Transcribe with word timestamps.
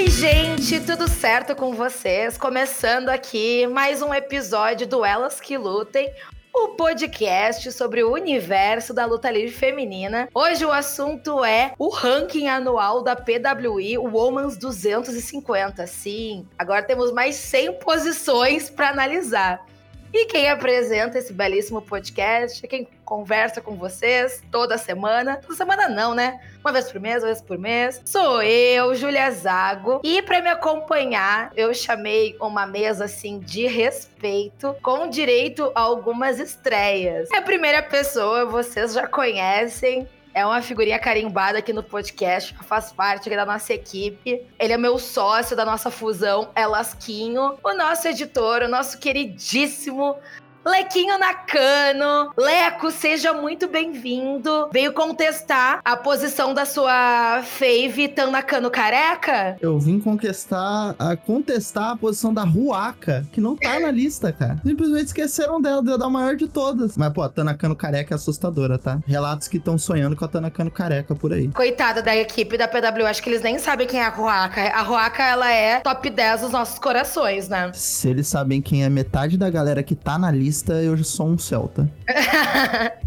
Oi, 0.00 0.08
gente, 0.08 0.80
tudo 0.80 1.06
certo 1.06 1.54
com 1.54 1.74
vocês? 1.74 2.38
Começando 2.38 3.10
aqui 3.10 3.66
mais 3.66 4.00
um 4.00 4.14
episódio 4.14 4.86
do 4.86 5.04
Elas 5.04 5.42
que 5.42 5.58
Lutem, 5.58 6.10
o 6.54 6.68
podcast 6.68 7.70
sobre 7.70 8.02
o 8.02 8.10
universo 8.10 8.94
da 8.94 9.04
luta 9.04 9.30
livre 9.30 9.54
feminina. 9.54 10.26
Hoje 10.32 10.64
o 10.64 10.72
assunto 10.72 11.44
é 11.44 11.74
o 11.78 11.90
ranking 11.90 12.48
anual 12.48 13.02
da 13.02 13.14
PWI 13.14 13.98
Women's 13.98 14.56
250. 14.56 15.86
Sim, 15.86 16.48
agora 16.58 16.82
temos 16.82 17.12
mais 17.12 17.34
100 17.36 17.74
posições 17.80 18.70
para 18.70 18.88
analisar. 18.88 19.66
E 20.12 20.26
quem 20.26 20.48
apresenta 20.48 21.18
esse 21.18 21.32
belíssimo 21.32 21.80
podcast, 21.80 22.66
quem 22.66 22.86
conversa 23.04 23.60
com 23.60 23.76
vocês 23.76 24.42
toda 24.50 24.76
semana, 24.76 25.36
toda 25.36 25.54
semana 25.54 25.88
não, 25.88 26.14
né? 26.14 26.40
Uma 26.60 26.72
vez 26.72 26.90
por 26.90 27.00
mês, 27.00 27.22
uma 27.22 27.26
vez 27.26 27.40
por 27.40 27.58
mês, 27.58 28.02
sou 28.04 28.42
eu, 28.42 28.94
Julia 28.94 29.30
Zago. 29.30 30.00
E 30.02 30.20
para 30.22 30.42
me 30.42 30.48
acompanhar, 30.48 31.52
eu 31.56 31.72
chamei 31.72 32.36
uma 32.40 32.66
mesa 32.66 33.04
assim 33.04 33.38
de 33.38 33.66
respeito, 33.66 34.74
com 34.82 35.08
direito 35.08 35.70
a 35.74 35.80
algumas 35.80 36.38
estreias. 36.38 37.28
É 37.32 37.38
a 37.38 37.42
primeira 37.42 37.82
pessoa, 37.82 38.46
vocês 38.46 38.92
já 38.92 39.06
conhecem, 39.06 40.08
é 40.34 40.44
uma 40.44 40.62
figurinha 40.62 40.98
carimbada 40.98 41.58
aqui 41.58 41.72
no 41.72 41.82
podcast, 41.82 42.54
faz 42.64 42.92
parte 42.92 43.28
da 43.30 43.44
nossa 43.44 43.74
equipe. 43.74 44.42
Ele 44.58 44.72
é 44.72 44.76
meu 44.76 44.98
sócio 44.98 45.56
da 45.56 45.64
nossa 45.64 45.90
fusão, 45.90 46.50
é 46.54 46.66
Lasquinho, 46.66 47.58
o 47.62 47.74
nosso 47.74 48.08
editor, 48.08 48.62
o 48.62 48.68
nosso 48.68 48.98
queridíssimo 48.98 50.16
Lequinho 50.64 51.18
Nakano. 51.18 52.32
Leco, 52.36 52.90
seja 52.90 53.32
muito 53.32 53.66
bem-vindo. 53.66 54.68
Veio 54.70 54.92
contestar 54.92 55.80
a 55.82 55.96
posição 55.96 56.52
da 56.52 56.66
sua 56.66 57.42
fave 57.42 58.08
Tan 58.08 58.30
Nakano 58.30 58.70
careca? 58.70 59.56
Eu 59.60 59.78
vim 59.78 59.98
contestar 59.98 60.94
a, 60.98 61.16
contestar 61.16 61.92
a 61.92 61.96
posição 61.96 62.34
da 62.34 62.44
Ruaka, 62.44 63.26
que 63.32 63.40
não 63.40 63.56
tá 63.56 63.80
na 63.80 63.90
lista, 63.90 64.32
cara. 64.32 64.60
Simplesmente 64.64 65.06
esqueceram 65.06 65.60
dela, 65.62 65.82
deu 65.82 65.96
da 65.96 66.10
maior 66.10 66.36
de 66.36 66.46
todas. 66.46 66.96
Mas, 66.96 67.12
pô, 67.12 67.22
a 67.22 67.28
Tanakano 67.28 67.74
careca 67.74 68.14
é 68.14 68.16
assustadora, 68.16 68.78
tá? 68.78 69.00
Relatos 69.06 69.48
que 69.48 69.56
estão 69.56 69.78
sonhando 69.78 70.14
com 70.14 70.24
a 70.26 70.28
Tanakano 70.28 70.70
careca 70.70 71.14
por 71.14 71.32
aí. 71.32 71.48
Coitada 71.48 72.02
da 72.02 72.14
equipe 72.14 72.58
da 72.58 72.68
PW, 72.68 73.06
acho 73.06 73.22
que 73.22 73.30
eles 73.30 73.42
nem 73.42 73.58
sabem 73.58 73.86
quem 73.86 74.00
é 74.00 74.04
a 74.04 74.10
Ruaka. 74.10 74.60
A 74.60 74.82
Ruaka, 74.82 75.22
ela 75.22 75.50
é 75.50 75.80
top 75.80 76.10
10 76.10 76.42
dos 76.42 76.50
nossos 76.50 76.78
corações, 76.78 77.48
né? 77.48 77.70
Se 77.72 78.08
eles 78.08 78.28
sabem 78.28 78.60
quem 78.60 78.84
é 78.84 78.90
metade 78.90 79.38
da 79.38 79.48
galera 79.48 79.82
que 79.82 79.94
tá 79.94 80.18
na 80.18 80.30
lista, 80.30 80.50
lista, 80.60 80.74
eu 80.74 80.96
já 80.96 81.04
sou 81.04 81.28
um 81.28 81.38
Celta. 81.38 81.90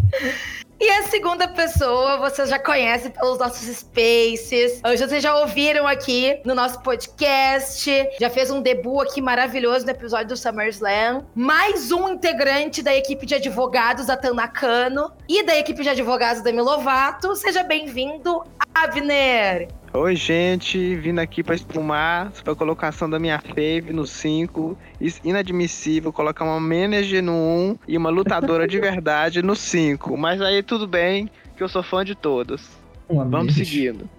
E 0.79 0.89
a 0.89 1.03
segunda 1.03 1.47
pessoa, 1.47 2.17
você 2.17 2.45
já 2.45 2.59
conhece 2.59 3.09
pelos 3.09 3.39
nossos 3.39 3.65
spaces. 3.73 4.81
Hoje 4.85 5.07
vocês 5.07 5.23
já 5.23 5.33
ouviram 5.39 5.87
aqui 5.87 6.41
no 6.43 6.53
nosso 6.53 6.81
podcast. 6.81 7.89
Já 8.19 8.29
fez 8.29 8.51
um 8.51 8.61
debut 8.61 9.07
aqui 9.07 9.21
maravilhoso 9.21 9.85
no 9.85 9.91
episódio 9.91 10.27
do 10.29 10.35
SummerSlam. 10.35 11.23
Mais 11.33 11.89
um 11.93 12.09
integrante 12.09 12.83
da 12.83 12.93
equipe 12.93 13.25
de 13.25 13.35
advogados 13.35 14.07
da 14.07 14.17
Tanakano 14.17 15.09
e 15.29 15.41
da 15.43 15.55
equipe 15.55 15.81
de 15.83 15.89
advogados 15.89 16.43
da 16.43 16.51
Milovato. 16.51 17.33
Seja 17.37 17.63
bem-vindo, 17.63 18.43
Abner. 18.75 19.69
Oi, 19.95 20.15
gente, 20.15 20.95
vindo 20.95 21.19
aqui 21.19 21.43
para 21.43 21.53
espumar 21.53 22.31
sobre 22.33 22.51
a 22.51 22.55
colocação 22.55 23.07
da 23.07 23.19
minha 23.19 23.39
fave 23.39 23.93
no 23.93 24.07
5. 24.07 24.75
Inadmissível 25.23 26.11
colocar 26.11 26.43
uma 26.45 26.59
manager 26.59 27.21
no 27.21 27.31
1 27.31 27.77
e 27.87 27.95
uma 27.95 28.09
lutadora 28.09 28.67
de 28.67 28.79
verdade 28.81 29.43
no 29.43 29.55
5. 29.55 30.17
Mas 30.17 30.41
aí 30.41 30.63
tudo 30.63 30.87
bem, 30.87 31.29
que 31.55 31.61
eu 31.61 31.69
sou 31.69 31.83
fã 31.83 32.03
de 32.03 32.15
todos. 32.15 32.71
Uma 33.07 33.23
Vamos 33.23 33.53
seguindo. 33.53 34.09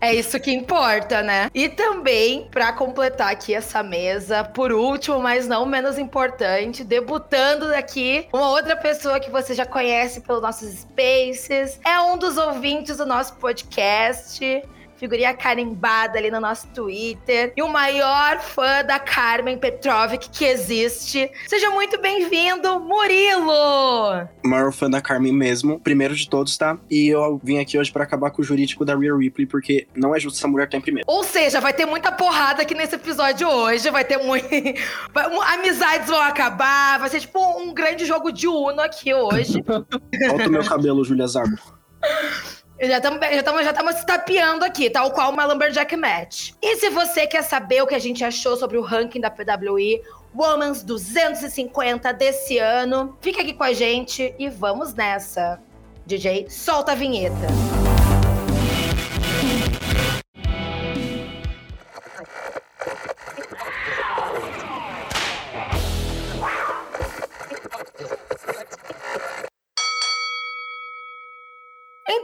É 0.00 0.14
isso 0.14 0.40
que 0.40 0.50
importa, 0.50 1.22
né? 1.22 1.50
E 1.54 1.68
também, 1.68 2.48
para 2.50 2.72
completar 2.72 3.30
aqui 3.30 3.54
essa 3.54 3.82
mesa, 3.82 4.42
por 4.42 4.72
último, 4.72 5.20
mas 5.20 5.46
não 5.46 5.66
menos 5.66 5.98
importante, 5.98 6.82
debutando 6.82 7.66
aqui, 7.74 8.26
uma 8.32 8.48
outra 8.48 8.74
pessoa 8.76 9.20
que 9.20 9.30
você 9.30 9.54
já 9.54 9.66
conhece 9.66 10.22
pelos 10.22 10.40
nossos 10.40 10.70
spaces, 10.70 11.78
é 11.84 12.00
um 12.00 12.16
dos 12.16 12.38
ouvintes 12.38 12.96
do 12.96 13.04
nosso 13.04 13.36
podcast 13.36 14.62
figurinha 15.02 15.34
carimbada 15.34 16.16
ali 16.16 16.30
no 16.30 16.40
nosso 16.40 16.68
Twitter. 16.68 17.52
E 17.56 17.62
o 17.62 17.66
maior 17.66 18.38
fã 18.38 18.84
da 18.84 19.00
Carmen 19.00 19.58
Petrovic 19.58 20.30
que 20.30 20.44
existe. 20.44 21.28
Seja 21.48 21.70
muito 21.70 22.00
bem-vindo, 22.00 22.78
Murilo! 22.78 24.28
Maior 24.44 24.72
fã 24.72 24.88
da 24.88 25.00
Carmen 25.00 25.32
mesmo, 25.32 25.80
primeiro 25.80 26.14
de 26.14 26.28
todos, 26.28 26.56
tá? 26.56 26.78
E 26.88 27.08
eu 27.08 27.40
vim 27.42 27.58
aqui 27.58 27.76
hoje 27.76 27.90
para 27.90 28.04
acabar 28.04 28.30
com 28.30 28.42
o 28.42 28.44
jurídico 28.44 28.84
da 28.84 28.94
Rhea 28.94 29.16
Ripley, 29.16 29.44
porque 29.44 29.88
não 29.92 30.14
é 30.14 30.20
justo 30.20 30.38
essa 30.38 30.46
mulher 30.46 30.66
estar 30.66 30.78
em 30.78 30.80
primeiro. 30.80 31.04
Ou 31.10 31.24
seja, 31.24 31.60
vai 31.60 31.72
ter 31.72 31.84
muita 31.84 32.12
porrada 32.12 32.62
aqui 32.62 32.72
nesse 32.72 32.94
episódio 32.94 33.48
hoje, 33.48 33.90
vai 33.90 34.04
ter 34.04 34.18
muito... 34.18 34.46
Amizades 35.52 36.06
vão 36.06 36.22
acabar, 36.22 37.00
vai 37.00 37.08
ser 37.08 37.18
tipo 37.18 37.40
um 37.58 37.74
grande 37.74 38.04
jogo 38.04 38.30
de 38.30 38.46
Uno 38.46 38.80
aqui 38.80 39.12
hoje. 39.12 39.62
Falta 39.66 40.46
o 40.46 40.50
meu 40.50 40.64
cabelo, 40.64 41.04
Julia 41.04 41.26
Zago. 41.26 41.58
Já 42.84 42.96
estamos 42.96 43.64
já 43.64 43.72
já 43.72 43.92
se 43.92 44.04
tapeando 44.04 44.64
aqui, 44.64 44.90
tal 44.90 45.12
qual 45.12 45.30
uma 45.30 45.44
Lumberjack 45.44 45.96
Match. 45.96 46.50
E 46.60 46.76
se 46.78 46.90
você 46.90 47.28
quer 47.28 47.42
saber 47.42 47.80
o 47.80 47.86
que 47.86 47.94
a 47.94 47.98
gente 47.98 48.24
achou 48.24 48.56
sobre 48.56 48.76
o 48.76 48.82
ranking 48.82 49.20
da 49.20 49.30
PWI, 49.30 50.02
Women's 50.34 50.82
250 50.82 52.12
desse 52.12 52.58
ano, 52.58 53.16
fica 53.20 53.40
aqui 53.40 53.52
com 53.52 53.62
a 53.62 53.72
gente 53.72 54.34
e 54.36 54.48
vamos 54.48 54.94
nessa. 54.94 55.60
DJ, 56.04 56.50
solta 56.50 56.90
a 56.90 56.94
vinheta. 56.96 57.91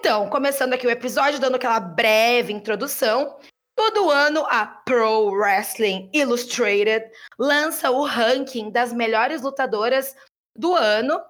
Então, 0.08 0.26
começando 0.30 0.72
aqui 0.72 0.86
o 0.86 0.90
episódio, 0.90 1.38
dando 1.38 1.56
aquela 1.56 1.78
breve 1.78 2.50
introdução. 2.50 3.36
Todo 3.76 4.10
ano, 4.10 4.42
a 4.48 4.64
Pro 4.64 5.26
Wrestling 5.26 6.08
Illustrated 6.14 7.04
lança 7.38 7.90
o 7.90 8.06
ranking 8.06 8.70
das 8.70 8.90
melhores 8.90 9.42
lutadoras 9.42 10.16
do 10.56 10.74
ano. 10.74 11.20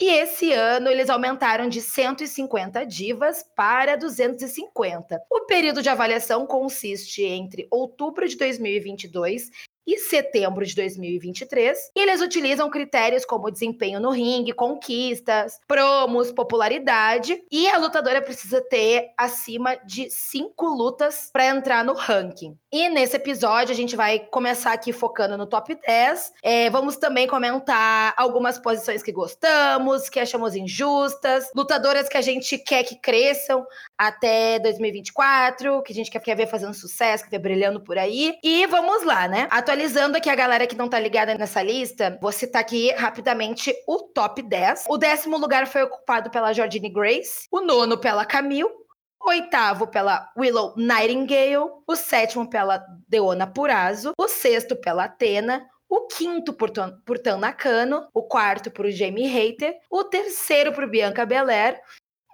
E 0.00 0.06
esse 0.06 0.50
ano 0.50 0.88
eles 0.88 1.10
aumentaram 1.10 1.68
de 1.68 1.82
150 1.82 2.86
divas 2.86 3.44
para 3.54 3.96
250. 3.96 5.22
O 5.30 5.44
período 5.44 5.82
de 5.82 5.90
avaliação 5.90 6.46
consiste 6.46 7.22
entre 7.22 7.68
outubro 7.70 8.26
de 8.26 8.38
2022 8.38 9.50
e 9.86 9.98
setembro 9.98 10.64
de 10.64 10.74
2023. 10.74 11.90
E 11.94 12.00
eles 12.00 12.20
utilizam 12.20 12.70
critérios 12.70 13.24
como 13.24 13.50
desempenho 13.50 14.00
no 14.00 14.10
ringue, 14.10 14.52
conquistas, 14.52 15.58
promos, 15.66 16.32
popularidade. 16.32 17.42
E 17.50 17.68
a 17.68 17.78
lutadora 17.78 18.22
precisa 18.22 18.60
ter 18.60 19.10
acima 19.16 19.76
de 19.84 20.08
cinco 20.10 20.66
lutas 20.66 21.30
para 21.32 21.46
entrar 21.46 21.84
no 21.84 21.94
ranking. 21.94 22.56
E 22.72 22.88
nesse 22.88 23.16
episódio 23.16 23.72
a 23.72 23.76
gente 23.76 23.94
vai 23.94 24.18
começar 24.18 24.72
aqui 24.72 24.92
focando 24.92 25.36
no 25.36 25.46
top 25.46 25.74
10. 25.74 26.32
É, 26.42 26.70
vamos 26.70 26.96
também 26.96 27.26
comentar 27.26 28.14
algumas 28.16 28.58
posições 28.58 29.02
que 29.02 29.12
gostamos, 29.12 30.08
que 30.08 30.18
achamos 30.18 30.56
injustas, 30.56 31.50
lutadoras 31.54 32.08
que 32.08 32.16
a 32.16 32.22
gente 32.22 32.56
quer 32.56 32.82
que 32.82 32.96
cresçam 32.96 33.66
até 33.98 34.58
2024, 34.58 35.82
que 35.82 35.92
a 35.92 35.94
gente 35.94 36.10
quer, 36.10 36.34
ver 36.34 36.46
fazendo 36.46 36.72
sucesso, 36.72 37.24
que 37.24 37.30
ver 37.30 37.40
brilhando 37.40 37.80
por 37.80 37.98
aí. 37.98 38.36
E 38.42 38.66
vamos 38.66 39.04
lá, 39.04 39.28
né? 39.28 39.46
Atualizando 39.72 40.18
aqui 40.18 40.28
a 40.28 40.34
galera 40.34 40.66
que 40.66 40.76
não 40.76 40.86
tá 40.86 41.00
ligada 41.00 41.34
nessa 41.34 41.62
lista, 41.62 42.18
vou 42.20 42.30
citar 42.30 42.60
aqui 42.60 42.92
rapidamente 42.92 43.74
o 43.88 44.00
top 44.02 44.42
10. 44.42 44.84
O 44.86 44.98
décimo 44.98 45.38
lugar 45.38 45.66
foi 45.66 45.82
ocupado 45.82 46.28
pela 46.28 46.52
Jordine 46.52 46.90
Grace, 46.90 47.46
o 47.50 47.62
nono 47.62 47.96
pela 47.96 48.26
Camille, 48.26 48.64
o 48.64 49.30
oitavo 49.30 49.86
pela 49.86 50.30
Willow 50.36 50.74
Nightingale, 50.76 51.70
o 51.86 51.96
sétimo 51.96 52.50
pela 52.50 52.84
Deona 53.08 53.46
Purazo, 53.46 54.12
o 54.18 54.28
sexto 54.28 54.76
pela 54.76 55.04
Atena, 55.04 55.66
o 55.88 56.06
quinto 56.06 56.52
por, 56.52 56.70
por 57.06 57.18
Tan 57.18 57.38
Nakano, 57.38 58.06
o 58.12 58.24
quarto 58.24 58.70
por 58.70 58.90
Jamie 58.90 59.26
Hater, 59.26 59.74
o 59.90 60.04
terceiro 60.04 60.74
por 60.74 60.86
Bianca 60.86 61.24
Belair, 61.24 61.80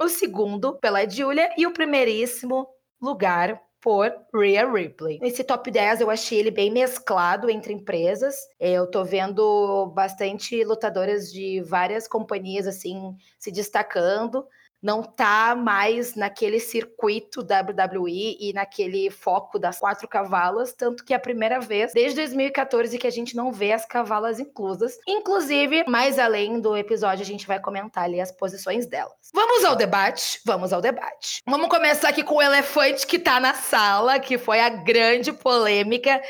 o 0.00 0.08
segundo 0.08 0.76
pela 0.80 1.08
Julia 1.08 1.54
e 1.56 1.68
o 1.68 1.72
primeiríssimo 1.72 2.66
lugar 3.00 3.62
por 3.80 4.12
Rhea 4.34 4.70
Ripley. 4.70 5.18
Esse 5.22 5.44
top 5.44 5.70
10 5.70 6.00
eu 6.00 6.10
achei 6.10 6.38
ele 6.38 6.50
bem 6.50 6.70
mesclado 6.70 7.48
entre 7.48 7.72
empresas. 7.72 8.34
Eu 8.58 8.90
tô 8.90 9.04
vendo 9.04 9.86
bastante 9.94 10.64
lutadoras 10.64 11.32
de 11.32 11.60
várias 11.62 12.08
companhias 12.08 12.66
assim 12.66 13.16
se 13.38 13.50
destacando. 13.50 14.46
Não 14.82 15.02
tá 15.02 15.56
mais 15.56 16.14
naquele 16.14 16.60
circuito 16.60 17.40
WWE 17.40 18.36
e 18.40 18.52
naquele 18.52 19.10
foco 19.10 19.58
das 19.58 19.78
quatro 19.78 20.06
cavalas, 20.06 20.72
tanto 20.72 21.04
que 21.04 21.12
é 21.12 21.16
a 21.16 21.20
primeira 21.20 21.60
vez 21.60 21.92
desde 21.92 22.16
2014 22.16 22.98
que 22.98 23.06
a 23.06 23.10
gente 23.10 23.36
não 23.36 23.52
vê 23.52 23.72
as 23.72 23.84
cavalas 23.84 24.38
inclusas. 24.38 24.98
Inclusive, 25.06 25.84
mais 25.88 26.18
além 26.18 26.60
do 26.60 26.76
episódio, 26.76 27.22
a 27.22 27.26
gente 27.26 27.46
vai 27.46 27.60
comentar 27.60 28.04
ali 28.04 28.20
as 28.20 28.32
posições 28.32 28.86
delas. 28.86 29.12
Vamos 29.34 29.64
ao 29.64 29.76
debate? 29.76 30.40
Vamos 30.44 30.72
ao 30.72 30.80
debate. 30.80 31.42
Vamos 31.46 31.68
começar 31.68 32.08
aqui 32.08 32.22
com 32.22 32.36
o 32.36 32.42
elefante 32.42 33.06
que 33.06 33.18
tá 33.18 33.40
na 33.40 33.54
sala, 33.54 34.18
que 34.18 34.38
foi 34.38 34.60
a 34.60 34.68
grande 34.68 35.32
polêmica 35.32 36.20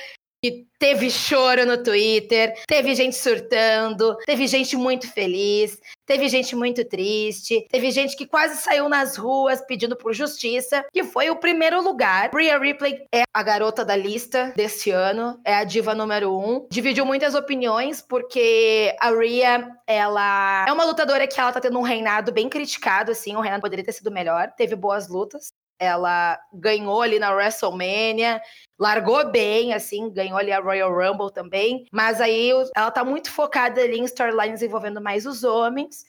que 0.43 0.67
teve 0.79 1.11
choro 1.11 1.67
no 1.67 1.82
Twitter, 1.82 2.55
teve 2.67 2.94
gente 2.94 3.17
surtando, 3.17 4.17
teve 4.25 4.46
gente 4.46 4.76
muito 4.76 5.11
feliz, 5.12 5.79
teve 6.06 6.29
gente 6.29 6.55
muito 6.55 6.85
triste, 6.85 7.67
teve 7.69 7.90
gente 7.90 8.17
que 8.17 8.26
quase 8.26 8.56
saiu 8.56 8.88
nas 8.88 9.17
ruas 9.17 9.61
pedindo 9.67 9.96
por 9.96 10.14
justiça, 10.14 10.85
que 10.93 11.02
foi 11.02 11.29
o 11.31 11.37
primeiro 11.37 11.82
lugar. 11.82 12.31
Rhea 12.32 12.58
Ripley 12.58 13.05
é 13.12 13.23
a 13.35 13.43
garota 13.43 13.85
da 13.85 13.96
lista 13.96 14.52
desse 14.56 14.90
ano, 14.90 15.40
é 15.44 15.55
a 15.55 15.64
diva 15.64 15.94
número 15.94 16.32
um. 16.32 16.67
Dividiu 16.70 17.05
muitas 17.05 17.35
opiniões, 17.35 18.00
porque 18.00 18.94
a 19.00 19.11
Rhea, 19.11 19.69
ela 19.87 20.67
é 20.69 20.73
uma 20.73 20.85
lutadora 20.85 21.26
que 21.26 21.40
ela 21.40 21.52
tá 21.52 21.61
tendo 21.61 21.79
um 21.79 21.82
reinado 21.82 22.32
bem 22.32 22.49
criticado, 22.49 23.11
assim, 23.11 23.35
o 23.35 23.40
reinado 23.40 23.62
poderia 23.62 23.85
ter 23.85 23.93
sido 23.93 24.11
melhor, 24.11 24.52
teve 24.56 24.76
boas 24.76 25.08
lutas. 25.08 25.52
Ela 25.79 26.39
ganhou 26.53 27.03
ali 27.03 27.19
na 27.19 27.33
WrestleMania, 27.33 28.41
largou 28.79 29.31
bem, 29.31 29.73
assim, 29.73 30.13
ganhou 30.13 30.39
ali 30.39 30.53
a 30.53 30.61
Royal 30.61 30.93
Rumble 30.93 31.33
também. 31.33 31.87
Mas 31.93 32.21
aí 32.21 32.51
ela 32.75 32.91
tá 32.91 33.05
muito 33.05 33.31
focada 33.31 33.81
ali 33.81 33.99
em 33.99 34.05
storylines 34.05 34.63
envolvendo 34.63 35.01
mais 35.01 35.27
os 35.27 35.45
homens. 35.45 36.05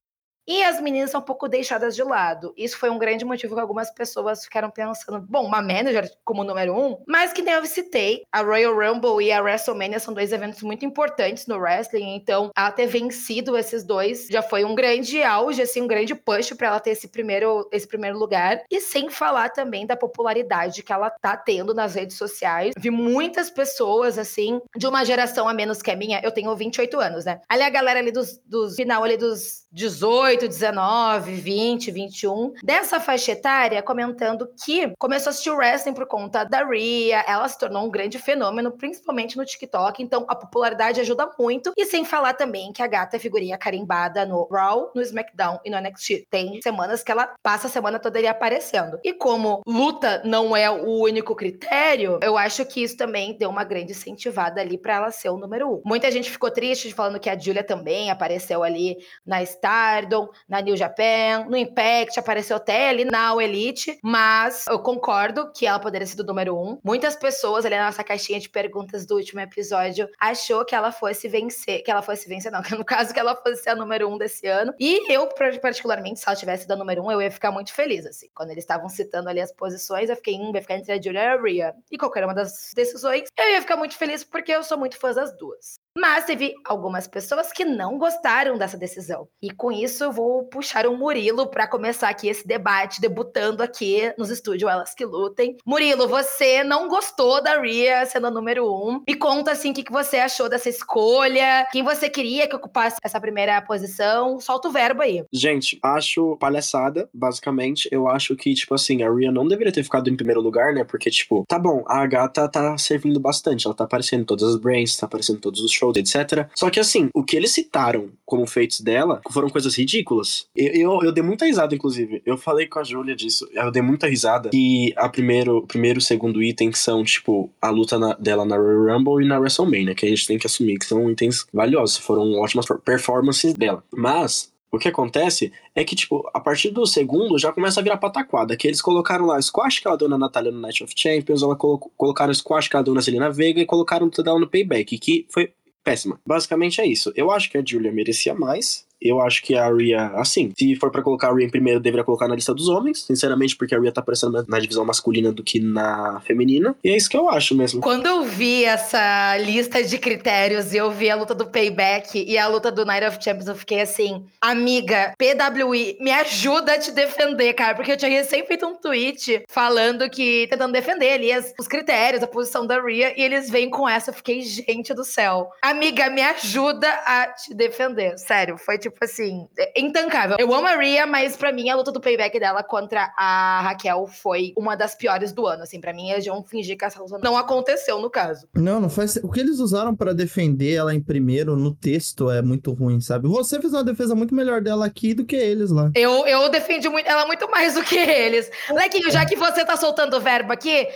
E 0.49 0.63
as 0.63 0.81
meninas 0.81 1.11
são 1.11 1.21
um 1.21 1.23
pouco 1.23 1.47
deixadas 1.47 1.95
de 1.95 2.01
lado. 2.01 2.51
Isso 2.57 2.75
foi 2.75 2.89
um 2.89 2.97
grande 2.97 3.23
motivo 3.23 3.53
que 3.53 3.61
algumas 3.61 3.91
pessoas 3.91 4.43
ficaram 4.43 4.71
pensando: 4.71 5.21
bom, 5.29 5.45
uma 5.45 5.61
manager 5.61 6.09
como 6.25 6.43
número 6.43 6.75
um, 6.75 6.97
mas 7.07 7.31
que 7.31 7.43
nem 7.43 7.53
eu 7.53 7.65
citei, 7.67 8.23
a 8.31 8.41
Royal 8.41 8.73
Rumble 8.73 9.23
e 9.23 9.31
a 9.31 9.43
WrestleMania 9.43 9.99
são 9.99 10.11
dois 10.11 10.33
eventos 10.33 10.63
muito 10.63 10.83
importantes 10.83 11.45
no 11.45 11.59
wrestling, 11.59 12.15
então 12.15 12.49
ela 12.57 12.71
ter 12.71 12.87
vencido 12.87 13.55
esses 13.55 13.83
dois 13.83 14.27
já 14.27 14.41
foi 14.41 14.65
um 14.65 14.73
grande 14.73 15.21
auge, 15.21 15.61
assim, 15.61 15.83
um 15.83 15.87
grande 15.87 16.15
push 16.15 16.53
para 16.53 16.69
ela 16.69 16.79
ter 16.79 16.91
esse 16.91 17.09
primeiro, 17.09 17.69
esse 17.71 17.87
primeiro 17.87 18.17
lugar. 18.17 18.63
E 18.71 18.81
sem 18.81 19.07
falar 19.07 19.49
também 19.49 19.85
da 19.85 19.95
popularidade 19.95 20.81
que 20.81 20.91
ela 20.91 21.11
tá 21.11 21.37
tendo 21.37 21.75
nas 21.75 21.93
redes 21.93 22.17
sociais. 22.17 22.73
Vi 22.75 22.89
muitas 22.89 23.51
pessoas, 23.51 24.17
assim, 24.17 24.59
de 24.75 24.87
uma 24.87 25.05
geração 25.05 25.47
a 25.47 25.53
menos 25.53 25.83
que 25.83 25.91
a 25.91 25.95
minha, 25.95 26.19
eu 26.23 26.31
tenho 26.31 26.55
28 26.55 26.99
anos, 26.99 27.25
né? 27.25 27.39
Ali 27.47 27.61
a 27.61 27.69
galera 27.69 27.99
ali 27.99 28.11
dos, 28.11 28.39
dos 28.45 28.75
final 28.75 29.03
ali 29.03 29.15
dos 29.15 29.67
18, 29.71 30.38
19, 30.47 31.33
20, 31.33 31.91
21, 31.91 32.53
dessa 32.63 32.99
faixa 32.99 33.31
etária, 33.31 33.81
comentando 33.81 34.49
que 34.63 34.93
começou 34.97 35.29
a 35.29 35.31
assistir 35.31 35.51
wrestling 35.51 35.93
por 35.93 36.07
conta 36.07 36.43
da 36.43 36.63
Rhea, 36.65 37.23
ela 37.27 37.47
se 37.47 37.57
tornou 37.57 37.85
um 37.85 37.89
grande 37.89 38.17
fenômeno, 38.19 38.71
principalmente 38.71 39.37
no 39.37 39.45
TikTok, 39.45 40.01
então 40.01 40.25
a 40.27 40.35
popularidade 40.35 40.99
ajuda 41.01 41.29
muito, 41.37 41.71
e 41.77 41.85
sem 41.85 42.05
falar 42.05 42.33
também 42.33 42.71
que 42.71 42.81
a 42.81 42.87
gata 42.87 43.15
é 43.15 43.19
figurinha 43.19 43.57
carimbada 43.57 44.25
no 44.25 44.47
Raw, 44.51 44.91
no 44.95 45.01
SmackDown 45.01 45.59
e 45.65 45.69
no 45.69 45.79
NXT. 45.79 46.27
Tem 46.29 46.59
semanas 46.61 47.03
que 47.03 47.11
ela 47.11 47.33
passa 47.41 47.67
a 47.67 47.69
semana 47.69 47.99
toda 47.99 48.19
ali 48.19 48.27
aparecendo. 48.27 48.99
E 49.03 49.13
como 49.13 49.61
luta 49.65 50.21
não 50.25 50.55
é 50.55 50.69
o 50.69 51.01
único 51.01 51.35
critério, 51.35 52.19
eu 52.21 52.37
acho 52.37 52.65
que 52.65 52.83
isso 52.83 52.97
também 52.97 53.37
deu 53.37 53.49
uma 53.49 53.63
grande 53.63 53.91
incentivada 53.91 54.61
ali 54.61 54.77
para 54.77 54.95
ela 54.95 55.11
ser 55.11 55.29
o 55.29 55.37
número 55.37 55.69
um. 55.69 55.81
Muita 55.85 56.11
gente 56.11 56.29
ficou 56.29 56.51
triste 56.51 56.93
falando 56.93 57.19
que 57.19 57.29
a 57.29 57.37
Julia 57.37 57.63
também 57.63 58.09
apareceu 58.09 58.63
ali 58.63 58.97
na 59.25 59.41
Stardom, 59.43 60.18
na 60.47 60.61
New 60.61 60.75
Japan, 60.75 61.45
no 61.47 61.55
Impact, 61.55 62.19
apareceu 62.19 62.57
até 62.57 62.89
ali 62.89 63.05
na 63.05 63.29
Elite, 63.41 63.99
mas 64.03 64.65
eu 64.67 64.79
concordo 64.79 65.51
que 65.53 65.65
ela 65.65 65.79
poderia 65.79 66.05
ser 66.05 66.15
do 66.15 66.23
número 66.23 66.57
um. 66.57 66.79
Muitas 66.83 67.15
pessoas 67.15 67.65
ali 67.65 67.75
na 67.75 67.85
nossa 67.85 68.03
caixinha 68.03 68.39
de 68.39 68.49
perguntas 68.49 69.05
do 69.05 69.15
último 69.15 69.39
episódio 69.39 70.09
achou 70.19 70.65
que 70.65 70.75
ela 70.75 70.91
fosse 70.91 71.27
vencer, 71.27 71.83
que 71.83 71.91
ela 71.91 72.01
fosse 72.01 72.27
vencer, 72.27 72.51
não, 72.51 72.61
que 72.63 72.75
no 72.75 72.85
caso 72.85 73.13
que 73.13 73.19
ela 73.19 73.35
fosse 73.35 73.63
ser 73.63 73.69
a 73.71 73.75
número 73.75 74.09
um 74.09 74.17
desse 74.17 74.47
ano. 74.47 74.73
E 74.79 75.11
eu, 75.11 75.27
particularmente, 75.61 76.19
se 76.19 76.27
ela 76.27 76.35
tivesse 76.35 76.67
da 76.67 76.75
número 76.75 77.03
um, 77.03 77.11
eu 77.11 77.21
ia 77.21 77.31
ficar 77.31 77.51
muito 77.51 77.73
feliz, 77.73 78.05
assim. 78.05 78.27
Quando 78.33 78.51
eles 78.51 78.63
estavam 78.63 78.89
citando 78.89 79.29
ali 79.29 79.41
as 79.41 79.51
posições, 79.51 80.09
eu 80.09 80.15
fiquei, 80.15 80.35
hum, 80.35 80.51
vai 80.51 80.61
ficar 80.61 80.75
entre 80.75 80.93
a 80.93 81.01
Julia 81.01 81.21
e 81.21 81.27
a 81.27 81.41
Rhea. 81.41 81.75
E 81.91 81.97
qualquer 81.97 82.25
uma 82.25 82.33
das 82.33 82.71
decisões, 82.75 83.29
eu 83.37 83.49
ia 83.49 83.61
ficar 83.61 83.77
muito 83.77 83.95
feliz 83.95 84.23
porque 84.23 84.51
eu 84.51 84.63
sou 84.63 84.77
muito 84.77 84.97
fã 84.97 85.13
das 85.13 85.35
duas. 85.37 85.79
Mas 85.99 86.23
teve 86.23 86.53
algumas 86.63 87.07
pessoas 87.07 87.51
que 87.51 87.65
não 87.65 87.97
gostaram 87.97 88.57
dessa 88.57 88.77
decisão. 88.77 89.27
E 89.41 89.51
com 89.51 89.69
isso 89.69 90.05
eu 90.05 90.13
vou 90.13 90.45
puxar 90.45 90.87
o 90.87 90.95
Murilo 90.95 91.47
para 91.47 91.67
começar 91.67 92.07
aqui 92.07 92.29
esse 92.29 92.47
debate, 92.47 93.01
debutando 93.01 93.61
aqui 93.61 94.13
nos 94.17 94.29
estúdios 94.29 94.71
Elas 94.71 94.95
Que 94.95 95.03
Lutem. 95.03 95.57
Murilo, 95.65 96.07
você 96.07 96.63
não 96.63 96.87
gostou 96.87 97.43
da 97.43 97.59
Ria 97.59 98.05
sendo 98.05 98.27
a 98.27 98.31
número 98.31 98.65
um. 98.65 99.03
Me 99.05 99.13
conta 99.13 99.51
assim 99.51 99.71
o 99.71 99.73
que, 99.73 99.83
que 99.83 99.91
você 99.91 100.19
achou 100.19 100.47
dessa 100.47 100.69
escolha, 100.69 101.67
quem 101.69 101.83
você 101.83 102.09
queria 102.09 102.47
que 102.47 102.55
ocupasse 102.55 102.95
essa 103.03 103.19
primeira 103.19 103.61
posição. 103.61 104.39
Solta 104.39 104.69
o 104.69 104.71
verbo 104.71 105.01
aí. 105.01 105.25
Gente, 105.33 105.77
acho 105.83 106.37
palhaçada, 106.37 107.09
basicamente. 107.13 107.89
Eu 107.91 108.07
acho 108.07 108.37
que, 108.37 108.53
tipo 108.53 108.73
assim, 108.73 109.03
a 109.03 109.13
Ria 109.13 109.33
não 109.33 109.45
deveria 109.45 109.73
ter 109.73 109.83
ficado 109.83 110.09
em 110.09 110.15
primeiro 110.15 110.39
lugar, 110.39 110.73
né? 110.73 110.85
Porque, 110.85 111.09
tipo, 111.09 111.43
tá 111.45 111.59
bom, 111.59 111.83
a 111.85 112.07
gata 112.07 112.47
tá 112.47 112.77
servindo 112.77 113.19
bastante. 113.19 113.67
Ela 113.67 113.75
tá 113.75 113.83
aparecendo 113.83 114.21
em 114.21 114.25
todas 114.25 114.47
as 114.47 114.55
brains, 114.55 114.95
tá 114.95 115.05
aparecendo 115.05 115.37
em 115.37 115.41
todos 115.41 115.59
os 115.61 115.71
shows, 115.71 115.88
etc. 115.97 116.47
Só 116.55 116.69
que 116.69 116.79
assim, 116.79 117.09
o 117.13 117.23
que 117.23 117.35
eles 117.35 117.51
citaram 117.51 118.09
como 118.25 118.45
feitos 118.45 118.81
dela 118.81 119.21
foram 119.31 119.49
coisas 119.49 119.75
ridículas. 119.75 120.47
Eu, 120.55 120.73
eu, 120.73 120.99
eu 121.03 121.11
dei 121.11 121.23
muita 121.23 121.45
risada, 121.45 121.73
inclusive. 121.73 122.21
Eu 122.25 122.37
falei 122.37 122.67
com 122.67 122.79
a 122.79 122.83
Júlia 122.83 123.15
disso. 123.15 123.47
Eu 123.53 123.71
dei 123.71 123.81
muita 123.81 124.07
risada. 124.07 124.49
E 124.53 124.93
a 124.95 125.09
primeiro, 125.09 125.65
primeiro 125.65 125.99
e 125.99 126.01
segundo 126.01 126.43
item 126.43 126.71
são, 126.73 127.03
tipo, 127.03 127.49
a 127.61 127.69
luta 127.69 127.97
na, 127.97 128.13
dela 128.13 128.45
na 128.45 128.55
Royal 128.55 128.97
Rumble 128.97 129.25
e 129.25 129.27
na 129.27 129.39
WrestleMania, 129.39 129.95
que 129.95 130.05
a 130.05 130.09
gente 130.09 130.27
tem 130.27 130.37
que 130.37 130.45
assumir 130.45 130.77
que 130.77 130.85
são 130.85 131.09
itens 131.09 131.45
valiosos. 131.51 131.97
Foram 131.97 132.39
ótimas 132.39 132.65
performances 132.85 133.53
dela. 133.53 133.83
Mas 133.91 134.51
o 134.71 134.77
que 134.77 134.87
acontece 134.87 135.51
é 135.73 135.83
que, 135.83 135.95
tipo, 135.95 136.29
a 136.33 136.39
partir 136.39 136.69
do 136.69 136.85
segundo 136.85 137.39
já 137.39 137.51
começa 137.51 137.79
a 137.79 137.83
virar 137.83 137.97
pataquada. 137.97 138.55
Que 138.55 138.67
eles 138.67 138.81
colocaram 138.81 139.25
lá 139.25 139.37
o 139.37 139.41
squash 139.41 139.79
que 139.79 139.87
ela 139.87 139.97
deu 139.97 140.07
na 140.07 140.17
Natália 140.17 140.51
no 140.51 140.59
Night 140.59 140.83
of 140.83 140.93
Champions, 140.95 141.41
ela 141.41 141.55
colo 141.55 141.79
colocaram 141.97 142.31
o 142.31 142.35
squash 142.35 142.67
que 142.67 142.75
ela 142.75 142.83
deu 142.83 142.93
na 142.93 143.01
Zelina 143.01 143.31
Vega 143.31 143.59
e 143.59 143.65
colocaram 143.65 144.09
tudo 144.09 144.25
dela 144.25 144.39
no 144.39 144.47
payback, 144.47 144.97
que 144.99 145.25
foi 145.29 145.51
péssima. 145.89 146.19
Basicamente 146.25 146.79
é 146.79 146.85
isso. 146.85 147.11
Eu 147.15 147.31
acho 147.31 147.49
que 147.49 147.57
a 147.57 147.63
Julia 147.65 147.91
merecia 147.91 148.35
mais. 148.35 148.85
Eu 149.01 149.21
acho 149.21 149.41
que 149.43 149.55
a 149.55 149.69
Rhea, 149.71 150.11
assim, 150.15 150.51
se 150.57 150.75
for 150.75 150.91
para 150.91 151.01
colocar 151.01 151.29
a 151.29 151.33
Rhea 151.33 151.45
em 151.45 151.49
primeiro, 151.49 151.79
deveria 151.79 152.03
colocar 152.03 152.27
na 152.27 152.35
lista 152.35 152.53
dos 152.53 152.67
homens, 152.67 153.03
sinceramente, 153.03 153.55
porque 153.55 153.73
a 153.73 153.79
Rhea 153.79 153.91
tá 153.91 154.01
aparecendo 154.01 154.45
na 154.47 154.59
divisão 154.59 154.83
masculina 154.83 155.31
do 155.31 155.43
que 155.43 155.59
na 155.59 156.21
feminina. 156.21 156.75
E 156.83 156.89
é 156.89 156.97
isso 156.97 157.09
que 157.09 157.17
eu 157.17 157.29
acho 157.29 157.55
mesmo. 157.55 157.81
Quando 157.81 158.05
eu 158.05 158.23
vi 158.23 158.65
essa 158.65 159.37
lista 159.37 159.83
de 159.83 159.97
critérios 159.97 160.73
e 160.73 160.77
eu 160.77 160.91
vi 160.91 161.09
a 161.09 161.15
luta 161.15 161.33
do 161.33 161.47
Payback 161.47 162.23
e 162.27 162.37
a 162.37 162.47
luta 162.47 162.71
do 162.71 162.85
Night 162.85 163.05
of 163.05 163.17
Champions, 163.23 163.47
eu 163.47 163.55
fiquei 163.55 163.81
assim, 163.81 164.25
amiga, 164.41 165.13
PWI, 165.17 165.97
me 165.99 166.11
ajuda 166.11 166.73
a 166.73 166.79
te 166.79 166.91
defender, 166.91 167.53
cara, 167.53 167.75
porque 167.75 167.91
eu 167.91 167.97
tinha 167.97 168.11
recém 168.11 168.45
feito 168.45 168.65
um 168.65 168.75
tweet 168.75 169.43
falando 169.47 170.09
que, 170.09 170.47
tentando 170.49 170.73
defender 170.73 171.13
ali 171.13 171.31
as, 171.31 171.53
os 171.57 171.67
critérios, 171.67 172.21
a 172.21 172.27
posição 172.27 172.67
da 172.67 172.81
Rhea, 172.81 173.13
e 173.17 173.21
eles 173.23 173.49
vêm 173.49 173.69
com 173.69 173.87
essa, 173.87 174.09
eu 174.09 174.13
fiquei, 174.13 174.41
gente 174.41 174.93
do 174.93 175.03
céu. 175.03 175.49
Amiga, 175.61 176.09
me 176.09 176.21
ajuda 176.21 176.89
a 177.05 177.27
te 177.27 177.53
defender. 177.53 178.17
Sério, 178.17 178.57
foi 178.57 178.77
tipo 178.77 178.88
tipo 178.91 179.03
assim, 179.03 179.47
é 179.57 179.79
intancável. 179.79 180.37
Eu 180.39 180.53
amo 180.53 180.67
a 180.67 180.75
Rhea, 180.75 181.05
mas 181.05 181.35
para 181.35 181.51
mim 181.51 181.69
a 181.69 181.75
luta 181.75 181.91
do 181.91 181.99
payback 182.01 182.39
dela 182.39 182.63
contra 182.63 183.13
a 183.17 183.61
Raquel 183.61 184.07
foi 184.07 184.53
uma 184.57 184.75
das 184.75 184.95
piores 184.95 185.31
do 185.31 185.45
ano, 185.47 185.63
assim, 185.63 185.79
para 185.79 185.93
mim 185.93 186.09
eles 186.09 186.25
vão 186.25 186.43
fingir 186.43 186.77
que 186.77 186.85
essa 186.85 187.01
luta 187.01 187.19
não 187.19 187.37
aconteceu 187.37 187.99
no 187.99 188.09
caso. 188.09 188.47
Não, 188.55 188.79
não 188.79 188.89
faz, 188.89 189.17
o 189.17 189.29
que 189.31 189.39
eles 189.39 189.59
usaram 189.59 189.95
para 189.95 190.13
defender 190.13 190.73
ela 190.73 190.93
em 190.93 191.01
primeiro 191.01 191.55
no 191.55 191.73
texto 191.73 192.29
é 192.29 192.41
muito 192.41 192.71
ruim, 192.73 192.99
sabe? 193.01 193.27
Você 193.27 193.59
fez 193.59 193.73
uma 193.73 193.83
defesa 193.83 194.15
muito 194.15 194.35
melhor 194.35 194.61
dela 194.61 194.85
aqui 194.85 195.13
do 195.13 195.25
que 195.25 195.35
eles 195.35 195.71
lá. 195.71 195.91
Eu, 195.95 196.25
eu 196.25 196.49
defendi 196.49 196.89
muito, 196.89 197.07
ela 197.07 197.25
muito 197.25 197.49
mais 197.49 197.73
do 197.73 197.83
que 197.83 197.97
eles. 197.97 198.49
Lequinho, 198.69 199.11
já 199.11 199.25
que 199.25 199.35
você 199.35 199.65
tá 199.65 199.77
soltando 199.77 200.15
o 200.17 200.21
verbo 200.21 200.53
aqui, 200.53 200.87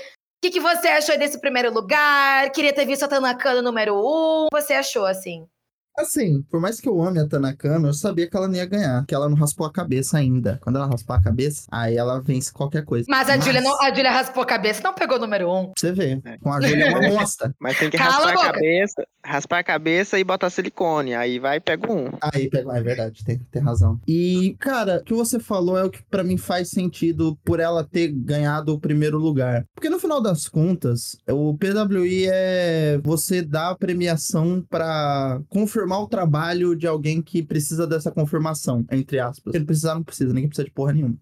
o 0.44 0.46
que, 0.46 0.52
que 0.52 0.60
você 0.60 0.90
achou 0.90 1.18
desse 1.18 1.40
primeiro 1.40 1.74
lugar? 1.74 2.50
Queria 2.52 2.74
ter 2.74 2.86
visto 2.86 3.04
a 3.04 3.08
Tanakana 3.08 3.62
número 3.62 3.96
um. 3.96 4.46
O 4.46 4.50
que 4.50 4.62
você 4.62 4.74
achou, 4.74 5.06
assim? 5.06 5.48
Assim, 5.98 6.42
por 6.50 6.60
mais 6.60 6.80
que 6.80 6.90
eu 6.90 7.02
ame 7.02 7.20
a 7.20 7.28
Tanakano, 7.28 7.88
eu 7.88 7.94
sabia 7.94 8.28
que 8.28 8.36
ela 8.36 8.48
não 8.48 8.56
ia 8.56 8.66
ganhar, 8.66 9.06
que 9.06 9.14
ela 9.14 9.30
não 9.30 9.38
raspou 9.38 9.66
a 9.66 9.72
cabeça 9.72 10.18
ainda. 10.18 10.60
Quando 10.62 10.78
ela 10.78 10.88
raspar 10.88 11.18
a 11.18 11.24
cabeça, 11.24 11.68
aí 11.72 11.96
ela 11.96 12.20
vence 12.20 12.52
qualquer 12.52 12.84
coisa. 12.84 13.06
Mas 13.08 13.30
a. 13.30 13.38
Julia, 13.38 13.62
não, 13.62 13.80
a 13.80 13.94
Julia 13.94 14.12
raspou 14.12 14.42
a 14.42 14.46
cabeça, 14.46 14.82
não 14.84 14.94
pegou 14.94 15.18
o 15.18 15.22
número 15.22 15.52
um. 15.52 15.72
Você 15.78 15.92
vê, 15.92 16.20
é. 16.26 16.38
com 16.40 16.52
a 16.52 16.60
Julia 16.62 16.86
é 16.86 16.90
uma 16.90 17.10
bosta. 17.10 17.54
Mas 17.60 17.78
tem 17.78 17.90
que 17.90 17.98
Cala 17.98 18.12
raspar 18.12 18.30
a, 18.30 18.50
a, 18.50 18.54
cabeça, 18.54 19.08
raspar 19.24 19.60
a 19.60 19.64
cabeça 19.64 20.20
e 20.20 20.24
botar 20.24 20.50
silicone, 20.50 21.14
aí 21.14 21.38
vai 21.38 21.58
e 21.58 21.60
pega 21.60 21.92
um. 21.92 22.10
Aí 22.22 22.50
pega, 22.50 22.76
é 22.76 22.82
verdade, 22.82 23.24
tem, 23.24 23.38
tem 23.38 23.62
razão. 23.62 24.00
E, 24.08 24.56
cara, 24.60 24.98
o 24.98 25.04
que 25.04 25.14
você 25.14 25.40
falou 25.40 25.78
é 25.78 25.84
o 25.84 25.92
que 25.92 26.02
para 26.04 26.24
mim 26.24 26.38
faz 26.38 26.70
sentido 26.70 27.38
por 27.44 27.60
ela 27.60 27.84
ter 27.84 28.08
ganhado 28.08 28.74
o 28.74 28.80
primeiro 28.80 29.20
lugar. 29.20 29.64
Porque 29.76 29.90
no 29.90 30.00
final 30.00 30.22
das 30.22 30.48
contas, 30.48 31.16
o 31.30 31.56
PWI 31.56 32.28
é 32.32 33.00
você 33.04 33.44
dar 33.44 33.70
a 33.70 33.76
premiação 33.76 34.66
para 34.70 35.40
confirmar 35.50 35.83
confirmar 35.84 36.02
o 36.02 36.08
trabalho 36.08 36.76
de 36.76 36.88
alguém 36.88 37.22
que 37.22 37.44
precisa 37.44 37.86
dessa 37.86 38.12
confirmação, 38.12 38.86
entre 38.92 39.20
aspas. 39.20 39.54
Ele 39.54 39.66
precisar, 39.66 39.96
não 39.96 40.04
precisa, 40.04 40.34
ninguém 40.34 40.48
precisa 40.48 40.66
de 40.66 40.74
porra 40.74 40.94
nenhuma. 40.94 41.18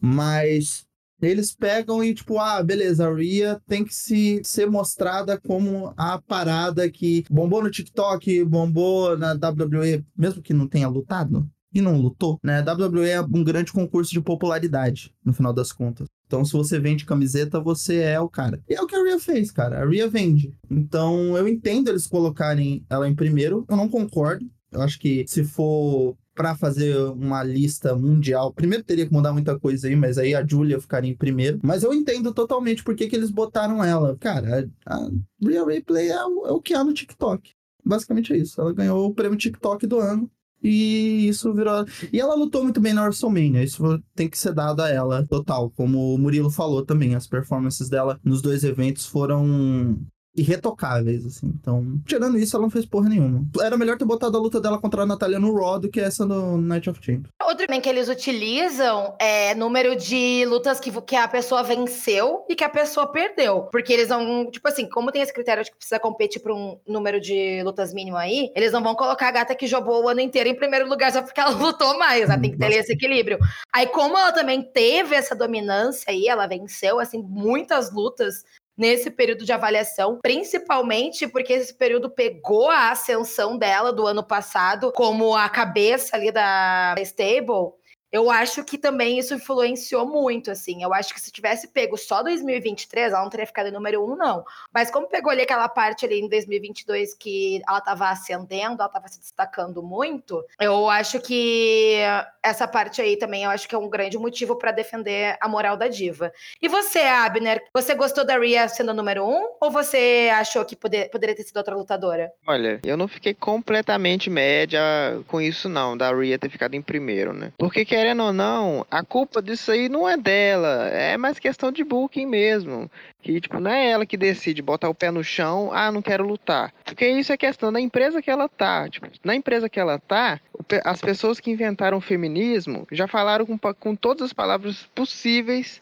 Mas 0.00 0.84
eles 1.22 1.54
pegam 1.54 2.04
e, 2.04 2.12
tipo, 2.12 2.38
ah, 2.38 2.62
beleza, 2.62 3.08
a 3.08 3.14
Ria 3.14 3.60
tem 3.66 3.84
que 3.84 3.94
se 3.94 4.42
ser 4.44 4.70
mostrada 4.70 5.40
como 5.40 5.94
a 5.96 6.20
parada 6.20 6.90
que 6.90 7.24
bombou 7.30 7.62
no 7.62 7.70
TikTok, 7.70 8.44
bombou 8.44 9.16
na 9.16 9.32
WWE, 9.32 10.04
mesmo 10.16 10.42
que 10.42 10.52
não 10.52 10.68
tenha 10.68 10.88
lutado 10.88 11.48
e 11.74 11.80
não 11.80 12.00
lutou, 12.00 12.38
né? 12.42 12.60
A 12.66 12.72
WWE 12.72 13.08
é 13.08 13.20
um 13.20 13.42
grande 13.42 13.72
concurso 13.72 14.12
de 14.12 14.20
popularidade, 14.20 15.12
no 15.24 15.32
final 15.32 15.52
das 15.52 15.72
contas. 15.72 16.06
Então, 16.26 16.44
se 16.44 16.52
você 16.52 16.78
vende 16.78 17.04
camiseta, 17.04 17.60
você 17.60 17.96
é 17.96 18.20
o 18.20 18.28
cara. 18.28 18.62
E 18.68 18.74
é 18.74 18.80
o 18.80 18.86
que 18.86 18.94
a 18.94 19.02
Ria 19.02 19.18
fez, 19.18 19.50
cara. 19.50 19.82
A 19.82 19.86
Ria 19.86 20.08
vende. 20.08 20.56
Então, 20.70 21.36
eu 21.36 21.46
entendo 21.46 21.88
eles 21.88 22.06
colocarem 22.06 22.84
ela 22.88 23.08
em 23.08 23.14
primeiro. 23.14 23.64
Eu 23.68 23.76
não 23.76 23.88
concordo. 23.88 24.46
Eu 24.72 24.80
acho 24.80 24.98
que 24.98 25.24
se 25.28 25.44
for 25.44 26.16
para 26.34 26.56
fazer 26.56 26.96
uma 27.12 27.44
lista 27.44 27.94
mundial, 27.94 28.52
primeiro 28.52 28.82
teria 28.82 29.06
que 29.06 29.12
mudar 29.12 29.32
muita 29.32 29.58
coisa 29.58 29.86
aí, 29.86 29.94
mas 29.94 30.18
aí 30.18 30.34
a 30.34 30.44
Julia 30.44 30.80
ficaria 30.80 31.10
em 31.10 31.16
primeiro. 31.16 31.60
Mas 31.62 31.84
eu 31.84 31.94
entendo 31.94 32.34
totalmente 32.34 32.82
por 32.82 32.96
que, 32.96 33.06
que 33.06 33.14
eles 33.14 33.30
botaram 33.30 33.84
ela. 33.84 34.16
Cara, 34.18 34.68
a, 34.84 34.96
a 34.96 35.10
Real 35.40 35.66
Replay 35.66 36.08
é 36.10 36.14
é 36.14 36.24
o 36.24 36.60
que 36.60 36.74
há 36.74 36.82
no 36.82 36.92
TikTok. 36.92 37.52
Basicamente 37.84 38.32
é 38.32 38.38
isso. 38.38 38.60
Ela 38.60 38.72
ganhou 38.72 39.06
o 39.06 39.14
prêmio 39.14 39.38
TikTok 39.38 39.86
do 39.86 39.98
ano. 40.00 40.28
E 40.64 41.28
isso 41.28 41.52
virou. 41.52 41.84
E 42.10 42.18
ela 42.18 42.34
lutou 42.34 42.62
muito 42.64 42.80
bem 42.80 42.94
na 42.94 43.02
WrestleMania. 43.02 43.62
Isso 43.62 44.02
tem 44.14 44.28
que 44.28 44.38
ser 44.38 44.54
dado 44.54 44.80
a 44.80 44.88
ela, 44.88 45.26
total. 45.26 45.70
Como 45.70 46.14
o 46.14 46.18
Murilo 46.18 46.50
falou 46.50 46.84
também, 46.84 47.14
as 47.14 47.26
performances 47.26 47.90
dela 47.90 48.18
nos 48.24 48.40
dois 48.40 48.64
eventos 48.64 49.04
foram 49.06 50.00
irretocáveis, 50.36 51.24
assim. 51.24 51.52
Então, 51.60 52.00
tirando 52.04 52.38
isso, 52.38 52.56
ela 52.56 52.64
não 52.64 52.70
fez 52.70 52.84
porra 52.84 53.08
nenhuma. 53.08 53.44
Era 53.62 53.76
melhor 53.76 53.96
ter 53.96 54.04
botado 54.04 54.36
a 54.36 54.40
luta 54.40 54.60
dela 54.60 54.78
contra 54.78 55.02
a 55.02 55.06
Natália 55.06 55.38
no 55.38 55.54
Raw 55.54 55.78
do 55.78 55.88
que 55.88 56.00
essa 56.00 56.26
no 56.26 56.58
Night 56.58 56.90
of 56.90 57.00
Champions. 57.02 57.28
Outro 57.42 57.66
também 57.66 57.80
que 57.80 57.88
eles 57.88 58.08
utilizam 58.08 59.16
é 59.20 59.54
número 59.54 59.96
de 59.96 60.44
lutas 60.46 60.80
que, 60.80 60.90
que 61.02 61.16
a 61.16 61.28
pessoa 61.28 61.62
venceu 61.62 62.44
e 62.48 62.54
que 62.54 62.64
a 62.64 62.68
pessoa 62.68 63.10
perdeu. 63.10 63.68
Porque 63.70 63.92
eles 63.92 64.08
vão, 64.08 64.50
tipo 64.50 64.66
assim, 64.68 64.88
como 64.88 65.12
tem 65.12 65.22
esse 65.22 65.32
critério 65.32 65.62
de 65.62 65.70
que 65.70 65.76
precisa 65.76 66.00
competir 66.00 66.42
por 66.42 66.52
um 66.52 66.78
número 66.86 67.20
de 67.20 67.62
lutas 67.62 67.94
mínimo 67.94 68.16
aí, 68.16 68.50
eles 68.54 68.72
não 68.72 68.82
vão 68.82 68.94
colocar 68.94 69.28
a 69.28 69.32
gata 69.32 69.54
que 69.54 69.66
jogou 69.66 70.04
o 70.04 70.08
ano 70.08 70.20
inteiro 70.20 70.48
em 70.48 70.54
primeiro 70.54 70.88
lugar 70.88 71.12
só 71.12 71.22
porque 71.22 71.40
ela 71.40 71.50
lutou 71.56 71.96
mais. 71.98 72.22
Ela 72.24 72.38
tem 72.38 72.50
que 72.50 72.58
ter 72.58 72.72
esse 72.72 72.92
equilíbrio. 72.92 73.38
Aí, 73.72 73.86
como 73.86 74.18
ela 74.18 74.32
também 74.32 74.62
teve 74.62 75.14
essa 75.14 75.34
dominância 75.34 76.04
aí, 76.08 76.26
ela 76.26 76.46
venceu, 76.46 76.98
assim, 76.98 77.22
muitas 77.22 77.92
lutas 77.92 78.44
nesse 78.76 79.10
período 79.10 79.44
de 79.44 79.52
avaliação, 79.52 80.18
principalmente 80.22 81.28
porque 81.28 81.52
esse 81.52 81.74
período 81.74 82.10
pegou 82.10 82.68
a 82.68 82.90
ascensão 82.90 83.56
dela 83.56 83.92
do 83.92 84.06
ano 84.06 84.22
passado 84.22 84.92
como 84.92 85.34
a 85.36 85.48
cabeça 85.48 86.16
ali 86.16 86.32
da 86.32 86.94
stable 86.98 87.72
eu 88.14 88.30
acho 88.30 88.62
que 88.62 88.78
também 88.78 89.18
isso 89.18 89.34
influenciou 89.34 90.06
muito, 90.06 90.48
assim. 90.48 90.84
Eu 90.84 90.94
acho 90.94 91.12
que 91.12 91.20
se 91.20 91.32
tivesse 91.32 91.66
pego 91.66 91.96
só 91.96 92.22
2023, 92.22 93.12
ela 93.12 93.20
não 93.20 93.28
teria 93.28 93.44
ficado 93.44 93.66
em 93.66 93.72
número 93.72 94.04
um, 94.04 94.14
não. 94.14 94.44
Mas 94.72 94.88
como 94.88 95.08
pegou 95.08 95.32
ali 95.32 95.42
aquela 95.42 95.68
parte 95.68 96.06
ali 96.06 96.20
em 96.20 96.28
2022 96.28 97.12
que 97.14 97.60
ela 97.66 97.78
estava 97.78 98.08
ascendendo, 98.08 98.74
ela 98.74 98.86
estava 98.86 99.08
se 99.08 99.18
destacando 99.18 99.82
muito, 99.82 100.44
eu 100.60 100.88
acho 100.88 101.18
que 101.18 101.96
essa 102.40 102.68
parte 102.68 103.02
aí 103.02 103.16
também 103.16 103.42
eu 103.42 103.50
acho 103.50 103.68
que 103.68 103.74
é 103.74 103.78
um 103.78 103.90
grande 103.90 104.16
motivo 104.16 104.54
para 104.54 104.70
defender 104.70 105.36
a 105.40 105.48
moral 105.48 105.76
da 105.76 105.88
diva. 105.88 106.32
E 106.62 106.68
você, 106.68 107.00
Abner, 107.00 107.64
você 107.74 107.96
gostou 107.96 108.24
da 108.24 108.38
Rhea 108.38 108.68
sendo 108.68 108.94
número 108.94 109.26
um 109.26 109.56
ou 109.60 109.72
você 109.72 110.30
achou 110.32 110.64
que 110.64 110.76
poder, 110.76 111.10
poderia 111.10 111.34
ter 111.34 111.42
sido 111.42 111.56
outra 111.56 111.74
lutadora? 111.74 112.30
Olha, 112.46 112.78
eu 112.84 112.96
não 112.96 113.08
fiquei 113.08 113.34
completamente 113.34 114.30
média 114.30 114.80
com 115.26 115.40
isso, 115.40 115.68
não, 115.68 115.96
da 115.96 116.14
Rhea 116.14 116.38
ter 116.38 116.48
ficado 116.48 116.74
em 116.74 116.82
primeiro, 116.82 117.32
né? 117.32 117.50
Porque 117.58 117.84
que 117.84 118.03
querendo 118.04 118.22
ou 118.22 118.32
não, 118.34 118.86
a 118.90 119.02
culpa 119.02 119.40
disso 119.40 119.72
aí 119.72 119.88
não 119.88 120.06
é 120.06 120.14
dela, 120.14 120.88
é 120.88 121.16
mais 121.16 121.38
questão 121.38 121.72
de 121.72 121.82
booking 121.82 122.26
mesmo. 122.26 122.90
Que, 123.22 123.40
tipo, 123.40 123.58
não 123.58 123.70
é 123.70 123.88
ela 123.88 124.04
que 124.04 124.18
decide 124.18 124.60
botar 124.60 124.90
o 124.90 124.94
pé 124.94 125.10
no 125.10 125.24
chão, 125.24 125.70
ah, 125.72 125.90
não 125.90 126.02
quero 126.02 126.22
lutar. 126.22 126.70
Porque 126.84 127.08
isso 127.08 127.32
é 127.32 127.36
questão 127.38 127.72
da 127.72 127.80
empresa 127.80 128.20
que 128.20 128.30
ela 128.30 128.46
tá. 128.46 128.86
Tipo, 128.90 129.08
na 129.24 129.34
empresa 129.34 129.70
que 129.70 129.80
ela 129.80 129.98
tá, 129.98 130.38
as 130.84 131.00
pessoas 131.00 131.40
que 131.40 131.50
inventaram 131.50 131.96
o 131.96 132.02
feminismo 132.02 132.86
já 132.92 133.08
falaram 133.08 133.46
com, 133.46 133.58
com 133.72 133.96
todas 133.96 134.26
as 134.26 134.32
palavras 134.34 134.86
possíveis 134.94 135.80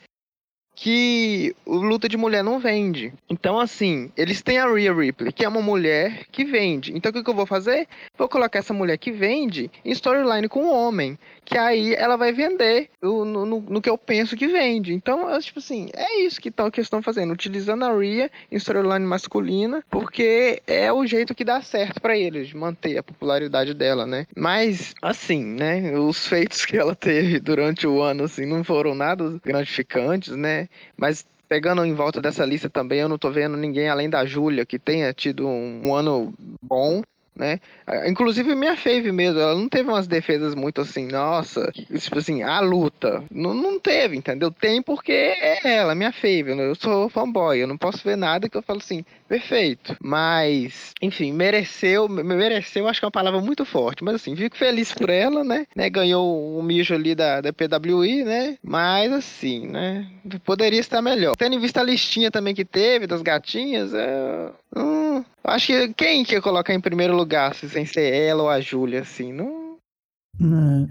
que 0.75 1.55
o 1.64 1.76
luta 1.76 2.09
de 2.09 2.17
mulher 2.17 2.43
não 2.43 2.59
vende. 2.59 3.12
Então, 3.29 3.59
assim, 3.59 4.11
eles 4.17 4.43
têm 4.43 4.59
a 4.59 4.67
Rhea 4.67 4.93
Ripley, 4.93 5.33
que 5.33 5.45
é 5.45 5.49
uma 5.49 5.62
mulher 5.62 6.26
que 6.31 6.45
vende. 6.45 6.93
Então, 6.97 7.11
o 7.11 7.12
que, 7.12 7.23
que 7.23 7.31
eu 7.31 7.35
vou 7.35 7.47
fazer? 7.47 7.87
Vou 8.17 8.29
colocar 8.29 8.59
essa 8.59 8.75
mulher 8.75 8.99
que 8.99 9.12
vende 9.12 9.71
em 9.85 9.93
storyline 9.93 10.49
com 10.49 10.64
um 10.64 10.73
homem 10.73 11.19
que 11.45 11.59
aí 11.59 11.95
ela 11.95 12.17
vai 12.17 12.33
vender 12.33 12.88
no, 13.00 13.25
no, 13.25 13.61
no, 13.61 13.83
que 13.83 13.91
eu 13.91 13.99
penso 13.99 14.37
que 14.37 14.47
vende. 14.47 14.95
Então, 14.95 15.29
eu, 15.29 15.41
tipo 15.41 15.59
assim, 15.59 15.88
é 15.95 16.21
isso 16.21 16.41
que, 16.41 16.50
tão, 16.50 16.71
que 16.71 16.81
estão 16.81 17.02
fazendo, 17.02 17.33
utilizando 17.33 17.85
a 17.85 17.93
Rhea 17.95 18.31
em 18.50 18.57
storyline 18.57 19.05
masculina, 19.05 19.85
porque 19.91 20.62
é 20.67 20.93
o 20.93 21.05
jeito 21.07 21.35
que 21.35 21.45
dá 21.45 21.61
certo 21.61 22.00
para 22.00 22.17
eles, 22.17 22.52
manter 22.52 22.99
a 22.99 23.02
popularidade 23.02 23.75
dela, 23.75 24.07
né? 24.07 24.26
Mas, 24.37 24.95
assim, 25.02 25.45
né, 25.45 25.99
os 25.99 26.26
feitos 26.26 26.64
que 26.64 26.76
ela 26.76 26.95
teve 26.95 27.41
durante 27.41 27.87
o 27.87 28.00
ano, 28.00 28.25
assim, 28.25 28.47
não 28.47 28.62
foram 28.62 28.95
nada 28.95 29.41
gratificantes, 29.45 30.37
né? 30.37 30.62
Mas 30.97 31.26
pegando 31.49 31.85
em 31.85 31.95
volta 31.95 32.21
dessa 32.21 32.45
lista 32.45 32.71
também, 32.71 33.00
eu 33.00 33.09
não 33.09 33.19
tô 33.19 33.31
vendo 33.31 33.57
ninguém 33.57 33.88
além 33.88 34.09
da 34.09 34.25
Júlia 34.25 34.64
que 34.64 34.78
tenha 34.78 35.12
tido 35.12 35.47
um, 35.47 35.83
um 35.87 35.95
ano 35.95 36.33
bom 36.62 37.02
né? 37.35 37.61
Inclusive 38.07 38.54
minha 38.54 38.76
fave 38.76 39.11
mesmo, 39.11 39.40
ela 39.40 39.54
não 39.54 39.69
teve 39.69 39.88
umas 39.88 40.07
defesas 40.07 40.54
muito 40.54 40.81
assim, 40.81 41.07
nossa, 41.07 41.71
tipo 41.73 42.19
assim, 42.19 42.42
a 42.42 42.61
luta. 42.61 43.25
Não, 43.31 43.54
não 43.54 43.81
teve, 43.81 44.16
entendeu? 44.16 44.50
Tem 44.50 44.83
porque 44.83 45.12
é 45.12 45.76
ela, 45.76 45.95
minha 45.95 46.12
fave. 46.12 46.52
Eu 46.52 46.75
sou 46.75 47.09
fanboy, 47.09 47.59
eu 47.59 47.66
não 47.66 47.78
posso 47.78 48.04
ver 48.04 48.16
nada 48.16 48.49
que 48.49 48.57
eu 48.57 48.62
falo 48.62 48.81
assim, 48.81 49.04
perfeito. 49.33 49.97
Mas, 49.99 50.93
enfim, 51.01 51.33
mereceu, 51.33 52.07
mereceu, 52.07 52.87
acho 52.87 53.01
que 53.01 53.05
é 53.05 53.09
uma 53.09 53.12
palavra 53.12 53.41
muito 53.41 53.65
forte, 53.65 54.05
mas 54.05 54.17
assim, 54.17 54.37
fico 54.37 54.59
feliz 54.59 54.93
por 54.93 55.09
ela, 55.09 55.43
né? 55.43 55.67
né? 55.75 55.89
Ganhou 55.89 56.59
um 56.59 56.62
mijo 56.62 56.95
ali 56.95 57.15
da, 57.15 57.41
da 57.41 57.51
PWI, 57.51 58.25
né? 58.25 58.59
Mas 58.62 59.11
assim, 59.11 59.69
né? 59.69 60.07
Poderia 60.45 60.79
estar 60.79 61.01
melhor. 61.01 61.35
Tendo 61.35 61.55
em 61.55 61.61
vista 61.61 61.81
a 61.81 61.85
listinha 61.85 62.31
também 62.31 62.55
que 62.55 62.65
teve 62.65 63.07
das 63.07 63.23
gatinhas, 63.23 63.95
é... 63.95 64.51
Hum, 64.77 65.25
acho 65.45 65.69
que 65.69 65.95
quem 65.95 66.25
que 66.25 66.35
ia 66.35 66.43
colocar 66.43 66.75
em 66.75 66.81
primeiro 66.81 67.17
lugar, 67.17 67.55
se 67.55 67.71
sem 67.71 67.87
ser 67.87 68.12
ela 68.12 68.43
ou 68.43 68.51
a 68.51 68.61
Júlia, 68.61 69.01
assim, 69.01 69.33
não. 69.33 69.79
Não. 70.39 70.87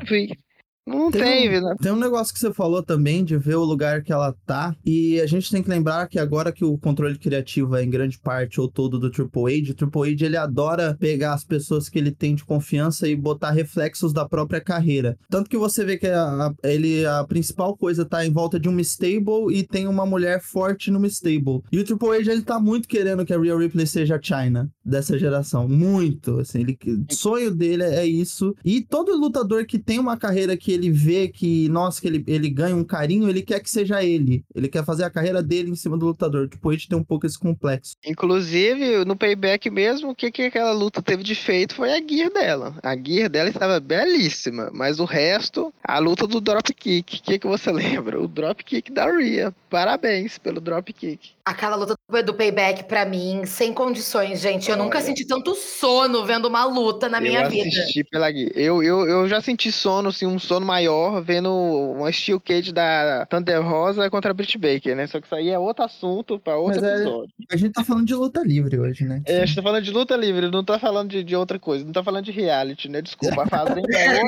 Não 0.85 1.11
tem, 1.11 1.21
teve, 1.21 1.61
né? 1.61 1.75
Tem 1.79 1.91
um 1.91 1.99
negócio 1.99 2.33
que 2.33 2.39
você 2.39 2.51
falou 2.51 2.81
também 2.81 3.23
de 3.23 3.37
ver 3.37 3.55
o 3.55 3.63
lugar 3.63 4.01
que 4.01 4.11
ela 4.11 4.35
tá. 4.45 4.75
E 4.85 5.19
a 5.21 5.27
gente 5.27 5.51
tem 5.51 5.61
que 5.61 5.69
lembrar 5.69 6.07
que 6.07 6.17
agora 6.17 6.51
que 6.51 6.65
o 6.65 6.77
controle 6.77 7.17
criativo 7.17 7.75
é 7.75 7.83
em 7.83 7.89
grande 7.89 8.19
parte 8.19 8.59
ou 8.59 8.67
todo 8.67 8.99
do 8.99 9.11
Triple 9.11 9.61
H, 9.61 9.71
o 9.71 9.75
Triple 9.75 10.13
H 10.13 10.25
ele 10.25 10.37
adora 10.37 10.97
pegar 10.99 11.33
as 11.33 11.43
pessoas 11.43 11.87
que 11.87 11.99
ele 11.99 12.11
tem 12.11 12.33
de 12.33 12.43
confiança 12.43 13.07
e 13.07 13.15
botar 13.15 13.51
reflexos 13.51 14.11
da 14.11 14.27
própria 14.27 14.59
carreira. 14.59 15.17
Tanto 15.29 15.49
que 15.49 15.57
você 15.57 15.85
vê 15.85 15.97
que 15.97 16.07
a, 16.07 16.47
a, 16.47 16.53
ele, 16.63 17.05
a 17.05 17.23
principal 17.25 17.77
coisa 17.77 18.03
tá 18.03 18.25
em 18.25 18.31
volta 18.31 18.59
de 18.59 18.67
um 18.67 18.79
stable 18.79 19.53
e 19.53 19.63
tem 19.63 19.87
uma 19.87 20.05
mulher 20.05 20.41
forte 20.41 20.89
no 20.89 21.05
stable. 21.05 21.61
E 21.71 21.79
o 21.79 21.83
Triple 21.83 22.17
H 22.17 22.31
ele 22.31 22.41
tá 22.41 22.59
muito 22.59 22.87
querendo 22.87 23.25
que 23.25 23.33
a 23.33 23.39
Real 23.39 23.59
Ripley 23.59 23.85
seja 23.85 24.15
a 24.15 24.21
China 24.21 24.69
dessa 24.83 25.17
geração. 25.17 25.67
Muito. 25.67 26.39
Assim, 26.39 26.61
ele, 26.61 26.77
o 27.09 27.13
sonho 27.13 27.51
dele 27.51 27.83
é 27.83 28.05
isso. 28.05 28.55
E 28.65 28.81
todo 28.81 29.15
lutador 29.15 29.65
que 29.65 29.77
tem 29.77 29.99
uma 29.99 30.17
carreira 30.17 30.57
que 30.57 30.70
ele 30.71 30.89
vê 30.89 31.27
que, 31.27 31.69
nossa, 31.69 32.01
que 32.01 32.07
ele, 32.07 32.23
ele 32.27 32.49
ganha 32.49 32.75
um 32.75 32.83
carinho, 32.83 33.29
ele 33.29 33.41
quer 33.41 33.59
que 33.59 33.69
seja 33.69 34.03
ele. 34.03 34.43
Ele 34.53 34.67
quer 34.67 34.83
fazer 34.85 35.03
a 35.03 35.09
carreira 35.09 35.41
dele 35.41 35.71
em 35.71 35.75
cima 35.75 35.97
do 35.97 36.05
lutador. 36.05 36.47
Tipo, 36.47 36.69
a 36.69 36.73
gente 36.73 36.89
tem 36.89 36.97
um 36.97 37.03
pouco 37.03 37.25
esse 37.25 37.37
complexo. 37.37 37.95
Inclusive, 38.05 39.05
no 39.05 39.15
payback 39.15 39.69
mesmo, 39.69 40.11
o 40.11 40.15
que, 40.15 40.31
que 40.31 40.43
aquela 40.43 40.71
luta 40.71 41.01
teve 41.01 41.23
de 41.23 41.35
feito 41.35 41.75
foi 41.75 41.91
a 41.93 42.01
gear 42.01 42.31
dela. 42.31 42.75
A 42.83 42.95
gear 42.95 43.29
dela 43.29 43.49
estava 43.49 43.79
belíssima, 43.79 44.69
mas 44.73 44.99
o 44.99 45.05
resto, 45.05 45.73
a 45.83 45.99
luta 45.99 46.27
do 46.27 46.41
dropkick. 46.41 47.17
O 47.17 47.23
que, 47.23 47.39
que 47.39 47.47
você 47.47 47.71
lembra? 47.71 48.19
O 48.19 48.27
dropkick 48.27 48.91
da 48.91 49.05
Rhea. 49.05 49.53
Parabéns 49.69 50.37
pelo 50.37 50.59
dropkick. 50.59 51.31
Aquela 51.45 51.75
luta 51.75 51.95
do 52.25 52.33
payback, 52.33 52.83
para 52.83 53.05
mim, 53.05 53.45
sem 53.45 53.73
condições, 53.73 54.41
gente. 54.41 54.69
Eu 54.69 54.75
Olha. 54.75 54.83
nunca 54.83 55.01
senti 55.01 55.25
tanto 55.25 55.55
sono 55.55 56.25
vendo 56.25 56.47
uma 56.47 56.65
luta 56.65 57.07
na 57.07 57.21
minha 57.21 57.43
eu 57.43 57.49
vida. 57.49 57.67
Assisti 57.67 58.03
pela 58.03 58.29
eu, 58.31 58.83
eu, 58.83 59.07
eu 59.07 59.27
já 59.27 59.41
senti 59.41 59.71
sono, 59.71 60.09
assim, 60.09 60.25
um 60.25 60.39
sono 60.39 60.60
maior, 60.65 61.21
vendo 61.21 61.51
uma 61.51 62.11
Steel 62.11 62.39
Cage 62.39 62.71
da 62.71 63.25
Thunder 63.25 63.61
Rosa 63.61 64.09
contra 64.09 64.31
a 64.31 64.33
Britt 64.33 64.57
Baker, 64.57 64.95
né? 64.95 65.07
Só 65.07 65.19
que 65.19 65.25
isso 65.25 65.35
aí 65.35 65.49
é 65.49 65.57
outro 65.57 65.85
assunto 65.85 66.39
para 66.39 66.57
outro 66.57 66.81
Mas 66.81 66.91
episódio. 66.91 67.33
É, 67.49 67.55
a 67.55 67.57
gente 67.57 67.73
tá 67.73 67.83
falando 67.83 68.05
de 68.05 68.15
luta 68.15 68.41
livre 68.41 68.79
hoje, 68.79 69.05
né? 69.05 69.21
É, 69.25 69.41
a 69.41 69.45
gente 69.45 69.55
tá 69.55 69.63
falando 69.63 69.83
de 69.83 69.91
luta 69.91 70.15
livre, 70.15 70.49
não 70.49 70.63
tá 70.63 70.79
falando 70.79 71.09
de, 71.09 71.23
de 71.23 71.35
outra 71.35 71.59
coisa, 71.59 71.85
não 71.85 71.91
tá 71.91 72.03
falando 72.03 72.25
de 72.25 72.31
reality, 72.31 72.89
né? 72.89 73.01
Desculpa, 73.01 73.43
a 73.43 73.47
fazenda 73.49 73.81
é 73.97 74.21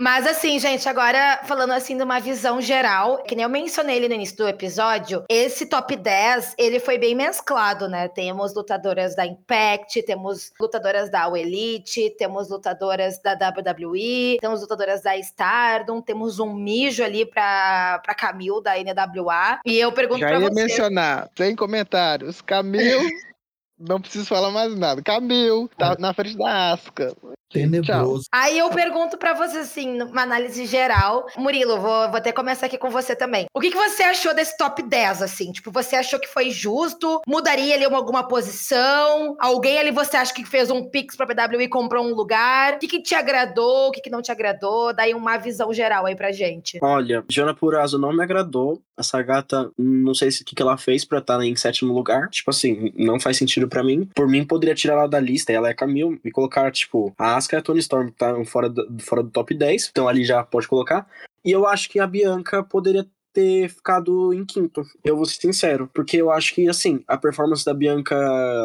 Mas 0.00 0.26
assim, 0.26 0.58
gente, 0.58 0.88
agora 0.88 1.40
falando 1.44 1.72
assim 1.72 1.96
de 1.96 2.02
uma 2.02 2.20
visão 2.20 2.60
geral, 2.60 3.22
que 3.24 3.34
nem 3.34 3.44
eu 3.44 3.48
mencionei 3.50 3.98
ali 3.98 4.08
no 4.08 4.14
início 4.14 4.36
do 4.36 4.48
episódio, 4.48 5.24
esse 5.28 5.66
top 5.66 5.96
10, 5.96 6.54
ele 6.58 6.80
foi 6.80 6.98
bem 6.98 7.14
mesclado, 7.14 7.88
né? 7.88 8.08
Temos 8.08 8.54
lutadoras 8.54 8.96
lutadoras 8.96 9.14
da 9.14 9.26
Impact, 9.26 10.02
temos 10.02 10.52
lutadoras 10.60 11.10
da 11.10 11.22
All 11.22 11.36
Elite, 11.36 12.14
temos 12.18 12.48
lutadoras 12.48 13.20
da 13.20 13.32
WWE, 13.32 14.38
temos 14.40 14.60
lutadoras 14.60 14.95
da 15.02 15.16
Stardom, 15.16 16.00
temos 16.00 16.38
um 16.38 16.52
mijo 16.54 17.02
ali 17.02 17.24
pra, 17.26 18.00
pra 18.04 18.14
Camille 18.14 18.62
da 18.62 18.72
NWA. 18.76 19.60
E 19.64 19.78
eu 19.78 19.92
pergunto 19.92 20.20
Já 20.20 20.28
pra 20.28 20.40
ia 20.40 20.48
você. 20.48 20.54
mencionar, 20.54 21.30
sem 21.36 21.54
comentários. 21.56 22.40
Camil, 22.42 23.00
não 23.78 24.00
preciso 24.00 24.26
falar 24.26 24.50
mais 24.50 24.74
nada. 24.76 25.02
Camil, 25.02 25.68
tá 25.76 25.96
na 25.98 26.12
frente 26.14 26.36
da 26.36 26.72
Asca. 26.72 27.14
Tchau. 27.48 27.62
Tenebroso. 27.62 28.24
Aí 28.32 28.58
eu 28.58 28.68
pergunto 28.70 29.16
pra 29.16 29.32
você, 29.32 29.58
assim, 29.58 29.98
numa 29.98 30.22
análise 30.22 30.66
geral. 30.66 31.26
Murilo, 31.36 31.80
vou, 31.80 32.08
vou 32.08 32.16
até 32.16 32.32
começar 32.32 32.66
aqui 32.66 32.76
com 32.76 32.90
você 32.90 33.14
também. 33.14 33.46
O 33.54 33.60
que, 33.60 33.70
que 33.70 33.76
você 33.76 34.02
achou 34.02 34.34
desse 34.34 34.56
top 34.56 34.82
10, 34.82 35.22
assim? 35.22 35.52
Tipo, 35.52 35.70
você 35.70 35.96
achou 35.96 36.18
que 36.18 36.28
foi 36.28 36.50
justo? 36.50 37.20
Mudaria 37.26 37.74
ali 37.74 37.86
uma, 37.86 37.96
alguma 37.96 38.26
posição? 38.26 39.36
Alguém 39.38 39.78
ali 39.78 39.90
você 39.90 40.16
acha 40.16 40.34
que 40.34 40.44
fez 40.44 40.70
um 40.70 40.88
pix 40.88 41.16
pra 41.16 41.26
PW 41.26 41.62
e 41.62 41.68
comprou 41.68 42.04
um 42.04 42.14
lugar? 42.14 42.74
O 42.74 42.78
que, 42.78 42.88
que 42.88 43.02
te 43.02 43.14
agradou? 43.14 43.88
O 43.88 43.92
que, 43.92 44.00
que 44.00 44.10
não 44.10 44.22
te 44.22 44.32
agradou? 44.32 44.92
Daí 44.92 45.14
uma 45.14 45.36
visão 45.36 45.72
geral 45.72 46.06
aí 46.06 46.16
pra 46.16 46.32
gente. 46.32 46.78
Olha, 46.82 47.24
Jana 47.28 47.54
Purazo 47.54 47.98
não 47.98 48.12
me 48.12 48.22
agradou. 48.22 48.80
Essa 48.98 49.20
gata, 49.22 49.70
não 49.78 50.14
sei 50.14 50.30
se 50.30 50.42
o 50.42 50.44
que, 50.44 50.54
que 50.54 50.62
ela 50.62 50.78
fez 50.78 51.04
pra 51.04 51.18
estar 51.18 51.40
em 51.42 51.54
sétimo 51.54 51.92
lugar. 51.92 52.28
Tipo 52.30 52.50
assim, 52.50 52.92
não 52.96 53.20
faz 53.20 53.36
sentido 53.36 53.68
pra 53.68 53.84
mim. 53.84 54.08
Por 54.14 54.26
mim, 54.26 54.44
poderia 54.44 54.74
tirar 54.74 54.94
ela 54.94 55.06
da 55.06 55.20
lista. 55.20 55.52
Ela 55.52 55.68
é 55.68 55.74
Camille 55.74 56.18
e 56.24 56.30
colocar, 56.30 56.72
tipo, 56.72 57.14
a 57.18 57.35
Asuka 57.36 57.56
e 57.56 57.58
a 57.58 57.62
Tony 57.62 57.80
Storm 57.80 58.06
que 58.06 58.12
tá 58.12 58.34
fora 58.44 58.68
do, 58.68 58.86
fora 59.00 59.22
do 59.22 59.30
top 59.30 59.54
10. 59.54 59.88
Então 59.90 60.08
ali 60.08 60.24
já 60.24 60.42
pode 60.42 60.68
colocar. 60.68 61.06
E 61.44 61.50
eu 61.52 61.66
acho 61.66 61.88
que 61.88 62.00
a 62.00 62.06
Bianca 62.06 62.62
poderia 62.62 63.06
ter 63.36 63.68
ficado 63.68 64.32
em 64.32 64.46
quinto. 64.46 64.82
Eu 65.04 65.14
vou 65.14 65.26
ser 65.26 65.36
sincero. 65.36 65.90
Porque 65.92 66.16
eu 66.16 66.30
acho 66.30 66.54
que, 66.54 66.66
assim, 66.70 67.04
a 67.06 67.18
performance 67.18 67.62
da 67.62 67.74
Bianca 67.74 68.16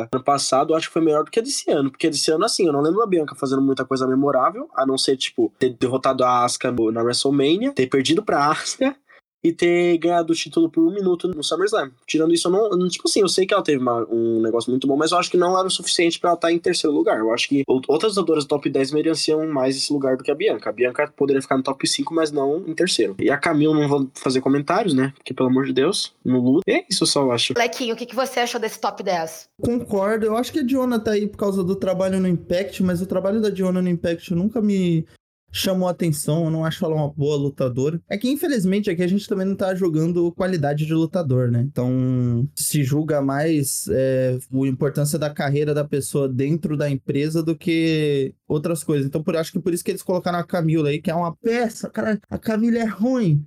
ano 0.09 0.23
passado, 0.23 0.71
eu 0.71 0.77
acho 0.77 0.87
que 0.87 0.93
foi 0.93 1.01
melhor 1.01 1.25
do 1.25 1.29
que 1.29 1.39
a 1.39 1.43
desse 1.43 1.69
ano. 1.69 1.91
Porque 1.91 2.09
desse 2.09 2.31
ano, 2.31 2.45
assim, 2.45 2.67
eu 2.67 2.71
não 2.71 2.79
lembro 2.79 3.01
da 3.01 3.05
Bianca 3.05 3.35
fazendo 3.35 3.61
muita 3.61 3.83
coisa 3.83 4.07
memorável, 4.07 4.69
a 4.73 4.85
não 4.85 4.97
ser, 4.97 5.17
tipo, 5.17 5.53
ter 5.59 5.71
derrotado 5.73 6.23
a 6.23 6.45
Asuka 6.45 6.71
na 6.71 7.03
WrestleMania, 7.03 7.73
ter 7.73 7.87
perdido 7.87 8.23
pra 8.23 8.47
Asuka 8.49 8.95
e 9.43 9.51
ter 9.51 9.97
ganhado 9.97 10.33
o 10.33 10.35
título 10.35 10.69
por 10.69 10.83
um 10.83 10.91
minuto 10.93 11.27
no 11.27 11.43
SummerSlam. 11.43 11.91
Tirando 12.05 12.33
isso, 12.33 12.47
eu 12.47 12.51
não. 12.51 12.69
não- 12.71 12.87
Tipo 12.87 13.07
assim, 13.07 13.21
eu 13.21 13.29
sei 13.29 13.45
que 13.45 13.53
ela 13.53 13.63
teve 13.63 13.81
uma- 13.81 14.05
um 14.09 14.41
negócio 14.41 14.69
muito 14.69 14.85
bom, 14.87 14.95
mas 14.95 15.11
eu 15.11 15.17
acho 15.17 15.31
que 15.31 15.37
não 15.37 15.57
era 15.57 15.67
o 15.67 15.71
suficiente 15.71 16.19
pra 16.19 16.31
ela 16.31 16.35
estar 16.35 16.51
em 16.51 16.59
terceiro 16.59 16.95
lugar. 16.95 17.17
Eu 17.19 17.31
acho 17.33 17.47
que 17.49 17.63
out- 17.67 17.85
outras 17.87 18.15
lutadoras 18.15 18.43
do 18.45 18.47
top 18.49 18.69
10 18.69 18.91
mereciam 18.91 19.47
mais 19.47 19.75
esse 19.75 19.91
lugar 19.91 20.15
do 20.17 20.23
que 20.23 20.29
a 20.31 20.35
Bianca. 20.35 20.69
A 20.69 20.73
Bianca 20.73 21.11
poderia 21.15 21.41
ficar 21.41 21.57
no 21.57 21.63
top 21.63 21.87
5, 21.87 22.13
mas 22.13 22.31
não 22.31 22.63
em 22.67 22.73
terceiro. 22.75 23.15
E 23.19 23.29
a 23.31 23.37
Camille 23.37 23.73
não 23.73 23.87
vou 23.87 24.09
fazer 24.15 24.41
comentários, 24.41 24.93
né? 24.93 25.13
Porque, 25.17 25.33
pelo 25.33 25.49
amor 25.49 25.65
de 25.65 25.73
Deus, 25.73 26.13
no 26.23 26.39
luto. 26.39 26.61
É 26.69 26.85
isso 26.89 27.05
só, 27.05 27.21
eu 27.23 27.31
acho. 27.31 27.53
Lequinho, 27.57 27.93
o 27.93 27.97
que, 27.97 28.05
que 28.05 28.15
você 28.15 28.41
achou 28.41 28.59
desse 28.61 28.79
top 28.79 29.01
10? 29.01 29.47
Concordo, 29.61 30.25
eu 30.25 30.35
acho 30.37 30.51
que 30.51 30.59
a 30.59 30.63
Diona 30.63 30.99
tá 30.99 31.11
aí 31.11 31.25
por 31.27 31.37
causa 31.37 31.63
do 31.63 31.75
trabalho 31.75 32.19
no 32.19 32.27
Impact, 32.27 32.83
mas 32.83 33.01
o 33.01 33.05
trabalho 33.05 33.41
da 33.41 33.49
Diona 33.49 33.81
no 33.81 33.89
Impact 33.89 34.33
nunca 34.33 34.61
me 34.61 35.05
chamou 35.51 35.87
atenção, 35.87 36.45
eu 36.45 36.51
não 36.51 36.63
acho 36.65 36.83
ela 36.85 36.95
uma 36.95 37.09
boa 37.11 37.35
lutadora. 37.35 38.01
É 38.09 38.17
que 38.17 38.29
infelizmente 38.29 38.89
aqui 38.89 39.01
a 39.03 39.07
gente 39.07 39.27
também 39.27 39.45
não 39.45 39.55
tá 39.55 39.75
jogando 39.75 40.31
qualidade 40.33 40.85
de 40.85 40.93
lutador, 40.93 41.51
né? 41.51 41.61
Então 41.61 42.47
se 42.55 42.83
julga 42.83 43.21
mais 43.21 43.87
é, 43.89 44.37
a 44.51 44.67
importância 44.67 45.19
da 45.19 45.29
carreira 45.29 45.73
da 45.73 45.83
pessoa 45.83 46.27
dentro 46.29 46.77
da 46.77 46.89
empresa 46.89 47.43
do 47.43 47.55
que 47.55 48.33
outras 48.47 48.83
coisas. 48.83 49.05
Então 49.07 49.21
por, 49.23 49.35
acho 49.35 49.51
que 49.51 49.59
por 49.59 49.73
isso 49.73 49.83
que 49.83 49.91
eles 49.91 50.03
colocaram 50.03 50.39
a 50.39 50.43
Camila 50.43 50.89
aí, 50.89 51.01
que 51.01 51.11
é 51.11 51.15
uma 51.15 51.35
peça, 51.35 51.89
cara, 51.89 52.19
a 52.29 52.37
Camila 52.37 52.77
é 52.79 52.85
ruim. 52.85 53.45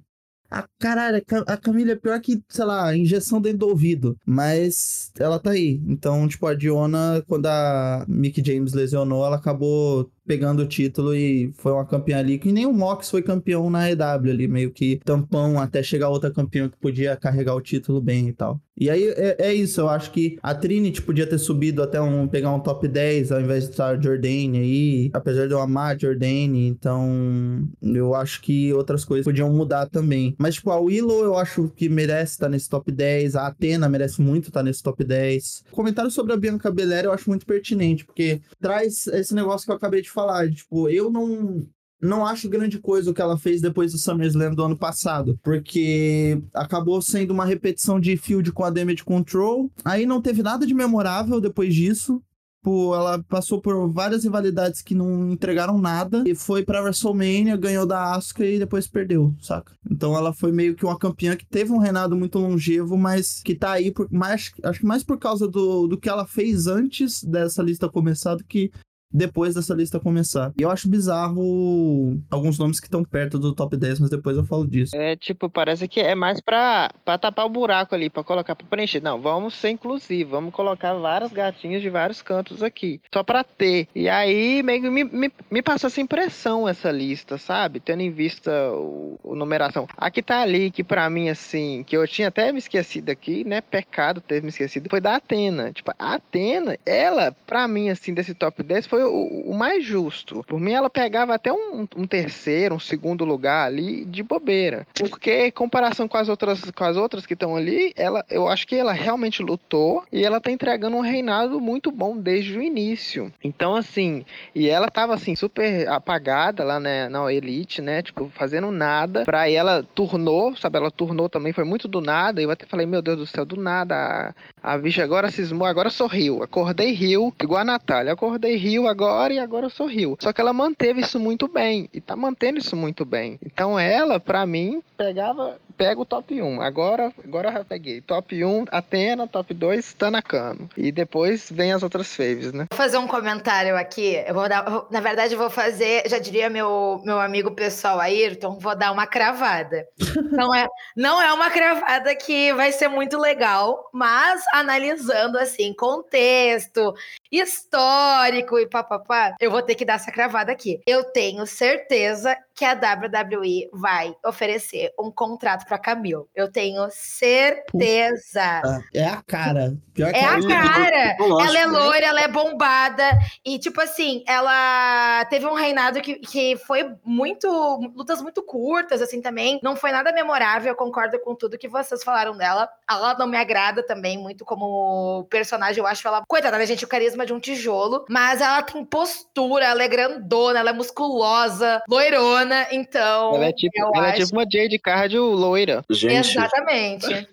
A 0.50 0.68
caralho, 0.78 1.16
a 1.16 1.20
Ca- 1.20 1.44
a 1.48 1.56
Camila 1.56 1.92
é 1.92 1.96
pior 1.96 2.20
que, 2.20 2.40
sei 2.48 2.64
lá, 2.64 2.94
injeção 2.96 3.40
dentro 3.40 3.58
do 3.60 3.68
ouvido. 3.68 4.16
Mas 4.24 5.10
ela 5.18 5.38
tá 5.40 5.50
aí. 5.50 5.82
Então, 5.86 6.28
tipo, 6.28 6.46
a 6.46 6.54
Diona, 6.54 7.24
quando 7.26 7.46
a 7.46 8.04
Mick 8.06 8.40
James 8.44 8.72
lesionou, 8.72 9.24
ela 9.26 9.34
acabou 9.36 10.08
pegando 10.26 10.62
o 10.62 10.68
título 10.68 11.14
e 11.14 11.52
foi 11.54 11.72
uma 11.72 11.84
campeã 11.84 12.18
ali. 12.18 12.38
Que 12.38 12.52
nem 12.52 12.66
o 12.66 12.72
Mox 12.72 13.10
foi 13.10 13.22
campeão 13.22 13.70
na 13.70 13.90
EW 13.90 14.30
ali, 14.30 14.48
meio 14.48 14.70
que 14.70 15.00
tampão 15.04 15.60
até 15.60 15.82
chegar 15.82 16.08
outra 16.08 16.30
campeã 16.30 16.68
que 16.68 16.78
podia 16.78 17.16
carregar 17.16 17.54
o 17.54 17.60
título 17.60 18.00
bem 18.00 18.28
e 18.28 18.32
tal. 18.32 18.60
E 18.76 18.90
aí 18.90 19.04
é, 19.16 19.36
é 19.38 19.54
isso, 19.54 19.80
eu 19.80 19.88
acho 19.88 20.10
que 20.10 20.36
a 20.42 20.52
Trinity 20.52 21.00
podia 21.00 21.26
ter 21.26 21.38
subido 21.38 21.80
até 21.80 22.00
um 22.00 22.26
pegar 22.26 22.52
um 22.52 22.58
top 22.58 22.88
10 22.88 23.30
ao 23.30 23.40
invés 23.40 23.64
de 23.64 23.70
estar 23.70 24.00
Jordane 24.02 24.58
aí, 24.58 25.10
apesar 25.12 25.46
de 25.46 25.52
eu 25.52 25.60
amar 25.60 25.98
Jordane, 25.98 26.66
então 26.66 27.68
eu 27.80 28.14
acho 28.16 28.42
que 28.42 28.72
outras 28.72 29.04
coisas 29.04 29.24
podiam 29.24 29.52
mudar 29.52 29.86
também. 29.86 30.34
Mas 30.38 30.56
tipo, 30.56 30.72
a 30.72 30.80
Willow 30.80 31.22
eu 31.22 31.38
acho 31.38 31.70
que 31.76 31.88
merece 31.88 32.32
estar 32.32 32.48
nesse 32.48 32.68
top 32.68 32.90
10, 32.90 33.36
a 33.36 33.46
Athena 33.46 33.88
merece 33.88 34.20
muito 34.20 34.48
estar 34.48 34.62
nesse 34.64 34.82
top 34.82 35.04
10. 35.04 35.64
Comentário 35.70 36.10
sobre 36.10 36.32
a 36.32 36.36
Bianca 36.36 36.70
Belair 36.72 37.04
eu 37.04 37.12
acho 37.12 37.30
muito 37.30 37.46
pertinente, 37.46 38.04
porque 38.04 38.40
traz 38.60 39.06
esse 39.06 39.34
negócio 39.34 39.66
que 39.66 39.70
eu 39.70 39.76
acabei 39.76 40.02
de 40.02 40.10
falar, 40.14 40.50
tipo, 40.50 40.88
eu 40.88 41.10
não 41.10 41.66
não 42.04 42.26
acho 42.26 42.48
grande 42.48 42.78
coisa 42.78 43.10
o 43.10 43.14
que 43.14 43.22
ela 43.22 43.38
fez 43.38 43.60
depois 43.60 43.92
do 43.92 43.98
SummerSlam 43.98 44.54
do 44.54 44.62
ano 44.62 44.76
passado, 44.76 45.38
porque 45.42 46.40
acabou 46.52 47.00
sendo 47.00 47.32
uma 47.32 47.46
repetição 47.46 47.98
de 47.98 48.16
field 48.16 48.52
com 48.52 48.62
a 48.62 48.70
Damage 48.70 49.04
Control. 49.04 49.70
Aí 49.84 50.04
não 50.04 50.20
teve 50.20 50.42
nada 50.42 50.66
de 50.66 50.74
memorável 50.74 51.40
depois 51.40 51.74
disso. 51.74 52.22
Pô, 52.62 52.94
ela 52.94 53.22
passou 53.24 53.60
por 53.60 53.90
várias 53.90 54.24
rivalidades 54.24 54.80
que 54.80 54.94
não 54.94 55.32
entregaram 55.32 55.76
nada 55.76 56.24
e 56.26 56.34
foi 56.34 56.64
pra 56.64 56.80
WrestleMania, 56.80 57.58
ganhou 57.58 57.84
da 57.84 58.14
Asuka 58.14 58.42
e 58.42 58.58
depois 58.58 58.86
perdeu, 58.86 59.34
saca? 59.38 59.74
Então 59.90 60.16
ela 60.16 60.32
foi 60.32 60.50
meio 60.50 60.74
que 60.74 60.84
uma 60.84 60.98
campeã 60.98 61.36
que 61.36 61.44
teve 61.44 61.72
um 61.72 61.78
reinado 61.78 62.16
muito 62.16 62.38
longevo, 62.38 62.96
mas 62.96 63.42
que 63.42 63.54
tá 63.54 63.72
aí 63.72 63.90
por 63.90 64.10
mais 64.10 64.50
acho 64.62 64.80
que 64.80 64.86
mais 64.86 65.04
por 65.04 65.18
causa 65.18 65.46
do, 65.46 65.86
do 65.86 65.98
que 65.98 66.08
ela 66.08 66.26
fez 66.26 66.66
antes 66.66 67.22
dessa 67.22 67.62
lista 67.62 67.86
começar 67.86 68.34
do 68.34 68.44
que 68.44 68.70
depois 69.14 69.54
dessa 69.54 69.72
lista 69.72 70.00
começar. 70.00 70.52
E 70.58 70.62
eu 70.62 70.70
acho 70.70 70.88
bizarro 70.88 72.20
alguns 72.28 72.58
nomes 72.58 72.80
que 72.80 72.86
estão 72.86 73.04
perto 73.04 73.38
do 73.38 73.54
top 73.54 73.76
10, 73.76 74.00
mas 74.00 74.10
depois 74.10 74.36
eu 74.36 74.44
falo 74.44 74.66
disso. 74.66 74.96
É 74.96 75.14
tipo, 75.14 75.48
parece 75.48 75.86
que 75.86 76.00
é 76.00 76.14
mais 76.16 76.40
pra, 76.40 76.90
pra 77.04 77.16
tapar 77.16 77.46
o 77.46 77.48
buraco 77.48 77.94
ali, 77.94 78.10
pra 78.10 78.24
colocar, 78.24 78.56
pra 78.56 78.66
preencher. 78.66 79.00
Não, 79.00 79.20
vamos 79.20 79.54
ser 79.54 79.70
inclusivos, 79.70 80.32
vamos 80.32 80.52
colocar 80.52 80.94
várias 80.94 81.32
gatinhas 81.32 81.80
de 81.80 81.88
vários 81.88 82.20
cantos 82.20 82.62
aqui, 82.62 83.00
só 83.12 83.22
pra 83.22 83.44
ter. 83.44 83.86
E 83.94 84.08
aí 84.08 84.62
meio 84.62 84.82
que 84.82 84.90
me, 84.90 85.04
me, 85.04 85.32
me 85.50 85.62
passou 85.62 85.86
essa 85.86 86.00
impressão 86.00 86.68
essa 86.68 86.90
lista, 86.90 87.38
sabe? 87.38 87.80
Tendo 87.80 88.00
em 88.00 88.10
vista 88.10 88.50
o, 88.72 89.18
o 89.22 89.34
numeração. 89.34 89.86
Aqui 89.96 90.22
tá 90.22 90.40
ali 90.40 90.70
que 90.70 90.82
pra 90.82 91.08
mim, 91.08 91.28
assim, 91.28 91.84
que 91.86 91.96
eu 91.96 92.06
tinha 92.06 92.28
até 92.28 92.50
me 92.50 92.58
esquecido 92.58 93.10
aqui, 93.10 93.44
né? 93.44 93.60
Pecado 93.60 94.20
ter 94.20 94.42
me 94.42 94.48
esquecido, 94.48 94.88
foi 94.90 95.00
da 95.00 95.16
Atena. 95.16 95.72
Tipo, 95.72 95.92
a 95.98 96.14
Atena, 96.14 96.76
ela, 96.84 97.32
pra 97.46 97.68
mim, 97.68 97.90
assim, 97.90 98.12
desse 98.12 98.34
top 98.34 98.62
10, 98.62 98.86
foi 98.86 99.03
o, 99.04 99.50
o 99.50 99.54
mais 99.54 99.84
justo. 99.84 100.44
Por 100.46 100.60
mim, 100.60 100.72
ela 100.72 100.90
pegava 100.90 101.34
até 101.34 101.52
um, 101.52 101.86
um 101.96 102.06
terceiro, 102.06 102.74
um 102.74 102.80
segundo 102.80 103.24
lugar 103.24 103.66
ali 103.66 104.04
de 104.04 104.22
bobeira. 104.22 104.86
Porque, 104.94 105.46
em 105.46 105.50
comparação 105.50 106.08
com 106.08 106.16
as 106.16 106.28
outras, 106.28 106.70
com 106.70 106.84
as 106.84 106.96
outras 106.96 107.26
que 107.26 107.34
estão 107.34 107.56
ali, 107.56 107.92
ela, 107.96 108.24
eu 108.30 108.48
acho 108.48 108.66
que 108.66 108.76
ela 108.76 108.92
realmente 108.92 109.42
lutou 109.42 110.04
e 110.12 110.24
ela 110.24 110.40
tá 110.40 110.50
entregando 110.50 110.96
um 110.96 111.00
reinado 111.00 111.60
muito 111.60 111.90
bom 111.90 112.16
desde 112.16 112.58
o 112.58 112.62
início. 112.62 113.32
Então, 113.42 113.74
assim, 113.74 114.24
e 114.54 114.68
ela 114.68 114.88
tava 114.88 115.14
assim, 115.14 115.34
super 115.34 115.88
apagada 115.88 116.64
lá 116.64 116.80
né, 116.80 117.08
na 117.08 117.32
Elite, 117.32 117.80
né? 117.80 118.02
Tipo, 118.02 118.30
fazendo 118.34 118.70
nada. 118.70 119.24
Pra 119.24 119.48
ela 119.48 119.82
turnou, 119.94 120.56
sabe? 120.56 120.78
Ela 120.78 120.90
turnou 120.90 121.28
também, 121.28 121.52
foi 121.52 121.64
muito 121.64 121.88
do 121.88 122.00
nada. 122.00 122.40
Eu 122.40 122.50
até 122.50 122.66
falei, 122.66 122.86
meu 122.86 123.02
Deus 123.02 123.18
do 123.18 123.26
céu, 123.26 123.44
do 123.44 123.56
nada. 123.56 124.34
A, 124.62 124.74
a 124.74 124.78
bicha 124.78 125.02
agora 125.02 125.30
cismou, 125.30 125.66
agora 125.66 125.90
sorriu. 125.90 126.42
Acordei 126.42 126.92
rio, 126.92 127.32
igual 127.40 127.60
a 127.60 127.64
Natália. 127.64 128.12
Acordei 128.12 128.56
rio 128.84 128.88
agora 128.88 129.32
e 129.32 129.38
agora 129.38 129.68
sorriu. 129.68 130.16
Só 130.20 130.32
que 130.32 130.40
ela 130.40 130.52
manteve 130.52 131.00
isso 131.00 131.18
muito 131.18 131.48
bem. 131.48 131.88
E 131.92 132.00
tá 132.00 132.14
mantendo 132.14 132.58
isso 132.58 132.76
muito 132.76 133.04
bem. 133.04 133.38
Então 133.44 133.78
ela, 133.78 134.20
pra 134.20 134.46
mim, 134.46 134.82
pegava. 134.96 135.58
Pega 135.76 136.00
o 136.00 136.04
top 136.04 136.40
1. 136.40 136.60
Agora, 136.62 137.12
agora 137.24 137.48
eu 137.48 137.52
já 137.54 137.64
peguei. 137.64 138.00
Top 138.00 138.44
1, 138.44 138.66
Atena, 138.70 139.26
top 139.26 139.52
2, 139.52 139.94
Tanakano. 139.94 140.68
E 140.76 140.92
depois 140.92 141.50
vem 141.50 141.72
as 141.72 141.82
outras 141.82 142.14
faves, 142.14 142.52
né? 142.52 142.66
Vou 142.70 142.76
fazer 142.76 142.96
um 142.98 143.08
comentário 143.08 143.76
aqui. 143.76 144.22
Eu 144.24 144.34
vou 144.34 144.48
dar, 144.48 144.64
eu 144.68 144.86
na 144.88 145.00
verdade, 145.00 145.34
eu 145.34 145.38
vou 145.38 145.50
fazer, 145.50 146.08
já 146.08 146.18
diria 146.18 146.48
meu, 146.48 147.02
meu 147.04 147.18
amigo 147.18 147.50
pessoal 147.50 147.98
Ayrton, 147.98 148.56
vou 148.60 148.76
dar 148.76 148.92
uma 148.92 149.06
cravada. 149.06 149.84
Não 150.30 150.54
é, 150.54 150.66
não 150.96 151.20
é 151.22 151.32
uma 151.32 151.50
cravada 151.50 152.14
que 152.16 152.52
vai 152.54 152.72
ser 152.72 152.88
muito 152.88 153.18
legal, 153.18 153.88
mas 153.92 154.42
analisando 154.52 155.38
assim, 155.38 155.72
contexto, 155.72 156.94
histórico 157.30 158.58
e 158.58 158.66
papapá, 158.74 159.36
eu 159.40 159.50
vou 159.52 159.62
ter 159.62 159.76
que 159.76 159.84
dar 159.84 159.94
essa 159.94 160.10
cravada 160.10 160.50
aqui. 160.50 160.80
Eu 160.84 161.04
tenho 161.04 161.46
certeza 161.46 162.36
que 162.54 162.64
a 162.64 162.72
WWE 162.74 163.68
vai 163.72 164.14
oferecer 164.24 164.92
um 164.98 165.10
contrato 165.10 165.66
pra 165.66 165.76
Camille. 165.78 166.24
Eu 166.34 166.50
tenho 166.50 166.88
certeza. 166.90 168.62
É 168.94 169.04
a 169.06 169.22
cara. 169.26 169.74
Pior 169.92 170.12
que 170.12 170.18
É 170.18 170.24
a 170.24 170.38
eu- 170.38 170.48
cara. 170.48 171.16
eu 171.18 171.40
Ela 171.40 171.58
é 171.58 171.66
né? 171.66 171.78
loira, 171.78 172.06
ela 172.06 172.20
é 172.22 172.28
bombada. 172.28 173.02
E, 173.44 173.58
tipo 173.58 173.80
assim, 173.80 174.22
ela 174.26 175.24
teve 175.26 175.46
um 175.46 175.54
reinado 175.54 176.00
que, 176.00 176.14
que 176.16 176.56
foi 176.58 176.94
muito. 177.04 177.48
lutas 177.94 178.20
muito 178.22 178.42
curtas, 178.42 179.00
assim, 179.02 179.20
também. 179.20 179.58
Não 179.62 179.74
foi 179.76 179.90
nada 179.92 180.12
memorável. 180.12 180.72
Eu 180.72 180.76
concordo 180.76 181.18
com 181.20 181.34
tudo 181.34 181.58
que 181.58 181.68
vocês 181.68 182.02
falaram 182.04 182.36
dela. 182.36 182.68
Ela 182.88 183.14
não 183.18 183.26
me 183.26 183.36
agrada 183.36 183.82
também 183.84 184.18
muito 184.18 184.44
como 184.44 185.26
personagem. 185.30 185.78
Eu 185.80 185.86
acho 185.86 186.06
ela. 186.06 186.22
Coitada, 186.26 186.58
né, 186.58 186.66
gente? 186.66 186.84
O 186.84 186.88
carisma 186.88 187.26
de 187.26 187.32
um 187.32 187.40
tijolo. 187.40 188.04
Mas 188.08 188.40
ela 188.40 188.62
tem 188.62 188.84
postura, 188.84 189.64
ela 189.66 189.82
é 189.82 189.88
grandona, 189.88 190.58
ela 190.60 190.70
é 190.70 190.72
musculosa, 190.72 191.82
loirona. 191.88 192.43
Então. 192.72 193.34
Ela 193.36 193.46
é 193.46 193.52
tipo, 193.52 193.72
ela 193.96 194.08
é 194.08 194.10
acho- 194.12 194.24
tipo 194.26 194.36
uma 194.36 194.44
Jade 194.50 194.78
Cardio 194.78 195.24
loira. 195.24 195.84
Gente, 195.90 196.30
Exatamente. 196.38 197.28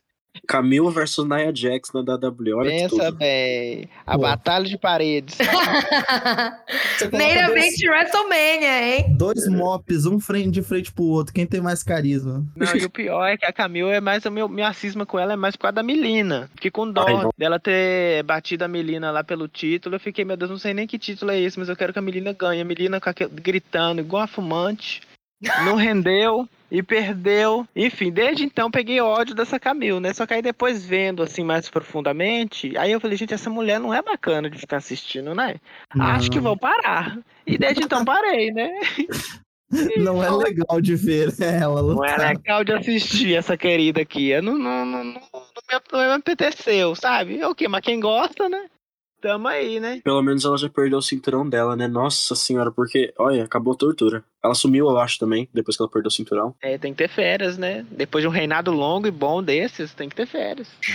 Camille 0.52 0.92
versus 0.92 1.26
Nia 1.28 1.52
Jax 1.56 1.92
na 1.94 2.02
WWE, 2.02 2.54
olha 2.54 2.72
que 2.72 2.90
Pensa 2.90 3.12
bem. 3.12 3.88
A 4.06 4.16
Pô. 4.16 4.22
batalha 4.24 4.66
de 4.66 4.78
paredes. 4.78 5.38
Você 6.98 7.10
coloca 7.10 7.10
Primeiramente, 7.10 7.90
WrestleMania, 7.90 8.98
hein? 8.98 9.06
Dois, 9.18 9.36
dois 9.36 9.48
mops, 9.48 10.06
um 10.06 10.20
frente 10.20 10.52
de 10.52 10.62
frente 10.62 10.92
pro 10.92 11.04
outro. 11.06 11.34
Quem 11.34 11.46
tem 11.46 11.62
mais 11.62 11.84
carisma? 11.84 12.46
Não, 12.56 12.76
e 12.76 12.86
o 12.86 12.90
pior 12.90 13.26
é 13.28 13.38
que 13.38 13.46
a 13.46 13.54
Camille 13.54 13.90
é 13.92 14.02
mais. 14.02 14.26
O 14.26 14.32
meu, 14.32 14.48
minha 14.50 14.72
cisma 14.74 15.06
com 15.06 15.18
ela 15.20 15.34
é 15.34 15.36
mais 15.36 15.56
por 15.56 15.64
causa 15.64 15.76
da 15.76 15.84
Melina. 15.84 16.50
Fiquei 16.56 16.72
com 16.72 16.90
dó 16.92 17.06
Ai, 17.08 17.30
dela 17.38 17.60
ter 17.60 18.24
batido 18.24 18.64
a 18.64 18.68
Melina 18.68 19.12
lá 19.12 19.24
pelo 19.24 19.48
título. 19.48 19.96
Eu 19.96 20.00
fiquei, 20.00 20.26
meu 20.26 20.38
Deus, 20.38 20.52
não 20.52 20.58
sei 20.58 20.74
nem 20.74 20.86
que 20.88 21.00
título 21.00 21.32
é 21.32 21.40
esse, 21.40 21.58
mas 21.58 21.70
eu 21.70 21.76
quero 21.76 21.94
que 21.94 22.00
a 22.00 22.02
Melina 22.02 22.34
ganhe. 22.34 22.62
A 22.62 22.66
Melina 22.66 23.00
com 23.00 23.10
aquele- 23.10 23.32
gritando 23.34 24.02
igual 24.02 24.24
a 24.24 24.28
fumante. 24.28 25.02
Não 25.66 25.76
rendeu 25.76 26.48
e 26.70 26.82
perdeu. 26.82 27.68
Enfim, 27.76 28.12
desde 28.12 28.44
então 28.44 28.72
peguei 28.72 29.02
ódio 29.02 29.36
dessa 29.36 29.60
Camille, 29.60 30.00
né? 30.00 30.14
Só 30.14 30.26
que 30.26 30.34
aí 30.34 30.42
depois 30.42 30.86
vendo 30.86 31.24
assim 31.24 31.44
mais 31.44 31.70
profundamente, 31.70 32.78
aí 32.78 32.92
eu 32.92 33.00
falei, 33.00 33.18
gente, 33.18 33.34
essa 33.34 33.50
mulher 33.50 33.80
não 33.80 33.94
é 33.94 34.02
bacana 34.02 34.50
de 34.50 34.58
ficar 34.58 34.78
assistindo, 34.78 35.36
né? 35.36 35.56
Acho 36.00 36.32
que 36.32 36.40
vou 36.40 36.58
parar. 36.58 37.18
E 37.46 37.58
desde 37.58 37.84
então 37.84 38.06
parei, 38.06 38.52
né? 38.52 38.70
Não 39.98 40.22
é 40.22 40.30
legal 40.30 40.82
de 40.82 40.98
ver 40.98 41.34
ela 41.40 41.82
Não 41.82 42.04
é 42.04 42.18
legal 42.18 42.62
de 42.62 42.74
assistir 42.74 43.36
essa 43.36 43.56
querida 43.56 44.02
aqui. 44.02 44.28
Eu 44.28 44.44
não, 44.44 44.58
não, 44.58 44.86
não, 44.86 45.04
não, 45.04 45.14
não 45.14 45.20
me, 45.22 45.82
não 45.94 46.00
me 46.00 46.14
apeteceu, 46.14 46.94
sabe? 46.94 47.40
É 47.40 47.48
o 47.48 47.56
quê? 47.56 47.70
Mas 47.70 47.80
quem 47.80 47.98
gosta, 47.98 48.50
né? 48.50 48.66
Tamo 49.22 49.48
aí, 49.48 49.80
né? 49.80 50.02
Pelo 50.04 50.22
menos 50.22 50.44
ela 50.44 50.58
já 50.58 50.68
perdeu 50.68 50.98
o 50.98 51.02
cinturão 51.02 51.48
dela, 51.48 51.76
né? 51.76 51.88
Nossa 51.88 52.36
senhora, 52.36 52.72
porque, 52.72 53.14
olha, 53.18 53.44
acabou 53.44 53.74
a 53.74 53.78
tortura. 53.78 54.24
Ela 54.44 54.56
sumiu, 54.56 54.90
eu 54.90 54.98
acho, 54.98 55.20
também, 55.20 55.48
depois 55.54 55.78
que 55.78 55.84
ela 55.84 55.92
perdeu 55.92 56.08
o 56.08 56.12
cinturão. 56.12 56.56
É, 56.62 56.78
tem 56.78 56.92
que 56.92 56.98
ter 56.98 57.10
férias, 57.10 57.58
né? 57.58 57.86
Depois 57.92 58.24
de 58.24 58.28
um 58.28 58.32
reinado 58.32 58.72
longo 58.72 59.08
e 59.08 59.12
bom 59.12 59.44
desses, 59.44 59.94
tem 59.94 60.10
que 60.10 60.16
ter 60.16 60.26
férias. 60.26 60.68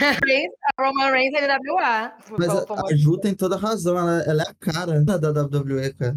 a 0.77 0.83
Roman 0.83 1.13
Reigns 1.13 1.35
é 1.35 1.47
NWA. 1.47 2.13
Mas 2.37 2.49
a, 2.49 2.65
a 2.65 2.97
Ju 2.97 3.17
tem 3.19 3.35
toda 3.35 3.57
razão, 3.57 3.97
ela, 3.97 4.23
ela 4.23 4.43
é 4.43 4.51
a 4.51 4.55
cara 4.55 5.05
da 5.05 5.17
da 5.17 5.43
WWE, 5.43 5.95
cara. 5.95 6.17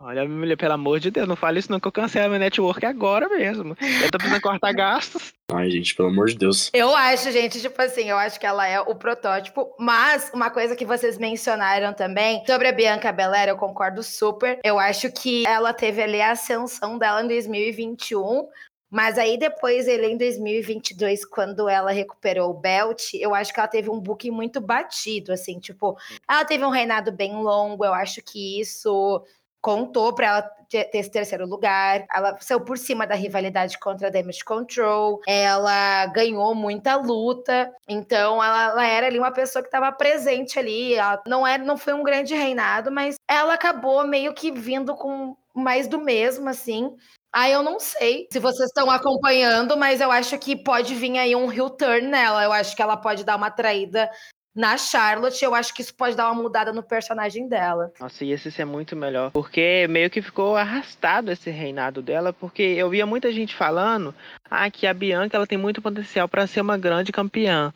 Olha, 0.00 0.24
minha 0.24 0.38
mulher, 0.38 0.56
pelo 0.56 0.74
amor 0.74 1.00
de 1.00 1.10
Deus, 1.10 1.26
não 1.26 1.34
fale 1.34 1.58
isso 1.58 1.72
não 1.72 1.80
que 1.80 1.88
eu 1.88 1.90
cancelo 1.90 2.26
a 2.26 2.28
minha 2.28 2.38
network 2.38 2.86
agora 2.86 3.28
mesmo. 3.28 3.76
Eu 3.80 4.10
tô 4.12 4.18
precisando 4.18 4.40
cortar 4.40 4.72
gastos. 4.72 5.32
Ai, 5.50 5.68
gente, 5.70 5.92
pelo 5.96 6.08
amor 6.08 6.28
de 6.28 6.36
Deus. 6.36 6.70
Eu 6.72 6.94
acho, 6.94 7.32
gente, 7.32 7.60
tipo 7.60 7.82
assim, 7.82 8.08
eu 8.08 8.16
acho 8.16 8.38
que 8.38 8.46
ela 8.46 8.64
é 8.64 8.80
o 8.80 8.94
protótipo. 8.94 9.74
Mas 9.76 10.30
uma 10.32 10.50
coisa 10.50 10.76
que 10.76 10.84
vocês 10.84 11.18
mencionaram 11.18 11.92
também 11.92 12.44
sobre 12.46 12.68
a 12.68 12.72
Bianca 12.72 13.10
Belair, 13.10 13.48
eu 13.48 13.56
concordo 13.56 14.00
super. 14.04 14.60
Eu 14.62 14.78
acho 14.78 15.10
que 15.10 15.44
ela 15.44 15.72
teve 15.72 16.00
ali 16.00 16.20
a 16.20 16.30
ascensão 16.30 16.96
dela 16.96 17.20
em 17.24 17.26
2021. 17.26 18.46
Mas 18.90 19.18
aí 19.18 19.36
depois, 19.36 19.86
ele 19.86 20.06
em 20.06 20.16
2022, 20.16 21.24
quando 21.26 21.68
ela 21.68 21.90
recuperou 21.90 22.50
o 22.50 22.54
belt, 22.54 23.12
eu 23.14 23.34
acho 23.34 23.52
que 23.52 23.60
ela 23.60 23.68
teve 23.68 23.90
um 23.90 24.00
booking 24.00 24.30
muito 24.30 24.62
batido, 24.62 25.30
assim, 25.30 25.58
tipo, 25.58 25.94
ela 26.26 26.42
teve 26.44 26.64
um 26.64 26.70
reinado 26.70 27.12
bem 27.12 27.34
longo, 27.34 27.84
eu 27.84 27.92
acho 27.92 28.22
que 28.22 28.58
isso 28.58 29.22
contou 29.60 30.14
para 30.14 30.26
ela 30.26 30.42
ter 30.68 30.90
esse 30.92 31.10
terceiro 31.10 31.46
lugar. 31.46 32.04
Ela 32.14 32.36
saiu 32.40 32.60
por 32.60 32.76
cima 32.76 33.06
da 33.06 33.14
rivalidade 33.14 33.78
contra 33.78 34.08
a 34.08 34.10
Damage 34.10 34.44
Control. 34.44 35.20
Ela 35.26 36.06
ganhou 36.06 36.54
muita 36.54 36.96
luta. 36.96 37.72
Então, 37.88 38.42
ela, 38.42 38.64
ela 38.70 38.86
era 38.86 39.06
ali 39.06 39.18
uma 39.18 39.32
pessoa 39.32 39.62
que 39.62 39.68
estava 39.68 39.90
presente 39.92 40.58
ali. 40.58 40.94
Ela 40.94 41.22
não, 41.26 41.46
é, 41.46 41.58
não 41.58 41.76
foi 41.76 41.94
um 41.94 42.02
grande 42.02 42.34
reinado, 42.34 42.90
mas 42.92 43.16
ela 43.28 43.54
acabou 43.54 44.06
meio 44.06 44.34
que 44.34 44.50
vindo 44.50 44.94
com 44.94 45.36
mais 45.54 45.88
do 45.88 45.98
mesmo, 45.98 46.48
assim. 46.48 46.94
Ah, 47.32 47.48
eu 47.48 47.62
não 47.62 47.78
sei 47.78 48.26
se 48.32 48.38
vocês 48.38 48.68
estão 48.68 48.90
acompanhando, 48.90 49.76
mas 49.76 50.00
eu 50.00 50.10
acho 50.10 50.38
que 50.38 50.56
pode 50.56 50.94
vir 50.94 51.18
aí 51.18 51.36
um 51.36 51.52
heel 51.52 51.68
turn 51.68 52.08
nela. 52.08 52.42
Eu 52.42 52.52
acho 52.52 52.74
que 52.74 52.82
ela 52.82 52.96
pode 52.96 53.24
dar 53.24 53.36
uma 53.36 53.50
traída 53.50 54.10
na 54.58 54.76
Charlotte. 54.76 55.44
Eu 55.44 55.54
acho 55.54 55.72
que 55.72 55.80
isso 55.80 55.94
pode 55.94 56.16
dar 56.16 56.30
uma 56.32 56.42
mudada 56.42 56.72
no 56.72 56.82
personagem 56.82 57.48
dela. 57.48 57.92
Nossa, 58.00 58.24
e 58.24 58.32
esse 58.32 58.60
é 58.60 58.64
muito 58.64 58.96
melhor. 58.96 59.30
Porque 59.30 59.86
meio 59.88 60.10
que 60.10 60.20
ficou 60.20 60.56
arrastado 60.56 61.30
esse 61.30 61.48
reinado 61.48 62.02
dela, 62.02 62.32
porque 62.32 62.62
eu 62.62 62.90
via 62.90 63.06
muita 63.06 63.32
gente 63.32 63.54
falando 63.54 64.12
ah, 64.50 64.68
que 64.68 64.84
a 64.86 64.92
Bianca 64.92 65.36
ela 65.36 65.46
tem 65.46 65.56
muito 65.56 65.80
potencial 65.80 66.28
para 66.28 66.48
ser 66.48 66.60
uma 66.60 66.76
grande 66.76 67.12
campeã. 67.12 67.72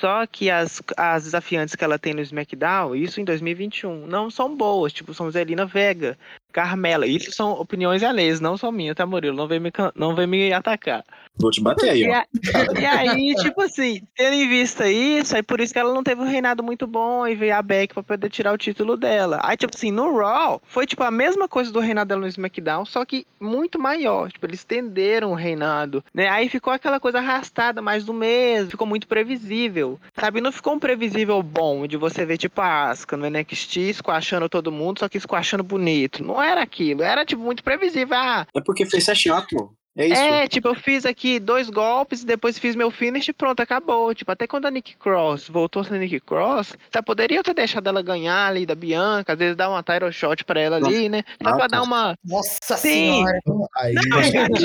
Só 0.00 0.26
que 0.26 0.50
as, 0.50 0.82
as 0.96 1.22
desafiantes 1.22 1.76
que 1.76 1.84
ela 1.84 2.00
tem 2.00 2.12
no 2.12 2.20
SmackDown, 2.20 2.96
isso 2.96 3.20
em 3.20 3.24
2021, 3.24 4.08
não 4.08 4.28
são 4.28 4.56
boas. 4.56 4.92
Tipo, 4.92 5.14
são 5.14 5.30
Zelina 5.30 5.64
Vega, 5.64 6.18
Carmela. 6.52 7.06
Isso 7.06 7.30
são 7.30 7.52
opiniões 7.52 8.02
alheias, 8.02 8.40
não 8.40 8.56
são 8.56 8.72
minhas, 8.72 8.96
tá, 8.96 9.06
Murilo? 9.06 9.36
Não 9.36 9.46
vem 9.46 9.60
me, 9.60 9.70
não 9.94 10.16
vem 10.16 10.26
me 10.26 10.52
atacar. 10.52 11.04
Vou 11.36 11.50
te 11.50 11.60
bater 11.60 11.90
aí, 11.90 12.02
E, 12.02 12.10
ó. 12.10 12.22
e 12.80 12.86
aí, 12.86 13.34
tipo 13.34 13.60
assim, 13.60 14.02
tendo 14.14 14.34
em 14.34 14.48
vista 14.48 14.88
isso, 14.88 15.34
aí 15.34 15.42
por 15.42 15.60
isso 15.60 15.72
que 15.72 15.78
ela 15.78 15.92
não 15.92 16.02
teve 16.02 16.20
um 16.20 16.28
reinado 16.28 16.62
muito 16.62 16.86
bom 16.86 17.26
e 17.26 17.34
veio 17.34 17.56
a 17.56 17.62
Beck 17.62 17.92
pra 17.92 18.02
poder 18.02 18.30
tirar 18.30 18.52
o 18.52 18.58
título 18.58 18.96
dela. 18.96 19.40
Aí, 19.42 19.56
tipo 19.56 19.74
assim, 19.74 19.90
no 19.90 20.16
Raw, 20.16 20.62
foi 20.64 20.86
tipo 20.86 21.02
a 21.02 21.10
mesma 21.10 21.48
coisa 21.48 21.72
do 21.72 21.80
reinado 21.80 22.08
dela 22.08 22.20
no 22.20 22.28
SmackDown, 22.28 22.84
só 22.84 23.04
que 23.04 23.26
muito 23.40 23.78
maior. 23.80 24.30
Tipo, 24.30 24.46
eles 24.46 24.60
estenderam 24.60 25.32
o 25.32 25.34
reinado, 25.34 26.04
né? 26.14 26.28
Aí 26.28 26.48
ficou 26.48 26.72
aquela 26.72 27.00
coisa 27.00 27.18
arrastada, 27.18 27.82
mais 27.82 28.04
do 28.04 28.14
mesmo, 28.14 28.70
ficou 28.70 28.86
muito 28.86 29.08
previsível, 29.08 29.98
sabe? 30.16 30.40
Não 30.40 30.52
ficou 30.52 30.74
um 30.74 30.78
previsível 30.78 31.42
bom 31.42 31.86
de 31.86 31.96
você 31.96 32.24
ver, 32.24 32.38
tipo, 32.38 32.60
a 32.60 32.90
Asuka 32.90 33.16
no 33.16 33.28
NXT 33.28 33.94
squashando 33.94 34.48
todo 34.48 34.70
mundo, 34.70 35.00
só 35.00 35.08
que 35.08 35.18
squashando 35.18 35.64
bonito. 35.64 36.22
Não 36.22 36.40
era 36.40 36.62
aquilo, 36.62 37.02
era, 37.02 37.24
tipo, 37.24 37.42
muito 37.42 37.64
previsível. 37.64 38.16
Ah, 38.16 38.46
É 38.54 38.60
porque 38.60 38.86
fez 38.86 39.04
sete 39.04 39.28
mano. 39.28 39.74
É 39.96 40.06
isso. 40.08 40.20
é, 40.20 40.48
tipo, 40.48 40.66
eu 40.66 40.74
fiz 40.74 41.06
aqui 41.06 41.38
dois 41.38 41.70
golpes, 41.70 42.24
depois 42.24 42.58
fiz 42.58 42.74
meu 42.74 42.90
finish 42.90 43.28
e 43.28 43.32
pronto, 43.32 43.60
acabou. 43.60 44.12
Tipo, 44.12 44.32
até 44.32 44.44
quando 44.46 44.66
a 44.66 44.70
Nick 44.70 44.96
Cross 44.96 45.48
voltou 45.48 45.82
a 45.82 45.84
ser 45.84 45.98
Nick 46.00 46.18
Cross, 46.20 46.76
tá, 46.90 47.00
poderia 47.00 47.42
ter 47.44 47.54
deixado 47.54 47.86
ela 47.86 48.02
ganhar 48.02 48.48
ali 48.48 48.66
da 48.66 48.74
Bianca, 48.74 49.34
às 49.34 49.38
vezes 49.38 49.56
dar 49.56 49.68
uma 49.70 49.84
title 49.84 50.10
shot 50.10 50.44
pra 50.44 50.60
ela 50.60 50.76
ali, 50.76 51.08
né? 51.08 51.22
Só 51.40 51.50
Ah, 51.50 51.54
pra 51.54 51.66
dar 51.68 51.82
uma. 51.82 52.18
Nossa 52.24 52.76
Sim. 52.76 53.22
senhora. 53.22 53.38
Aí, 53.76 53.94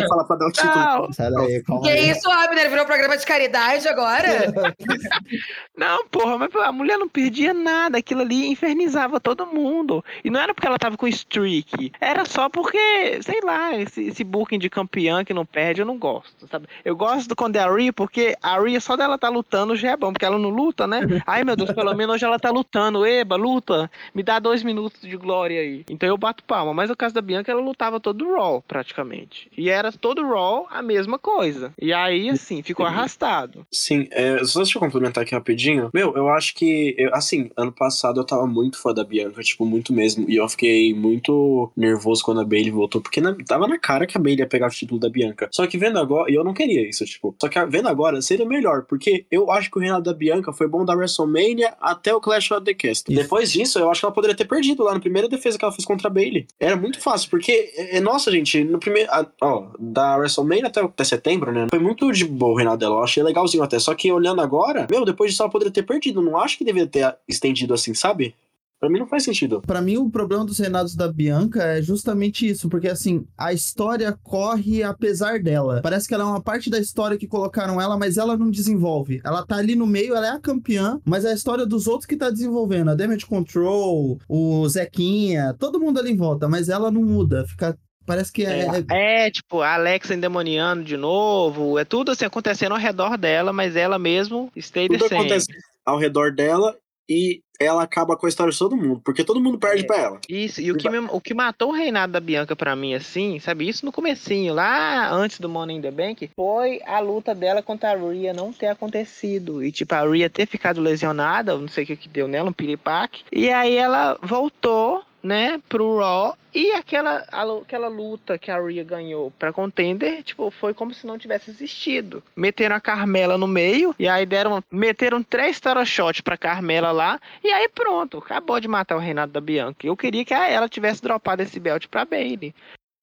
falar 0.10 0.24
pra 0.24 0.36
dar 0.36 0.48
o 0.48 0.52
título. 0.52 0.74
Não, 0.74 1.44
aí, 1.46 1.64
Que 1.84 1.90
aí. 1.90 2.10
isso, 2.10 2.30
Abner? 2.32 2.70
Virou 2.70 2.86
programa 2.86 3.16
de 3.16 3.26
caridade 3.26 3.88
agora? 3.88 4.28
não, 5.78 6.08
porra, 6.08 6.38
mas 6.40 6.56
a 6.56 6.72
mulher 6.72 6.98
não 6.98 7.08
perdia 7.08 7.54
nada, 7.54 8.00
aquilo 8.00 8.22
ali 8.22 8.48
infernizava 8.48 9.20
todo 9.20 9.46
mundo. 9.46 10.04
E 10.24 10.30
não 10.30 10.40
era 10.40 10.54
porque 10.56 10.68
ela 10.68 10.80
tava 10.80 10.98
com 10.98 11.08
streak, 11.08 11.92
era 12.02 12.26
só 12.26 12.50
porque, 12.50 13.22
sei 13.22 13.42
lá, 13.44 13.76
esse, 13.78 14.04
esse 14.08 14.24
booking 14.24 14.58
de 14.58 14.70
campeã 14.70 15.19
que 15.26 15.34
não 15.34 15.46
perde, 15.46 15.82
eu 15.82 15.86
não 15.86 15.98
gosto, 15.98 16.48
sabe? 16.50 16.68
Eu 16.84 16.96
gosto 16.96 17.28
do 17.30 17.36
quando 17.36 17.56
é 17.56 17.60
a 17.60 17.72
Rhea, 17.74 17.92
porque 17.94 18.36
a 18.42 18.60
Rhea 18.60 18.80
só 18.80 18.96
dela 18.96 19.18
tá 19.18 19.30
lutando 19.30 19.76
já 19.76 19.92
é 19.92 19.98
bom, 19.98 20.12
porque 20.12 20.26
ela 20.26 20.38
não 20.38 20.50
luta, 20.50 20.86
né? 20.88 21.02
Ai, 21.26 21.44
meu 21.44 21.56
Deus, 21.56 21.72
pelo 21.72 21.94
menos 21.96 22.16
hoje 22.16 22.26
ela 22.26 22.40
tá 22.40 22.50
lutando. 22.52 23.06
Eba, 23.06 23.36
luta, 23.36 23.90
me 24.14 24.24
dá 24.24 24.40
dois 24.40 24.64
minutos 24.64 25.02
de 25.02 25.16
glória 25.18 25.60
aí. 25.62 25.84
Então 25.90 26.08
eu 26.08 26.18
bato 26.18 26.44
palma. 26.44 26.74
Mas 26.74 26.90
no 26.90 26.96
caso 26.96 27.14
da 27.16 27.22
Bianca, 27.22 27.52
ela 27.52 27.62
lutava 27.62 28.00
todo 28.00 28.32
Raw, 28.34 28.62
praticamente. 28.68 29.50
E 29.58 29.70
era 29.70 29.92
todo 29.92 30.26
Raw 30.28 30.68
a 30.70 30.82
mesma 30.82 31.18
coisa. 31.20 31.74
E 31.82 31.94
aí, 31.94 32.30
assim, 32.30 32.62
ficou 32.64 32.86
arrastado. 32.86 33.66
Sim, 33.72 34.08
é, 34.12 34.44
só 34.46 34.60
deixa 34.60 34.78
eu 34.78 34.82
complementar 34.82 35.24
aqui 35.24 35.34
rapidinho. 35.36 35.90
Meu, 35.94 36.16
eu 36.16 36.30
acho 36.30 36.54
que, 36.56 36.96
eu- 36.98 37.14
assim, 37.14 37.50
ano 37.58 37.72
passado 37.72 38.20
eu 38.20 38.26
tava 38.26 38.46
muito 38.48 38.82
fã 38.82 38.94
da 38.94 39.04
Bianca, 39.04 39.42
tipo, 39.42 39.66
muito 39.66 39.94
mesmo. 39.94 40.30
E 40.30 40.36
eu 40.36 40.48
fiquei 40.50 40.94
muito 40.94 41.72
nervoso 41.76 42.24
quando 42.24 42.42
a 42.42 42.46
Bailey 42.46 42.72
voltou, 42.72 43.02
porque 43.02 43.22
na- 43.22 43.36
tava 43.48 43.68
na 43.68 43.78
cara 43.78 44.06
que 44.08 44.18
a 44.18 44.22
Bailey 44.22 44.40
ia 44.40 44.48
pegar 44.48 44.68
o 44.68 44.72
título 44.72 45.00
da 45.00 45.09
Bianca. 45.10 45.50
Só 45.52 45.66
que 45.68 45.78
vendo 45.78 46.00
agora, 46.00 46.32
e 46.32 46.36
eu 46.36 46.44
não 46.44 46.54
queria 46.54 46.88
isso, 46.88 47.04
tipo. 47.06 47.36
Só 47.42 47.48
que 47.50 47.64
vendo 47.66 47.88
agora 47.88 48.22
seria 48.22 48.46
melhor, 48.46 48.84
porque 48.84 49.26
eu 49.32 49.52
acho 49.52 49.70
que 49.72 49.78
o 49.78 49.82
reinado 49.82 50.04
da 50.04 50.14
Bianca 50.14 50.52
foi 50.54 50.68
bom 50.68 50.84
da 50.86 50.94
WrestleMania 50.94 51.74
até 51.82 52.14
o 52.14 52.22
Clash 52.22 52.52
of 52.52 52.64
the 52.64 52.74
Castle. 52.74 53.14
Isso. 53.14 53.22
Depois 53.24 53.52
disso, 53.52 53.80
eu 53.80 53.90
acho 53.90 54.02
que 54.02 54.06
ela 54.06 54.14
poderia 54.14 54.36
ter 54.36 54.46
perdido 54.46 54.84
lá 54.84 54.94
na 54.94 55.00
primeira 55.00 55.28
defesa 55.28 55.58
que 55.58 55.66
ela 55.66 55.72
fez 55.74 55.86
contra 55.86 56.08
a 56.08 56.12
Bailey. 56.12 56.48
Era 56.60 56.76
muito 56.76 57.00
fácil, 57.02 57.30
porque, 57.30 57.72
é, 57.76 57.98
é, 57.98 58.00
nossa, 58.00 58.32
gente, 58.32 58.64
no 58.64 58.80
primeiro. 58.80 59.10
a- 59.12 59.26
Ó, 59.42 59.68
da 59.80 60.18
WrestleMania 60.18 60.68
até, 60.68 60.82
até 60.82 61.04
setembro, 61.04 61.52
né? 61.52 61.68
Foi 61.70 61.80
muito 61.80 62.12
de 62.12 62.26
boa 62.26 62.54
o 62.54 62.56
reinado 62.56 62.78
dela. 62.78 62.96
Eu 62.96 63.04
achei 63.04 63.24
legalzinho 63.24 63.64
até. 63.64 63.80
Só 63.80 63.94
que 63.96 64.12
olhando 64.12 64.42
agora, 64.42 64.88
meu, 64.90 65.06
depois 65.06 65.32
disso 65.32 65.42
ela 65.44 65.52
poderia 65.52 65.72
ter 65.74 65.84
perdido. 65.84 66.22
Não 66.22 66.38
acho 66.38 66.58
que 66.58 66.64
deveria 66.66 66.88
ter 66.88 67.16
estendido 67.28 67.74
assim, 67.74 67.94
sabe? 67.94 68.36
Pra 68.80 68.90
mim 68.90 69.00
não 69.00 69.08
faz 69.08 69.24
sentido. 69.24 69.62
Pra 69.62 69.82
mim, 69.82 69.98
o 69.98 70.10
problema 70.10 70.46
dos 70.46 70.58
reinados 70.58 70.96
da 70.96 71.12
Bianca 71.12 71.62
é 71.64 71.82
justamente 71.82 72.48
isso, 72.48 72.70
porque 72.70 72.88
assim, 72.88 73.26
a 73.38 73.52
história 73.52 74.18
corre 74.24 74.82
apesar 74.84 75.40
dela. 75.40 75.82
Parece 75.84 76.08
que 76.08 76.14
ela 76.14 76.24
é 76.24 76.28
uma 76.28 76.42
parte 76.42 76.70
da 76.70 76.80
história 76.80 77.18
que 77.18 77.28
colocaram 77.28 77.82
ela, 77.82 77.98
mas 77.98 78.18
ela 78.18 78.38
não 78.38 78.50
desenvolve. 78.50 79.20
Ela 79.26 79.46
tá 79.46 79.58
ali 79.58 79.76
no 79.76 79.86
meio, 79.86 80.16
ela 80.16 80.28
é 80.28 80.32
a 80.32 80.40
campeã, 80.40 81.00
mas 81.04 81.26
é 81.26 81.32
a 81.32 81.34
história 81.34 81.66
dos 81.66 81.88
outros 81.88 82.06
que 82.06 82.16
tá 82.16 82.30
desenvolvendo. 82.30 82.90
A 82.90 82.96
Damage 82.96 83.26
Control, 83.26 84.18
o 84.30 84.70
Zequinha, 84.70 85.54
todo 85.60 85.80
mundo 85.80 86.00
ali 86.00 86.12
em 86.12 86.18
volta, 86.18 86.48
mas 86.48 86.70
ela 86.70 86.90
não 86.90 87.04
muda, 87.04 87.46
fica 87.46 87.78
Parece 88.06 88.32
que 88.34 88.44
é. 88.44 88.66
É, 88.90 89.26
é 89.28 89.30
tipo, 89.30 89.62
a 89.62 89.76
Alexa 89.76 90.16
endemoniando 90.16 90.84
de 90.84 90.98
novo. 90.98 91.78
É 91.78 91.86
tudo 91.86 92.12
assim 92.12 92.26
acontecendo 92.26 92.72
ao 92.72 92.80
redor 92.80 93.16
dela, 93.20 93.54
mas 93.54 93.76
ela 93.76 94.00
mesmo 94.00 94.52
stay 94.58 94.88
Tudo 94.88 94.98
the 94.98 95.10
same. 95.10 95.20
acontece 95.22 95.46
ao 95.86 96.00
redor 96.00 96.34
dela 96.34 96.76
e 97.10 97.42
ela 97.60 97.84
acaba 97.84 98.16
com 98.16 98.26
a 98.26 98.30
história 98.30 98.54
de 98.54 98.58
todo 98.60 98.78
mundo, 98.78 99.02
porque 99.04 99.24
todo 99.24 99.42
mundo 99.42 99.58
perde 99.60 99.84
É. 99.84 99.86
pra 99.88 99.98
ela. 99.98 100.20
Isso, 100.30 100.62
e 100.62 100.72
o 100.72 100.78
que, 100.78 100.90
me- 100.90 101.10
o 101.12 101.20
que 101.20 101.34
matou 101.34 101.70
o 101.70 101.74
reinado 101.74 102.14
da 102.14 102.20
Bianca 102.22 102.56
pra 102.56 102.74
mim, 102.76 102.94
assim, 102.94 103.38
sabe? 103.40 103.68
Isso 103.68 103.86
no 103.86 103.92
comecinho, 103.92 104.54
lá 104.54 105.12
antes 105.12 105.40
do 105.42 105.50
Money 105.50 105.76
in 105.78 105.82
the 105.82 105.92
Bank, 105.92 106.30
foi 106.36 106.80
a 106.86 107.00
luta 107.02 107.36
dela 107.36 107.62
contra 107.62 107.92
a 107.92 107.96
Rhea 107.98 108.32
não 108.32 108.54
ter 108.54 108.68
acontecido. 108.68 109.62
E, 109.64 109.72
tipo, 109.74 109.94
a 109.94 110.08
Rhea 110.10 110.30
ter 110.30 110.46
ficado 110.46 110.80
lesionada, 110.80 111.58
não 111.58 111.68
sei 111.68 111.84
o 111.84 111.88
que 111.88 111.96
que 111.98 112.08
deu 112.10 112.28
nela, 112.30 112.50
um 112.50 112.54
piripaque. 112.54 113.24
E 113.32 113.50
aí 113.50 113.76
ela 113.76 114.18
voltou, 114.22 115.02
né, 115.22 115.62
pro 115.70 116.00
Raw. 116.00 116.38
E 116.54 116.72
aquela, 116.72 117.26
aquela 117.32 117.88
luta 117.88 118.38
que 118.38 118.50
a 118.50 118.60
Rhea 118.60 118.84
ganhou 118.84 119.32
pra 119.38 119.54
contender, 119.54 120.24
tipo, 120.24 120.50
foi 120.50 120.74
como 120.74 120.94
se 120.94 121.06
não 121.06 121.18
tivesse 121.18 121.52
existido. 121.52 122.24
Meteram 122.36 122.76
a 122.76 122.82
Carmela 122.82 123.38
no 123.38 123.48
meio, 123.48 123.94
e 124.00 124.08
aí 124.08 124.26
deram, 124.26 124.64
meteram 124.72 125.22
três 125.22 125.60
Tara 125.60 125.86
Shot 125.86 126.24
pra 126.24 126.38
Carmela 126.38 126.92
lá, 126.92 127.20
e 127.44 127.50
aí 127.50 127.70
pronto, 127.70 128.18
acabou 128.18 128.60
de 128.60 128.68
matar 128.68 128.96
o 128.96 129.00
reinado 129.00 129.32
da 129.32 129.40
Bianca. 129.40 129.86
Eu 129.86 129.96
queria 129.96 130.26
que 130.26 130.34
ela 130.34 130.68
tivesse 130.68 131.04
dropado 131.04 131.44
esse 131.44 131.60
belt 131.60 131.88
pra 131.88 132.06
Bailey. 132.06 132.54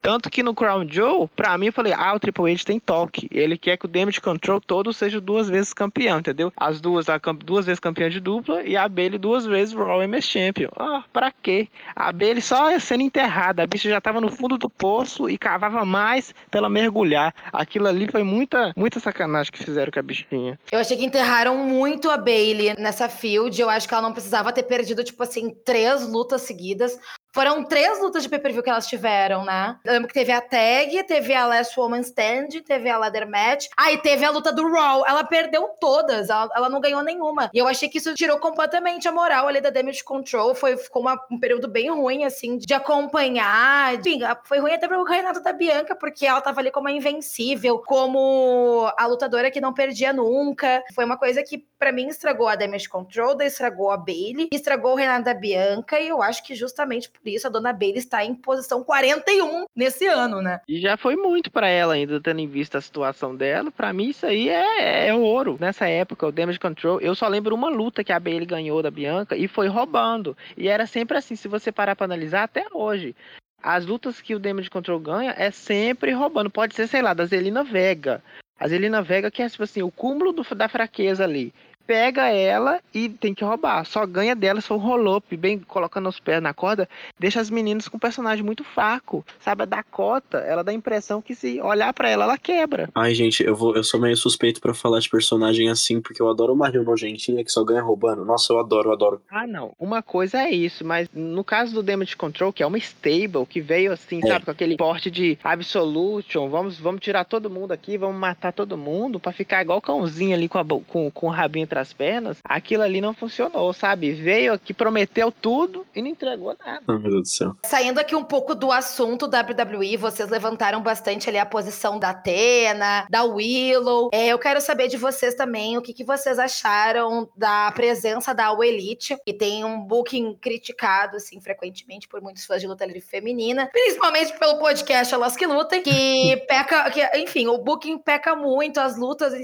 Tanto 0.06 0.30
que 0.30 0.40
no 0.40 0.54
Crown 0.54 0.86
Joe, 0.88 1.26
pra 1.34 1.58
mim, 1.58 1.66
eu 1.66 1.72
falei, 1.72 1.92
ah, 1.92 2.14
o 2.14 2.20
Triple 2.20 2.52
H 2.52 2.62
tem 2.64 2.78
toque. 2.78 3.28
Ele 3.28 3.58
quer 3.58 3.76
que 3.76 3.86
o 3.86 3.88
Damage 3.88 4.20
Control 4.20 4.60
todo 4.60 4.92
seja 4.92 5.20
duas 5.20 5.48
vezes 5.48 5.74
campeão, 5.74 6.20
entendeu? 6.20 6.52
As 6.56 6.80
duas, 6.80 7.08
a 7.08 7.18
duas 7.18 7.66
vezes 7.66 7.80
campeã 7.80 8.08
de 8.08 8.20
dupla 8.20 8.62
e 8.62 8.76
a 8.76 8.88
Bailey 8.88 9.18
duas 9.18 9.44
vezes 9.44 9.74
Raw 9.74 10.00
MS 10.00 10.28
Champion. 10.28 10.68
Ah, 10.76 11.02
pra 11.12 11.32
quê? 11.32 11.66
A 11.96 12.12
Bailey 12.12 12.40
só 12.40 12.78
sendo 12.78 13.02
enterrada. 13.02 13.64
A 13.64 13.66
bicha 13.66 13.88
já 13.88 14.00
tava 14.00 14.20
no 14.20 14.30
fundo 14.30 14.56
do 14.56 14.70
poço 14.70 15.28
e 15.28 15.36
cavava 15.36 15.84
mais 15.84 16.32
pra 16.52 16.58
ela 16.58 16.68
mergulhar. 16.68 17.34
Aquilo 17.52 17.88
ali 17.88 18.06
foi 18.06 18.22
muita, 18.22 18.72
muita 18.76 19.00
sacanagem 19.00 19.50
que 19.50 19.64
fizeram 19.64 19.90
com 19.90 19.98
a 19.98 20.02
bichinha. 20.04 20.56
Eu 20.70 20.78
achei 20.78 20.96
que 20.96 21.04
enterraram 21.04 21.56
muito 21.66 22.08
a 22.08 22.16
Bailey 22.16 22.76
nessa 22.78 23.08
field. 23.08 23.60
Eu 23.60 23.68
acho 23.68 23.88
que 23.88 23.94
ela 23.94 24.04
não 24.04 24.12
precisava 24.12 24.52
ter 24.52 24.62
perdido, 24.62 25.02
tipo 25.02 25.20
assim, 25.20 25.50
três 25.64 26.08
lutas 26.08 26.42
seguidas. 26.42 26.96
Foram 27.36 27.62
três 27.62 28.00
lutas 28.00 28.22
de 28.22 28.30
pay-per-view 28.30 28.62
que 28.62 28.70
elas 28.70 28.86
tiveram, 28.86 29.44
né? 29.44 29.76
Eu 29.84 29.92
lembro 29.92 30.08
que 30.08 30.14
teve 30.14 30.32
a 30.32 30.40
tag, 30.40 31.02
teve 31.04 31.34
a 31.34 31.46
Last 31.46 31.78
Woman 31.78 32.00
Stand, 32.00 32.48
teve 32.66 32.88
a 32.88 32.96
Ladder 32.96 33.28
Match. 33.28 33.66
Aí 33.76 33.98
teve 33.98 34.24
a 34.24 34.30
luta 34.30 34.50
do 34.50 34.66
Raw. 34.72 35.04
Ela 35.06 35.22
perdeu 35.22 35.68
todas, 35.78 36.30
ela, 36.30 36.48
ela 36.56 36.70
não 36.70 36.80
ganhou 36.80 37.02
nenhuma. 37.02 37.50
E 37.52 37.58
eu 37.58 37.68
achei 37.68 37.90
que 37.90 37.98
isso 37.98 38.14
tirou 38.14 38.38
completamente 38.38 39.06
a 39.06 39.12
moral 39.12 39.48
ali 39.48 39.60
da 39.60 39.68
Damage 39.68 40.02
Control. 40.02 40.54
Foi, 40.54 40.78
ficou 40.78 41.02
uma- 41.02 41.20
um 41.30 41.38
período 41.38 41.68
bem 41.68 41.90
ruim, 41.90 42.24
assim, 42.24 42.56
de 42.56 42.72
acompanhar. 42.72 43.94
Enfim, 43.96 44.20
foi 44.44 44.58
ruim 44.58 44.72
até 44.72 44.88
pro 44.88 45.04
Renato 45.04 45.42
da 45.42 45.52
Bianca, 45.52 45.94
porque 45.94 46.24
ela 46.24 46.40
tava 46.40 46.60
ali 46.60 46.70
como 46.70 46.88
a 46.88 46.92
invencível, 46.92 47.80
como 47.80 48.90
a 48.96 49.06
lutadora 49.06 49.50
que 49.50 49.60
não 49.60 49.74
perdia 49.74 50.10
nunca. 50.10 50.82
Foi 50.94 51.04
uma 51.04 51.18
coisa 51.18 51.42
que, 51.42 51.66
pra 51.78 51.92
mim, 51.92 52.08
estragou 52.08 52.48
a 52.48 52.56
Damage 52.56 52.88
Control, 52.88 53.38
estragou 53.42 53.90
a 53.90 53.98
Bailey, 53.98 54.48
estragou 54.50 54.92
o 54.92 54.96
Renato 54.96 55.24
da 55.24 55.34
Bianca, 55.34 56.00
e 56.00 56.08
eu 56.08 56.22
acho 56.22 56.42
que 56.42 56.54
justamente 56.54 57.10
por 57.26 57.30
isso 57.30 57.46
a 57.48 57.50
dona 57.50 57.72
Bailey 57.72 57.98
está 57.98 58.24
em 58.24 58.36
posição 58.36 58.84
41 58.84 59.64
nesse 59.74 60.06
ano, 60.06 60.40
né? 60.40 60.60
E 60.68 60.80
já 60.80 60.96
foi 60.96 61.16
muito 61.16 61.50
pra 61.50 61.66
ela 61.68 61.94
ainda, 61.94 62.20
tendo 62.20 62.38
em 62.40 62.46
vista 62.46 62.78
a 62.78 62.80
situação 62.80 63.34
dela. 63.34 63.72
Pra 63.72 63.92
mim, 63.92 64.10
isso 64.10 64.24
aí 64.24 64.48
é, 64.48 65.08
é 65.08 65.14
ouro. 65.14 65.56
Nessa 65.60 65.88
época, 65.88 66.24
o 66.28 66.30
Damage 66.30 66.60
Control, 66.60 67.00
eu 67.00 67.16
só 67.16 67.26
lembro 67.26 67.52
uma 67.52 67.68
luta 67.68 68.04
que 68.04 68.12
a 68.12 68.20
Bailey 68.20 68.46
ganhou 68.46 68.80
da 68.80 68.92
Bianca 68.92 69.36
e 69.36 69.48
foi 69.48 69.66
roubando. 69.66 70.36
E 70.56 70.68
era 70.68 70.86
sempre 70.86 71.18
assim, 71.18 71.34
se 71.34 71.48
você 71.48 71.72
parar 71.72 71.96
pra 71.96 72.04
analisar, 72.04 72.44
até 72.44 72.64
hoje. 72.72 73.16
As 73.60 73.84
lutas 73.84 74.20
que 74.20 74.32
o 74.32 74.38
Damage 74.38 74.70
Control 74.70 75.00
ganha 75.00 75.34
é 75.36 75.50
sempre 75.50 76.12
roubando. 76.12 76.48
Pode 76.48 76.76
ser, 76.76 76.86
sei 76.86 77.02
lá, 77.02 77.12
da 77.12 77.24
Zelina 77.26 77.64
Vega. 77.64 78.22
A 78.60 78.68
Zelina 78.68 79.02
Vega, 79.02 79.32
que 79.32 79.42
é, 79.42 79.48
tipo 79.48 79.64
assim, 79.64 79.82
o 79.82 79.90
cúmulo 79.90 80.32
do- 80.32 80.54
da 80.54 80.68
fraqueza 80.68 81.24
ali. 81.24 81.52
Pega 81.86 82.28
ela 82.28 82.80
e 82.92 83.08
tem 83.08 83.32
que 83.34 83.44
roubar. 83.44 83.84
Só 83.84 84.04
ganha 84.06 84.34
dela 84.34 84.60
se 84.60 84.68
for 84.68 84.74
um 84.74 84.78
roll-up, 84.78 85.36
bem 85.36 85.58
colocando 85.58 86.08
os 86.08 86.18
pés 86.18 86.42
na 86.42 86.52
corda. 86.52 86.88
Deixa 87.18 87.40
as 87.40 87.48
meninas 87.50 87.88
com 87.88 87.96
um 87.96 88.00
personagem 88.00 88.44
muito 88.44 88.64
fraco. 88.64 89.24
Sabe, 89.40 89.62
a 89.62 89.66
Dakota, 89.66 90.38
ela 90.38 90.64
dá 90.64 90.72
a 90.72 90.74
impressão 90.74 91.22
que 91.22 91.34
se 91.34 91.60
olhar 91.60 91.92
pra 91.92 92.08
ela, 92.08 92.24
ela 92.24 92.38
quebra. 92.38 92.88
Ai, 92.94 93.14
gente, 93.14 93.42
eu, 93.44 93.54
vou, 93.54 93.76
eu 93.76 93.84
sou 93.84 94.00
meio 94.00 94.16
suspeito 94.16 94.60
pra 94.60 94.74
falar 94.74 94.98
de 95.00 95.08
personagem 95.08 95.68
assim, 95.68 96.00
porque 96.00 96.20
eu 96.20 96.28
adoro 96.28 96.52
uma 96.52 96.68
Rio 96.68 96.82
nojentinha 96.82 97.44
que 97.44 97.50
só 97.52 97.62
ganha 97.64 97.82
roubando. 97.82 98.24
Nossa, 98.24 98.52
eu 98.52 98.58
adoro, 98.58 98.88
eu 98.88 98.92
adoro. 98.92 99.22
Ah, 99.30 99.46
não. 99.46 99.72
Uma 99.78 100.02
coisa 100.02 100.42
é 100.42 100.50
isso, 100.50 100.84
mas 100.84 101.08
no 101.14 101.44
caso 101.44 101.74
do 101.74 101.82
Damage 101.82 102.16
Control, 102.16 102.52
que 102.52 102.62
é 102.62 102.66
uma 102.66 102.78
stable, 102.78 103.46
que 103.48 103.60
veio 103.60 103.92
assim, 103.92 104.20
É. 104.24 104.28
sabe, 104.28 104.44
com 104.44 104.50
aquele 104.50 104.76
porte 104.76 105.10
de 105.10 105.38
Absolution, 105.44 106.48
vamos, 106.48 106.78
vamos 106.78 107.00
tirar 107.00 107.24
todo 107.24 107.50
mundo 107.50 107.72
aqui, 107.72 107.96
vamos 107.96 108.16
matar 108.16 108.52
todo 108.52 108.76
mundo, 108.76 109.20
pra 109.20 109.32
ficar 109.32 109.62
igual 109.62 109.80
cãozinho 109.80 110.34
ali 110.34 110.48
com, 110.48 110.58
a, 110.58 110.64
com, 110.64 111.10
com 111.10 111.26
o 111.26 111.30
rabinho 111.30 111.66
entre 111.76 111.78
as 111.78 111.92
pernas, 111.92 112.38
aquilo 112.44 112.82
ali 112.82 113.00
não 113.00 113.12
funcionou, 113.12 113.72
sabe? 113.72 114.12
Veio 114.12 114.54
aqui, 114.54 114.72
prometeu 114.72 115.30
tudo 115.30 115.86
e 115.94 116.00
não 116.00 116.08
entregou 116.08 116.56
nada. 116.58 116.82
Ai, 116.86 116.98
meu 116.98 117.10
Deus 117.10 117.22
do 117.22 117.28
céu. 117.28 117.56
Saindo 117.64 117.98
aqui 117.98 118.14
um 118.14 118.24
pouco 118.24 118.54
do 118.54 118.72
assunto 118.72 119.26
WWE, 119.26 119.96
vocês 119.96 120.28
levantaram 120.28 120.82
bastante 120.82 121.28
ali 121.28 121.38
a 121.38 121.46
posição 121.46 121.98
da 121.98 122.10
Atena, 122.10 123.06
da 123.10 123.24
Willow. 123.24 124.10
É, 124.12 124.28
eu 124.28 124.38
quero 124.38 124.60
saber 124.60 124.88
de 124.88 124.96
vocês 124.96 125.34
também 125.34 125.76
o 125.76 125.82
que, 125.82 125.92
que 125.92 126.04
vocês 126.04 126.38
acharam 126.38 127.28
da 127.36 127.70
presença 127.72 128.34
da 128.34 128.46
All 128.46 128.64
Elite, 128.64 129.16
que 129.24 129.32
tem 129.32 129.64
um 129.64 129.80
booking 129.80 130.36
criticado, 130.36 131.16
assim, 131.16 131.40
frequentemente 131.40 132.08
por 132.08 132.20
muitos 132.20 132.44
fãs 132.44 132.60
de 132.60 132.66
luta 132.66 132.84
livre 132.84 133.00
feminina, 133.00 133.68
principalmente 133.72 134.36
pelo 134.38 134.58
podcast 134.58 135.12
Elas 135.12 135.36
Que 135.36 135.46
Lutem, 135.46 135.82
que 135.82 136.36
peca, 136.48 136.90
que, 136.90 137.04
enfim, 137.18 137.46
o 137.46 137.58
booking 137.58 137.98
peca 137.98 138.34
muito, 138.34 138.78
as 138.78 138.96
lutas 138.96 139.34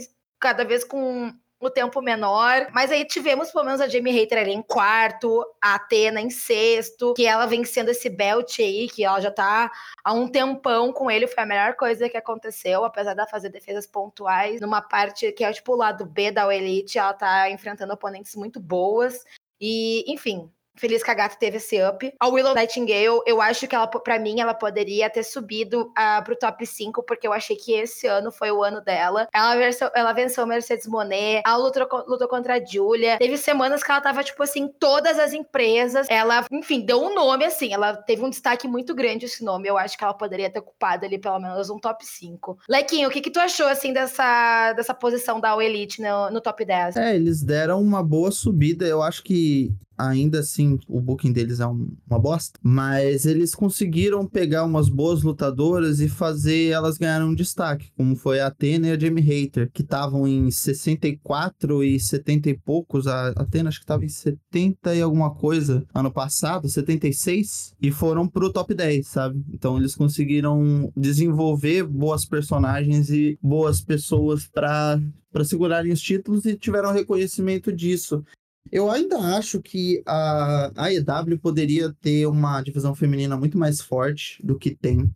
cada 0.41 0.65
vez 0.65 0.83
com 0.83 1.33
o 1.67 1.71
tempo 1.71 2.01
menor. 2.03 2.69
Mas 2.73 2.91
aí 2.91 3.05
tivemos 3.05 3.51
pelo 3.51 3.65
menos 3.65 3.81
a 3.81 3.89
Jamie 3.89 4.13
Hater 4.13 4.39
ali 4.39 4.53
em 4.53 4.63
quarto, 4.63 5.45
a 5.61 5.77
Atena 5.77 6.21
em 6.21 6.31
sexto, 6.31 7.15
que 7.15 7.27
ela 7.27 7.47
vencendo 7.47 7.91
esse 7.91 8.09
belt 8.09 8.59
aí, 8.59 8.89
que 8.89 9.05
ela 9.05 9.21
já 9.21 9.31
tá 9.31 9.71
há 10.05 10.13
um 10.13 10.29
tempão 10.29 10.93
com 10.93 11.11
ele, 11.11 11.27
foi 11.27 11.43
a 11.43 11.47
melhor 11.47 11.75
coisa 11.75 12.09
que 12.09 12.17
aconteceu, 12.17 12.85
apesar 12.85 13.15
dela 13.15 13.29
fazer 13.29 13.49
defesas 13.49 13.87
pontuais. 13.87 14.61
Numa 14.61 14.81
parte 14.81 15.31
que 15.33 15.45
é 15.45 15.53
tipo 15.53 15.73
o 15.73 15.77
lado 15.77 16.05
B 16.05 16.31
da 16.31 16.53
Elite, 16.55 16.99
ela 16.99 17.13
tá 17.13 17.51
enfrentando 17.51 17.93
oponentes 17.93 18.35
muito 18.35 18.59
boas. 18.61 19.25
E, 19.61 20.05
enfim, 20.13 20.51
Feliz 20.75 21.03
que 21.03 21.11
a 21.11 21.15
gata 21.15 21.37
teve 21.39 21.59
esse 21.59 21.81
up. 21.83 22.13
A 22.19 22.29
Willow 22.29 22.55
Nightingale, 22.55 23.21
eu 23.27 23.41
acho 23.41 23.69
que 23.69 23.75
ela, 23.75 23.87
pra 23.87 24.19
mim, 24.19 24.41
ela 24.41 24.55
poderia 24.55 25.11
ter 25.11 25.23
subido 25.23 25.83
uh, 25.83 26.25
pro 26.25 26.37
top 26.37 26.67
5, 26.67 27.03
porque 27.03 27.27
eu 27.27 27.33
achei 27.33 27.57
que 27.57 27.73
esse 27.73 28.07
ano 28.07 28.33
foi 28.33 28.51
o 28.51 28.63
ano 28.63 28.81
dela. 28.81 29.29
Ela 29.35 29.57
venceu, 29.57 29.91
ela 29.95 30.13
venceu 30.13 30.47
Mercedes 30.47 30.87
Monet, 30.87 31.43
ela 31.45 31.57
lutou, 31.57 31.87
lutou 32.07 32.27
contra 32.27 32.55
a 32.55 32.65
Julia. 32.65 33.19
Teve 33.19 33.37
semanas 33.37 33.83
que 33.83 33.91
ela 33.91 34.01
tava, 34.01 34.25
tipo 34.25 34.43
assim, 34.43 34.69
todas 34.81 35.19
as 35.19 35.33
empresas. 35.33 36.07
Ela, 36.09 36.47
enfim, 36.51 36.81
deu 36.81 37.03
um 37.03 37.15
nome, 37.15 37.45
assim. 37.45 37.73
Ela 37.73 37.95
teve 37.95 38.25
um 38.25 38.31
destaque 38.31 38.67
muito 38.67 38.95
grande 38.95 39.27
esse 39.27 39.45
nome. 39.45 39.69
Eu 39.69 39.77
acho 39.77 39.97
que 39.97 40.05
ela 40.05 40.15
poderia 40.15 40.51
ter 40.51 40.61
ocupado 40.61 41.05
ali 41.05 41.19
pelo 41.19 41.39
menos 41.39 41.69
um 41.69 41.79
top 41.79 42.05
5. 42.05 42.59
Lequinho, 42.69 43.09
o 43.09 43.13
que, 43.13 43.21
que 43.21 43.31
tu 43.31 43.41
achou, 43.41 43.67
assim, 43.67 43.93
dessa, 43.93 44.73
dessa 44.73 44.95
posição 44.95 45.39
da 45.39 45.51
All 45.51 45.61
Elite 45.61 46.01
no, 46.01 46.31
no 46.31 46.41
top 46.41 46.65
10? 46.65 46.97
É, 46.97 47.15
eles 47.15 47.43
deram 47.43 47.81
uma 47.81 48.03
boa 48.03 48.31
subida. 48.31 48.87
Eu 48.87 49.03
acho 49.03 49.23
que 49.23 49.71
ainda 49.97 50.41
assim 50.41 50.79
o 50.89 51.01
booking 51.01 51.33
deles 51.33 51.61
é 51.61 51.67
um, 51.67 51.93
uma 52.09 52.19
bosta, 52.19 52.59
mas 52.63 53.27
eles 53.27 53.55
conseguiram 53.55 54.27
pegar 54.27 54.65
umas 54.65 54.89
boas 54.89 55.23
lutadoras 55.23 56.01
e 56.01 56.09
fazer 56.09 56.71
elas 56.71 56.99
ganharem 56.99 57.27
um 57.27 57.35
destaque, 57.35 57.91
como 57.97 58.17
foi 58.17 58.41
a 58.41 58.47
Athena 58.47 58.89
e 58.89 58.93
a 58.93 58.99
Jamie 58.99 59.23
Hater, 59.23 59.71
que 59.73 59.83
estavam 59.83 60.27
em 60.27 60.51
64 60.51 61.83
e 61.85 61.99
70 61.99 62.51
e 62.51 62.59
poucos, 62.59 63.07
a 63.07 63.29
Athena 63.31 63.69
acho 63.69 63.79
que 63.79 63.85
estava 63.85 64.05
em 64.05 64.09
70 64.09 64.95
e 64.95 65.03
alguma 65.03 65.35
coisa 65.35 65.85
ano 65.95 66.11
passado, 66.11 66.69
76, 66.69 67.75
e 67.81 67.91
foram 67.91 68.27
pro 68.29 68.53
top 68.53 68.75
10, 68.75 69.07
sabe? 69.07 69.45
Então 69.53 69.77
eles 69.77 69.95
conseguiram 69.95 70.93
desenvolver 70.97 71.85
boas 71.85 72.25
personagens 72.25 73.11
e 73.11 73.39
boas 73.43 73.81
pessoas 73.81 74.47
para 74.47 75.01
para 75.33 75.45
segurarem 75.45 75.91
os 75.91 76.01
títulos 76.01 76.45
e 76.45 76.55
tiveram 76.55 76.93
reconhecimento 76.93 77.73
disso. 77.73 78.23
Eu 78.71 78.91
ainda 78.91 79.19
acho 79.19 79.61
que 79.61 80.03
a 80.07 80.71
AEW 80.77 81.39
poderia 81.39 81.93
ter 82.01 82.27
uma 82.27 82.63
divisão 82.63 82.95
feminina 82.95 83.37
muito 83.37 83.59
mais 83.59 83.81
forte 83.81 84.45
do 84.45 84.59
que 84.59 84.75
tem. 84.75 85.11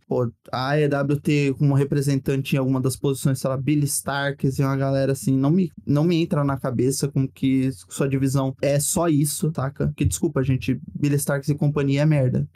A 0.51 0.71
AEW 0.71 1.19
ter 1.19 1.53
como 1.55 1.73
representante 1.73 2.55
em 2.55 2.59
alguma 2.59 2.79
das 2.79 2.95
posições, 2.95 3.39
sei 3.39 3.49
lá, 3.49 3.57
Billy 3.57 3.85
Starks 3.85 4.59
e 4.59 4.63
uma 4.63 4.77
galera 4.77 5.13
assim, 5.13 5.35
não 5.35 5.49
me, 5.49 5.71
não 5.85 6.03
me 6.03 6.21
entra 6.21 6.43
na 6.43 6.59
cabeça 6.59 7.07
como 7.07 7.27
que 7.27 7.71
sua 7.89 8.07
divisão 8.07 8.55
é 8.61 8.79
só 8.79 9.07
isso, 9.07 9.51
taca? 9.51 9.91
Que 9.95 10.05
desculpa, 10.05 10.43
gente, 10.43 10.79
Billy 10.93 11.15
Starks 11.15 11.49
e 11.49 11.55
companhia 11.55 12.01
é 12.01 12.05
merda. 12.05 12.47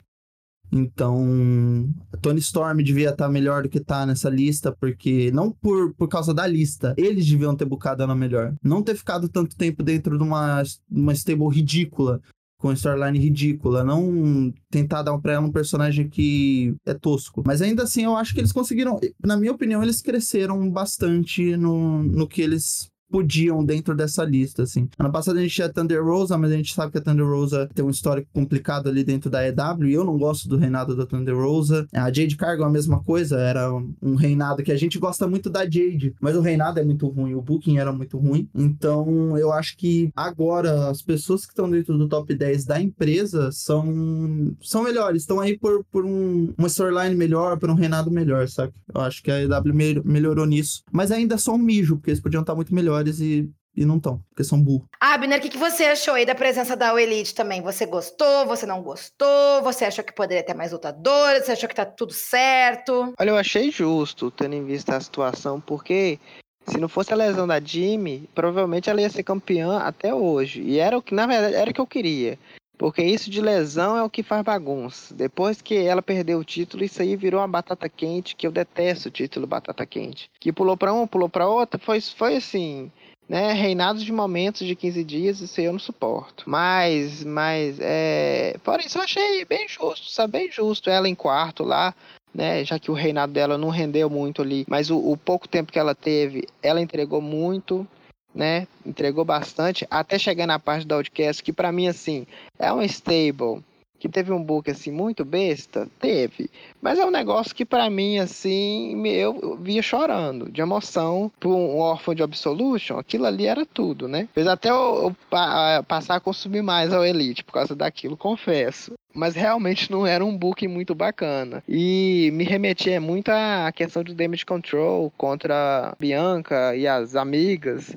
Então, 0.72 1.92
Tony 2.22 2.40
Storm 2.40 2.78
devia 2.82 3.10
estar 3.10 3.26
tá 3.26 3.30
melhor 3.30 3.62
do 3.62 3.68
que 3.68 3.78
tá 3.78 4.06
nessa 4.06 4.30
lista, 4.30 4.72
porque 4.72 5.30
não 5.30 5.52
por, 5.52 5.92
por 5.94 6.08
causa 6.08 6.32
da 6.32 6.46
lista, 6.46 6.94
eles 6.96 7.26
deviam 7.26 7.54
ter 7.54 7.66
bucado 7.66 8.02
ela 8.02 8.14
melhor. 8.14 8.54
Não 8.64 8.82
ter 8.82 8.96
ficado 8.96 9.28
tanto 9.28 9.54
tempo 9.54 9.82
dentro 9.82 10.16
de 10.16 10.24
uma, 10.24 10.62
uma 10.90 11.12
stable 11.12 11.48
ridícula, 11.48 12.22
com 12.56 12.72
storyline 12.72 13.18
ridícula, 13.18 13.82
não 13.82 14.54
tentar 14.70 15.02
dar 15.02 15.18
pra 15.18 15.32
ela 15.32 15.46
um 15.46 15.52
personagem 15.52 16.08
que 16.08 16.74
é 16.86 16.94
tosco. 16.94 17.42
Mas 17.44 17.60
ainda 17.60 17.82
assim, 17.82 18.04
eu 18.04 18.16
acho 18.16 18.32
que 18.32 18.40
eles 18.40 18.52
conseguiram, 18.52 18.98
na 19.22 19.36
minha 19.36 19.52
opinião, 19.52 19.82
eles 19.82 20.00
cresceram 20.00 20.70
bastante 20.70 21.56
no, 21.56 22.04
no 22.04 22.26
que 22.26 22.40
eles 22.40 22.88
podiam 23.12 23.62
dentro 23.62 23.94
dessa 23.94 24.24
lista, 24.24 24.62
assim. 24.62 24.88
Ano 24.98 25.12
passado 25.12 25.38
a 25.38 25.42
gente 25.42 25.54
tinha 25.54 25.68
Thunder 25.68 26.02
Rosa, 26.02 26.38
mas 26.38 26.50
a 26.50 26.56
gente 26.56 26.74
sabe 26.74 26.92
que 26.92 26.98
a 26.98 27.00
Thunder 27.02 27.26
Rosa 27.26 27.68
tem 27.74 27.84
um 27.84 27.90
histórico 27.90 28.28
complicado 28.32 28.88
ali 28.88 29.04
dentro 29.04 29.28
da 29.28 29.46
EW, 29.46 29.86
e 29.86 29.92
eu 29.92 30.02
não 30.02 30.16
gosto 30.16 30.48
do 30.48 30.56
reinado 30.56 30.96
da 30.96 31.04
Thunder 31.04 31.36
Rosa. 31.36 31.86
A 31.92 32.10
Jade 32.10 32.36
Cargo 32.36 32.62
é 32.62 32.66
a 32.66 32.70
mesma 32.70 33.02
coisa, 33.04 33.38
era 33.38 33.70
um 34.00 34.14
reinado 34.14 34.62
que 34.62 34.72
a 34.72 34.76
gente 34.76 34.98
gosta 34.98 35.28
muito 35.28 35.50
da 35.50 35.64
Jade, 35.64 36.14
mas 36.20 36.34
o 36.34 36.40
reinado 36.40 36.80
é 36.80 36.84
muito 36.84 37.06
ruim, 37.08 37.34
o 37.34 37.42
booking 37.42 37.78
era 37.78 37.92
muito 37.92 38.16
ruim. 38.18 38.48
Então, 38.54 39.36
eu 39.36 39.52
acho 39.52 39.76
que 39.76 40.10
agora 40.16 40.88
as 40.88 41.02
pessoas 41.02 41.44
que 41.44 41.52
estão 41.52 41.70
dentro 41.70 41.98
do 41.98 42.08
top 42.08 42.34
10 42.34 42.64
da 42.64 42.80
empresa 42.80 43.52
são, 43.52 44.54
são 44.62 44.84
melhores, 44.84 45.22
estão 45.22 45.38
aí 45.38 45.58
por, 45.58 45.84
por 45.90 46.06
um, 46.06 46.54
uma 46.56 46.68
storyline 46.68 47.14
melhor, 47.14 47.58
por 47.58 47.68
um 47.68 47.74
reinado 47.74 48.10
melhor, 48.10 48.48
sabe? 48.48 48.72
Eu 48.94 49.00
acho 49.02 49.22
que 49.22 49.30
a 49.30 49.42
EW 49.42 50.02
melhorou 50.04 50.46
nisso. 50.46 50.82
Mas 50.90 51.10
ainda 51.10 51.34
é 51.34 51.38
só 51.38 51.54
um 51.54 51.58
mijo, 51.58 51.96
porque 51.96 52.10
eles 52.10 52.20
podiam 52.20 52.40
estar 52.40 52.54
muito 52.54 52.74
melhores 52.74 53.01
melhores 53.02 53.20
e, 53.20 53.50
e 53.76 53.84
não 53.84 53.96
estão, 53.96 54.22
porque 54.28 54.44
são 54.44 54.62
burros. 54.62 54.86
Abner, 55.00 55.38
o 55.38 55.42
que, 55.42 55.48
que 55.48 55.58
você 55.58 55.84
achou 55.84 56.14
aí 56.14 56.24
da 56.24 56.34
presença 56.34 56.76
da 56.76 57.00
Elite 57.00 57.34
também? 57.34 57.60
Você 57.62 57.84
gostou? 57.84 58.46
Você 58.46 58.64
não 58.64 58.82
gostou? 58.82 59.62
Você 59.62 59.84
achou 59.84 60.04
que 60.04 60.14
poderia 60.14 60.44
ter 60.44 60.54
mais 60.54 60.72
lutadores? 60.72 61.44
Você 61.44 61.52
achou 61.52 61.68
que 61.68 61.74
tá 61.74 61.84
tudo 61.84 62.12
certo? 62.12 63.12
Olha, 63.18 63.30
eu 63.30 63.36
achei 63.36 63.70
justo, 63.70 64.30
tendo 64.30 64.54
em 64.54 64.64
vista 64.64 64.96
a 64.96 65.00
situação, 65.00 65.60
porque 65.60 66.18
se 66.66 66.78
não 66.78 66.88
fosse 66.88 67.12
a 67.12 67.16
lesão 67.16 67.46
da 67.46 67.60
Jimmy, 67.60 68.28
provavelmente 68.34 68.88
ela 68.88 69.00
ia 69.00 69.10
ser 69.10 69.22
campeã 69.22 69.78
até 69.78 70.14
hoje. 70.14 70.62
E 70.62 70.78
era 70.78 70.96
o 70.96 71.02
que, 71.02 71.14
na 71.14 71.26
verdade, 71.26 71.56
era 71.56 71.70
o 71.70 71.74
que 71.74 71.80
eu 71.80 71.86
queria. 71.86 72.38
Porque 72.82 73.00
isso 73.00 73.30
de 73.30 73.40
lesão 73.40 73.96
é 73.96 74.02
o 74.02 74.10
que 74.10 74.24
faz 74.24 74.42
bagunça. 74.42 75.14
Depois 75.14 75.62
que 75.62 75.76
ela 75.76 76.02
perdeu 76.02 76.40
o 76.40 76.44
título, 76.44 76.82
isso 76.82 77.00
aí 77.00 77.14
virou 77.14 77.40
uma 77.40 77.46
batata 77.46 77.88
quente, 77.88 78.34
que 78.34 78.44
eu 78.44 78.50
detesto 78.50 79.06
o 79.06 79.10
título 79.12 79.46
batata 79.46 79.86
quente. 79.86 80.28
Que 80.40 80.52
pulou 80.52 80.76
para 80.76 80.92
um, 80.92 81.06
pulou 81.06 81.28
para 81.28 81.46
outra, 81.46 81.78
foi, 81.78 82.00
foi 82.00 82.34
assim, 82.34 82.90
né? 83.28 83.52
Reinados 83.52 84.02
de 84.02 84.12
momentos 84.12 84.66
de 84.66 84.74
15 84.74 85.04
dias, 85.04 85.40
isso 85.40 85.60
aí 85.60 85.66
eu 85.66 85.72
não 85.72 85.78
suporto. 85.78 86.42
Mas, 86.44 87.22
mas, 87.22 87.78
é... 87.80 88.56
Fora 88.64 88.84
isso, 88.84 88.98
eu 88.98 89.02
achei 89.02 89.44
bem 89.44 89.68
justo, 89.68 90.10
sabe? 90.10 90.32
Bem 90.32 90.50
justo 90.50 90.90
ela 90.90 91.08
em 91.08 91.14
quarto 91.14 91.62
lá. 91.62 91.94
Né, 92.34 92.64
já 92.64 92.78
que 92.78 92.90
o 92.90 92.94
reinado 92.94 93.30
dela 93.32 93.58
não 93.58 93.68
rendeu 93.68 94.08
muito 94.08 94.40
ali, 94.40 94.64
mas 94.66 94.88
o, 94.88 94.96
o 94.96 95.18
pouco 95.18 95.46
tempo 95.46 95.70
que 95.70 95.78
ela 95.78 95.94
teve, 95.94 96.48
ela 96.62 96.80
entregou 96.80 97.20
muito 97.20 97.86
né? 98.34 98.66
Entregou 98.84 99.24
bastante, 99.24 99.86
até 99.90 100.18
chegar 100.18 100.46
na 100.46 100.58
parte 100.58 100.86
da 100.86 100.96
Outcast, 100.96 101.42
que 101.42 101.52
para 101.52 101.72
mim, 101.72 101.86
assim, 101.86 102.26
é 102.58 102.72
um 102.72 102.82
stable 102.82 103.62
que 104.02 104.08
teve 104.08 104.32
um 104.32 104.42
book, 104.42 104.68
assim, 104.68 104.90
muito 104.90 105.24
besta, 105.24 105.88
teve. 106.00 106.50
Mas 106.80 106.98
é 106.98 107.06
um 107.06 107.10
negócio 107.10 107.54
que 107.54 107.64
para 107.64 107.88
mim, 107.88 108.18
assim, 108.18 109.00
eu 109.06 109.56
via 109.60 109.80
chorando, 109.80 110.50
de 110.50 110.60
emoção, 110.60 111.30
por 111.38 111.54
um 111.54 111.78
órfão 111.78 112.12
de 112.12 112.20
Absolution, 112.20 112.98
aquilo 112.98 113.26
ali 113.26 113.46
era 113.46 113.64
tudo, 113.64 114.08
né? 114.08 114.28
Fez 114.34 114.48
até 114.48 114.70
eu, 114.70 115.14
eu 115.30 115.84
passar 115.84 116.16
a 116.16 116.20
consumir 116.20 116.62
mais 116.62 116.92
ao 116.92 117.06
Elite 117.06 117.44
por 117.44 117.52
causa 117.52 117.76
daquilo, 117.76 118.16
confesso 118.16 118.92
mas 119.14 119.34
realmente 119.34 119.90
não 119.90 120.06
era 120.06 120.24
um 120.24 120.36
book 120.36 120.66
muito 120.66 120.94
bacana. 120.94 121.62
E 121.68 122.30
me 122.32 122.44
remetia 122.44 123.00
muito 123.00 123.28
à 123.28 123.70
questão 123.70 124.02
do 124.02 124.14
damage 124.14 124.46
control 124.46 125.12
contra 125.16 125.94
Bianca 125.98 126.74
e 126.74 126.86
as 126.86 127.14
amigas. 127.14 127.94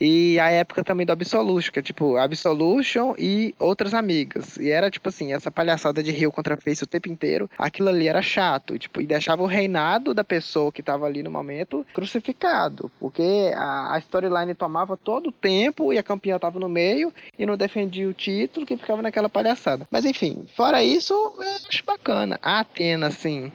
E 0.00 0.38
a 0.38 0.50
época 0.50 0.84
também 0.84 1.04
do 1.04 1.12
Absolution, 1.12 1.72
que 1.72 1.78
é 1.78 1.82
tipo 1.82 2.16
Absolution 2.16 3.14
e 3.18 3.54
outras 3.58 3.94
amigas. 3.94 4.56
E 4.56 4.70
era 4.70 4.90
tipo 4.90 5.08
assim, 5.08 5.32
essa 5.32 5.50
palhaçada 5.50 6.02
de 6.02 6.10
Rio 6.10 6.30
contra 6.30 6.56
Face 6.56 6.84
o 6.84 6.86
tempo 6.86 7.08
inteiro. 7.08 7.50
Aquilo 7.58 7.88
ali 7.88 8.08
era 8.08 8.22
chato. 8.22 8.74
E, 8.74 8.78
tipo, 8.78 9.00
e 9.00 9.06
deixava 9.06 9.42
o 9.42 9.46
reinado 9.46 10.14
da 10.14 10.24
pessoa 10.24 10.72
que 10.72 10.82
tava 10.82 11.06
ali 11.06 11.22
no 11.22 11.30
momento 11.30 11.84
crucificado. 11.92 12.90
Porque 13.00 13.52
a, 13.54 13.94
a 13.94 13.98
storyline 13.98 14.54
tomava 14.54 14.96
todo 14.96 15.28
o 15.28 15.32
tempo 15.32 15.92
e 15.92 15.98
a 15.98 16.02
campeã 16.02 16.38
tava 16.38 16.60
no 16.60 16.68
meio 16.68 17.12
e 17.38 17.44
não 17.44 17.56
defendia 17.56 18.08
o 18.08 18.14
título, 18.14 18.66
que 18.66 18.76
ficava 18.76 19.02
naquela 19.02 19.28
palhaçada. 19.28 19.86
Mas 19.90 20.04
enfim, 20.04 20.46
fora 20.56 20.82
isso, 20.82 21.12
eu 21.12 21.68
acho 21.68 21.84
bacana. 21.84 22.38
A 22.42 22.60
Atena, 22.60 23.08
assim, 23.08 23.52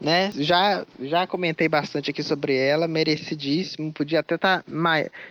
né? 0.00 0.30
Já, 0.34 0.84
já 1.00 1.26
comentei 1.26 1.68
bastante 1.68 2.10
aqui 2.10 2.22
sobre 2.22 2.56
ela, 2.56 2.88
merecidíssimo. 2.88 3.92
Podia 3.92 4.20
até 4.20 4.36
estar 4.36 4.62
tá 4.62 4.64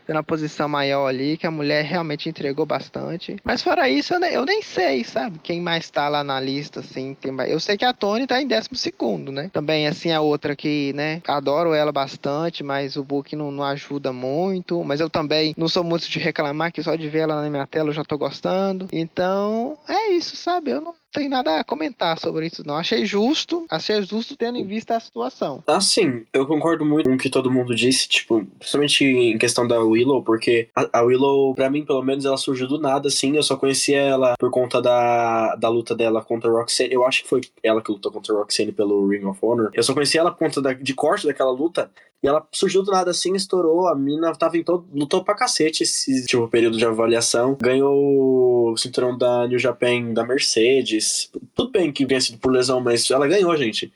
na 0.08 0.23
posição 0.23 0.69
maior 0.69 1.08
ali, 1.08 1.38
que 1.38 1.47
a 1.47 1.51
mulher 1.51 1.84
realmente 1.84 2.29
entregou 2.29 2.65
bastante. 2.65 3.38
Mas 3.43 3.62
fora 3.62 3.89
isso, 3.89 4.13
eu 4.13 4.19
nem, 4.19 4.34
eu 4.34 4.45
nem 4.45 4.62
sei, 4.62 5.03
sabe? 5.03 5.39
Quem 5.41 5.62
mais 5.62 5.89
tá 5.89 6.08
lá 6.08 6.23
na 6.23 6.39
lista, 6.39 6.82
assim. 6.82 7.17
Eu 7.47 7.60
sei 7.60 7.77
que 7.77 7.86
a 7.86 7.93
Tony 7.93 8.27
tá 8.27 8.41
em 8.41 8.47
12 8.47 8.69
segundo, 8.73 9.32
né? 9.32 9.49
Também, 9.51 9.88
assim, 9.88 10.12
a 10.12 10.21
outra 10.21 10.55
que, 10.55 10.93
né? 10.93 11.21
Adoro 11.27 11.73
ela 11.73 11.91
bastante, 11.91 12.63
mas 12.63 12.95
o 12.95 13.03
book 13.03 13.36
não, 13.36 13.51
não 13.51 13.63
ajuda 13.63 14.13
muito. 14.13 14.84
Mas 14.84 14.99
eu 14.99 15.10
também 15.10 15.53
não 15.58 15.67
sou 15.67 15.84
muito 15.84 16.10
de 16.10 16.19
reclamar, 16.19 16.71
que 16.71 16.84
só 16.84 16.95
de 16.95 17.10
ver 17.10 17.19
ela 17.19 17.41
na 17.41 17.49
minha 17.49 17.67
tela 17.67 17.89
eu 17.89 17.93
já 17.93 18.03
tô 18.03 18.17
gostando. 18.17 18.88
Então, 18.91 19.77
é 19.88 20.12
isso, 20.12 20.36
sabe? 20.36 20.71
Eu 20.71 20.82
não 20.82 20.93
tem 21.12 21.28
nada 21.28 21.60
a 21.60 21.63
comentar 21.63 22.19
sobre 22.19 22.48
isso, 22.48 22.63
não. 22.65 22.76
Achei 22.76 23.06
justo, 23.06 23.65
achei 23.69 24.02
justo 24.04 24.36
tendo 24.38 24.58
em 24.58 24.65
vista 24.65 24.95
a 24.95 25.00
situação. 25.00 25.63
Assim, 25.67 26.26
eu 26.34 26.45
concordo 26.45 26.86
muito 26.86 27.10
com 27.10 27.15
o 27.15 27.17
que 27.17 27.30
todo 27.30 27.52
mundo 27.52 27.76
disse, 27.76 28.08
tipo, 28.08 28.45
principalmente 28.58 29.04
em 29.04 29.38
questão 29.38 29.67
da 29.67 29.80
Willow, 29.80 30.24
porque 30.24 30.69
a, 30.76 31.00
a 31.00 31.02
Willow, 31.02 31.54
pra 31.56 31.69
mim, 31.69 31.86
pelo 31.86 32.04
menos, 32.04 32.26
ela 32.26 32.38
surgiu 32.38 32.67
do 32.67 32.80
nada, 32.80 33.08
assim. 33.08 33.36
Eu 33.36 33.43
só 33.43 33.56
conhecia 33.56 34.00
ela 34.00 34.36
por 34.38 34.52
conta 34.52 34.82
da, 34.82 35.56
da 35.56 35.69
luta 35.69 35.95
dela 35.95 36.24
contra 36.24 36.50
Roxanne. 36.50 36.93
Eu 36.93 37.06
acho 37.06 37.24
que 37.24 37.30
foi 37.30 37.41
ela 37.63 37.82
que 37.82 37.91
lutou 37.91 38.12
contra 38.12 38.36
Roxanne 38.36 38.72
pelo 38.72 39.08
Ring 39.08 39.26
of 39.26 39.39
Honor. 39.41 39.72
Eu 39.74 39.84
só 39.84 39.93
conhecia 39.93 40.22
ela 40.22 40.32
por 40.32 40.39
conta 40.39 40.62
da, 40.62 40.74
de 40.74 40.93
corte 40.93 41.26
daquela 41.26 41.52
luta. 41.52 41.91
E 42.21 42.27
ela 42.27 42.45
surgiu 42.51 42.84
do 42.84 42.91
nada 42.91 43.12
assim, 43.12 43.34
estourou. 43.34 43.88
A 43.88 43.95
mina 43.95 44.34
tava 44.36 44.58
em 44.58 44.63
todo. 44.63 44.86
lutou 44.93 45.23
pra 45.23 45.36
cacete 45.36 45.84
esse 45.84 46.25
tipo 46.25 46.47
período 46.47 46.77
de 46.77 46.86
avaliação. 46.86 47.58
Ganhou 47.62 48.71
o 48.71 48.77
cinturão 48.77 49.17
da 49.17 49.47
New 49.47 49.60
Japan 49.60 50.13
da 50.13 50.25
Mercedes. 50.25 51.32
Tudo 51.55 51.71
bem 51.71 51.91
que 51.91 52.05
venha 52.05 52.19
sido 52.19 52.38
por 52.38 52.51
lesão, 52.51 52.82
mas 52.82 53.10
ela 53.10 53.27
ganhou, 53.27 53.55
gente. 53.55 53.91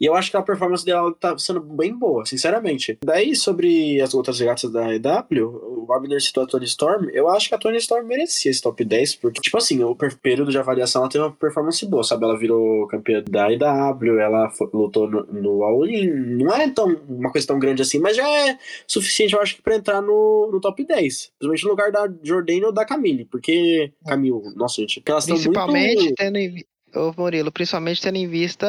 E 0.00 0.06
eu 0.06 0.14
acho 0.14 0.30
que 0.30 0.36
a 0.36 0.42
performance 0.42 0.84
dela 0.84 1.12
tá 1.14 1.36
sendo 1.38 1.60
bem 1.60 1.92
boa, 1.92 2.24
sinceramente. 2.24 2.98
Daí, 3.04 3.34
sobre 3.34 4.00
as 4.00 4.14
outras 4.14 4.38
regatas 4.38 4.70
da 4.70 4.94
EW, 4.94 5.86
o 5.86 5.92
Abner 5.92 6.20
citou 6.20 6.44
a 6.44 6.46
Tony 6.46 6.66
Storm. 6.66 7.08
Eu 7.12 7.28
acho 7.28 7.48
que 7.48 7.54
a 7.54 7.58
Tony 7.58 7.78
Storm 7.78 8.06
merecia 8.06 8.50
esse 8.50 8.62
top 8.62 8.84
10, 8.84 9.16
porque, 9.16 9.40
tipo 9.40 9.56
assim, 9.56 9.82
o 9.82 9.96
período 10.22 10.50
de 10.50 10.58
avaliação 10.58 11.02
ela 11.02 11.10
teve 11.10 11.24
uma 11.24 11.32
performance 11.32 11.84
boa, 11.86 12.04
sabe? 12.04 12.24
Ela 12.24 12.38
virou 12.38 12.86
campeã 12.86 13.22
da 13.28 13.52
EW, 13.52 14.20
ela 14.20 14.52
lutou 14.72 15.08
no, 15.10 15.24
no 15.26 15.62
All-In. 15.64 16.08
Não 16.44 16.54
é 16.54 16.70
tão, 16.70 16.94
uma 17.08 17.32
coisa 17.32 17.46
tão 17.46 17.58
grande 17.58 17.82
assim, 17.82 17.98
mas 17.98 18.16
já 18.16 18.28
é 18.28 18.58
suficiente, 18.86 19.34
eu 19.34 19.40
acho, 19.40 19.56
que 19.56 19.62
pra 19.62 19.76
entrar 19.76 20.00
no, 20.00 20.48
no 20.52 20.60
top 20.60 20.84
10. 20.84 21.32
Principalmente 21.38 21.64
no 21.64 21.70
lugar 21.70 21.90
da 21.90 22.08
Jordane 22.22 22.64
ou 22.64 22.72
da 22.72 22.84
Camille, 22.84 23.24
porque. 23.24 23.92
Camille, 24.06 24.54
nossa, 24.54 24.80
gente. 24.80 25.02
Elas 25.06 25.24
Principalmente 25.24 26.00
muito... 26.00 26.14
tendo 26.14 26.36
em 26.36 26.64
Ô 26.98 27.14
Murilo, 27.16 27.52
principalmente 27.52 28.02
tendo 28.02 28.16
em 28.16 28.26
vista 28.26 28.66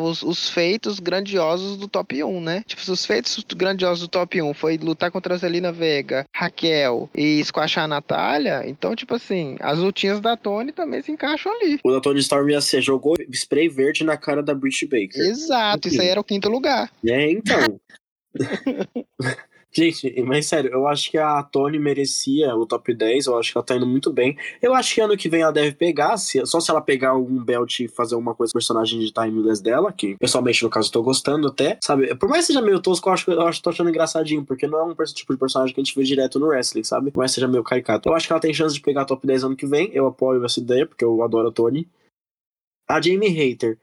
os, 0.00 0.22
os, 0.22 0.48
feitos 0.48 0.98
grandiosos 0.98 1.76
do 1.76 1.86
top 1.86 2.24
1, 2.24 2.40
né? 2.40 2.64
Tipo, 2.66 2.82
se 2.82 2.90
os 2.90 3.04
feitos 3.04 3.44
grandiosos 3.54 4.00
do 4.00 4.08
top 4.08 4.40
1 4.40 4.54
foi 4.54 4.78
lutar 4.78 5.10
contra 5.10 5.34
a 5.34 5.36
Zelina 5.36 5.70
Vega, 5.70 6.24
Raquel 6.34 7.10
e 7.14 7.44
squashar 7.44 7.84
a 7.84 7.88
Natália, 7.88 8.62
então, 8.66 8.96
tipo 8.96 9.14
assim, 9.14 9.56
as 9.60 9.78
lutinhas 9.78 10.20
da 10.20 10.36
Tony 10.36 10.72
também 10.72 11.02
se 11.02 11.12
encaixam 11.12 11.52
ali. 11.52 11.78
O 11.84 11.92
da 11.92 12.00
Tony 12.00 12.20
Storm 12.20 12.48
ia 12.48 12.60
ser, 12.60 12.80
jogou 12.80 13.14
spray 13.30 13.68
verde 13.68 14.02
na 14.02 14.16
cara 14.16 14.42
da 14.42 14.54
Britt 14.54 14.86
Baker. 14.86 15.20
Exato, 15.20 15.88
isso 15.88 16.00
aí 16.00 16.08
era 16.08 16.20
o 16.20 16.24
quinto 16.24 16.48
lugar. 16.48 16.90
É, 17.04 17.30
então. 17.30 17.78
Gente, 19.70 20.22
mas 20.22 20.46
sério, 20.46 20.72
eu 20.72 20.88
acho 20.88 21.10
que 21.10 21.18
a 21.18 21.42
Tony 21.42 21.78
merecia 21.78 22.54
o 22.56 22.66
top 22.66 22.94
10, 22.94 23.26
eu 23.26 23.38
acho 23.38 23.52
que 23.52 23.58
ela 23.58 23.64
tá 23.64 23.76
indo 23.76 23.86
muito 23.86 24.10
bem. 24.10 24.36
Eu 24.62 24.74
acho 24.74 24.94
que 24.94 25.00
ano 25.00 25.16
que 25.16 25.28
vem 25.28 25.42
ela 25.42 25.52
deve 25.52 25.72
pegar, 25.72 26.16
se, 26.16 26.44
só 26.46 26.58
se 26.58 26.70
ela 26.70 26.80
pegar 26.80 27.10
algum 27.10 27.44
belt 27.44 27.80
e 27.80 27.88
fazer 27.88 28.16
uma 28.16 28.34
coisa 28.34 28.50
com 28.50 28.58
o 28.58 28.60
personagem 28.60 28.98
de 28.98 29.12
timeless 29.12 29.60
dela, 29.60 29.92
que 29.92 30.16
pessoalmente 30.16 30.62
no 30.62 30.70
caso 30.70 30.88
eu 30.88 30.92
tô 30.92 31.02
gostando 31.02 31.48
até, 31.48 31.78
sabe? 31.82 32.14
Por 32.16 32.28
mais 32.30 32.46
que 32.46 32.52
seja 32.52 32.62
meio 32.62 32.80
tosco, 32.80 33.08
eu 33.08 33.12
acho 33.12 33.24
que 33.26 33.30
eu 33.30 33.42
acho, 33.42 33.62
tô 33.62 33.68
achando 33.68 33.90
engraçadinho, 33.90 34.44
porque 34.44 34.66
não 34.66 34.78
é 34.78 34.84
um 34.84 34.94
tipo 34.94 35.34
de 35.34 35.38
personagem 35.38 35.74
que 35.74 35.80
a 35.80 35.84
gente 35.84 35.94
vê 35.94 36.02
direto 36.02 36.38
no 36.38 36.46
wrestling, 36.46 36.84
sabe? 36.84 37.10
Por 37.10 37.18
mais 37.18 37.32
que 37.32 37.34
seja 37.36 37.48
meio 37.48 37.62
caricato. 37.62 38.08
Eu 38.08 38.14
acho 38.14 38.26
que 38.26 38.32
ela 38.32 38.40
tem 38.40 38.54
chance 38.54 38.74
de 38.74 38.80
pegar 38.80 39.04
top 39.04 39.26
10 39.26 39.44
ano 39.44 39.56
que 39.56 39.66
vem, 39.66 39.90
eu 39.92 40.06
apoio 40.06 40.44
essa 40.44 40.60
ideia, 40.60 40.86
porque 40.86 41.04
eu 41.04 41.22
adoro 41.22 41.48
a 41.48 41.52
Tony. 41.52 41.86
A 42.88 43.00
Jamie 43.02 43.28
Hater. 43.28 43.78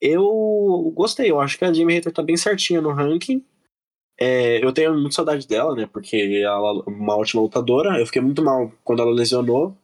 Eu 0.00 0.92
gostei, 0.94 1.30
eu 1.30 1.40
acho 1.40 1.58
que 1.58 1.64
a 1.64 1.72
Jamie 1.72 1.94
Hater 1.94 2.12
tá 2.12 2.22
bem 2.22 2.36
certinha 2.36 2.80
no 2.80 2.92
ranking. 2.92 3.44
É, 4.22 4.62
eu 4.62 4.70
tenho 4.72 4.92
muita 4.92 5.12
saudade 5.12 5.48
dela, 5.48 5.74
né? 5.74 5.86
Porque 5.86 6.16
ela 6.44 6.84
é 6.86 6.90
uma 6.90 7.16
ótima 7.16 7.40
lutadora. 7.40 7.98
Eu 7.98 8.04
fiquei 8.04 8.20
muito 8.20 8.42
mal 8.42 8.70
quando 8.84 9.00
ela 9.00 9.10
lesionou. 9.10 9.74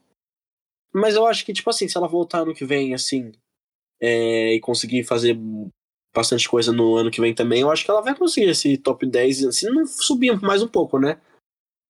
Mas 0.93 1.14
eu 1.14 1.26
acho 1.26 1.45
que, 1.45 1.53
tipo 1.53 1.70
assim, 1.70 1.89
se 1.89 1.97
ela 1.97 2.07
voltar 2.07 2.41
ano 2.41 2.55
que 2.55 2.64
vem, 2.64 2.95
assim, 2.95 3.32
é, 4.01 4.55
e 4.55 4.61
conseguir 4.61 5.05
fazer 5.05 5.39
bastante 6.14 6.49
coisa 6.49 6.72
no 6.72 6.97
ano 6.97 7.11
que 7.11 7.20
vem 7.20 7.34
também, 7.34 7.61
eu 7.61 7.70
acho 7.70 7.84
que 7.84 7.91
ela 7.91 8.01
vai 8.01 8.14
conseguir 8.14 8.49
esse 8.49 8.78
top 8.78 9.05
10, 9.05 9.55
se 9.55 9.70
não 9.70 9.87
subir 9.87 10.41
mais 10.41 10.62
um 10.62 10.68
pouco, 10.68 10.99
né? 10.99 11.20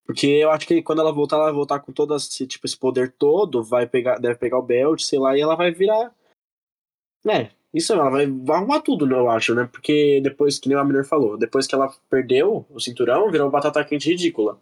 Porque 0.05 0.27
eu 0.27 0.51
acho 0.51 0.67
que 0.67 0.83
quando 0.83 1.01
ela 1.01 1.13
voltar, 1.13 1.37
ela 1.37 1.47
vai 1.47 1.55
voltar 1.55 1.81
com 1.81 1.93
todo 1.93 2.15
esse, 2.15 2.47
tipo, 2.47 2.67
esse 2.67 2.77
poder 2.77 3.13
todo, 3.13 3.63
vai 3.63 3.87
pegar, 3.87 4.19
deve 4.19 4.37
pegar 4.37 4.59
o 4.59 4.63
belt, 4.63 5.01
sei 5.03 5.19
lá, 5.19 5.37
e 5.37 5.41
ela 5.41 5.57
vai 5.57 5.73
virar. 5.73 6.15
Né, 7.25 7.51
isso 7.75 7.93
ela 7.93 8.09
vai, 8.09 8.25
arrumar 8.25 8.81
tudo, 8.81 9.11
eu 9.11 9.31
acho, 9.31 9.55
né? 9.55 9.69
Porque 9.71 10.21
depois, 10.23 10.59
que 10.59 10.69
nem 10.69 10.79
a 10.79 10.85
mulher 10.85 11.05
falou, 11.05 11.37
depois 11.37 11.67
que 11.67 11.75
ela 11.75 11.93
perdeu 12.09 12.65
o 12.71 12.81
cinturão, 12.81 13.31
virou 13.31 13.47
uma 13.47 13.53
batata 13.53 13.85
quente 13.85 14.09
ridícula. 14.09 14.59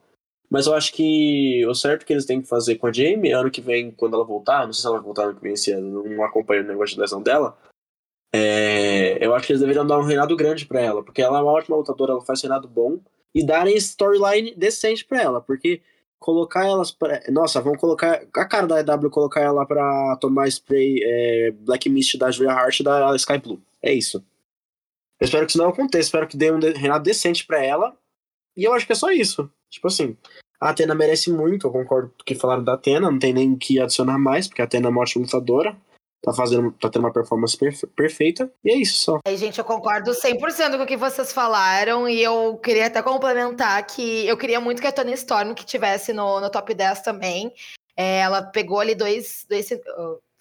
Mas 0.51 0.67
eu 0.67 0.75
acho 0.75 0.93
que 0.93 1.65
o 1.67 1.75
certo 1.75 2.05
que 2.05 2.13
eles 2.13 2.27
têm 2.27 2.41
que 2.41 2.49
fazer 2.49 2.77
com 2.77 2.87
a 2.87 2.93
Jamie, 2.93 3.33
ano 3.33 3.51
que 3.51 3.61
vem, 3.61 3.91
quando 3.91 4.15
ela 4.15 4.25
voltar, 4.25 4.67
não 4.67 4.73
sei 4.73 4.83
se 4.83 4.87
ela 4.87 4.97
vai 4.97 5.05
voltar 5.05 5.25
ano 5.25 5.35
que 5.35 5.43
vem 5.43 5.55
esse 5.55 5.73
ano, 5.73 6.05
não 6.05 6.25
acompanho 6.25 6.63
o 6.63 6.67
negócio 6.67 6.95
de 6.95 7.01
lesão 7.01 7.23
dela. 7.23 7.57
É, 8.33 9.25
eu 9.25 9.35
acho 9.35 9.47
que 9.47 9.53
eles 9.53 9.61
deveriam 9.61 9.87
dar 9.87 9.99
um 9.99 10.05
reinado 10.05 10.37
grande 10.37 10.67
para 10.67 10.81
ela, 10.81 11.03
porque 11.03 11.23
ela 11.23 11.39
é 11.39 11.43
uma 11.43 11.53
ótima 11.53 11.77
lutadora, 11.77 12.13
ela 12.13 12.21
faz 12.21 12.43
reinado 12.43 12.69
bom, 12.69 13.01
e 13.35 13.45
darem 13.45 13.77
storyline 13.77 14.55
decente 14.55 15.05
para 15.05 15.23
ela, 15.23 15.41
porque 15.41 15.81
colocar 16.25 16.65
elas 16.65 16.91
pra... 16.91 17.21
Nossa, 17.31 17.61
vamos 17.61 17.79
colocar. 17.79 18.27
A 18.35 18.45
cara 18.47 18.67
da 18.67 18.81
EW 18.81 19.11
colocar 19.11 19.43
ela 19.43 19.67
pra 19.67 20.17
tomar 20.17 20.49
spray 20.49 20.99
é, 21.03 21.51
Black 21.51 21.87
Mist 21.91 22.17
da 22.17 22.31
Julia 22.31 22.51
Hart 22.51 22.81
e 22.81 22.83
da 22.83 23.15
Sky 23.17 23.37
Blue. 23.37 23.61
É 23.83 23.93
isso. 23.93 24.25
Eu 25.21 25.27
espero 25.27 25.45
que 25.45 25.53
isso 25.53 25.59
não 25.59 25.69
aconteça. 25.69 26.07
Espero 26.07 26.27
que 26.27 26.39
dê 26.39 26.51
um 26.51 26.59
reinado 26.59 27.05
decente 27.05 27.47
pra 27.47 27.63
ela. 27.63 27.95
E 28.57 28.65
eu 28.65 28.73
acho 28.73 28.87
que 28.87 28.93
é 28.93 28.97
só 28.97 29.11
isso. 29.11 29.51
Tipo 29.69 29.89
assim. 29.89 30.17
A 30.59 30.71
Atena 30.71 30.95
merece 30.95 31.31
muito, 31.31 31.67
eu 31.67 31.71
concordo 31.71 32.09
com 32.09 32.23
o 32.23 32.25
que 32.25 32.35
falaram 32.35 32.65
da 32.65 32.73
Atena, 32.73 33.11
não 33.11 33.19
tem 33.19 33.35
nem 33.35 33.53
o 33.53 33.59
que 33.59 33.79
adicionar 33.79 34.19
mais, 34.19 34.49
porque 34.49 34.63
a 34.63 34.65
Atena 34.65 34.87
é 34.87 34.91
uma 34.91 35.03
ótima 35.03 35.25
lutadora 35.25 35.77
tá 36.25 36.33
fazendo, 36.33 36.73
tá 36.73 36.89
tendo 36.89 37.03
uma 37.03 37.13
performance 37.13 37.57
perfe 37.57 37.87
perfeita. 37.89 38.51
E 38.65 38.73
é 38.73 38.77
isso 38.77 39.05
só. 39.05 39.19
Aí, 39.27 39.37
gente, 39.37 39.59
eu 39.59 39.65
concordo 39.65 40.11
100% 40.13 40.77
com 40.77 40.83
o 40.83 40.87
que 40.87 40.97
vocês 40.97 41.33
falaram 41.33 42.09
e 42.09 42.23
eu 42.23 42.57
queria 42.57 42.87
até 42.87 43.03
complementar 43.03 43.87
que 43.87 44.27
eu 44.27 44.37
queria 44.37 44.61
muito 44.61 44.81
que 44.81 44.87
a 44.87 44.93
Tony 44.93 45.13
Storm 45.13 45.55
que 45.55 45.65
tivesse 45.65 46.13
no, 46.13 46.41
no 46.41 46.51
top 46.51 46.73
10 46.73 47.03
também. 47.03 47.53
É, 47.97 48.21
ela 48.21 48.43
pegou 48.43 48.81
ali 48.81 48.95
dois, 48.95 49.47
dois 49.49 49.69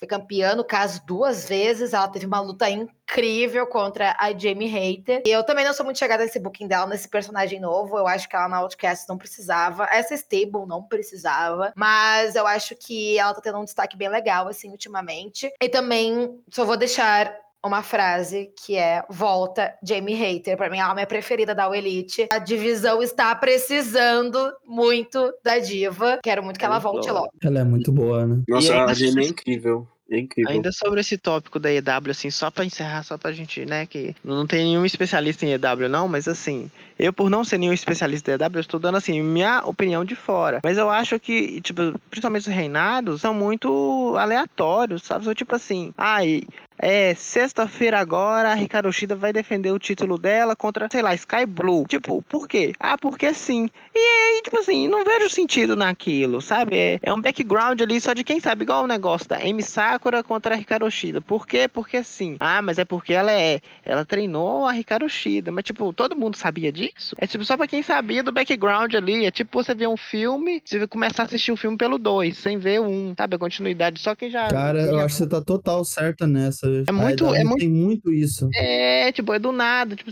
foi 0.04 0.08
campeã, 0.08 0.54
no 0.56 0.64
caso, 0.64 1.02
duas 1.06 1.48
vezes. 1.48 1.94
Ela 1.94 2.08
teve 2.08 2.26
uma 2.26 2.42
luta 2.42 2.70
incrível 2.70 3.66
contra 3.66 4.16
a 4.20 4.38
Jamie 4.38 4.68
Hater. 4.68 5.24
E 5.26 5.30
eu 5.30 5.44
também 5.44 5.66
não 5.66 5.74
sou 5.74 5.86
muito 5.86 6.00
chegada 6.00 6.24
nesse 6.24 6.40
booking 6.40 6.68
dela, 6.68 6.88
nesse 6.88 7.08
personagem 7.08 7.60
novo. 7.60 7.98
Eu 7.98 8.08
acho 8.08 8.28
que 8.28 8.36
ela 8.36 8.50
na 8.50 8.58
Outcast 8.58 9.08
não 9.08 9.18
precisava. 9.18 9.86
Essa 9.86 10.14
Stable 10.14 10.68
não 10.68 10.84
precisava. 10.84 11.72
Mas 11.76 12.36
eu 12.36 12.46
acho 12.46 12.76
que 12.76 13.18
ela 13.18 13.34
tá 13.34 13.42
tendo 13.42 13.60
um 13.60 13.66
destaque 13.66 13.98
bem 13.98 14.10
legal, 14.10 14.48
assim, 14.48 14.70
ultimamente. 14.70 15.52
E 15.62 15.70
também 15.70 16.38
só 16.50 16.66
vou 16.66 16.76
deixar 16.76 17.34
uma 17.66 17.82
frase 17.82 18.52
que 18.58 18.76
é 18.76 19.04
volta 19.10 19.74
Jamie 19.82 20.16
Hater. 20.16 20.58
Para 20.58 20.70
mim, 20.70 20.80
ela 20.80 20.90
é 20.90 20.92
a 20.92 20.96
minha 20.96 21.08
preferida 21.08 21.56
da 21.56 21.76
Elite. 21.76 22.28
A 22.32 22.38
divisão 22.38 23.02
está 23.02 23.34
precisando 23.34 24.52
muito 24.66 25.34
da 25.44 25.60
diva. 25.60 26.20
Quero 26.22 26.44
muito 26.44 26.60
que 26.60 26.66
é 26.66 26.68
ela 26.68 26.80
volte 26.80 27.08
boa. 27.08 27.22
logo. 27.22 27.32
Ela 27.42 27.60
é 27.60 27.64
muito 27.64 27.92
boa, 27.92 28.26
né? 28.26 28.44
Nossa, 28.50 28.84
a 28.84 28.94
Jamie 28.94 29.28
é 29.28 29.30
incrível. 29.30 29.88
É 30.10 30.20
incrível. 30.20 30.52
Ainda 30.52 30.72
sobre 30.72 31.00
esse 31.00 31.18
tópico 31.18 31.60
da 31.60 31.72
EW, 31.72 32.12
assim, 32.12 32.30
só 32.30 32.52
pra 32.52 32.66
encerrar, 32.66 33.04
só 33.04 33.18
pra 33.18 33.32
gente, 33.32 33.66
né, 33.66 33.86
que 33.86 34.16
não 34.24 34.46
tem 34.46 34.66
nenhum 34.66 34.86
especialista 34.86 35.46
em 35.46 35.54
EW, 35.54 35.90
não, 35.90 36.08
mas 36.08 36.28
assim, 36.28 36.70
eu, 37.00 37.12
por 37.12 37.30
não 37.30 37.44
ser 37.44 37.58
nenhum 37.58 37.74
especialista 37.74 38.38
da 38.38 38.46
EW, 38.46 38.56
eu 38.56 38.62
estou 38.62 38.80
dando, 38.80 38.98
assim, 38.98 39.22
minha 39.22 39.62
opinião 39.66 40.06
de 40.06 40.16
fora. 40.16 40.60
Mas 40.64 40.78
eu 40.78 40.90
acho 40.90 41.20
que, 41.20 41.62
tipo, 41.62 41.98
principalmente 42.10 42.48
os 42.48 42.54
reinados 42.54 43.22
são 43.22 43.34
muito 43.34 44.16
aleatórios, 44.18 45.04
sabe? 45.04 45.34
Tipo 45.34 45.56
assim, 45.56 45.94
ai, 45.98 46.44
é, 46.78 47.14
sexta-feira 47.16 48.00
agora, 48.00 48.52
a 48.52 48.56
Ricardo 48.56 48.92
Shida 48.92 49.16
vai 49.16 49.32
defender 49.32 49.72
o 49.72 49.80
título 49.80 50.18
dela 50.18 50.56
contra, 50.56 50.88
sei 50.92 51.02
lá, 51.02 51.14
Sky 51.14 51.46
Blue. 51.46 51.86
Tipo, 51.88 52.22
por 52.24 52.48
quê? 52.48 52.74
Ah, 52.80 52.98
porque 52.98 53.34
sim. 53.34 53.70
E 53.96 54.00
aí, 54.00 54.42
tipo 54.44 54.60
assim, 54.60 54.88
não 54.88 55.04
vejo 55.04 55.30
sentido 55.30 55.76
naquilo, 55.76 56.42
sabe? 56.42 56.78
É, 56.78 57.00
é 57.02 57.14
um 57.14 57.22
background 57.22 57.80
ali 57.82 58.02
só 58.02 58.14
de 58.14 58.24
quem 58.24 58.40
sabe, 58.40 58.64
igual 58.64 58.84
o 58.84 58.88
negócio 58.88 59.28
da 59.28 59.38
Amy 59.38 59.64
Sakura 59.64 60.24
contra 60.24 60.56
a 60.56 60.58
Ricardo 60.58 60.90
Shida. 60.90 61.22
Por 61.22 61.48
quê? 61.48 61.68
Porque 61.68 62.04
sim. 62.04 62.38
Ah, 62.40 62.62
mas 62.62 62.80
é 62.80 62.86
porque 62.86 63.14
ela 63.14 63.32
é. 63.32 63.60
Ela 63.86 64.06
treinou 64.06 64.66
a 64.66 64.72
Ricardo 64.72 65.08
Shida. 65.08 65.52
Mas, 65.52 65.64
tipo, 65.64 65.94
todo 65.94 66.16
mundo 66.16 66.36
sabia 66.38 66.72
disso? 66.72 67.16
É 67.18 67.28
tipo 67.28 67.46
só 67.46 67.56
pra 67.56 67.68
quem 67.68 67.84
sabia 67.84 68.24
do 68.24 68.32
background 68.32 68.94
ali. 68.96 69.26
É 69.26 69.32
tipo 69.32 69.64
você 69.64 69.74
ver 69.74 69.88
um 69.88 69.98
filme, 69.98 70.62
você 70.64 70.88
começar 70.88 71.24
a 71.24 71.26
assistir 71.26 71.52
o 71.52 71.54
um 71.54 71.58
filme 71.58 71.78
pelo 71.78 71.98
dois, 71.98 72.38
sem 72.38 72.58
ver 72.58 72.82
um, 72.82 73.14
sabe? 73.18 73.36
A 73.36 73.40
continuidade. 73.40 74.00
Só 74.00 74.16
quem 74.16 74.30
já. 74.30 74.48
Cara, 74.48 74.82
eu 74.82 75.00
acho 75.00 75.16
que 75.16 75.24
você 75.24 75.28
tá 75.28 75.42
total 75.42 75.86
certa 75.86 76.28
nessa. 76.28 76.63
É 76.88 76.92
muito, 76.92 77.26
é 77.34 77.44
muito. 77.44 77.60
Tem 77.60 77.70
muito 77.70 78.12
isso. 78.12 78.50
É, 78.54 79.12
tipo, 79.12 79.34
é 79.34 79.40
do 79.40 79.52
nada. 79.52 79.96
Tipo, 79.96 80.12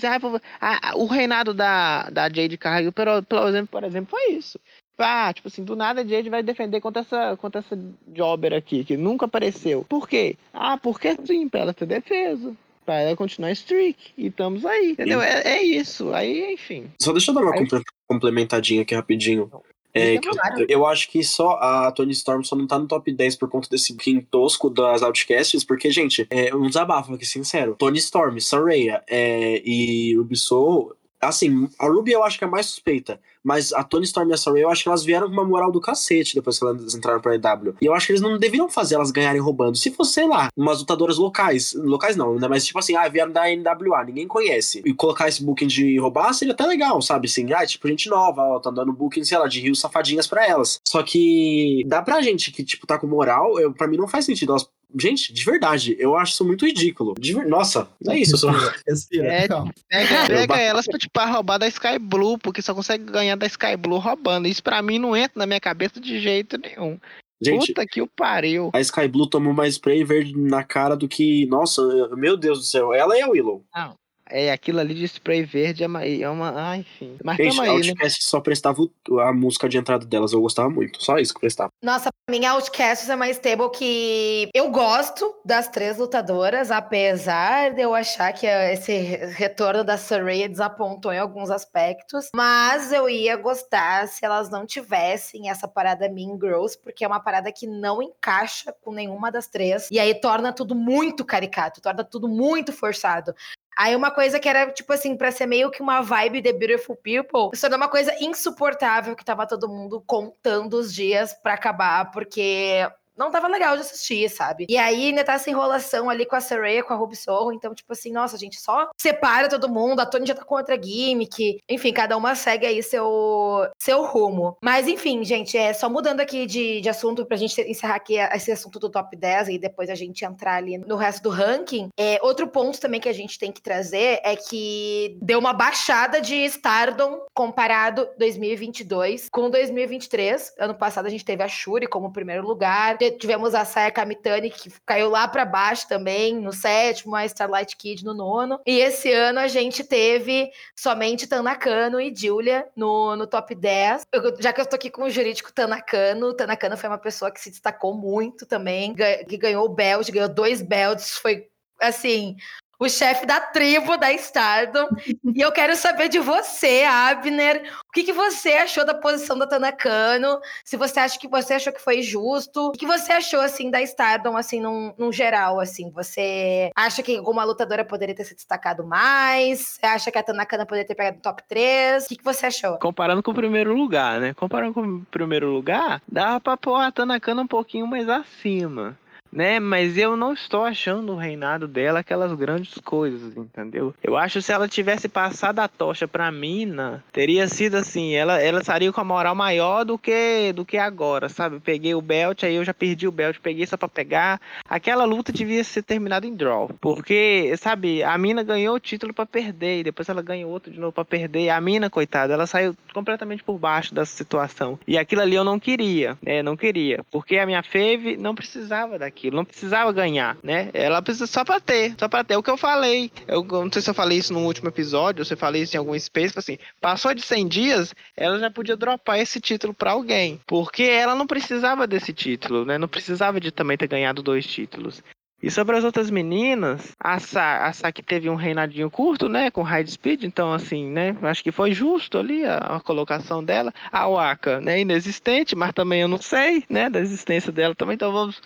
ah, 0.59 0.93
o 0.95 1.05
reinado 1.05 1.53
da, 1.53 2.09
da 2.09 2.23
Jade 2.23 2.57
Cargill, 2.57 2.91
pelo, 2.91 3.23
pelo 3.23 3.47
exemplo, 3.47 3.69
por 3.71 3.83
exemplo, 3.83 4.09
foi 4.11 4.33
isso. 4.33 4.59
Ah, 4.97 5.33
tipo 5.33 5.47
assim, 5.47 5.63
do 5.63 5.75
nada 5.75 6.01
a 6.01 6.05
Jade 6.05 6.29
vai 6.29 6.43
defender 6.43 6.79
contra 6.79 7.01
essa, 7.01 7.35
contra 7.37 7.59
essa 7.59 7.77
Jobber 8.07 8.53
aqui, 8.53 8.83
que 8.83 8.95
nunca 8.95 9.25
apareceu. 9.25 9.85
Por 9.87 10.07
quê? 10.07 10.35
Ah, 10.53 10.77
porque 10.77 11.17
sim, 11.25 11.49
pra 11.49 11.61
ela 11.61 11.73
ter 11.73 11.85
defesa. 11.85 12.55
Pra 12.85 12.99
ela 12.99 13.15
continuar 13.15 13.51
streak. 13.51 14.11
E 14.17 14.27
estamos 14.27 14.65
aí, 14.65 14.91
entendeu? 14.91 15.21
É, 15.21 15.41
é, 15.43 15.63
isso. 15.63 16.13
Aí, 16.13 16.53
enfim. 16.53 16.85
Só 17.01 17.11
deixa 17.11 17.31
eu 17.31 17.35
dar 17.35 17.41
uma 17.41 17.53
aí... 17.53 17.67
complementadinha 18.07 18.81
aqui 18.81 18.93
rapidinho. 18.95 19.49
É, 19.93 20.15
eu, 20.15 20.21
eu, 20.69 20.85
acho 20.85 21.09
que 21.09 21.23
só 21.23 21.57
a 21.59 21.91
Tony 21.91 22.11
Storm 22.11 22.43
só 22.43 22.55
não 22.55 22.65
tá 22.65 22.79
no 22.79 22.87
top 22.87 23.11
10 23.11 23.35
por 23.35 23.49
conta 23.49 23.69
desse 23.69 23.93
booking 23.93 24.21
tosco 24.21 24.69
das 24.69 25.01
Outcasts, 25.01 25.63
porque, 25.63 25.91
gente, 25.91 26.25
é 26.29 26.55
um 26.55 26.67
desabafo 26.67 27.13
aqui, 27.13 27.25
sincero. 27.25 27.75
Tony 27.77 27.97
Storm, 27.97 28.39
Saraya 28.39 29.03
é, 29.09 29.61
e 29.65 30.15
Ruby 30.15 30.37
Soul, 30.37 30.95
assim, 31.19 31.69
a 31.77 31.87
Ruby 31.87 32.11
eu 32.11 32.23
acho 32.23 32.37
que 32.37 32.43
é 32.43 32.47
mais 32.47 32.67
suspeita, 32.67 33.19
mas 33.43 33.73
a 33.73 33.83
Tony 33.83 34.05
Storm 34.05 34.29
e 34.29 34.33
a 34.33 34.37
Saraya, 34.37 34.63
eu 34.63 34.69
acho 34.69 34.83
que 34.83 34.89
elas 34.89 35.03
vieram 35.03 35.27
com 35.27 35.33
uma 35.33 35.45
moral 35.45 35.71
do 35.71 35.81
cacete 35.81 36.35
depois 36.35 36.59
que 36.59 36.65
elas 36.65 36.95
entraram 36.95 37.21
pra 37.21 37.35
EW. 37.35 37.75
E 37.81 37.85
eu 37.85 37.93
acho 37.93 38.05
que 38.05 38.11
eles 38.13 38.21
não 38.21 38.37
deveriam 38.37 38.69
fazer 38.69 38.95
elas 38.95 39.11
ganharem 39.11 39.41
roubando. 39.41 39.77
Se 39.77 39.91
fosse, 39.91 40.13
sei 40.13 40.27
lá, 40.27 40.49
umas 40.55 40.79
lutadoras 40.79 41.17
locais, 41.17 41.73
locais 41.73 42.15
não, 42.15 42.35
né? 42.35 42.47
Mas 42.47 42.65
tipo 42.65 42.79
assim, 42.79 42.95
ah, 42.95 43.07
vieram 43.07 43.31
da 43.31 43.43
NWA, 43.45 44.03
ninguém 44.05 44.27
conhece. 44.27 44.81
E 44.85 44.93
colocar 44.93 45.27
esse 45.27 45.43
booking 45.43 45.67
de 45.67 45.99
roubar 45.99 46.33
seria 46.33 46.53
até 46.53 46.65
legal, 46.65 47.01
sabe? 47.01 47.27
Assim, 47.27 47.51
ah, 47.53 47.65
tipo, 47.65 47.87
gente 47.87 48.09
nova, 48.09 48.41
ó, 48.41 48.59
tá 48.59 48.69
dando 48.69 48.93
booking, 48.93 49.23
sei 49.23 49.37
lá, 49.37 49.47
de 49.47 49.59
rios 49.59 49.79
safadinhas 49.79 50.27
pra 50.27 50.47
elas. 50.47 50.79
Só 50.87 51.01
que 51.03 51.83
dá 51.87 52.01
pra 52.01 52.21
gente 52.21 52.51
que, 52.51 52.63
tipo, 52.63 52.85
tá 52.85 52.97
com 52.97 53.07
moral, 53.07 53.59
eu, 53.59 53.73
pra 53.73 53.87
mim 53.87 53.97
não 53.97 54.07
faz 54.07 54.25
sentido 54.25 54.51
elas 54.51 54.69
Gente, 54.99 55.33
de 55.33 55.43
verdade, 55.43 55.95
eu 55.99 56.15
acho 56.15 56.33
isso 56.33 56.45
muito 56.45 56.65
ridículo. 56.65 57.13
Ver... 57.19 57.45
Nossa, 57.45 57.87
é 58.07 58.17
isso. 58.17 58.37
Só... 58.37 58.49
Respira, 58.87 59.27
é, 59.27 59.47
pega, 59.47 60.27
pega 60.27 60.59
elas 60.59 60.85
pra, 60.85 60.97
tipo, 60.97 61.19
roubar 61.19 61.57
da 61.57 61.67
Sky 61.67 61.97
Blue, 61.99 62.37
porque 62.37 62.61
só 62.61 62.73
consegue 62.73 63.05
ganhar 63.05 63.35
da 63.35 63.45
Sky 63.45 63.75
Blue 63.77 63.97
roubando. 63.97 64.47
Isso 64.47 64.63
pra 64.63 64.81
mim 64.81 64.99
não 64.99 65.15
entra 65.15 65.39
na 65.39 65.45
minha 65.45 65.59
cabeça 65.59 65.99
de 65.99 66.19
jeito 66.19 66.57
nenhum. 66.57 66.99
Gente, 67.43 67.67
Puta 67.67 67.87
que 67.87 68.01
o 68.01 68.07
pariu. 68.07 68.69
A 68.71 68.79
Sky 68.79 69.07
Blue 69.07 69.27
tomou 69.27 69.51
mais 69.51 69.73
spray 69.73 70.03
verde 70.03 70.37
na 70.37 70.63
cara 70.63 70.95
do 70.95 71.07
que. 71.07 71.47
Nossa, 71.47 71.81
meu 72.15 72.37
Deus 72.37 72.59
do 72.59 72.65
céu. 72.65 72.93
Ela 72.93 73.17
é 73.17 73.21
a 73.21 73.29
Willow. 73.29 73.65
Não, 73.75 73.95
é, 74.31 74.51
aquilo 74.51 74.79
ali 74.79 74.93
de 74.93 75.05
spray 75.05 75.43
verde 75.43 75.83
é 75.83 75.87
uma. 75.87 76.05
É 76.05 76.29
uma 76.29 76.71
ah, 76.71 76.77
enfim. 76.77 77.17
Mas 77.23 77.37
Gente, 77.37 77.61
aí, 77.61 77.69
Outcast 77.69 78.19
né? 78.19 78.29
só 78.29 78.39
prestava 78.39 78.81
a 79.21 79.33
música 79.33 79.67
de 79.67 79.77
entrada 79.77 80.05
delas, 80.05 80.33
eu 80.33 80.41
gostava 80.41 80.69
muito. 80.69 81.03
Só 81.03 81.17
isso 81.17 81.33
que 81.33 81.39
prestava. 81.39 81.69
Nossa, 81.83 82.09
pra 82.25 82.37
mim, 82.37 82.45
Outcast 82.45 83.09
é 83.09 83.15
uma 83.15 83.29
stable 83.29 83.69
que 83.71 84.49
eu 84.53 84.71
gosto 84.71 85.35
das 85.45 85.67
três 85.67 85.97
lutadoras, 85.97 86.71
apesar 86.71 87.73
de 87.73 87.81
eu 87.81 87.93
achar 87.93 88.31
que 88.33 88.47
esse 88.47 88.91
retorno 89.35 89.83
da 89.83 89.97
Saraya 89.97 90.47
desapontou 90.47 91.11
em 91.11 91.19
alguns 91.19 91.49
aspectos. 91.51 92.29
Mas 92.35 92.91
eu 92.91 93.09
ia 93.09 93.35
gostar 93.35 94.07
se 94.07 94.25
elas 94.25 94.49
não 94.49 94.65
tivessem 94.65 95.49
essa 95.49 95.67
parada 95.67 96.09
Mean 96.09 96.37
Girls, 96.39 96.77
porque 96.81 97.03
é 97.03 97.07
uma 97.07 97.19
parada 97.19 97.51
que 97.51 97.67
não 97.67 98.01
encaixa 98.01 98.73
com 98.81 98.91
nenhuma 98.91 99.31
das 99.31 99.47
três. 99.47 99.89
E 99.91 99.99
aí 99.99 100.15
torna 100.15 100.53
tudo 100.53 100.73
muito 100.73 101.25
caricato, 101.25 101.81
torna 101.81 102.03
tudo 102.03 102.27
muito 102.27 102.71
forçado. 102.71 103.33
Aí 103.77 103.95
uma 103.95 104.11
coisa 104.11 104.39
que 104.39 104.49
era, 104.49 104.69
tipo 104.71 104.91
assim, 104.93 105.15
pra 105.15 105.31
ser 105.31 105.45
meio 105.45 105.71
que 105.71 105.81
uma 105.81 106.01
vibe 106.01 106.41
The 106.41 106.53
Beautiful 106.53 106.95
People, 106.97 107.55
se 107.55 107.61
tornou 107.61 107.77
uma 107.77 107.87
coisa 107.89 108.13
insuportável 108.19 109.15
que 109.15 109.25
tava 109.25 109.47
todo 109.47 109.69
mundo 109.69 110.03
contando 110.05 110.73
os 110.75 110.93
dias 110.93 111.33
pra 111.41 111.53
acabar, 111.53 112.11
porque 112.11 112.85
não 113.17 113.31
tava 113.31 113.47
legal 113.47 113.75
de 113.75 113.81
assistir, 113.81 114.29
sabe? 114.29 114.65
E 114.69 114.77
aí 114.77 115.07
ainda 115.07 115.23
tá 115.23 115.33
essa 115.33 115.49
enrolação 115.49 116.09
ali 116.09 116.25
com 116.25 116.35
a 116.35 116.41
Saraya, 116.41 116.83
com 116.83 116.93
a 116.93 116.95
Ruby 116.95 117.15
Sorro, 117.15 117.51
então, 117.51 117.73
tipo 117.73 117.91
assim, 117.93 118.11
nossa, 118.11 118.37
gente, 118.37 118.59
só 118.59 118.89
separa 118.99 119.49
todo 119.49 119.69
mundo, 119.69 119.99
a 119.99 120.05
Tony 120.05 120.25
já 120.25 120.33
tá 120.33 120.43
com 120.43 120.55
outra 120.55 120.81
gimmick, 120.81 121.59
enfim, 121.69 121.93
cada 121.93 122.17
uma 122.17 122.35
segue 122.35 122.65
aí 122.65 122.81
seu, 122.81 123.67
seu 123.81 124.05
rumo. 124.05 124.57
Mas, 124.63 124.87
enfim, 124.87 125.23
gente, 125.23 125.57
é 125.57 125.73
só 125.73 125.89
mudando 125.89 126.21
aqui 126.21 126.45
de, 126.45 126.81
de 126.81 126.89
assunto 126.89 127.25
pra 127.25 127.37
gente 127.37 127.59
encerrar 127.61 127.95
aqui 127.95 128.15
esse 128.17 128.51
assunto 128.51 128.79
do 128.79 128.89
top 128.89 129.15
10 129.15 129.49
e 129.49 129.57
depois 129.57 129.89
a 129.89 129.95
gente 129.95 130.23
entrar 130.25 130.55
ali 130.55 130.77
no 130.77 130.95
resto 130.95 131.23
do 131.23 131.29
ranking. 131.29 131.89
É, 131.97 132.19
outro 132.21 132.47
ponto 132.47 132.79
também 132.79 132.99
que 132.99 133.09
a 133.09 133.13
gente 133.13 133.37
tem 133.37 133.51
que 133.51 133.61
trazer 133.61 134.19
é 134.23 134.35
que 134.35 135.17
deu 135.21 135.39
uma 135.39 135.53
baixada 135.53 136.21
de 136.21 136.35
Stardom 136.45 137.19
comparado 137.33 138.07
2022 138.17 139.29
com 139.31 139.49
2023. 139.49 140.53
Ano 140.59 140.75
passado 140.75 141.05
a 141.05 141.09
gente 141.09 141.25
teve 141.25 141.43
a 141.43 141.47
Shuri 141.47 141.87
como 141.87 142.11
primeiro 142.11 142.45
lugar, 142.45 142.97
tivemos 143.09 143.55
a 143.55 143.65
Saya 143.65 143.89
Kamitani, 143.89 144.51
que 144.51 144.69
caiu 144.85 145.09
lá 145.09 145.27
para 145.27 145.45
baixo 145.45 145.87
também, 145.87 146.35
no 146.35 146.51
sétimo, 146.51 147.15
a 147.15 147.25
Starlight 147.25 147.75
Kid 147.75 148.05
no 148.05 148.13
nono. 148.13 148.59
E 148.65 148.79
esse 148.79 149.11
ano 149.11 149.39
a 149.39 149.47
gente 149.47 149.83
teve 149.83 150.51
somente 150.75 151.25
Tanakano 151.25 151.99
e 151.99 152.13
Julia 152.15 152.67
no, 152.75 153.15
no 153.15 153.25
top 153.25 153.55
10. 153.55 154.03
Eu, 154.11 154.35
já 154.39 154.53
que 154.53 154.61
eu 154.61 154.65
tô 154.65 154.75
aqui 154.75 154.89
com 154.89 155.03
o 155.03 155.09
jurídico 155.09 155.51
Tanakano, 155.51 156.33
Tanakano 156.33 156.77
foi 156.77 156.89
uma 156.89 156.97
pessoa 156.97 157.31
que 157.31 157.39
se 157.39 157.49
destacou 157.49 157.95
muito 157.95 158.45
também, 158.45 158.93
que 158.93 159.37
ganhou 159.37 159.65
o 159.65 159.69
belt, 159.69 160.11
ganhou 160.11 160.29
dois 160.29 160.61
belts, 160.61 161.17
foi 161.17 161.47
assim, 161.81 162.35
o 162.81 162.89
chefe 162.89 163.27
da 163.27 163.39
tribo 163.39 163.95
da 163.95 164.11
Stardom. 164.13 164.87
e 165.35 165.39
eu 165.39 165.51
quero 165.51 165.75
saber 165.75 166.09
de 166.09 166.17
você, 166.17 166.83
Abner, 166.83 167.61
o 167.87 167.91
que, 167.91 168.03
que 168.03 168.11
você 168.11 168.53
achou 168.53 168.83
da 168.83 168.95
posição 168.95 169.37
da 169.37 169.45
Tanakano? 169.45 170.39
Se 170.65 170.75
você 170.75 170.99
acha 170.99 171.19
que 171.19 171.27
você 171.27 171.53
achou 171.53 171.71
que 171.71 171.79
foi 171.79 172.01
justo, 172.01 172.69
o 172.69 172.71
que 172.71 172.87
você 172.87 173.13
achou 173.13 173.39
assim 173.39 173.69
da 173.69 173.83
Stardom 173.83 174.35
assim 174.35 174.59
num, 174.59 174.95
num 174.97 175.11
geral 175.11 175.59
assim? 175.59 175.91
Você 175.91 176.71
acha 176.75 177.03
que 177.03 177.17
alguma 177.17 177.43
lutadora 177.43 177.85
poderia 177.85 178.15
ter 178.15 178.23
se 178.23 178.33
destacado 178.33 178.83
mais? 178.83 179.59
Você 179.59 179.85
acha 179.85 180.11
que 180.11 180.17
a 180.17 180.23
Tanakano 180.23 180.65
poderia 180.65 180.87
ter 180.87 180.95
pegado 180.95 181.19
o 181.19 181.21
top 181.21 181.43
3? 181.47 182.05
O 182.05 182.07
que, 182.07 182.15
que 182.15 182.23
você 182.23 182.47
achou? 182.47 182.79
Comparando 182.79 183.21
com 183.21 183.29
o 183.29 183.35
primeiro 183.35 183.75
lugar, 183.75 184.19
né? 184.19 184.33
Comparando 184.33 184.73
com 184.73 184.81
o 184.81 185.05
primeiro 185.05 185.51
lugar, 185.51 186.01
dava 186.11 186.39
pra 186.39 186.57
pôr 186.57 186.77
a 186.77 186.91
Tanakano 186.91 187.43
um 187.43 187.47
pouquinho 187.47 187.85
mais 187.85 188.09
acima 188.09 188.97
né? 189.31 189.59
Mas 189.59 189.97
eu 189.97 190.17
não 190.17 190.33
estou 190.33 190.63
achando 190.63 191.13
o 191.13 191.17
reinado 191.17 191.67
dela 191.67 191.99
aquelas 191.99 192.33
grandes 192.33 192.75
coisas, 192.83 193.35
entendeu? 193.37 193.93
Eu 194.03 194.17
acho 194.17 194.39
que 194.39 194.45
se 194.45 194.51
ela 194.51 194.67
tivesse 194.67 195.07
passado 195.07 195.59
a 195.59 195.67
tocha 195.67 196.07
pra 196.07 196.31
Mina, 196.31 197.03
teria 197.11 197.47
sido 197.47 197.75
assim, 197.75 198.13
ela, 198.13 198.41
ela 198.41 198.59
estaria 198.59 198.91
com 198.91 199.01
a 199.01 199.05
moral 199.05 199.35
maior 199.35 199.85
do 199.85 199.97
que 199.97 200.51
do 200.53 200.65
que 200.65 200.77
agora, 200.77 201.29
sabe? 201.29 201.59
Peguei 201.59 201.95
o 201.95 202.01
belt, 202.01 202.43
aí 202.43 202.55
eu 202.55 202.65
já 202.65 202.73
perdi 202.73 203.07
o 203.07 203.11
belt, 203.11 203.37
peguei 203.41 203.65
só 203.65 203.77
pra 203.77 203.87
pegar. 203.87 204.41
Aquela 204.67 205.05
luta 205.05 205.31
devia 205.31 205.63
ser 205.63 205.83
terminada 205.83 206.25
em 206.25 206.35
draw, 206.35 206.69
porque, 206.81 207.53
sabe, 207.57 208.03
a 208.03 208.17
Mina 208.17 208.43
ganhou 208.43 208.75
o 208.75 208.79
título 208.79 209.13
para 209.13 209.25
perder, 209.25 209.79
e 209.79 209.83
depois 209.83 210.09
ela 210.09 210.21
ganhou 210.21 210.51
outro 210.51 210.71
de 210.71 210.79
novo 210.79 210.91
para 210.91 211.05
perder. 211.05 211.49
A 211.49 211.61
Mina, 211.61 211.89
coitada, 211.89 212.33
ela 212.33 212.47
saiu 212.47 212.75
completamente 212.93 213.43
por 213.43 213.57
baixo 213.57 213.93
dessa 213.93 214.15
situação. 214.15 214.79
E 214.87 214.97
aquilo 214.97 215.21
ali 215.21 215.35
eu 215.35 215.43
não 215.43 215.59
queria, 215.59 216.17
né? 216.21 216.43
Não 216.43 216.57
queria, 216.57 217.03
porque 217.11 217.37
a 217.37 217.45
minha 217.45 217.63
fave 217.63 218.17
não 218.17 218.35
precisava 218.35 218.99
daquilo 218.99 219.20
aquilo, 219.21 219.35
não 219.35 219.45
precisava 219.45 219.91
ganhar, 219.91 220.37
né? 220.41 220.69
Ela 220.73 221.01
precisa 221.01 221.27
só 221.27 221.45
pra 221.45 221.59
ter, 221.59 221.93
só 221.97 222.07
pra 222.07 222.23
ter. 222.23 222.33
É 222.33 222.37
o 222.37 222.43
que 222.43 222.49
eu 222.49 222.57
falei, 222.57 223.11
eu 223.27 223.43
não 223.43 223.71
sei 223.71 223.81
se 223.81 223.89
eu 223.89 223.93
falei 223.93 224.17
isso 224.17 224.33
no 224.33 224.39
último 224.39 224.69
episódio, 224.69 225.21
ou 225.21 225.25
se 225.25 225.33
eu 225.33 225.37
falei 225.37 225.61
isso 225.61 225.75
em 225.75 225.79
algum 225.79 225.97
space, 225.97 226.37
assim, 226.37 226.57
passou 226.79 227.13
de 227.13 227.21
100 227.21 227.47
dias, 227.47 227.95
ela 228.17 228.39
já 228.39 228.49
podia 228.49 228.75
dropar 228.75 229.19
esse 229.19 229.39
título 229.39 229.73
pra 229.73 229.91
alguém, 229.91 230.39
porque 230.47 230.83
ela 230.83 231.13
não 231.13 231.27
precisava 231.27 231.85
desse 231.85 232.11
título, 232.13 232.65
né? 232.65 232.77
Não 232.77 232.87
precisava 232.87 233.39
de 233.39 233.51
também 233.51 233.77
ter 233.77 233.87
ganhado 233.87 234.23
dois 234.23 234.45
títulos. 234.45 235.03
E 235.43 235.49
sobre 235.49 235.75
as 235.75 235.83
outras 235.83 236.11
meninas, 236.11 236.95
a, 236.99 237.17
Sa 237.19 237.67
a 237.67 237.91
teve 237.91 238.29
um 238.29 238.35
reinadinho 238.35 238.91
curto, 238.91 239.27
né? 239.27 239.49
Com 239.49 239.63
High 239.63 239.87
Speed, 239.87 240.23
então 240.23 240.53
assim, 240.53 240.87
né? 240.87 241.17
Acho 241.23 241.43
que 241.43 241.51
foi 241.51 241.73
justo 241.73 242.19
ali 242.19 242.45
a, 242.45 242.57
a, 242.57 242.79
colocação 242.79 243.43
dela. 243.43 243.73
A 243.91 244.07
Waka, 244.07 244.61
né? 244.61 244.79
Inexistente, 244.79 245.55
mas 245.55 245.73
também 245.73 246.01
eu 246.01 246.07
não 246.07 246.21
sei, 246.21 246.63
né? 246.69 246.91
Da 246.91 246.99
existência 246.99 247.51
dela 247.51 247.73
também, 247.73 247.95
então 247.95 248.11
vamos 248.11 248.39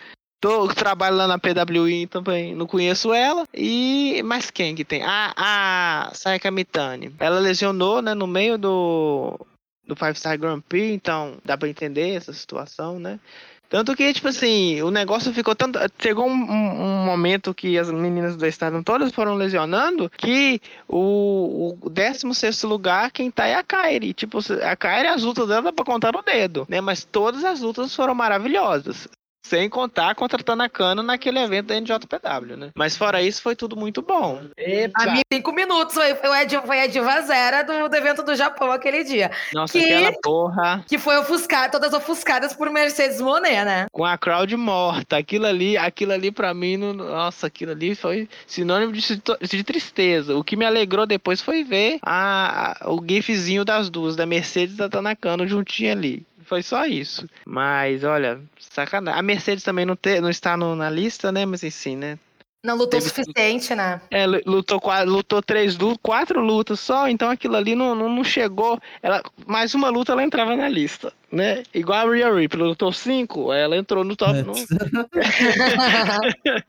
Tô, 0.46 0.68
trabalho 0.68 1.16
lá 1.16 1.28
na 1.28 1.40
PWI 1.40 2.06
também, 2.06 2.54
não 2.54 2.68
conheço 2.68 3.12
ela. 3.12 3.48
E 3.52 4.22
mas 4.24 4.52
quem 4.52 4.76
que 4.76 4.86
tem? 4.86 5.02
Ah, 5.04 5.34
a 5.36 6.12
Sayaka 6.14 6.52
Mitani. 6.52 7.12
Ela 7.20 7.40
lesionou, 7.40 8.00
né, 8.00 8.14
no 8.14 8.28
meio 8.28 8.56
do 8.56 9.40
do 9.88 9.96
Five 9.96 10.14
Star 10.14 10.38
Grand 10.38 10.62
Prix, 10.62 10.94
então 10.94 11.38
dá 11.44 11.58
para 11.58 11.68
entender 11.68 12.12
essa 12.12 12.32
situação, 12.32 13.00
né? 13.00 13.20
Tanto 13.68 13.96
que, 13.96 14.14
tipo 14.14 14.28
assim, 14.28 14.80
o 14.84 14.92
negócio 14.92 15.34
ficou 15.34 15.56
tanto. 15.56 15.80
Chegou 16.00 16.28
um, 16.28 16.32
um, 16.32 17.06
momento 17.06 17.52
que 17.52 17.80
as 17.80 17.90
meninas 17.90 18.36
do 18.36 18.46
estado 18.46 18.84
todas 18.84 19.12
foram 19.12 19.34
lesionando 19.34 20.12
que 20.16 20.62
o, 20.88 21.76
o 21.82 21.90
16 21.90 22.62
lugar, 22.64 23.10
quem 23.10 23.32
tá 23.32 23.48
é 23.48 23.56
a 23.56 23.64
Kairi. 23.64 24.14
Tipo, 24.14 24.38
a 24.62 24.76
Kairi, 24.76 25.08
as 25.08 25.24
lutas 25.24 25.48
dela 25.48 25.64
dá 25.64 25.74
pra 25.74 25.84
contar 25.84 26.12
no 26.14 26.22
dedo, 26.22 26.68
né? 26.70 26.82
Mas 26.82 27.04
todas 27.04 27.44
as 27.44 27.62
lutas 27.62 27.96
foram 27.96 28.14
maravilhosas. 28.14 29.10
Sem 29.46 29.70
contar 29.70 30.16
contra 30.16 30.42
Tanakano 30.42 31.04
naquele 31.04 31.38
evento 31.38 31.68
da 31.68 31.80
NJPW, 31.80 32.58
né? 32.58 32.72
Mas 32.76 32.98
fora 32.98 33.22
isso, 33.22 33.44
foi 33.44 33.56
tudo 33.56 33.76
muito 33.76 34.02
bom. 34.02 34.42
Epa. 34.58 35.04
A 35.04 35.12
mim, 35.12 35.22
cinco 35.32 35.52
minutos 35.52 35.94
foi, 35.94 36.16
foi, 36.16 36.30
a, 36.30 36.62
foi 36.64 36.80
a 36.82 36.88
diva 36.88 37.22
zero 37.22 37.68
do, 37.68 37.88
do 37.88 37.96
evento 37.96 38.24
do 38.24 38.36
Japão 38.36 38.72
aquele 38.72 39.04
dia. 39.04 39.30
Nossa, 39.54 39.78
que, 39.78 39.86
aquela 39.86 40.12
porra. 40.24 40.84
Que 40.88 40.98
foi 40.98 41.16
ofuscada, 41.18 41.70
todas 41.70 41.94
ofuscadas 41.94 42.56
por 42.56 42.72
Mercedes 42.72 43.22
Monet, 43.22 43.64
né? 43.64 43.86
Com 43.92 44.04
a 44.04 44.18
crowd 44.18 44.58
morta. 44.58 45.18
Aquilo 45.18 45.46
ali, 45.46 45.78
aquilo 45.78 46.14
ali 46.14 46.32
pra 46.32 46.52
mim, 46.52 46.78
no, 46.78 46.92
nossa, 46.92 47.46
aquilo 47.46 47.74
ali 47.74 47.94
foi 47.94 48.28
sinônimo 48.48 48.94
de, 48.94 49.22
de 49.48 49.64
tristeza. 49.64 50.36
O 50.36 50.44
que 50.44 50.56
me 50.56 50.66
alegrou 50.66 51.06
depois 51.06 51.40
foi 51.40 51.64
ver 51.64 52.00
a, 52.02 52.84
a, 52.84 52.92
o 52.92 53.00
gifzinho 53.08 53.64
das 53.64 53.92
duas, 53.92 54.16
da 54.16 54.26
Mercedes 54.26 54.74
e 54.74 54.78
da 54.80 54.90
Tanakano 54.90 55.48
juntinho 55.48 55.92
ali. 55.92 56.26
Foi 56.46 56.62
só 56.62 56.86
isso. 56.86 57.28
Mas, 57.46 58.04
olha, 58.04 58.40
sacanagem. 58.60 59.20
A 59.20 59.24
Mercedes 59.24 59.64
também 59.64 59.86
não, 59.86 59.96
te, 59.96 60.22
não 60.22 60.30
está 60.30 60.56
no, 60.56 60.76
na 60.76 60.90
lista, 60.90 61.32
né? 61.32 61.46
Mas 61.46 61.64
assim, 61.64 61.96
né? 61.96 62.20
Não 62.66 62.76
lutou 62.76 63.00
o 63.00 63.02
suficiente, 63.02 63.74
né? 63.76 64.02
É, 64.10 64.26
lutou, 64.26 64.82
lutou 65.06 65.40
três 65.40 65.78
lutas, 65.78 66.00
quatro 66.02 66.42
lutas 66.42 66.80
só, 66.80 67.08
então 67.08 67.30
aquilo 67.30 67.56
ali 67.56 67.76
não, 67.76 67.94
não, 67.94 68.10
não, 68.10 68.24
chegou. 68.24 68.82
Ela, 69.04 69.22
mais 69.46 69.76
uma 69.76 69.90
luta 69.90 70.14
ela 70.14 70.24
entrava 70.24 70.56
na 70.56 70.68
lista, 70.68 71.14
né? 71.32 71.62
Igual 71.72 72.08
a 72.08 72.12
Rhea 72.12 72.34
Ripley, 72.34 72.64
lutou 72.64 72.92
cinco, 72.92 73.54
ela 73.54 73.78
entrou 73.78 74.04
no 74.04 74.16
top. 74.16 74.40
É. 74.40 74.42
No... 74.42 74.54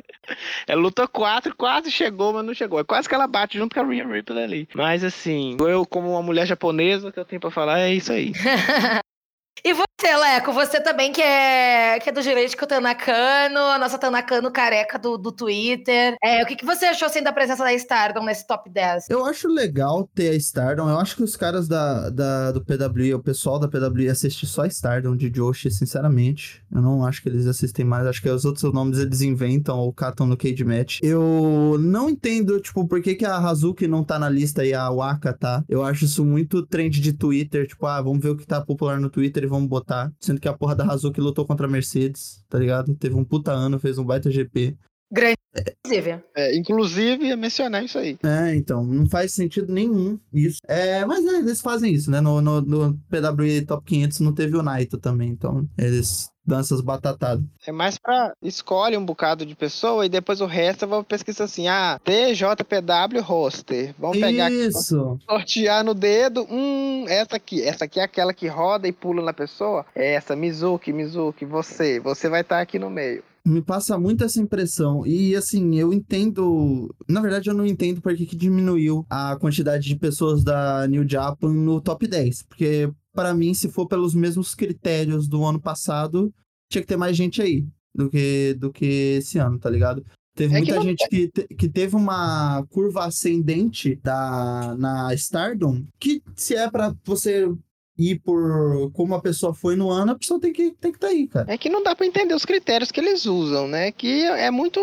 ela 0.69 0.83
lutou 0.83 1.09
quatro, 1.09 1.57
quase 1.57 1.91
chegou, 1.91 2.35
mas 2.35 2.45
não 2.45 2.53
chegou. 2.53 2.79
É 2.79 2.85
quase 2.85 3.09
que 3.09 3.15
ela 3.15 3.27
bate 3.27 3.57
junto 3.57 3.75
com 3.75 3.81
a 3.81 3.85
Rhea 3.85 4.07
Ripley 4.07 4.45
ali. 4.45 4.69
Mas 4.75 5.03
assim, 5.03 5.57
eu 5.61 5.87
como 5.87 6.11
uma 6.11 6.23
mulher 6.23 6.47
japonesa, 6.47 7.09
o 7.09 7.13
que 7.13 7.19
eu 7.19 7.25
tenho 7.25 7.41
pra 7.41 7.51
falar 7.51 7.81
é 7.81 7.95
isso 7.95 8.13
aí. 8.13 8.35
E 9.65 9.73
você, 9.73 10.17
Leco, 10.17 10.53
você 10.53 10.81
também 10.81 11.13
que 11.13 11.23
é, 11.23 11.99
que 11.99 12.11
é 12.11 12.13
do 12.13 12.23
jurídico 12.23 12.67
Tanakano, 12.67 13.59
a 13.59 13.79
nossa 13.79 13.99
Tanakano 13.99 14.51
careca 14.51 14.99
do, 14.99 15.17
do 15.17 15.33
Twitter. 15.33 16.15
É, 16.23 16.43
o 16.43 16.47
que, 16.47 16.57
que 16.57 16.65
você 16.65 16.87
achou 16.87 17.07
assim, 17.07 17.23
da 17.23 17.33
presença 17.33 17.65
da 17.65 17.73
Stardom 17.73 18.25
nesse 18.25 18.47
top 18.47 18.71
10? 18.71 19.09
Eu 19.09 19.25
acho 19.25 19.49
legal 19.49 20.09
ter 20.15 20.31
a 20.31 20.35
Stardom. 20.35 20.89
Eu 20.89 20.99
acho 20.99 21.17
que 21.17 21.23
os 21.23 21.35
caras 21.37 21.67
da, 21.67 22.11
da, 22.11 22.53
do 22.53 22.65
PWI, 22.65 23.15
o 23.15 23.23
pessoal 23.23 23.59
da 23.59 23.69
PWI 23.69 24.09
assiste 24.09 24.47
só 24.47 24.63
a 24.63 24.67
Stardom 24.67 25.17
de 25.17 25.33
Joshi, 25.35 25.71
sinceramente. 25.71 26.63
Eu 26.71 26.83
não 26.83 27.05
acho 27.05 27.23
que 27.23 27.29
eles 27.29 27.47
assistem 27.47 27.85
mais. 27.85 28.07
Acho 28.07 28.23
que 28.23 28.29
os 28.29 28.45
outros 28.45 28.73
nomes 28.73 28.99
eles 28.99 29.23
inventam 29.23 29.79
ou 29.79 29.93
catam 29.93 30.27
no 30.27 30.37
Cage 30.37 30.65
Match. 30.65 31.01
Eu 31.03 31.77
não 31.81 32.11
entendo, 32.11 32.61
tipo, 32.61 32.87
por 32.87 33.01
que, 33.01 33.15
que 33.15 33.25
a 33.25 33.37
Hazuki 33.39 33.89
não 33.89 34.05
tá 34.05 34.19
na 34.19 34.29
lista 34.29 34.65
e 34.65 34.75
a 34.75 34.89
Waka 34.91 35.33
tá. 35.33 35.65
Eu 35.69 35.83
acho 35.83 36.05
isso 36.05 36.25
muito 36.25 36.65
trend 36.65 37.01
de 37.01 37.13
Twitter. 37.13 37.67
Tipo, 37.67 37.87
ah, 37.87 38.01
vamos 38.03 38.23
ver 38.23 38.31
o 38.31 38.37
que 38.37 38.47
tá 38.47 38.61
popular 38.61 39.01
no 39.01 39.11
Twitter 39.11 39.46
e 39.47 39.49
vamos 39.49 39.69
botar. 39.69 40.13
Sendo 40.21 40.41
que 40.41 40.49
a 40.49 40.53
porra 40.53 40.75
da 40.75 40.85
Hazuki 40.85 41.21
lutou 41.21 41.47
contra 41.47 41.67
a 41.67 41.71
Mercedes, 41.71 42.45
tá 42.49 42.59
ligado? 42.59 42.95
Teve 42.95 43.15
um 43.15 43.25
puta 43.25 43.53
ano, 43.53 43.79
fez 43.79 43.99
um 43.99 44.05
baita 44.05 44.31
GP. 44.31 44.77
Grande, 45.11 45.37
inclusive. 45.85 46.23
É, 46.35 46.57
inclusive, 46.57 47.27
ia 47.27 47.37
mencionar 47.37 47.85
isso 47.85 47.99
aí. 47.99 48.19
É, 48.25 48.55
então, 48.57 48.85
não 48.85 49.09
faz 49.09 49.33
sentido 49.33 49.73
nenhum 49.73 50.19
isso. 50.33 50.59
É, 50.67 51.05
mas 51.05 51.25
é, 51.25 51.39
eles 51.39 51.61
fazem 51.61 51.95
isso, 51.95 52.11
né? 52.11 52.21
No, 52.21 52.41
no, 52.41 52.61
no 52.61 52.99
PWE 53.09 53.65
Top 53.65 53.85
500 53.85 54.21
não 54.21 54.33
teve 54.33 54.57
o 54.57 54.63
Naito 54.63 54.99
também, 54.99 55.31
então 55.31 55.69
eles 55.79 56.29
essas 56.55 56.81
batatadas. 56.81 57.45
É 57.67 57.73
mais 57.73 57.99
pra 57.99 58.33
escolhe 58.43 58.97
um 58.97 59.05
bocado 59.05 59.45
de 59.45 59.55
pessoa 59.55 60.07
e 60.07 60.09
depois 60.09 60.41
o 60.41 60.47
resto 60.47 60.85
eu 60.85 60.89
vou 60.89 61.05
pesquisar 61.05 61.45
assim, 61.45 61.69
ah, 61.69 62.01
TJPW 62.05 63.23
roster. 63.23 63.95
Vamos 63.99 64.19
pegar 64.19 64.51
Isso. 64.51 65.13
Aqui, 65.13 65.25
sortear 65.29 65.85
no 65.85 65.95
dedo, 65.95 66.47
hum, 66.51 67.05
essa 67.09 67.37
aqui, 67.37 67.63
essa 67.63 67.85
aqui 67.85 68.01
é 68.01 68.05
aquela 68.05 68.33
que 68.33 68.47
roda 68.47 68.87
e 68.87 68.93
pula 68.93 69.23
na 69.23 69.33
pessoa. 69.33 69.85
É 69.95 70.15
essa, 70.15 70.37
Mizuki, 70.37 70.93
Mizuki, 70.93 71.45
você, 71.45 72.01
você 72.01 72.29
vai 72.29 72.43
estar 72.43 72.57
tá 72.57 72.63
aqui 72.63 72.79
no 72.79 72.91
meio. 72.91 73.23
Me 73.47 73.63
passa 73.63 73.97
muito 73.97 74.25
essa 74.25 74.41
impressão. 74.41 75.07
E 75.07 75.37
assim, 75.37 75.77
eu 75.77 75.93
entendo. 75.93 76.93
Na 77.09 77.21
verdade, 77.21 77.49
eu 77.49 77.55
não 77.55 77.65
entendo 77.65 78.01
por 78.01 78.17
que, 78.17 78.27
que 78.27 78.35
diminuiu 78.35 79.07
a 79.09 79.37
quantidade 79.37 79.87
de 79.87 79.95
pessoas 79.95 80.43
da 80.43 80.85
New 80.89 81.09
Japan 81.09 81.53
no 81.53 81.81
top 81.81 82.09
10. 82.09 82.43
Porque, 82.43 82.91
para 83.17 83.35
mim, 83.35 83.53
se 83.55 83.69
for 83.69 83.87
pelos 83.89 84.15
mesmos 84.15 84.55
critérios 84.55 85.27
do 85.27 85.45
ano 85.45 85.61
passado, 85.61 86.33
tinha 86.71 86.83
que 86.83 86.87
ter 86.89 86.97
mais 86.97 87.17
gente 87.17 87.43
aí 87.43 87.65
do 87.95 88.09
que, 88.09 88.55
do 88.59 88.71
que 88.71 89.17
esse 89.19 89.39
ano, 89.39 89.59
tá 89.59 89.69
ligado? 89.69 90.05
Teve 90.37 90.55
É 90.55 90.61
que 90.61 90.65
muita 90.67 90.77
não 90.77 90.83
gente 90.83 91.09
que, 91.09 91.29
te- 91.29 91.49
que 91.55 91.67
teve 91.69 91.97
uma 91.97 92.63
curva 92.71 93.07
ascendente 93.07 93.97
da, 94.05 94.77
na 94.79 95.15
Stardom, 95.15 95.83
que 95.99 96.23
se 96.37 96.55
é 96.55 96.71
pra 96.71 96.95
você 97.05 97.51
ir 97.99 98.19
por 98.21 98.91
como 98.93 99.15
a 99.15 99.23
pessoa 99.23 99.55
foi 99.55 99.75
no 99.75 99.89
ano, 99.91 100.13
a 100.13 100.19
pessoa 100.19 100.39
tem 100.39 100.53
que 100.53 100.73
tem 100.73 100.93
que 100.93 100.99
tá 100.99 101.07
aí, 101.07 101.27
cara. 101.27 101.51
É 101.51 101.57
que 101.57 101.71
não 101.71 101.83
dá 101.83 101.97
pra 101.97 102.05
entender 102.05 102.35
os 102.35 102.45
critérios 102.45 102.93
que 102.93 103.01
eles 103.01 103.25
usam, 103.25 103.67
né? 103.67 103.91
Que 103.91 104.25
é 104.27 104.51
muito. 104.51 104.79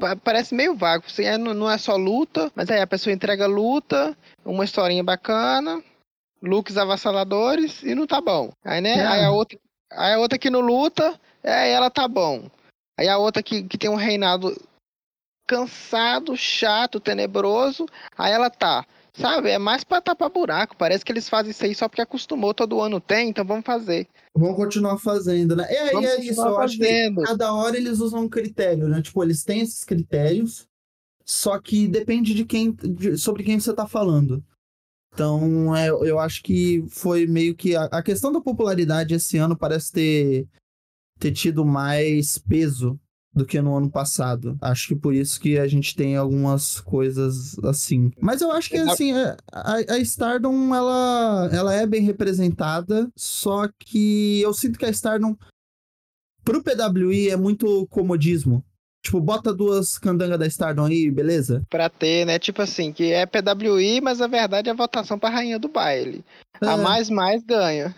pa- 0.00 0.16
Parece 0.16 0.54
meio 0.54 0.74
vago. 0.74 1.04
Assim, 1.06 1.24
é, 1.24 1.36
não 1.36 1.70
é 1.70 1.76
só 1.76 1.94
luta, 1.96 2.50
mas 2.54 2.70
aí 2.70 2.80
a 2.80 2.86
pessoa 2.86 3.12
entrega 3.12 3.46
luta, 3.46 4.16
uma 4.42 4.64
historinha 4.64 5.04
bacana, 5.04 5.82
looks 6.42 6.76
avassaladores 6.76 7.82
e 7.82 7.94
não 7.94 8.06
tá 8.06 8.20
bom. 8.20 8.50
Aí, 8.64 8.80
né? 8.80 8.98
É. 8.98 9.06
Aí 9.06 9.24
a 9.24 9.30
outra, 9.30 9.58
aí 9.92 10.12
a 10.14 10.18
outra 10.18 10.38
que 10.38 10.50
não 10.50 10.60
luta, 10.60 11.18
é 11.42 11.70
ela 11.70 11.90
tá 11.90 12.06
bom. 12.08 12.48
Aí 12.98 13.08
a 13.08 13.18
outra 13.18 13.42
que, 13.42 13.62
que 13.62 13.76
tem 13.78 13.90
um 13.90 13.94
reinado 13.94 14.54
cansado, 15.46 16.36
chato, 16.36 16.98
tenebroso, 17.00 17.86
aí 18.16 18.32
ela 18.32 18.50
tá. 18.50 18.84
Sabe, 19.14 19.48
é 19.48 19.56
mais 19.58 19.82
pra 19.82 19.98
tapar 20.00 20.28
buraco. 20.28 20.76
Parece 20.76 21.02
que 21.02 21.10
eles 21.10 21.26
fazem 21.26 21.50
isso 21.50 21.64
aí 21.64 21.74
só 21.74 21.88
porque 21.88 22.02
acostumou, 22.02 22.52
todo 22.52 22.82
ano 22.82 23.00
tem, 23.00 23.30
então 23.30 23.46
vamos 23.46 23.64
fazer. 23.64 24.06
Vamos 24.36 24.56
continuar 24.56 24.98
fazendo, 24.98 25.56
né? 25.56 25.64
É, 25.70 25.92
Vamos 25.92 26.10
é 26.10 26.20
isso, 26.20 26.38
eu 26.42 26.58
acho 26.58 26.76
que 26.76 27.10
cada 27.24 27.54
hora 27.54 27.78
eles 27.78 28.00
usam 28.00 28.24
um 28.24 28.28
critério, 28.28 28.86
né? 28.88 29.00
Tipo, 29.00 29.22
eles 29.24 29.42
têm 29.42 29.60
esses 29.60 29.84
critérios, 29.84 30.66
só 31.24 31.58
que 31.58 31.88
depende 31.88 32.34
de 32.34 32.44
quem, 32.44 32.72
de- 32.72 33.16
sobre 33.16 33.42
quem 33.42 33.58
você 33.58 33.72
tá 33.72 33.86
falando. 33.88 34.44
Então, 35.16 35.74
é, 35.74 35.88
eu 35.88 36.18
acho 36.18 36.42
que 36.42 36.84
foi 36.90 37.26
meio 37.26 37.54
que. 37.54 37.74
A, 37.74 37.84
a 37.84 38.02
questão 38.02 38.30
da 38.30 38.38
popularidade 38.38 39.14
esse 39.14 39.38
ano 39.38 39.56
parece 39.56 39.90
ter, 39.90 40.46
ter 41.18 41.32
tido 41.32 41.64
mais 41.64 42.36
peso 42.36 43.00
do 43.32 43.46
que 43.46 43.58
no 43.62 43.74
ano 43.74 43.90
passado. 43.90 44.58
Acho 44.60 44.88
que 44.88 44.94
por 44.94 45.14
isso 45.14 45.40
que 45.40 45.58
a 45.58 45.66
gente 45.66 45.96
tem 45.96 46.16
algumas 46.16 46.80
coisas 46.82 47.58
assim. 47.60 48.10
Mas 48.20 48.42
eu 48.42 48.52
acho 48.52 48.68
que, 48.68 48.76
assim, 48.76 49.12
a, 49.50 49.76
a 49.88 49.98
Stardom, 50.00 50.74
ela, 50.74 51.48
ela 51.50 51.74
é 51.74 51.86
bem 51.86 52.02
representada, 52.02 53.10
só 53.16 53.70
que 53.78 54.42
eu 54.42 54.52
sinto 54.52 54.78
que 54.78 54.84
a 54.84 54.90
Stardom, 54.90 55.34
pro 56.44 56.62
PWI, 56.62 57.30
é 57.30 57.36
muito 57.38 57.86
comodismo. 57.88 58.62
Tipo, 59.06 59.20
bota 59.20 59.54
duas 59.54 59.98
candangas 59.98 60.36
da 60.36 60.48
Stardom 60.48 60.86
aí, 60.86 61.08
beleza? 61.12 61.62
Pra 61.70 61.88
ter, 61.88 62.26
né? 62.26 62.40
Tipo 62.40 62.62
assim, 62.62 62.92
que 62.92 63.12
é 63.12 63.24
PWI, 63.24 64.00
mas 64.00 64.20
a 64.20 64.26
verdade 64.26 64.68
é 64.68 64.74
votação 64.74 65.16
pra 65.16 65.28
rainha 65.28 65.60
do 65.60 65.68
baile. 65.68 66.24
A 66.60 66.72
É. 66.72 66.76
mais 66.76 67.08
mais 67.08 67.40
ganha. 67.44 67.94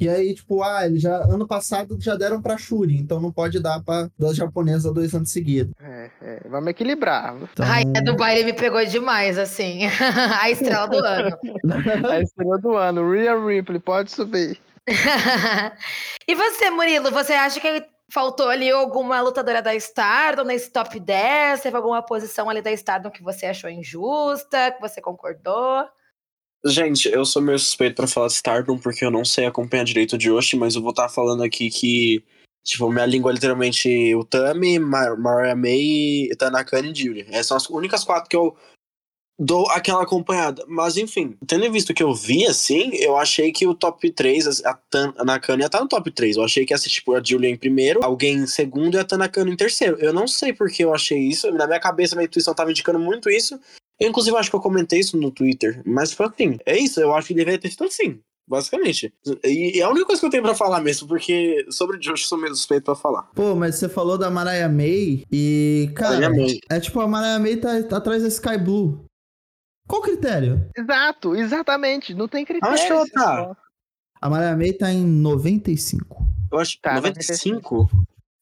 E 0.00 0.08
aí, 0.08 0.32
tipo, 0.32 0.62
ah, 0.62 0.86
eles 0.86 1.02
já, 1.02 1.16
ano 1.16 1.48
passado 1.48 1.96
já 2.00 2.14
deram 2.14 2.40
pra 2.40 2.56
Shuri, 2.56 2.96
então 2.96 3.20
não 3.20 3.32
pode 3.32 3.58
dar 3.58 3.82
pra 3.82 4.08
duas 4.16 4.36
japonesas 4.36 4.94
dois 4.94 5.12
anos 5.12 5.32
seguidos. 5.32 5.74
É, 5.80 6.10
é, 6.22 6.48
vamos 6.48 6.68
equilibrar. 6.68 7.36
Então... 7.36 7.66
A 7.66 7.68
rainha 7.68 8.00
do 8.00 8.14
baile 8.14 8.44
me 8.44 8.52
pegou 8.52 8.84
demais, 8.86 9.36
assim. 9.36 9.80
a 10.40 10.48
estrela 10.48 10.86
do 10.86 10.98
ano. 10.98 11.36
A 12.08 12.20
estrela 12.20 12.58
do 12.58 12.76
ano, 12.76 13.10
Rhea 13.10 13.36
Ripley, 13.36 13.80
pode 13.80 14.12
subir. 14.12 14.60
e 16.28 16.34
você, 16.36 16.70
Murilo, 16.70 17.10
você 17.10 17.32
acha 17.32 17.58
que 17.60 17.93
faltou 18.14 18.48
ali 18.48 18.70
alguma 18.70 19.20
lutadora 19.20 19.60
da 19.60 19.74
Stardom 19.74 20.44
nesse 20.44 20.70
top 20.70 21.00
10? 21.00 21.60
Teve 21.60 21.76
alguma 21.76 22.00
posição 22.00 22.48
ali 22.48 22.62
da 22.62 22.70
Stardom 22.70 23.10
que 23.10 23.24
você 23.24 23.46
achou 23.46 23.68
injusta, 23.68 24.70
que 24.70 24.80
você 24.80 25.00
concordou? 25.00 25.84
Gente, 26.64 27.08
eu 27.08 27.24
sou 27.24 27.42
meio 27.42 27.58
suspeito 27.58 27.96
pra 27.96 28.06
falar 28.06 28.28
Stardom 28.28 28.78
porque 28.78 29.04
eu 29.04 29.10
não 29.10 29.24
sei 29.24 29.46
acompanhar 29.46 29.84
direito 29.84 30.16
de 30.16 30.28
Yoshi, 30.28 30.56
mas 30.56 30.76
eu 30.76 30.80
vou 30.80 30.90
estar 30.90 31.08
falando 31.08 31.42
aqui 31.42 31.68
que, 31.68 32.24
tipo, 32.62 32.88
minha 32.88 33.04
língua 33.04 33.32
é 33.32 33.34
literalmente 33.34 34.14
Utami, 34.14 34.78
Mar 34.78 35.18
Mariah 35.18 35.56
May, 35.56 36.28
Tanakane 36.38 36.92
e 36.92 36.94
Julie. 36.94 37.26
Essas 37.30 37.46
são 37.48 37.56
as 37.56 37.68
únicas 37.68 38.04
quatro 38.04 38.30
que 38.30 38.36
eu 38.36 38.56
dou 39.38 39.68
aquela 39.70 40.02
acompanhada. 40.02 40.64
Mas 40.68 40.96
enfim, 40.96 41.36
tendo 41.46 41.70
visto 41.70 41.90
o 41.90 41.94
que 41.94 42.02
eu 42.02 42.14
vi, 42.14 42.46
assim, 42.46 42.90
eu 42.94 43.16
achei 43.16 43.52
que 43.52 43.66
o 43.66 43.74
top 43.74 44.10
3, 44.10 44.64
a 44.64 44.74
Tanakane 44.74 45.62
ia 45.62 45.66
estar 45.66 45.80
no 45.80 45.88
top 45.88 46.10
3. 46.10 46.36
Eu 46.36 46.44
achei 46.44 46.64
que 46.64 46.72
ia 46.72 46.78
ser, 46.78 46.90
tipo, 46.90 47.14
a 47.14 47.22
Julia 47.22 47.50
em 47.50 47.56
primeiro, 47.56 48.04
alguém 48.04 48.36
em 48.36 48.46
segundo 48.46 48.94
e 48.94 48.98
a 48.98 49.04
Tanakane 49.04 49.52
em 49.52 49.56
terceiro. 49.56 49.96
Eu 49.98 50.12
não 50.12 50.26
sei 50.26 50.52
porque 50.52 50.84
eu 50.84 50.94
achei 50.94 51.18
isso. 51.18 51.50
Na 51.52 51.66
minha 51.66 51.80
cabeça, 51.80 52.16
minha 52.16 52.26
intuição 52.26 52.54
tava 52.54 52.70
indicando 52.70 52.98
muito 52.98 53.30
isso. 53.30 53.58
Eu, 53.98 54.08
inclusive, 54.08 54.36
acho 54.36 54.50
que 54.50 54.56
eu 54.56 54.60
comentei 54.60 55.00
isso 55.00 55.16
no 55.16 55.30
Twitter. 55.30 55.82
Mas 55.84 56.12
foi 56.12 56.26
assim. 56.26 56.58
É 56.66 56.76
isso, 56.76 57.00
eu 57.00 57.14
acho 57.14 57.28
que 57.28 57.34
deveria 57.34 57.60
ter 57.60 57.70
sido 57.70 57.84
assim. 57.84 58.18
Basicamente. 58.46 59.12
E, 59.42 59.78
e 59.78 59.80
é 59.80 59.84
a 59.84 59.88
única 59.88 60.06
coisa 60.06 60.20
que 60.20 60.26
eu 60.26 60.30
tenho 60.30 60.42
pra 60.42 60.54
falar 60.54 60.80
mesmo, 60.80 61.08
porque 61.08 61.64
sobre 61.70 61.98
Josh 61.98 62.22
eu 62.22 62.28
sou 62.28 62.38
meio 62.38 62.54
suspeito 62.54 62.84
pra 62.84 62.94
falar. 62.94 63.22
Pô, 63.34 63.54
mas 63.54 63.76
você 63.76 63.88
falou 63.88 64.18
da 64.18 64.30
Mariah 64.30 64.68
May 64.68 65.24
e, 65.32 65.90
cara, 65.94 66.30
é 66.70 66.80
tipo, 66.80 67.00
a 67.00 67.08
Mariah 67.08 67.38
May 67.38 67.56
tá, 67.56 67.82
tá 67.84 67.96
atrás 67.96 68.22
da 68.22 68.28
Sky 68.28 68.58
Blue. 68.58 69.02
Qual 69.86 70.00
o 70.00 70.04
critério? 70.04 70.68
Exato, 70.76 71.34
exatamente. 71.34 72.14
Não 72.14 72.26
tem 72.26 72.44
critério. 72.44 72.74
Acho 72.74 72.86
que 72.86 72.92
ela 72.92 73.06
tá. 73.12 73.56
A 74.20 74.30
Mariah 74.30 74.56
May 74.56 74.72
tá 74.72 74.90
em 74.90 75.04
95. 75.04 76.26
Eu 76.50 76.58
acho 76.58 76.76
que 76.76 76.82
Tá, 76.82 76.94
95? 76.94 77.88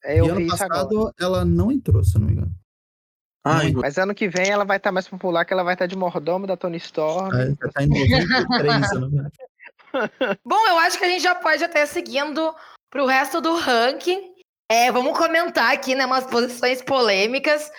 É, 0.03 0.19
eu 0.19 0.25
e 0.25 0.29
ano 0.29 0.41
isso 0.41 0.55
agora. 0.55 0.69
passado 0.69 1.13
ela 1.19 1.43
não 1.45 1.71
entrou, 1.71 2.03
se 2.03 2.15
eu 2.15 2.21
não 2.21 2.27
me 2.27 2.33
engano. 2.33 2.51
Ai, 3.45 3.73
Mas 3.73 3.97
ano 3.97 4.15
que 4.15 4.29
vem 4.29 4.49
ela 4.49 4.63
vai 4.63 4.77
estar 4.77 4.91
mais 4.91 5.07
popular, 5.07 5.43
que 5.43 5.51
ela 5.51 5.63
vai 5.63 5.73
estar 5.73 5.85
de 5.85 5.97
mordomo 5.97 6.47
da 6.47 6.55
Tony 6.55 6.77
Storm. 6.77 7.33
É, 7.35 7.49
já 7.49 7.71
tá 7.73 7.83
em 7.83 7.87
93, 7.87 8.87
se 8.87 8.95
eu 8.95 9.01
não 9.01 9.09
me 9.09 9.15
engano. 9.15 9.31
Bom, 10.45 10.67
eu 10.67 10.77
acho 10.79 10.97
que 10.97 11.03
a 11.05 11.09
gente 11.09 11.21
já 11.21 11.35
pode 11.35 11.61
até 11.63 11.85
seguindo 11.85 12.55
pro 12.89 13.05
resto 13.05 13.41
do 13.41 13.55
ranking. 13.57 14.33
É, 14.71 14.91
vamos 14.91 15.17
comentar 15.17 15.73
aqui, 15.73 15.93
né, 15.93 16.05
umas 16.05 16.25
posições 16.25 16.81
polêmicas. 16.81 17.69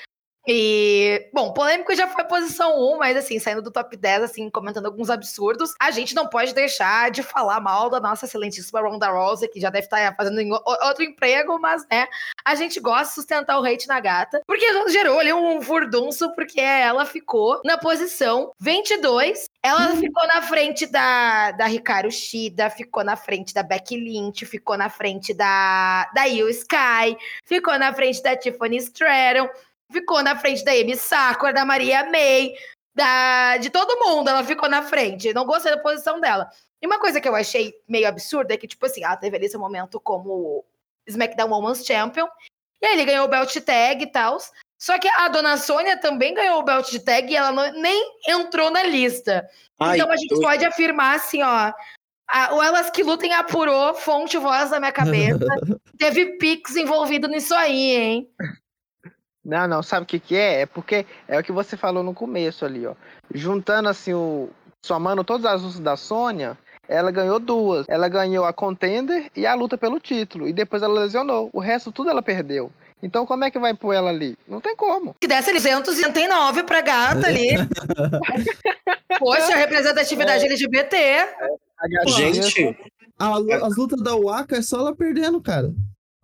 E, 0.46 1.28
bom, 1.32 1.52
polêmico 1.52 1.94
já 1.94 2.06
foi 2.06 2.22
a 2.22 2.26
posição 2.26 2.78
1, 2.94 2.98
mas 2.98 3.16
assim, 3.16 3.38
saindo 3.38 3.62
do 3.62 3.70
top 3.70 3.96
10, 3.96 4.22
assim, 4.24 4.50
comentando 4.50 4.86
alguns 4.86 5.08
absurdos, 5.08 5.72
a 5.80 5.90
gente 5.90 6.14
não 6.14 6.26
pode 6.28 6.52
deixar 6.52 7.10
de 7.10 7.22
falar 7.22 7.60
mal 7.60 7.88
da 7.88 7.98
nossa 7.98 8.26
excelentíssima 8.26 8.80
Ronda 8.80 9.08
Rousey, 9.08 9.48
que 9.48 9.60
já 9.60 9.70
deve 9.70 9.86
estar 9.86 10.14
fazendo 10.16 10.40
em 10.40 10.52
o- 10.52 10.62
outro 10.86 11.02
emprego, 11.02 11.58
mas, 11.58 11.86
né, 11.90 12.06
a 12.44 12.54
gente 12.54 12.78
gosta 12.78 13.04
de 13.08 13.14
sustentar 13.14 13.58
o 13.58 13.64
hate 13.64 13.88
na 13.88 14.00
gata, 14.00 14.42
porque 14.46 14.66
gerou 14.90 15.18
ali 15.18 15.32
um 15.32 15.62
furdunço, 15.62 16.34
porque 16.34 16.60
ela 16.60 17.06
ficou 17.06 17.60
na 17.64 17.78
posição 17.78 18.52
22, 18.60 19.46
ela 19.62 19.96
ficou 19.96 20.26
na 20.26 20.42
frente 20.42 20.84
da, 20.86 21.52
da 21.52 21.70
Hikaru 21.70 22.10
Shida, 22.10 22.68
ficou 22.68 23.02
na 23.02 23.16
frente 23.16 23.54
da 23.54 23.62
Becky 23.62 23.96
Lynch, 23.96 24.44
ficou 24.44 24.76
na 24.76 24.90
frente 24.90 25.32
da, 25.32 26.10
da 26.14 26.24
Io 26.26 26.48
Sky, 26.50 27.16
ficou 27.46 27.78
na 27.78 27.94
frente 27.94 28.22
da 28.22 28.36
Tiffany 28.36 28.76
Stratton, 28.76 29.48
ficou 29.94 30.22
na 30.22 30.36
frente 30.36 30.64
da 30.64 30.72
Amy 30.72 30.96
Sakura, 30.96 31.52
da 31.52 31.64
Maria 31.64 32.04
May, 32.10 32.52
da, 32.94 33.56
de 33.58 33.70
todo 33.70 33.98
mundo, 34.04 34.28
ela 34.28 34.42
ficou 34.44 34.68
na 34.68 34.82
frente. 34.82 35.32
Não 35.32 35.46
gostei 35.46 35.70
da 35.72 35.78
posição 35.80 36.20
dela. 36.20 36.50
E 36.82 36.86
uma 36.86 36.98
coisa 36.98 37.20
que 37.20 37.28
eu 37.28 37.34
achei 37.34 37.72
meio 37.88 38.08
absurda 38.08 38.54
é 38.54 38.56
que, 38.56 38.66
tipo 38.66 38.84
assim, 38.84 39.04
ela 39.04 39.16
teve 39.16 39.36
ali 39.36 39.48
seu 39.48 39.60
momento 39.60 39.98
como 40.00 40.64
SmackDown 41.06 41.48
Women's 41.50 41.84
Champion, 41.86 42.26
e 42.82 42.86
aí 42.86 42.92
ele 42.94 43.04
ganhou 43.06 43.24
o 43.24 43.28
belt 43.28 43.54
tag 43.60 44.02
e 44.02 44.06
tal. 44.06 44.36
Só 44.78 44.98
que 44.98 45.08
a 45.08 45.28
dona 45.28 45.56
Sônia 45.56 45.96
também 45.98 46.34
ganhou 46.34 46.58
o 46.58 46.62
belt 46.62 46.92
tag 47.04 47.32
e 47.32 47.36
ela 47.36 47.52
não- 47.52 47.72
nem 47.80 48.12
entrou 48.28 48.70
na 48.70 48.82
lista. 48.82 49.48
ai, 49.80 49.96
então 49.96 50.10
a 50.10 50.16
gente 50.16 50.32
eu- 50.32 50.40
pode 50.40 50.64
afirmar 50.64 51.16
assim, 51.16 51.42
ó. 51.42 51.72
A, 52.28 52.54
o 52.54 52.62
Elas 52.62 52.90
que 52.90 53.02
Lutem 53.02 53.32
apurou, 53.32 53.94
fonte 53.94 54.36
voz 54.38 54.70
da 54.70 54.78
minha 54.78 54.92
cabeça. 54.92 55.38
Teve 55.98 56.36
Pix 56.38 56.74
envolvido 56.76 57.28
nisso 57.28 57.54
aí, 57.54 57.96
hein? 57.96 58.30
Não, 59.44 59.68
não, 59.68 59.82
sabe 59.82 60.04
o 60.04 60.06
que 60.06 60.18
que 60.18 60.34
é? 60.36 60.62
É 60.62 60.66
porque 60.66 61.04
é 61.28 61.38
o 61.38 61.42
que 61.42 61.52
você 61.52 61.76
falou 61.76 62.02
no 62.02 62.14
começo 62.14 62.64
ali, 62.64 62.86
ó. 62.86 62.94
Juntando 63.32 63.88
assim 63.88 64.12
o 64.14 64.48
somando 64.82 65.22
todas 65.24 65.44
as 65.46 65.62
lutas 65.62 65.80
da 65.80 65.96
Sônia, 65.96 66.56
ela 66.88 67.10
ganhou 67.10 67.38
duas. 67.38 67.86
Ela 67.88 68.08
ganhou 68.08 68.44
a 68.44 68.52
contender 68.52 69.30
e 69.36 69.46
a 69.46 69.54
luta 69.54 69.76
pelo 69.78 69.98
título 70.00 70.46
e 70.48 70.52
depois 70.52 70.82
ela 70.82 71.00
lesionou. 71.00 71.50
O 71.52 71.60
resto 71.60 71.90
tudo 71.92 72.10
ela 72.10 72.22
perdeu. 72.22 72.70
Então 73.02 73.26
como 73.26 73.44
é 73.44 73.50
que 73.50 73.58
vai 73.58 73.74
pôr 73.74 73.92
ela 73.92 74.08
ali? 74.10 74.36
Não 74.48 74.60
tem 74.62 74.74
como. 74.74 75.14
Se 75.22 75.28
desse 75.28 75.52
209 75.52 76.62
pra 76.62 76.80
gata 76.80 77.26
ali. 77.26 77.48
Poxa, 79.18 79.54
representatividade 79.56 80.44
LGBT. 80.44 80.96
A 81.78 81.88
gatinha- 81.88 82.32
Gente, 82.34 82.76
A- 83.18 83.36
as 83.66 83.76
lutas 83.76 84.00
da 84.02 84.16
Waka 84.16 84.56
é 84.56 84.62
só 84.62 84.78
ela 84.80 84.94
perdendo, 84.94 85.40
cara. 85.40 85.72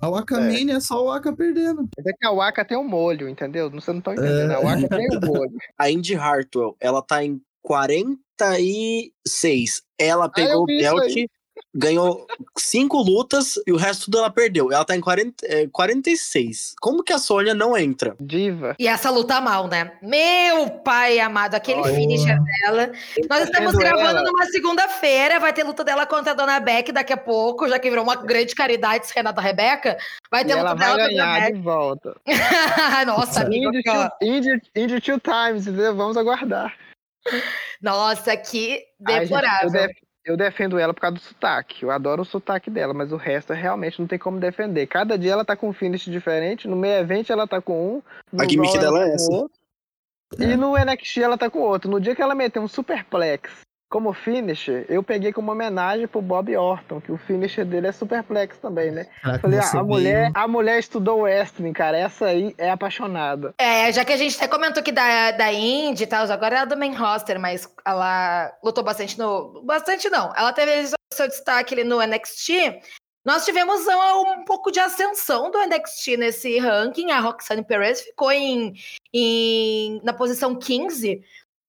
A 0.01 0.09
Waka 0.09 0.37
É. 0.37 0.41
Mania 0.41 0.77
é 0.77 0.81
só 0.81 1.03
o 1.03 1.07
Waka 1.07 1.35
perdendo. 1.35 1.89
É 1.99 2.13
que 2.13 2.27
a 2.27 2.31
Waka 2.31 2.65
tem 2.65 2.79
um 2.79 2.89
molho, 2.89 3.29
entendeu? 3.29 3.71
Vocês 3.71 3.87
não 3.87 3.99
estão 3.99 4.15
entendendo. 4.15 4.53
A 4.53 4.61
Waka 4.61 4.89
tem 4.89 5.09
um 5.17 5.27
molho. 5.27 5.53
a 5.79 5.91
Indy 5.91 6.15
Hartwell, 6.15 6.77
ela 6.81 7.03
tá 7.03 7.23
em 7.23 7.41
46. 7.63 9.83
Ela 9.99 10.25
eu 10.25 10.31
pegou 10.31 10.63
o 10.63 10.67
vi 10.67 10.79
isso 10.79 10.95
belt. 10.95 11.31
Ganhou 11.75 12.27
cinco 12.59 12.99
lutas 12.99 13.55
e 13.67 13.73
o 13.73 13.77
resto 13.77 14.07
tudo 14.07 14.19
ela 14.19 14.31
perdeu. 14.31 14.73
Ela 14.73 14.85
tá 14.85 14.97
em 14.97 15.01
40, 15.01 15.47
é, 15.47 15.67
46. 15.69 16.75
Como 16.81 17.03
que 17.03 17.13
a 17.13 17.19
Sônia 17.19 17.55
não 17.55 17.77
entra? 17.77 18.17
Diva. 18.21 18.75
E 18.79 18.89
essa 18.89 19.11
luta 19.11 19.41
mal, 19.41 19.69
né? 19.69 19.93
Meu 20.03 20.69
pai 20.71 21.21
amado, 21.21 21.55
aquele 21.55 21.81
Olha. 21.81 21.95
finisher 21.95 22.39
dela. 22.43 22.93
Nós 23.29 23.45
estamos 23.45 23.75
gravando 23.75 24.19
ela? 24.19 24.23
numa 24.23 24.47
segunda-feira, 24.47 25.39
vai 25.39 25.53
ter 25.53 25.65
luta 25.65 25.85
dela 25.85 26.07
contra 26.07 26.33
a 26.33 26.35
Dona 26.35 26.61
Beck 26.61 26.93
daqui 26.93 27.13
a 27.13 27.17
pouco, 27.17 27.69
já 27.69 27.79
que 27.79 27.89
virou 27.89 28.05
uma 28.05 28.17
grande 28.17 28.55
caridade 28.55 29.07
Renata 29.15 29.41
Rebeca. 29.41 29.97
Vai 30.31 30.43
E 30.43 30.47
ter 30.47 30.53
ela 30.53 30.73
luta 30.73 30.75
vai 30.75 30.87
dela 30.97 30.99
contra 30.99 31.05
a 31.05 31.09
ganhar 31.09 31.41
Beck. 31.41 31.53
de 31.57 31.63
volta. 31.63 32.17
Nossa, 33.07 33.43
amigo. 33.43 33.71
Aqui, 33.71 33.89
ó. 33.89 34.09
two, 35.01 35.21
times, 35.21 35.67
entendeu? 35.67 35.95
Vamos 35.95 36.17
aguardar. 36.17 36.75
Nossa, 37.81 38.37
que 38.37 38.83
Ai, 39.07 39.27
gente, 39.27 39.33
eu, 39.33 39.41
deplorável. 39.41 40.10
Eu 40.25 40.37
defendo 40.37 40.79
ela 40.79 40.93
por 40.93 41.01
causa 41.01 41.17
do 41.17 41.21
sotaque. 41.21 41.83
Eu 41.83 41.91
adoro 41.91 42.23
o 42.23 42.25
sotaque 42.25 42.71
dela, 42.71 42.93
mas 42.93 43.13
o 43.13 43.17
resto 43.17 43.53
realmente 43.53 44.01
não 44.01 44.07
tem 44.07 44.19
como 44.19 44.39
defender. 44.39 44.87
Cada 44.87 45.19
dia 45.19 45.33
ela 45.33 45.45
tá 45.45 45.57
com 45.57 45.69
um 45.69 45.73
finish 45.73 46.05
diferente. 46.05 46.69
No 46.69 46.77
meio 46.77 46.99
evento 46.99 47.33
ela 47.33 47.47
tá 47.47 47.61
com 47.61 47.97
um. 47.97 48.03
No 48.33 48.43
A 48.43 48.49
gimmick 48.49 48.79
dela 48.79 49.01
tá 49.01 49.05
é 49.05 49.09
com 49.09 49.15
essa. 49.15 49.33
outro, 49.33 49.59
E 50.39 50.57
no 50.57 50.77
NXT 50.77 51.19
ela 51.19 51.39
tá 51.39 51.51
com 51.51 51.61
outro. 51.61 51.91
No 51.91 52.01
dia 52.01 52.15
que 52.15 52.23
ela 52.23 52.35
meteu 52.35 52.63
um 52.63 52.69
superplex 52.69 53.63
como 53.91 54.13
finisher, 54.13 54.87
eu 54.89 55.03
peguei 55.03 55.33
como 55.33 55.51
homenagem 55.51 56.07
pro 56.07 56.23
Bob 56.23 56.57
Orton, 56.57 57.01
que 57.01 57.11
o 57.11 57.19
finisher 57.19 57.65
dele 57.65 57.89
é 57.89 57.93
superplex 57.93 58.57
também, 58.59 58.93
né? 58.93 59.09
Caraca, 59.21 59.41
Falei, 59.41 59.59
ah, 59.59 59.71
a 59.73 59.83
mulher, 59.83 60.31
a 60.33 60.47
mulher 60.47 60.79
estudou 60.79 61.23
wrestling, 61.23 61.73
cara. 61.73 61.99
Essa 61.99 62.27
aí 62.27 62.55
é 62.57 62.71
apaixonada. 62.71 63.53
É, 63.59 63.93
já 63.93 64.05
que 64.05 64.13
a 64.13 64.17
gente 64.17 64.37
até 64.37 64.47
comentou 64.47 64.81
aqui 64.81 64.93
da, 64.93 65.33
da 65.33 65.53
Indy 65.53 66.05
e 66.05 66.07
tal, 66.07 66.25
agora 66.31 66.55
ela 66.55 66.67
é 66.67 66.69
do 66.69 66.77
main 66.77 66.95
roster, 66.95 67.41
mas 67.41 67.69
ela 67.85 68.57
lutou 68.63 68.85
bastante 68.85 69.19
no. 69.19 69.61
Bastante 69.65 70.09
não. 70.09 70.33
Ela 70.37 70.53
teve 70.53 70.95
seu 71.13 71.27
destaque 71.27 71.75
ali 71.75 71.83
no 71.83 72.01
NXT. 72.01 72.81
Nós 73.27 73.45
tivemos 73.45 73.87
um, 73.89 74.41
um 74.41 74.45
pouco 74.45 74.71
de 74.71 74.79
ascensão 74.79 75.51
do 75.51 75.59
NXT 75.59 76.17
nesse 76.17 76.59
ranking. 76.61 77.11
A 77.11 77.19
Roxanne 77.19 77.65
Perez 77.65 78.03
ficou 78.03 78.31
em, 78.31 78.73
em- 79.13 80.01
na 80.05 80.13
posição 80.13 80.55
15. 80.55 81.21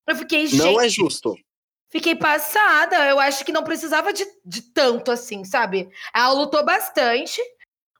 Eu 0.08 0.16
fiquei, 0.16 0.42
Não 0.44 0.48
gente, 0.50 0.84
é 0.84 0.88
justo. 0.88 1.34
Fiquei 1.92 2.16
passada. 2.16 3.06
Eu 3.06 3.20
acho 3.20 3.44
que 3.44 3.52
não 3.52 3.62
precisava 3.62 4.12
de, 4.12 4.24
de 4.44 4.62
tanto 4.62 5.12
assim, 5.12 5.44
sabe? 5.44 5.90
Ela 6.14 6.32
lutou 6.32 6.64
bastante. 6.64 7.40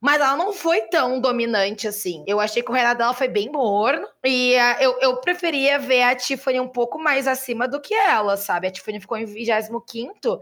Mas 0.00 0.20
ela 0.20 0.36
não 0.36 0.52
foi 0.52 0.80
tão 0.88 1.20
dominante 1.20 1.86
assim. 1.86 2.24
Eu 2.26 2.40
achei 2.40 2.60
que 2.60 2.68
o 2.72 2.74
reinado 2.74 2.98
dela 2.98 3.14
foi 3.14 3.28
bem 3.28 3.52
morno. 3.52 4.04
E 4.24 4.58
ah, 4.58 4.78
eu, 4.80 4.98
eu 5.00 5.16
preferia 5.18 5.78
ver 5.78 6.02
a 6.02 6.16
Tiffany 6.16 6.58
um 6.58 6.66
pouco 6.66 6.98
mais 6.98 7.28
acima 7.28 7.68
do 7.68 7.80
que 7.80 7.94
ela, 7.94 8.36
sabe? 8.36 8.66
A 8.66 8.70
Tiffany 8.72 8.98
ficou 8.98 9.16
em 9.16 9.24
25. 9.24 10.40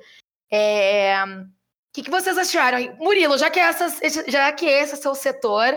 É... 0.51 1.15
O 1.23 1.93
que, 1.93 2.05
que 2.05 2.11
vocês 2.11 2.39
acharam? 2.39 2.79
Murilo, 2.99 3.37
já 3.37 3.51
que, 3.51 3.61
essa, 3.61 3.89
já 4.29 4.51
que 4.53 4.65
esse 4.65 4.95
é 4.95 4.97
seu 4.97 5.15
setor, 5.15 5.75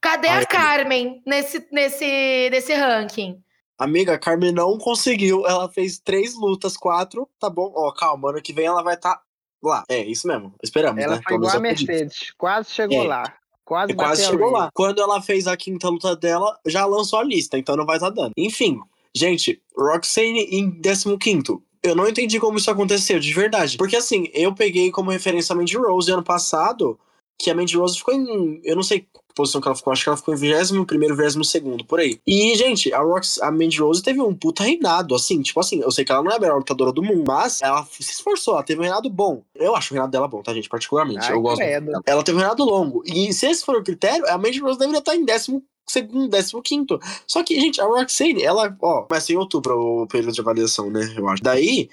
cadê 0.00 0.26
Ai, 0.26 0.42
a 0.42 0.46
Carmen 0.46 1.22
nesse, 1.24 1.68
nesse, 1.70 2.48
nesse 2.50 2.72
ranking? 2.72 3.40
Amiga, 3.80 4.12
a 4.12 4.18
Carmen 4.18 4.52
não 4.52 4.76
conseguiu. 4.76 5.46
Ela 5.46 5.68
fez 5.70 5.98
três 5.98 6.34
lutas, 6.38 6.76
quatro. 6.76 7.26
Tá 7.38 7.48
bom. 7.48 7.72
Ó, 7.74 7.90
calma, 7.92 8.28
ano 8.30 8.42
que 8.42 8.52
vem 8.52 8.66
ela 8.66 8.82
vai 8.82 8.94
estar 8.94 9.20
lá. 9.62 9.84
É, 9.88 10.04
isso 10.04 10.26
mesmo. 10.28 10.52
Esperamos, 10.62 11.02
Ela 11.02 11.16
né? 11.16 11.22
foi 11.26 11.36
igual 11.36 11.50
a 11.50 11.56
acredito. 11.56 11.88
Mercedes. 11.88 12.30
Quase 12.36 12.70
chegou 12.70 13.02
É. 13.04 13.08
lá. 13.08 13.34
Quase, 13.64 13.92
E 13.92 13.94
quase 13.94 14.24
chegou 14.24 14.50
Ray. 14.50 14.60
lá. 14.62 14.70
Quando 14.74 15.00
ela 15.00 15.22
fez 15.22 15.46
a 15.46 15.56
quinta 15.56 15.88
luta 15.88 16.14
dela, 16.14 16.58
já 16.66 16.84
lançou 16.84 17.18
a 17.20 17.22
lista, 17.24 17.56
então 17.56 17.74
não 17.76 17.86
vai 17.86 17.96
estar 17.96 18.10
dando. 18.10 18.32
Enfim, 18.36 18.80
gente, 19.14 19.62
Roxane 19.76 20.40
em 20.50 20.80
15. 20.82 21.58
Eu 21.82 21.94
não 21.94 22.06
entendi 22.06 22.38
como 22.38 22.58
isso 22.58 22.70
aconteceu, 22.70 23.18
de 23.18 23.32
verdade. 23.32 23.78
Porque 23.78 23.96
assim, 23.96 24.28
eu 24.34 24.54
peguei 24.54 24.90
como 24.90 25.10
referência 25.10 25.52
a 25.54 25.56
Mandy 25.56 25.76
Rose 25.78 26.10
ano 26.12 26.22
passado, 26.22 26.98
que 27.40 27.50
a 27.50 27.54
Mandy 27.54 27.76
Rose 27.76 27.98
ficou 27.98 28.14
em. 28.14 28.60
Eu 28.62 28.76
não 28.76 28.82
sei 28.82 29.00
que 29.00 29.08
posição 29.34 29.60
que 29.60 29.68
ela 29.68 29.74
ficou, 29.74 29.92
acho 29.92 30.02
que 30.02 30.08
ela 30.08 30.16
ficou 30.16 30.34
em 30.34 30.36
21 30.36 30.84
primeiro, 30.84 31.16
22 31.16 31.48
segundo, 31.48 31.84
por 31.84 31.98
aí. 32.00 32.20
E, 32.26 32.54
gente, 32.56 32.92
a, 32.92 33.00
Rox, 33.00 33.40
a 33.40 33.50
Mandy 33.50 33.80
Rose 33.80 34.02
teve 34.02 34.20
um 34.20 34.34
puta 34.34 34.62
reinado, 34.62 35.14
assim, 35.14 35.40
tipo 35.40 35.58
assim, 35.58 35.80
eu 35.80 35.90
sei 35.90 36.04
que 36.04 36.12
ela 36.12 36.22
não 36.22 36.30
é 36.30 36.36
a 36.36 36.38
melhor 36.38 36.58
lutadora 36.58 36.92
do 36.92 37.02
mundo, 37.02 37.24
mas 37.26 37.62
ela 37.62 37.86
se 37.86 38.02
esforçou, 38.02 38.54
ela 38.54 38.62
teve 38.62 38.80
um 38.80 38.82
reinado 38.82 39.08
bom. 39.08 39.42
Eu 39.54 39.74
acho 39.74 39.92
o 39.92 39.94
reinado 39.94 40.12
dela 40.12 40.28
bom, 40.28 40.42
tá, 40.42 40.52
gente? 40.52 40.68
Particularmente. 40.68 41.24
Ai, 41.24 41.32
eu 41.32 41.40
gosto. 41.40 41.58
credo. 41.58 41.92
Ela 42.04 42.22
teve 42.22 42.36
um 42.36 42.40
reinado 42.40 42.64
longo. 42.64 43.02
E 43.06 43.32
se 43.32 43.46
esse 43.46 43.64
for 43.64 43.76
o 43.76 43.84
critério, 43.84 44.26
a 44.28 44.36
Mandy 44.36 44.60
Rose 44.60 44.78
deveria 44.78 44.98
estar 44.98 45.16
em 45.16 45.24
décimo 45.24 45.62
segundo, 45.88 46.28
décimo 46.28 46.62
quinto. 46.62 47.00
Só 47.26 47.42
que, 47.42 47.58
gente, 47.58 47.80
a 47.80 47.84
Roxane, 47.84 48.42
ela, 48.42 48.76
ó, 48.80 49.02
começa 49.02 49.32
em 49.32 49.36
outubro 49.36 50.02
o 50.02 50.06
período 50.06 50.34
de 50.34 50.40
avaliação, 50.40 50.90
né, 50.90 51.00
eu 51.16 51.28
acho. 51.28 51.42
Daí, 51.42 51.88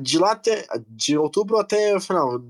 de 0.00 0.18
lá 0.18 0.32
até, 0.32 0.66
de 0.88 1.16
outubro 1.16 1.58
até 1.58 1.96
o 1.96 2.00
final, 2.00 2.40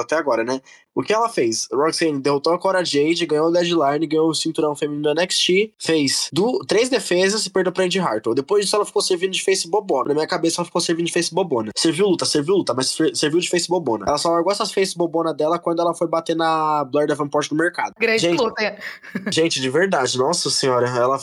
até 0.00 0.16
agora, 0.16 0.44
né, 0.44 0.60
o 0.98 1.02
que 1.02 1.12
ela 1.12 1.28
fez? 1.28 1.68
Roxane 1.72 2.18
derrotou 2.20 2.52
a 2.52 2.58
Cora 2.58 2.84
Jade, 2.84 3.24
ganhou 3.26 3.48
o 3.48 3.50
Deadline, 3.52 4.06
ganhou 4.06 4.28
o 4.28 4.34
cinturão 4.34 4.74
feminino 4.74 5.02
do 5.14 5.20
NXT, 5.20 5.72
fez 5.78 6.28
du- 6.32 6.58
três 6.66 6.88
defesas 6.88 7.46
e 7.46 7.50
perdeu 7.50 7.72
pra 7.72 7.84
Andy 7.84 7.98
Hartwell. 8.00 8.34
Depois 8.34 8.64
disso 8.64 8.76
ela 8.76 8.84
ficou 8.84 9.00
servindo 9.00 9.32
de 9.32 9.42
face 9.44 9.68
bobona. 9.68 10.08
Na 10.08 10.14
minha 10.14 10.26
cabeça 10.26 10.60
ela 10.60 10.64
ficou 10.66 10.80
servindo 10.80 11.06
de 11.06 11.12
face 11.12 11.32
bobona. 11.34 11.70
Serviu 11.76 12.08
luta, 12.08 12.24
serviu 12.24 12.56
luta, 12.56 12.74
mas 12.74 12.96
serviu 13.14 13.40
de 13.40 13.48
face 13.48 13.68
bobona. 13.68 14.04
Ela 14.08 14.18
só 14.18 14.30
largou 14.30 14.50
essas 14.52 14.72
face 14.72 14.96
bobona 14.96 15.32
dela 15.32 15.58
quando 15.58 15.80
ela 15.80 15.94
foi 15.94 16.06
bater 16.08 16.34
na 16.34 16.84
Blair 16.84 17.06
Davenport 17.08 17.50
no 17.50 17.56
mercado. 17.56 17.94
Grande 17.98 18.20
Gente, 18.22 18.40
luta. 18.40 18.78
Gente, 19.32 19.60
de 19.60 19.70
verdade, 19.70 20.18
nossa 20.18 20.50
senhora, 20.50 20.88
ela 20.88 21.18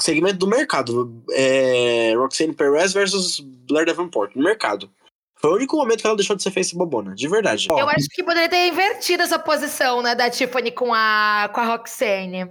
segmento 0.00 0.38
do 0.38 0.46
mercado, 0.46 1.12
é, 1.32 2.14
Roxane 2.16 2.52
Perez 2.54 2.92
versus 2.92 3.40
Blair 3.68 3.86
Davenport 3.86 4.34
no 4.34 4.42
mercado. 4.42 4.88
Foi 5.40 5.50
o 5.50 5.54
único 5.54 5.76
momento 5.76 6.00
que 6.00 6.06
ela 6.06 6.16
deixou 6.16 6.36
de 6.36 6.42
ser 6.42 6.50
face 6.50 6.76
bobona, 6.76 7.14
de 7.14 7.28
verdade. 7.28 7.68
Eu 7.70 7.88
acho 7.88 8.08
que 8.10 8.22
poderia 8.22 8.48
ter 8.48 8.66
invertido 8.66 9.22
essa 9.22 9.38
posição, 9.38 10.02
né, 10.02 10.14
da 10.14 10.28
Tiffany 10.28 10.72
com 10.72 10.92
a, 10.92 11.48
com 11.52 11.60
a 11.60 11.64
Roxane. 11.64 12.50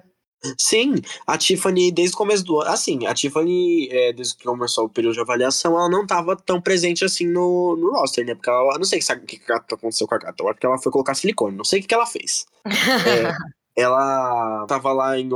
Sim, 0.57 1.01
a 1.25 1.38
Tiffany, 1.38 1.91
desde 1.91 2.13
o 2.13 2.17
começo 2.17 2.43
do 2.43 2.61
ano. 2.61 2.69
Assim, 2.69 3.05
a 3.07 3.13
Tiffany, 3.13 3.89
é, 3.91 4.13
desde 4.13 4.38
que 4.38 4.43
começou 4.43 4.85
o 4.85 4.89
período 4.89 5.15
de 5.15 5.19
avaliação, 5.19 5.73
ela 5.73 5.89
não 5.89 6.05
tava 6.05 6.35
tão 6.35 6.61
presente 6.61 7.03
assim 7.03 7.27
no, 7.27 7.75
no 7.75 7.91
roster, 7.91 8.25
né? 8.25 8.35
Porque 8.35 8.49
ela. 8.49 8.77
Não 8.77 8.83
sei 8.83 8.99
o 8.99 9.25
que, 9.25 9.39
que 9.39 9.51
aconteceu 9.51 10.07
com 10.07 10.15
a 10.15 10.19
gata. 10.19 10.41
Eu 10.41 10.49
acho 10.49 10.59
que 10.59 10.65
ela 10.65 10.77
foi 10.77 10.91
colocar 10.91 11.15
silicone. 11.15 11.57
Não 11.57 11.63
sei 11.63 11.79
o 11.79 11.81
que, 11.81 11.88
que 11.88 11.93
ela 11.93 12.05
fez. 12.05 12.45
É, 13.07 13.33
ela 13.78 14.65
tava 14.67 14.91
lá 14.91 15.19
em. 15.19 15.30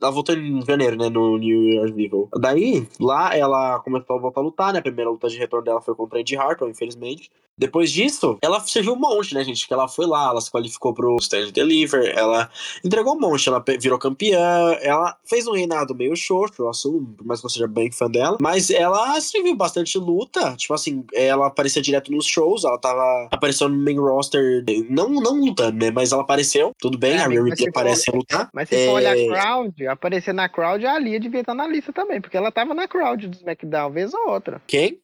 Ela 0.00 0.10
voltou 0.12 0.36
em 0.36 0.64
janeiro, 0.64 0.96
né? 0.96 1.08
No 1.08 1.36
New 1.36 1.64
Year's 1.64 1.90
Evil. 1.90 2.28
Daí, 2.38 2.86
lá 3.00 3.36
ela 3.36 3.80
começou 3.80 4.16
a 4.16 4.20
voltar 4.20 4.40
a 4.40 4.44
lutar, 4.44 4.72
né? 4.72 4.78
A 4.78 4.82
primeira 4.82 5.10
luta 5.10 5.28
de 5.28 5.36
retorno 5.36 5.64
dela 5.64 5.80
foi 5.80 5.96
contra 5.96 6.20
Andy 6.20 6.36
Hartwell, 6.36 6.70
infelizmente. 6.70 7.30
Depois 7.60 7.92
disso, 7.92 8.38
ela 8.40 8.58
serviu 8.60 8.94
um 8.94 8.98
monte, 8.98 9.34
né, 9.34 9.44
gente? 9.44 9.68
Que 9.68 9.74
ela 9.74 9.86
foi 9.86 10.06
lá, 10.06 10.30
ela 10.30 10.40
se 10.40 10.50
qualificou 10.50 10.94
pro 10.94 11.16
Stand 11.20 11.48
and 11.48 11.52
Deliver, 11.52 12.10
ela 12.16 12.50
entregou 12.82 13.14
um 13.14 13.20
monte, 13.20 13.48
ela 13.50 13.62
virou 13.78 13.98
campeã, 13.98 14.72
ela 14.80 15.14
fez 15.26 15.46
um 15.46 15.52
reinado 15.52 15.94
meio 15.94 16.16
xoxo, 16.16 16.62
eu 16.62 16.70
assumo, 16.70 17.12
por 17.18 17.26
mais 17.26 17.38
que 17.40 17.44
eu 17.46 17.50
seja 17.50 17.68
bem 17.68 17.92
fã 17.92 18.10
dela, 18.10 18.38
mas 18.40 18.70
ela 18.70 19.20
serviu 19.20 19.54
bastante 19.54 19.98
luta, 19.98 20.56
tipo 20.56 20.72
assim, 20.72 21.04
ela 21.12 21.48
aparecia 21.48 21.82
direto 21.82 22.10
nos 22.10 22.24
shows, 22.24 22.64
ela 22.64 22.78
tava 22.78 23.28
aparecendo 23.30 23.74
no 23.76 23.84
main 23.84 23.98
roster, 23.98 24.64
não, 24.88 25.10
não 25.10 25.38
lutando, 25.38 25.84
né, 25.84 25.90
mas 25.90 26.12
ela 26.12 26.22
apareceu, 26.22 26.72
tudo 26.78 26.96
bem, 26.96 27.12
É, 27.12 27.18
a 27.24 27.28
Rhea 27.28 27.42
Ripley 27.42 27.58
for- 27.58 27.68
aparece 27.68 28.02
sem 28.04 28.14
lutar. 28.14 28.48
Mas 28.54 28.70
se 28.70 28.74
É, 28.76 28.86
for 28.86 28.92
olhar 28.94 29.12
a 29.12 29.26
crowd, 29.26 29.86
aparecer 29.86 30.32
na 30.32 30.48
crowd, 30.48 30.86
a 30.86 30.98
Lia 30.98 31.20
devia 31.20 31.40
estar 31.40 31.54
na 31.54 31.66
lista 31.66 31.92
também, 31.92 32.20
porque 32.22 32.38
ela 32.38 32.50
tava 32.50 32.72
na 32.72 32.88
crowd 32.88 33.28
do 33.28 33.36
SmackDown, 33.36 33.90
vez 33.90 34.14
ou 34.14 34.30
outra. 34.30 34.62
Quem? 34.66 34.98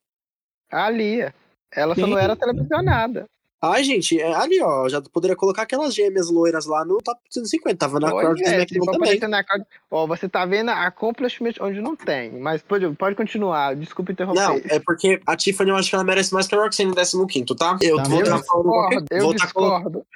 A 0.73 0.89
Lia. 0.89 1.35
Ela 1.73 1.95
só 1.95 2.07
não 2.07 2.19
era 2.19 2.37
televisionada. 2.37 3.27
Ai, 3.61 3.83
gente, 3.83 4.21
é, 4.21 4.35
ali, 4.35 4.61
ó, 4.63 4.87
já 4.89 5.01
poderia 5.01 5.35
colocar 5.35 5.63
aquelas 5.63 5.95
gêmeas 5.95 6.31
loiras 6.31 6.67
lá 6.67 6.85
no 6.85 6.99
top 6.99 7.19
150, 7.31 7.77
tava 7.77 7.99
na 7.99 8.11
crowd 8.11 8.41
do 8.41 8.47
é, 8.47 8.53
SmackDown 8.53 8.93
também. 8.93 9.19
na. 9.21 9.45
Ó, 9.91 10.07
você 10.07 10.29
tá 10.29 10.45
vendo 10.45 10.71
accomplishment 10.71 11.55
onde 11.61 11.81
não 11.81 11.97
tem. 11.97 12.33
Mas 12.33 12.63
pode, 12.63 12.89
pode 12.91 13.17
continuar, 13.17 13.75
desculpa 13.75 14.13
interromper. 14.13 14.41
Não, 14.41 14.61
é 14.69 14.79
porque 14.79 15.21
a 15.27 15.35
Tiffany 15.35 15.71
eu 15.71 15.77
acho 15.77 15.89
que 15.89 15.95
ela 15.95 16.05
merece 16.05 16.35
mais 16.35 16.47
que 16.47 16.55
a 16.55 16.59
Roxanne 16.59 16.93
no 17.15 17.27
15 17.27 17.45
tá? 17.57 17.79
Eu 17.81 17.97
Tá 17.97 18.03
vou 18.05 18.23
tá 18.23 18.39
falando 18.43 19.07
eu 19.11 19.23
vou 19.23 19.35
tá 19.35 19.45
discordo. 19.45 20.07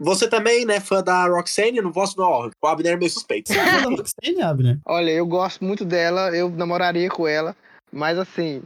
Você 0.00 0.28
também, 0.28 0.64
né, 0.64 0.80
fã 0.80 1.02
da 1.02 1.26
Roxanne, 1.26 1.82
não 1.82 1.92
posso 1.92 2.18
não, 2.18 2.50
o 2.62 2.66
Abner 2.66 2.94
é 2.94 2.96
meio 2.96 3.10
suspeito. 3.10 3.52
Você 3.52 3.58
é 3.58 3.64
fã 3.64 3.82
da 3.82 3.96
Roxane, 3.96 4.42
Abner? 4.42 4.78
Olha, 4.86 5.10
eu 5.10 5.26
gosto 5.26 5.62
muito 5.62 5.84
dela, 5.84 6.34
eu 6.34 6.48
namoraria 6.48 7.10
com 7.10 7.28
ela, 7.28 7.54
mas 7.92 8.18
assim. 8.18 8.62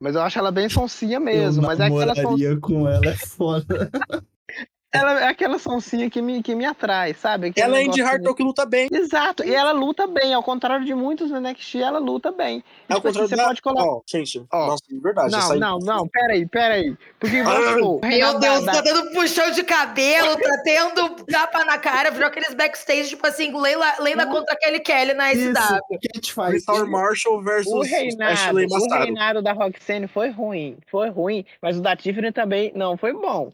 Mas 0.00 0.14
eu 0.14 0.22
acho 0.22 0.38
ela 0.38 0.52
bem 0.52 0.68
sonsinha 0.68 1.18
mesmo. 1.18 1.62
Eu 1.62 1.66
Mas 1.66 1.80
é 1.80 1.86
aquela, 1.86 2.14
son... 2.14 2.22
namoraria 2.22 2.60
com 2.60 2.88
ela, 2.88 3.06
é 3.06 3.16
foda. 3.16 3.90
ela 4.92 5.20
é 5.20 5.28
aquela 5.28 5.58
sonsinha 5.58 6.08
que 6.08 6.22
me, 6.22 6.42
que 6.42 6.54
me 6.54 6.64
atrai, 6.64 7.12
sabe? 7.14 7.48
Aquele 7.48 7.66
Ela 7.66 7.76
é 7.76 7.78
Andy 7.80 7.88
negocinho- 7.88 8.06
Hartwell 8.06 8.34
que 8.34 8.42
luta 8.42 8.64
bem. 8.66 8.88
Exato, 8.92 9.44
e 9.44 9.54
ela 9.54 9.72
luta 9.72 10.06
bem, 10.06 10.32
ao 10.32 10.42
contrário 10.42 10.84
de 10.86 10.94
muitos 10.94 11.30
no 11.30 11.38
NXT, 11.40 11.76
ela 11.82 11.98
luta 11.98 12.32
bem. 12.32 12.62
É 12.88 12.94
o 12.94 12.96
Tipo 12.96 13.08
assim, 13.08 13.18
contrário 13.20 13.28
você 13.28 13.36
da... 13.36 13.44
pode 13.44 13.62
colocar. 13.62 13.84
Ó, 13.84 14.00
gente, 14.06 14.44
Ó, 14.52 14.66
nossa, 14.68 14.82
de 14.88 14.98
verdade. 15.00 15.30
Não, 15.32 15.38
essa 15.38 15.52
aí- 15.54 15.60
não, 15.60 15.78
não, 15.78 16.08
peraí, 16.08 16.46
peraí. 16.46 16.96
Porque, 17.20 17.36
Ah, 17.38 17.74
supor, 17.74 18.00
Meu 18.08 18.38
Deus, 18.38 18.64
da- 18.64 18.72
tá 18.72 18.80
dando 18.80 19.10
puxão 19.12 19.50
de 19.50 19.62
cabelo, 19.64 20.36
tá 20.36 20.62
tendo 20.64 21.10
tapa 21.26 21.64
na 21.64 21.78
cara, 21.78 22.10
virou 22.10 22.28
aqueles 22.28 22.54
backstage, 22.54 23.10
tipo 23.10 23.26
assim, 23.26 23.52
Leila, 23.58 23.94
Leila 24.00 24.26
contra 24.26 24.56
Kelly 24.56 24.80
Kelly 24.80 25.14
na 25.14 25.30
SW. 25.34 25.80
Cat 26.14 26.32
faz. 26.32 26.50
Crystal 26.50 26.86
Marshall 26.86 27.42
versus 27.42 27.72
O 27.72 27.82
reinado, 27.82 28.32
Ashley 28.32 28.66
o 28.66 28.94
reinado 28.98 29.42
da 29.42 29.52
Roxane 29.52 30.06
foi 30.06 30.30
ruim, 30.30 30.78
foi 30.90 31.10
ruim, 31.10 31.44
mas 31.60 31.76
o 31.78 31.82
da 31.82 31.94
Tiffany 31.94 32.32
também 32.32 32.72
não 32.74 32.96
foi 32.96 33.12
bom. 33.12 33.52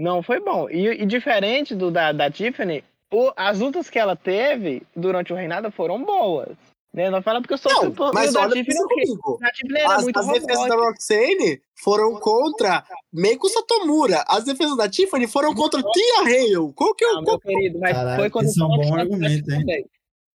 Não 0.00 0.22
foi 0.22 0.38
bom. 0.38 0.70
E, 0.70 0.86
e 1.02 1.04
diferente 1.06 1.74
do 1.74 1.90
da, 1.90 2.12
da 2.12 2.30
Tiffany, 2.30 2.84
o- 3.12 3.32
as 3.36 3.58
lutas 3.58 3.90
que 3.90 3.98
ela 3.98 4.14
teve 4.14 4.82
durante 4.94 5.32
o 5.32 5.36
reinado 5.36 5.72
foram 5.72 6.00
boas. 6.04 6.56
Né? 6.94 7.10
Não 7.10 7.20
fala 7.20 7.40
porque 7.40 7.54
eu 7.54 7.58
sou 7.58 7.72
Não, 7.72 8.12
mas 8.14 8.30
o 8.30 8.34
da 8.34 8.40
olha 8.42 8.52
Tiffany, 8.52 8.78
o 8.80 8.88
comigo. 8.88 9.38
A 9.42 9.50
Tiffany 9.50 9.80
era 9.80 9.94
As, 9.96 10.02
muito 10.04 10.18
as 10.20 10.26
defesas 10.28 10.68
da. 10.68 10.74
Roxane 10.76 11.60
foram 11.74 12.14
contra 12.20 12.84
Meiko 13.12 13.48
Satomura. 13.48 14.24
As 14.28 14.44
defesas 14.44 14.76
da 14.76 14.88
Tiffany 14.88 15.26
foram 15.26 15.52
contra 15.52 15.82
Tia 15.82 16.20
Hale. 16.22 16.72
Qual 16.76 16.94
que 16.94 17.04
é 17.04 17.08
Ah, 17.08 17.18
o. 17.18 17.22
meu 17.22 17.40
querido, 17.40 17.78
mas 17.80 17.92
Caraca, 17.96 18.16
foi 18.16 18.30
contra 18.30 18.48
isso 18.48 18.62
é 18.62 18.64
um 18.64 18.68
o 18.68 18.76
bom 18.76 18.94
argumento, 18.94 19.50
hein? 19.52 19.60
também. 19.60 19.84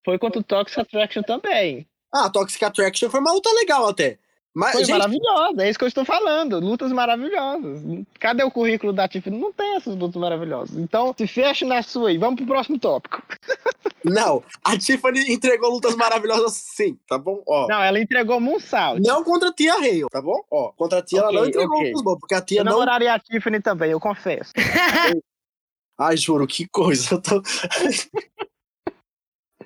Foi 0.06 0.20
contra 0.20 0.40
o 0.42 0.44
Toxic 0.44 0.80
Attraction 0.82 1.24
também. 1.24 1.88
Ah, 2.14 2.30
Toxic 2.30 2.64
Attraction 2.64 3.10
foi 3.10 3.20
uma 3.22 3.32
luta 3.32 3.50
legal 3.54 3.88
até. 3.88 4.20
Mas, 4.56 4.74
Foi 4.74 4.86
gente, 4.86 4.92
maravilhosa, 4.92 5.64
é 5.64 5.70
isso 5.70 5.80
que 5.80 5.86
eu 5.86 5.88
estou 5.88 6.06
falando. 6.06 6.60
Lutas 6.60 6.92
maravilhosas. 6.92 7.82
Cadê 8.20 8.44
o 8.44 8.52
currículo 8.52 8.94
da 8.94 9.08
Tiffany? 9.08 9.40
Não 9.40 9.52
tem 9.52 9.76
essas 9.76 9.96
lutas 9.96 10.22
maravilhosas. 10.22 10.78
Então, 10.78 11.14
se 11.18 11.26
feche 11.26 11.66
na 11.66 11.82
sua 11.82 12.10
aí. 12.10 12.20
Vamos 12.20 12.36
pro 12.36 12.46
próximo 12.46 12.78
tópico. 12.78 13.24
não. 14.06 14.44
A 14.64 14.78
Tiffany 14.78 15.34
entregou 15.34 15.72
lutas 15.72 15.96
maravilhosas 15.96 16.54
sim, 16.54 17.00
tá 17.08 17.18
bom? 17.18 17.42
Ó. 17.48 17.68
Não, 17.68 17.82
ela 17.82 18.00
entregou 18.00 18.40
Moonsault. 18.40 19.02
Não 19.02 19.24
contra 19.24 19.50
a 19.50 19.54
Tia 19.54 19.74
Hale, 19.74 20.06
tá 20.12 20.22
bom? 20.22 20.44
Ó, 20.52 20.72
contra 20.74 21.00
a 21.00 21.02
Tia 21.02 21.22
ela 21.22 21.32
não 21.32 21.46
entregou 21.48 21.76
ok. 21.76 21.88
lutas 21.88 22.04
boas, 22.04 22.20
porque 22.20 22.36
a 22.36 22.42
Tia 22.42 22.60
Eu 22.60 22.66
não. 22.66 22.74
namoraria 22.74 23.14
a 23.14 23.20
Tiffany 23.20 23.60
também, 23.60 23.90
eu 23.92 24.00
confesso. 24.00 24.54
Ai, 25.98 26.16
juro, 26.16 26.46
que 26.46 26.68
coisa. 26.68 27.16
Eu 27.16 27.22
tô... 27.22 27.42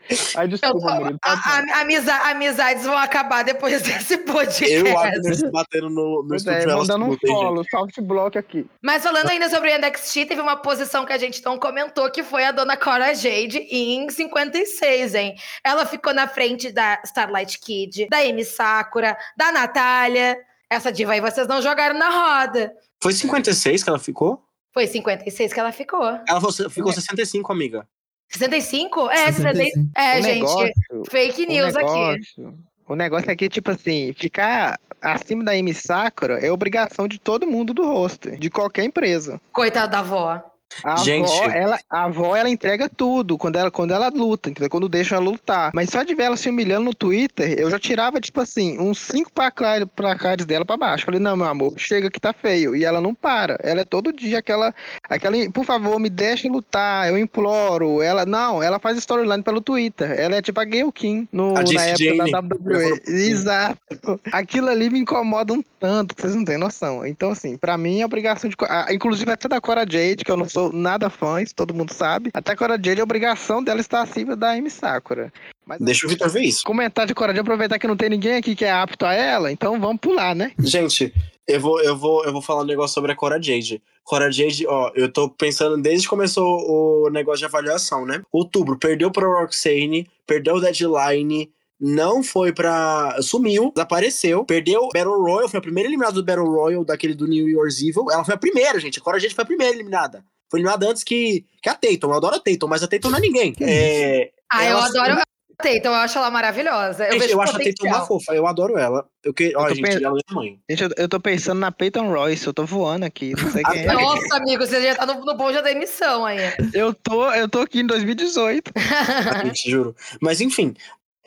Eu 0.09 0.47
desculpa, 0.47 0.79
tô- 0.87 0.95
Murilo. 0.95 1.19
a- 1.23 1.33
a- 1.33 1.81
amiza- 1.81 2.15
amizades 2.29 2.83
vão 2.85 2.97
acabar 2.97 3.43
depois 3.43 3.81
desse 3.83 4.17
podcast. 4.19 4.71
Eu 4.73 4.87
e 4.87 4.91
o 4.93 4.97
Agnes 4.97 5.41
batendo 5.51 5.89
no, 5.89 6.21
no 6.23 6.27
Pois 6.29 6.41
estúdio. 6.45 6.71
é, 6.71 6.75
mandando 6.75 7.05
um 7.05 7.17
follow, 7.25 7.63
soft 7.69 7.99
block 8.01 8.37
aqui. 8.37 8.65
Mas 8.81 9.03
falando 9.03 9.29
ainda 9.29 9.49
sobre 9.49 9.69
o 9.71 9.77
NXT, 9.77 10.25
teve 10.25 10.41
uma 10.41 10.55
posição 10.55 11.05
que 11.05 11.13
a 11.13 11.17
gente 11.17 11.43
não 11.43 11.57
comentou, 11.59 12.09
que 12.11 12.23
foi 12.23 12.43
a 12.45 12.51
dona 12.51 12.77
Cora 12.77 13.13
Jade 13.13 13.57
em 13.69 14.09
56, 14.09 15.15
hein? 15.15 15.35
Ela 15.63 15.85
ficou 15.85 16.13
na 16.13 16.27
frente 16.27 16.71
da 16.71 16.99
Starlight 17.05 17.59
Kid, 17.59 18.07
da 18.09 18.17
Amy 18.19 18.45
Sakura, 18.45 19.17
da 19.35 19.51
Natália. 19.51 20.37
Essa 20.69 20.91
diva 20.91 21.13
aí 21.13 21.21
vocês 21.21 21.47
não 21.47 21.61
jogaram 21.61 21.97
na 21.97 22.09
roda. 22.09 22.73
Foi 23.01 23.13
56 23.13 23.83
que 23.83 23.89
ela 23.89 23.99
ficou? 23.99 24.43
Foi 24.73 24.85
56 24.85 25.53
que 25.53 25.59
ela 25.59 25.71
ficou. 25.71 26.03
Ela 26.27 26.41
ficou 26.69 26.91
65, 26.93 27.51
amiga. 27.51 27.87
65? 28.29 29.09
É, 29.09 29.31
65. 29.31 29.43
65. 29.55 29.91
É, 29.95 30.19
o 30.19 30.21
gente. 30.21 30.33
negócio, 30.35 30.73
Fake 31.09 31.43
o 31.43 31.47
news 31.47 31.75
aqui. 31.75 31.85
negócio, 31.85 32.59
o 32.87 32.95
negócio 32.95 33.31
aqui, 33.31 33.49
tipo 33.49 33.71
assim, 33.71 34.13
ficar 34.13 34.79
acima 35.01 35.43
da 35.43 35.51
Amy 35.51 35.73
Sakura 35.73 36.39
é 36.39 36.51
obrigação 36.51 37.07
de 37.07 37.19
todo 37.19 37.47
mundo 37.47 37.73
do 37.73 37.85
roster, 37.85 38.37
de 38.37 38.49
qualquer 38.49 38.83
empresa. 38.83 39.39
Coitada 39.51 39.87
da 39.87 39.99
avó. 39.99 40.41
A 40.83 40.97
Gente. 40.97 41.25
avó, 41.31 41.45
ela, 41.49 41.79
a 41.89 42.03
avó, 42.03 42.35
ela 42.35 42.49
entrega 42.49 42.89
tudo 42.89 43.37
quando 43.37 43.55
ela, 43.55 43.71
quando 43.71 43.91
ela 43.93 44.09
luta, 44.09 44.49
entendeu? 44.49 44.69
Quando 44.69 44.87
deixa 44.89 45.15
ela 45.15 45.23
lutar. 45.25 45.71
Mas 45.73 45.89
só 45.89 46.03
de 46.03 46.13
ver 46.13 46.23
ela 46.23 46.37
se 46.37 46.49
humilhando 46.49 46.85
no 46.85 46.93
Twitter, 46.93 47.55
eu 47.57 47.69
já 47.71 47.79
tirava, 47.79 48.19
tipo 48.21 48.39
assim, 48.41 48.77
uns 48.79 48.99
cinco 48.99 49.31
placa- 49.31 49.87
placares 49.95 50.45
dela 50.45 50.65
pra 50.65 50.77
baixo. 50.77 51.05
Falei, 51.05 51.19
não, 51.19 51.35
meu 51.35 51.47
amor, 51.47 51.73
chega 51.77 52.11
que 52.11 52.19
tá 52.19 52.33
feio. 52.33 52.75
E 52.75 52.83
ela 52.85 53.01
não 53.01 53.13
para. 53.15 53.57
Ela 53.63 53.81
é 53.81 53.85
todo 53.85 54.13
dia 54.13 54.39
aquela, 54.39 54.73
aquela, 55.09 55.35
por 55.51 55.65
favor, 55.65 55.99
me 55.99 56.09
deixe 56.09 56.47
lutar, 56.47 57.07
eu 57.09 57.17
imploro. 57.17 58.01
Ela, 58.01 58.25
não, 58.25 58.61
ela 58.61 58.77
faz 58.79 58.97
storyline 58.97 59.41
pelo 59.43 59.61
Twitter. 59.61 60.11
Ela 60.19 60.35
é 60.35 60.41
tipo 60.41 60.59
a 60.59 60.65
Gayle 60.65 60.91
King 60.91 61.27
no, 61.31 61.51
A 61.57 61.63
na 61.63 61.81
época 61.85 61.97
Jane. 61.97 62.31
da 62.31 62.39
WWE. 62.39 63.01
Exato. 63.07 64.19
Aquilo 64.31 64.69
ali 64.69 64.89
me 64.89 64.99
incomoda 64.99 65.53
um 65.53 65.63
tanto, 65.79 66.15
vocês 66.17 66.35
não 66.35 66.43
têm 66.45 66.57
noção. 66.57 67.05
Então, 67.05 67.31
assim, 67.31 67.57
pra 67.57 67.77
mim 67.77 68.01
é 68.01 68.05
obrigação 68.05 68.49
de. 68.49 68.55
ah, 68.63 68.87
Inclusive 68.91 69.31
até 69.31 69.47
da 69.47 69.61
Cora 69.61 69.85
Jade, 69.89 70.23
que 70.23 70.31
eu 70.31 70.37
não 70.37 70.47
sou 70.57 70.73
nada 70.73 71.07
fã, 71.07 71.39
isso 71.39 71.53
todo 71.53 71.71
mundo 71.71 71.93
sabe. 71.93 72.31
Até 72.33 72.53
a 72.53 72.55
Cora 72.55 72.73
Jade 72.83 72.99
é 72.99 73.03
obrigação 73.03 73.63
dela 73.63 73.79
estar 73.79 74.01
acima 74.01 74.35
da 74.35 74.53
Amy 74.53 74.71
Sakura. 74.71 75.31
Mas 75.63 75.79
Deixa 75.79 76.07
o 76.07 76.09
Vitor 76.09 76.29
ver 76.29 76.41
isso. 76.41 76.63
comentar 76.65 77.05
de 77.05 77.13
Cora 77.13 77.31
Jade, 77.31 77.41
aproveitar 77.41 77.77
que 77.77 77.85
não 77.87 77.95
tem 77.95 78.09
ninguém 78.09 78.37
aqui 78.37 78.55
que 78.55 78.65
é 78.65 78.71
apto 78.71 79.05
a 79.05 79.13
ela, 79.13 79.51
então 79.51 79.79
vamos 79.79 80.01
pular, 80.01 80.33
né? 80.33 80.51
Gente, 80.57 81.13
eu 81.47 81.59
vou, 81.59 81.79
eu 81.83 81.95
vou, 81.95 82.25
eu 82.25 82.33
vou 82.33 82.41
falar 82.41 82.63
um 82.63 82.65
negócio 82.65 82.95
sobre 82.95 83.11
a 83.11 83.15
Cora 83.15 83.39
Jade. 83.39 83.79
Cora 84.03 84.31
Jade, 84.31 84.65
ó, 84.65 84.91
eu 84.95 85.11
tô 85.11 85.29
pensando 85.29 85.79
desde 85.79 86.07
que 86.07 86.09
começou 86.09 87.05
o 87.05 87.09
negócio 87.11 87.39
de 87.39 87.45
avaliação, 87.45 88.03
né? 88.03 88.23
Outubro, 88.31 88.79
perdeu 88.79 89.11
pra 89.11 89.27
Roxane, 89.27 90.09
perdeu 90.25 90.55
o 90.55 90.59
deadline, 90.59 91.51
não 91.79 92.23
foi 92.23 92.51
pra. 92.51 93.17
sumiu, 93.21 93.71
desapareceu, 93.75 94.43
perdeu 94.43 94.81
o 94.85 94.89
Battle 94.91 95.21
Royal, 95.21 95.49
foi 95.49 95.59
a 95.59 95.61
primeira 95.61 95.87
eliminada 95.87 96.15
do 96.15 96.25
Battle 96.25 96.49
Royal, 96.49 96.83
daquele 96.83 97.13
do 97.13 97.27
New 97.27 97.47
Year's 97.47 97.79
Evil. 97.79 98.07
Ela 98.09 98.25
foi 98.25 98.33
a 98.33 98.37
primeira, 98.37 98.79
gente. 98.79 98.97
A 98.97 99.03
Cora 99.03 99.19
Jade 99.19 99.35
foi 99.35 99.43
a 99.43 99.47
primeira 99.47 99.75
eliminada. 99.75 100.25
Foi 100.49 100.59
eliminada 100.59 100.89
antes 100.89 101.03
que, 101.03 101.45
que 101.61 101.69
a 101.69 101.73
Tatum. 101.75 102.07
Eu 102.07 102.13
adoro 102.13 102.35
a 102.35 102.39
Tatum, 102.39 102.67
mas 102.67 102.83
a 102.83 102.87
Tatum 102.87 103.09
não 103.09 103.17
é 103.17 103.21
ninguém. 103.21 103.53
Que 103.53 104.31
Ah, 104.49 104.63
É, 104.65 104.71
eu 104.71 104.77
adoro 104.77 105.13
a 105.13 105.23
Tatum, 105.63 105.89
eu 105.89 105.93
acho 105.95 106.17
ela 106.17 106.29
maravilhosa. 106.29 107.05
Eu, 107.05 107.13
Gente, 107.13 107.21
vejo 107.21 107.33
eu 107.33 107.41
acho 107.41 107.55
a 107.55 107.59
Tatum 107.59 107.87
uma 107.87 108.05
fofa, 108.05 108.33
eu 108.35 108.45
adoro 108.47 108.77
ela. 108.77 109.05
Eu 109.23 109.33
que... 109.33 109.53
Ó, 109.55 109.67
tô 109.67 109.75
gente, 109.75 109.81
pen- 109.81 110.03
ela 110.03 110.19
é 110.19 110.33
mãe. 110.33 110.59
Gente, 110.69 110.83
eu, 110.83 110.89
eu 110.97 111.09
tô 111.09 111.19
pensando 111.19 111.59
na 111.59 111.71
Peyton 111.71 112.09
Royce, 112.13 112.45
eu 112.45 112.53
tô 112.53 112.65
voando 112.65 113.05
aqui, 113.05 113.33
não 113.35 113.51
sei 113.51 113.63
quem 113.63 113.81
é. 113.81 113.93
Nossa, 113.93 114.35
amigo, 114.37 114.65
você 114.65 114.81
já 114.81 114.95
tá 114.95 115.05
no, 115.05 115.25
no 115.25 115.35
bonde 115.35 115.61
da 115.61 115.71
emissão 115.71 116.25
aí. 116.25 116.37
Eu 116.73 116.93
tô, 116.93 117.29
eu 117.33 117.49
tô 117.49 117.59
aqui 117.61 117.79
em 117.79 117.87
2018. 117.87 118.71
gente, 119.45 119.69
juro. 119.69 119.95
Mas 120.21 120.39
enfim, 120.41 120.75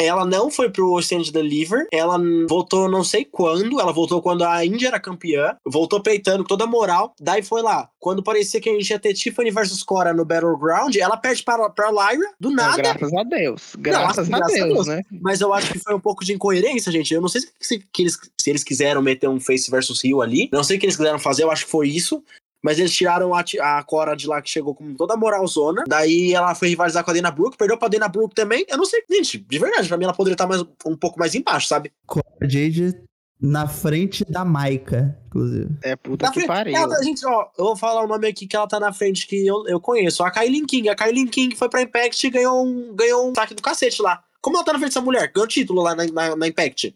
ela 0.04 0.24
não 0.24 0.50
foi 0.50 0.70
pro 0.70 0.98
Stand 1.00 1.30
Deliver, 1.32 1.86
ela 1.92 2.18
voltou 2.48 2.88
não 2.88 3.04
sei 3.04 3.24
quando, 3.24 3.80
ela 3.80 3.92
voltou 3.92 4.20
quando 4.22 4.42
a 4.44 4.64
Índia 4.64 4.88
era 4.88 5.00
campeã, 5.00 5.56
voltou 5.64 6.00
peitando 6.00 6.44
toda 6.44 6.64
a 6.64 6.66
moral, 6.66 7.14
daí 7.20 7.42
foi 7.42 7.62
lá. 7.62 7.88
Quando 7.98 8.22
parecia 8.22 8.60
que 8.60 8.68
a 8.70 8.72
gente 8.72 8.88
ia 8.90 8.98
ter 8.98 9.12
Tiffany 9.12 9.50
versus 9.50 9.82
Cora 9.82 10.14
no 10.14 10.24
Battleground, 10.24 10.96
ela 10.96 11.16
perde 11.18 11.42
pra, 11.42 11.68
pra 11.68 11.90
Lyra, 11.90 12.30
do 12.40 12.50
nada, 12.50 12.76
Graças 12.78 13.12
a 13.12 13.22
Deus. 13.22 13.62
Graças, 13.78 14.28
Não, 14.28 14.36
a, 14.36 14.40
graças 14.40 14.60
a 14.60 14.64
Deus, 14.64 14.74
Deus. 14.74 14.86
né? 14.86 15.02
mas 15.20 15.40
eu 15.40 15.52
acho 15.52 15.70
que 15.72 15.78
foi 15.78 15.94
um 15.94 16.00
pouco 16.00 16.24
de 16.24 16.32
incoerência, 16.32 16.90
gente. 16.90 17.12
Eu 17.12 17.20
não 17.20 17.28
sei 17.28 17.42
se, 17.42 17.48
se- 17.60 17.84
eles, 17.98 18.18
se 18.40 18.50
eles 18.50 18.64
quiseram 18.64 19.02
meter 19.02 19.28
um 19.28 19.38
Face 19.38 19.70
versus 19.70 20.02
Rio 20.02 20.22
ali, 20.22 20.48
não 20.52 20.64
sei 20.64 20.76
o 20.76 20.80
que 20.80 20.86
eles 20.86 20.96
quiseram 20.96 21.18
fazer, 21.18 21.42
eu 21.42 21.50
acho 21.50 21.66
que 21.66 21.70
foi 21.70 21.88
isso. 21.88 22.22
Mas 22.62 22.78
eles 22.78 22.92
tiraram 22.94 23.34
a, 23.34 23.40
a 23.62 23.82
Cora 23.84 24.14
de 24.14 24.26
lá 24.26 24.42
que 24.42 24.50
chegou 24.50 24.74
com 24.74 24.94
toda 24.94 25.14
a 25.14 25.16
moralzona. 25.16 25.82
Daí 25.88 26.34
ela 26.34 26.54
foi 26.54 26.68
rivalizar 26.68 27.02
com 27.04 27.10
a 27.10 27.14
Dana 27.14 27.30
Brooke, 27.30 27.56
perdeu 27.56 27.78
pra 27.78 27.88
Dana 27.88 28.08
Brooke 28.08 28.34
também. 28.34 28.64
Eu 28.68 28.76
não 28.76 28.84
sei, 28.84 29.02
gente, 29.10 29.38
de 29.38 29.58
verdade, 29.58 29.88
pra 29.88 29.96
mim 29.96 30.04
ela 30.04 30.12
poderia 30.12 30.34
estar 30.34 30.46
mais, 30.46 30.60
um 30.84 30.96
pouco 30.96 31.18
mais 31.18 31.34
embaixo, 31.34 31.66
sabe? 31.68 31.90
Cora 32.06 32.24
Jade 32.42 32.94
na 33.42 33.66
frente 33.66 34.22
da 34.30 34.44
Maika, 34.44 35.18
inclusive. 35.26 35.70
É 35.82 35.96
puta 35.96 36.26
Na 36.26 36.32
que 36.32 36.40
frente- 36.40 36.48
pariu. 36.48 36.76
ela 36.76 36.94
tá- 36.94 37.02
gente, 37.02 37.26
ó, 37.26 37.46
eu 37.56 37.64
vou 37.64 37.76
falar 37.76 38.04
o 38.04 38.06
nome 38.06 38.28
aqui 38.28 38.46
que 38.46 38.54
ela 38.54 38.66
tá 38.68 38.78
na 38.78 38.92
frente 38.92 39.26
que 39.26 39.46
eu, 39.46 39.66
eu 39.66 39.80
conheço. 39.80 40.22
A 40.22 40.30
Kailin 40.30 40.66
King. 40.66 40.90
A 40.90 40.94
Kailin 40.94 41.26
King 41.26 41.56
foi 41.56 41.70
pra 41.70 41.80
Impact 41.80 42.26
e 42.26 42.30
ganhou 42.30 42.62
um, 42.66 42.94
ganhou 42.94 43.30
um 43.30 43.34
saque 43.34 43.54
do 43.54 43.62
cacete 43.62 44.02
lá. 44.02 44.22
Como 44.42 44.56
ela 44.58 44.64
tá 44.64 44.74
na 44.74 44.78
frente 44.78 44.90
dessa 44.90 45.00
mulher? 45.00 45.32
Ganhou 45.34 45.46
título 45.48 45.80
lá 45.82 45.94
na, 45.94 46.04
na, 46.06 46.36
na 46.36 46.48
Impact. 46.48 46.94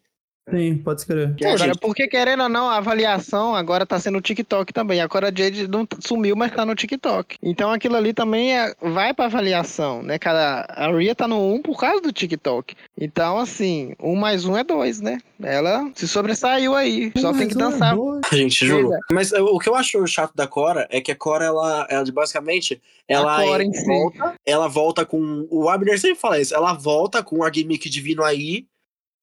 Sim, 0.51 0.77
pode 0.79 1.01
escrever. 1.01 1.35
E 1.41 1.47
agora, 1.47 1.59
gente. 1.69 1.79
porque 1.79 2.07
querendo 2.07 2.43
ou 2.43 2.49
não, 2.51 2.69
a 2.69 2.77
avaliação 2.77 3.55
agora 3.55 3.87
tá 3.87 3.99
sendo 3.99 4.19
o 4.19 4.21
TikTok 4.21 4.75
também. 4.75 5.01
A 5.01 5.09
Cora 5.09 5.33
Jade 5.35 5.67
não 5.67 5.87
sumiu, 6.01 6.37
mas 6.37 6.53
tá 6.53 6.67
no 6.67 6.75
TikTok. 6.75 7.39
Então 7.43 7.73
aquilo 7.73 7.97
ali 7.97 8.13
também 8.13 8.55
é- 8.55 8.75
vai 8.83 9.15
pra 9.15 9.25
avaliação, 9.25 10.03
né, 10.03 10.19
cara? 10.19 10.67
A 10.69 10.93
Ria 10.95 11.15
tá 11.15 11.27
no 11.27 11.55
1 11.55 11.63
por 11.63 11.81
causa 11.81 12.03
do 12.03 12.13
TikTok. 12.13 12.75
Então, 13.01 13.39
assim, 13.39 13.95
um 14.03 14.15
mais 14.15 14.45
um 14.45 14.55
é 14.57 14.63
dois, 14.63 15.01
né? 15.01 15.19
Ela 15.43 15.91
se 15.95 16.07
sobressaiu 16.07 16.75
aí. 16.75 17.11
Só 17.17 17.33
tem 17.33 17.49
que 17.49 17.57
ó, 17.57 17.59
dançar. 17.71 17.95
dois. 17.97 18.21
Gente, 18.31 18.67
juro. 18.67 18.89
Pois 18.91 19.01
Mas 19.11 19.33
uh, 19.33 19.45
o 19.47 19.59
que 19.59 19.69
eu 19.69 19.75
acho 19.75 20.07
chato 20.07 20.35
da 20.35 20.47
Cora 20.47 20.87
é 20.91 21.01
que 21.01 21.11
a 21.11 21.17
Cora, 21.17 21.47
ela, 21.47 21.87
ela 21.91 22.05
basicamente, 22.13 22.81
ela, 23.09 23.39
A 23.41 23.45
Cora 23.45 23.63
é- 23.63 23.67
em 23.67 23.73
si. 23.73 23.87
volta, 23.87 24.35
ela 24.45 24.69
volta 24.69 25.07
com. 25.07 25.47
O 25.51 25.69
Abner 25.71 25.99
sempre 25.99 26.21
fala 26.21 26.39
isso. 26.39 26.55
Ela 26.55 26.75
volta 26.75 27.23
com 27.23 27.43
a 27.43 27.51
gimmick 27.51 27.89
divino 27.89 28.23
aí. 28.23 28.67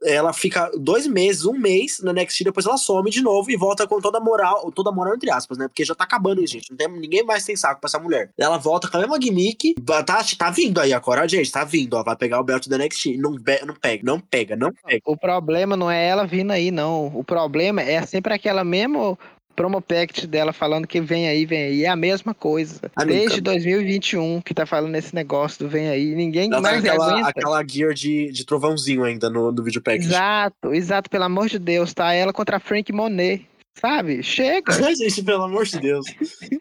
Ela 0.04 0.34
fica 0.34 0.70
dois 0.78 1.06
meses, 1.08 1.46
um 1.46 1.54
mês 1.54 2.00
na 2.02 2.12
NXT, 2.14 2.46
depois 2.46 2.66
ela 2.66 2.78
some 2.78 3.10
de 3.10 3.22
novo 3.22 3.52
e 3.52 3.56
volta 3.56 3.88
com 3.88 4.00
toda 4.00 4.18
a 4.18 4.22
moral, 4.22 4.72
toda 4.72 4.90
a 4.90 4.94
moral 4.94 5.16
entre 5.16 5.30
aspas, 5.30 5.58
né? 5.58 5.68
Porque 5.68 5.86
já 5.86 5.94
tá 5.94 6.04
acabando 6.04 6.44
isso, 6.44 6.54
gente. 6.54 6.70
Não 6.72 6.78
tem, 6.78 6.88
ninguém 6.88 7.24
mais 7.24 7.46
tem 7.46 7.56
saco 7.56 7.80
pra 7.80 7.88
essa 7.88 8.00
mulher. 8.00 8.30
Ela 8.38 8.58
volta 8.58 8.88
com 8.88 8.98
a 8.98 9.00
mesma 9.00 9.22
gimmick. 9.22 9.76
Tá, 9.86 10.04
tá 10.04 10.50
vindo 10.50 10.80
aí 10.80 10.94
a 10.94 11.00
Cora, 11.00 11.28
gente, 11.28 11.52
tá 11.52 11.64
vindo, 11.64 11.94
ó. 11.96 12.04
Vai 12.04 12.16
pegar 12.16 12.40
o 12.40 12.44
belt 12.44 12.68
da 12.68 12.78
NXT. 12.78 13.18
Não, 13.18 13.32
não 13.32 13.76
pega, 13.76 14.04
não 14.04 14.20
pega, 14.20 14.56
não 14.56 14.72
pega. 14.72 15.02
O 15.06 15.18
problema 15.18 15.76
não 15.76 15.90
é 15.90 16.08
ela 16.08 16.26
vindo 16.26 16.52
aí, 16.52 16.72
não. 16.72 17.08
O 17.08 17.24
problema 17.24 17.82
é 17.82 18.06
sempre 18.06 18.34
aquela 18.34 18.64
mesma 18.64 19.18
promo 19.62 19.80
pact 19.82 20.26
dela 20.26 20.52
falando 20.52 20.88
que 20.88 21.00
vem 21.00 21.28
aí, 21.28 21.46
vem 21.46 21.64
aí. 21.64 21.86
É 21.86 21.90
a 21.90 21.96
mesma 21.96 22.34
coisa. 22.34 22.80
Amiga. 22.96 23.20
Desde 23.20 23.42
2021 23.42 24.42
que 24.42 24.54
tá 24.56 24.66
falando 24.66 24.96
esse 24.96 25.14
negócio 25.14 25.60
do 25.60 25.70
vem 25.70 25.88
aí. 25.88 26.16
Ninguém 26.16 26.48
Ela 26.52 26.56
tá 26.56 26.62
mais 26.62 26.84
aquela, 26.84 27.12
aguenta. 27.12 27.30
aquela 27.30 27.64
gear 27.68 27.94
de, 27.94 28.32
de 28.32 28.44
trovãozinho 28.46 29.04
ainda 29.04 29.30
no, 29.30 29.52
no 29.52 29.64
video 29.64 29.82
package. 29.82 30.08
Exato, 30.08 30.74
exato, 30.74 31.10
pelo 31.12 31.26
amor 31.26 31.48
de 31.48 31.60
Deus, 31.60 31.94
tá? 31.94 32.12
Ela 32.12 32.34
contra 32.34 32.58
a 32.58 32.60
Frank 32.60 32.92
Monet. 32.92 33.46
Sabe? 33.80 34.22
Chega. 34.22 34.74
Ai, 34.86 34.94
gente, 34.96 35.24
pelo 35.24 35.44
amor 35.44 35.64
de 35.66 35.80
Deus. 35.80 36.06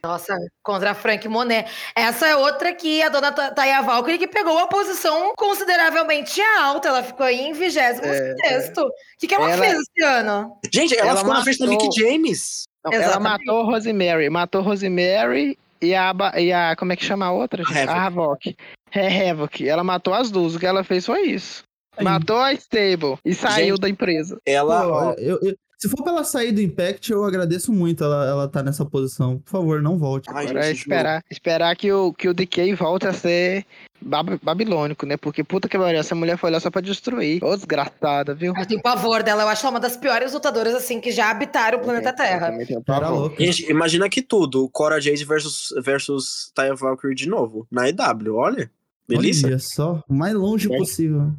Nossa, 0.02 0.32
contra 0.62 0.92
a 0.92 0.94
Frank 0.94 1.26
Monet. 1.28 1.68
Essa 1.94 2.28
é 2.28 2.36
outra 2.36 2.72
que 2.72 3.02
a 3.02 3.08
dona 3.08 3.32
Ta- 3.32 3.50
Taya 3.50 3.82
Valkyrie 3.82 4.16
que 4.16 4.28
pegou 4.28 4.52
uma 4.54 4.68
posição 4.68 5.34
consideravelmente 5.36 6.40
alta. 6.60 6.86
Ela 6.88 7.02
ficou 7.02 7.26
aí 7.26 7.40
em 7.40 7.52
26 7.52 8.00
sexto. 8.46 8.82
O 8.82 8.90
que, 9.18 9.26
que 9.26 9.34
ela, 9.34 9.50
Ela- 9.50 9.58
fez 9.64 9.74
esse 9.80 10.04
ano? 10.04 10.56
Gente, 10.72 10.96
ela, 10.96 11.08
Ela 11.10 11.18
ficou 11.18 11.34
na 11.34 11.42
frente 11.42 11.58
da 11.58 11.66
matou- 11.66 11.88
Mickey 11.88 12.00
James. 12.00 12.62
Não, 12.84 12.92
ela 12.92 13.20
matou 13.20 13.64
Rosemary. 13.64 14.30
Matou 14.30 14.62
Rosemary 14.62 15.58
e 15.80 15.94
a, 15.94 16.14
e 16.38 16.52
a. 16.52 16.74
Como 16.76 16.92
é 16.92 16.96
que 16.96 17.04
chama 17.04 17.26
a 17.26 17.32
outra? 17.32 17.62
A 17.88 18.06
Havoc. 18.06 18.56
É, 18.92 19.30
Havoc. 19.30 19.60
Ela 19.66 19.84
matou 19.84 20.14
as 20.14 20.30
duas. 20.30 20.54
O 20.54 20.58
que 20.58 20.66
ela 20.66 20.82
fez 20.84 21.06
foi 21.06 21.22
isso. 21.22 21.62
Aí. 21.96 22.04
Matou 22.04 22.38
a 22.38 22.52
Stable 22.52 23.18
e 23.24 23.34
saiu 23.34 23.74
Gente, 23.74 23.80
da 23.80 23.88
empresa. 23.88 24.38
Ela, 24.46 25.14
Pô, 25.14 25.20
eu- 25.20 25.38
eu- 25.42 25.56
se 25.78 25.88
for 25.88 26.02
pra 26.02 26.12
ela 26.12 26.24
sair 26.24 26.52
do 26.52 26.60
Impact, 26.60 27.10
eu 27.10 27.24
agradeço 27.24 27.72
muito 27.72 28.04
ela, 28.04 28.26
ela 28.26 28.48
tá 28.48 28.62
nessa 28.62 28.84
posição. 28.84 29.38
Por 29.38 29.50
favor, 29.50 29.82
não 29.82 29.98
volte. 29.98 30.28
Ai, 30.30 30.44
Agora 30.46 30.66
é 30.66 30.72
esperar, 30.72 31.22
esperar 31.30 31.74
que 31.76 31.90
o, 31.92 32.12
que 32.12 32.28
o 32.28 32.34
DK 32.34 32.74
volte 32.74 33.06
a 33.06 33.12
ser 33.12 33.64
bab- 34.00 34.38
babilônico, 34.42 35.04
né? 35.06 35.16
Porque 35.16 35.42
puta 35.44 35.68
que 35.68 35.78
pariu, 35.78 36.00
essa 36.00 36.14
mulher 36.14 36.36
foi 36.36 36.50
lá 36.50 36.58
só 36.60 36.70
pra 36.70 36.80
destruir. 36.80 37.42
Ô, 37.44 37.54
desgraçada, 37.54 38.34
viu? 38.34 38.52
Eu 38.56 38.66
tenho 38.66 38.80
pavor 38.82 39.22
dela. 39.22 39.42
Eu 39.42 39.48
acho 39.48 39.62
ela 39.64 39.70
uma 39.74 39.80
das 39.80 39.96
piores 39.96 40.32
lutadoras, 40.32 40.74
assim, 40.74 41.00
que 41.00 41.10
já 41.12 41.30
habitaram 41.30 41.78
o 41.78 41.82
planeta 41.82 42.12
Terra. 42.12 42.52
Gente, 43.38 43.70
imagina 43.70 44.08
que 44.08 44.22
tudo. 44.22 44.68
Cora 44.70 45.00
Jade 45.00 45.24
versus, 45.24 45.68
versus 45.82 46.50
Taya 46.54 46.74
Valkyrie 46.74 47.14
de 47.14 47.28
novo. 47.28 47.66
Na 47.70 47.88
EW, 47.88 48.34
olha. 48.36 48.70
Delícia. 49.08 49.48
Olha 49.48 49.58
só, 49.58 50.04
o 50.08 50.14
mais 50.14 50.34
longe 50.34 50.68
Vai. 50.68 50.78
possível. 50.78 51.32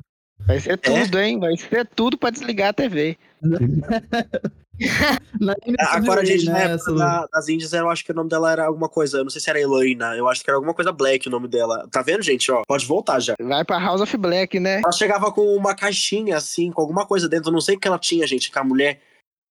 Vai 0.45 0.59
ser 0.59 0.77
tudo, 0.77 1.19
hein? 1.19 1.39
Vai 1.39 1.55
ser 1.55 1.87
tudo 1.87 2.17
pra 2.17 2.29
desligar 2.31 2.69
a 2.69 2.73
TV. 2.73 3.17
Na 5.39 5.53
A 5.79 5.97
a 5.97 6.05
Cora 6.05 6.25
Jade, 6.25 6.45
né, 6.45 6.51
na 6.53 6.59
época 6.73 6.93
da- 6.93 7.27
das 7.31 7.49
Índias, 7.49 7.73
eu 7.73 7.89
acho 7.89 8.03
que 8.05 8.11
o 8.11 8.15
nome 8.15 8.29
dela 8.29 8.51
era 8.51 8.65
alguma 8.65 8.89
coisa. 8.89 9.17
Eu 9.19 9.23
não 9.23 9.29
sei 9.29 9.41
se 9.41 9.49
era 9.49 9.59
Elaina. 9.59 10.15
Eu 10.15 10.27
acho 10.27 10.43
que 10.43 10.49
era 10.49 10.57
alguma 10.57 10.73
coisa 10.73 10.91
Black 10.91 11.27
o 11.27 11.31
nome 11.31 11.47
dela. 11.47 11.87
Tá 11.91 12.01
vendo, 12.01 12.21
gente? 12.23 12.51
Ó, 12.51 12.61
pode 12.67 12.85
voltar 12.85 13.19
já. 13.19 13.35
Vai 13.41 13.63
pra 13.65 13.79
House 13.79 14.01
of 14.01 14.17
Black, 14.17 14.59
né? 14.59 14.79
Ela 14.83 14.91
chegava 14.91 15.31
com 15.31 15.55
uma 15.55 15.75
caixinha, 15.75 16.37
assim, 16.37 16.71
com 16.71 16.81
alguma 16.81 17.05
coisa 17.05 17.27
dentro. 17.29 17.49
Eu 17.49 17.53
não 17.53 17.61
sei 17.61 17.75
o 17.75 17.79
que 17.79 17.87
ela 17.87 17.99
tinha, 17.99 18.25
gente, 18.27 18.51
com 18.51 18.59
a 18.59 18.63
mulher. 18.63 19.01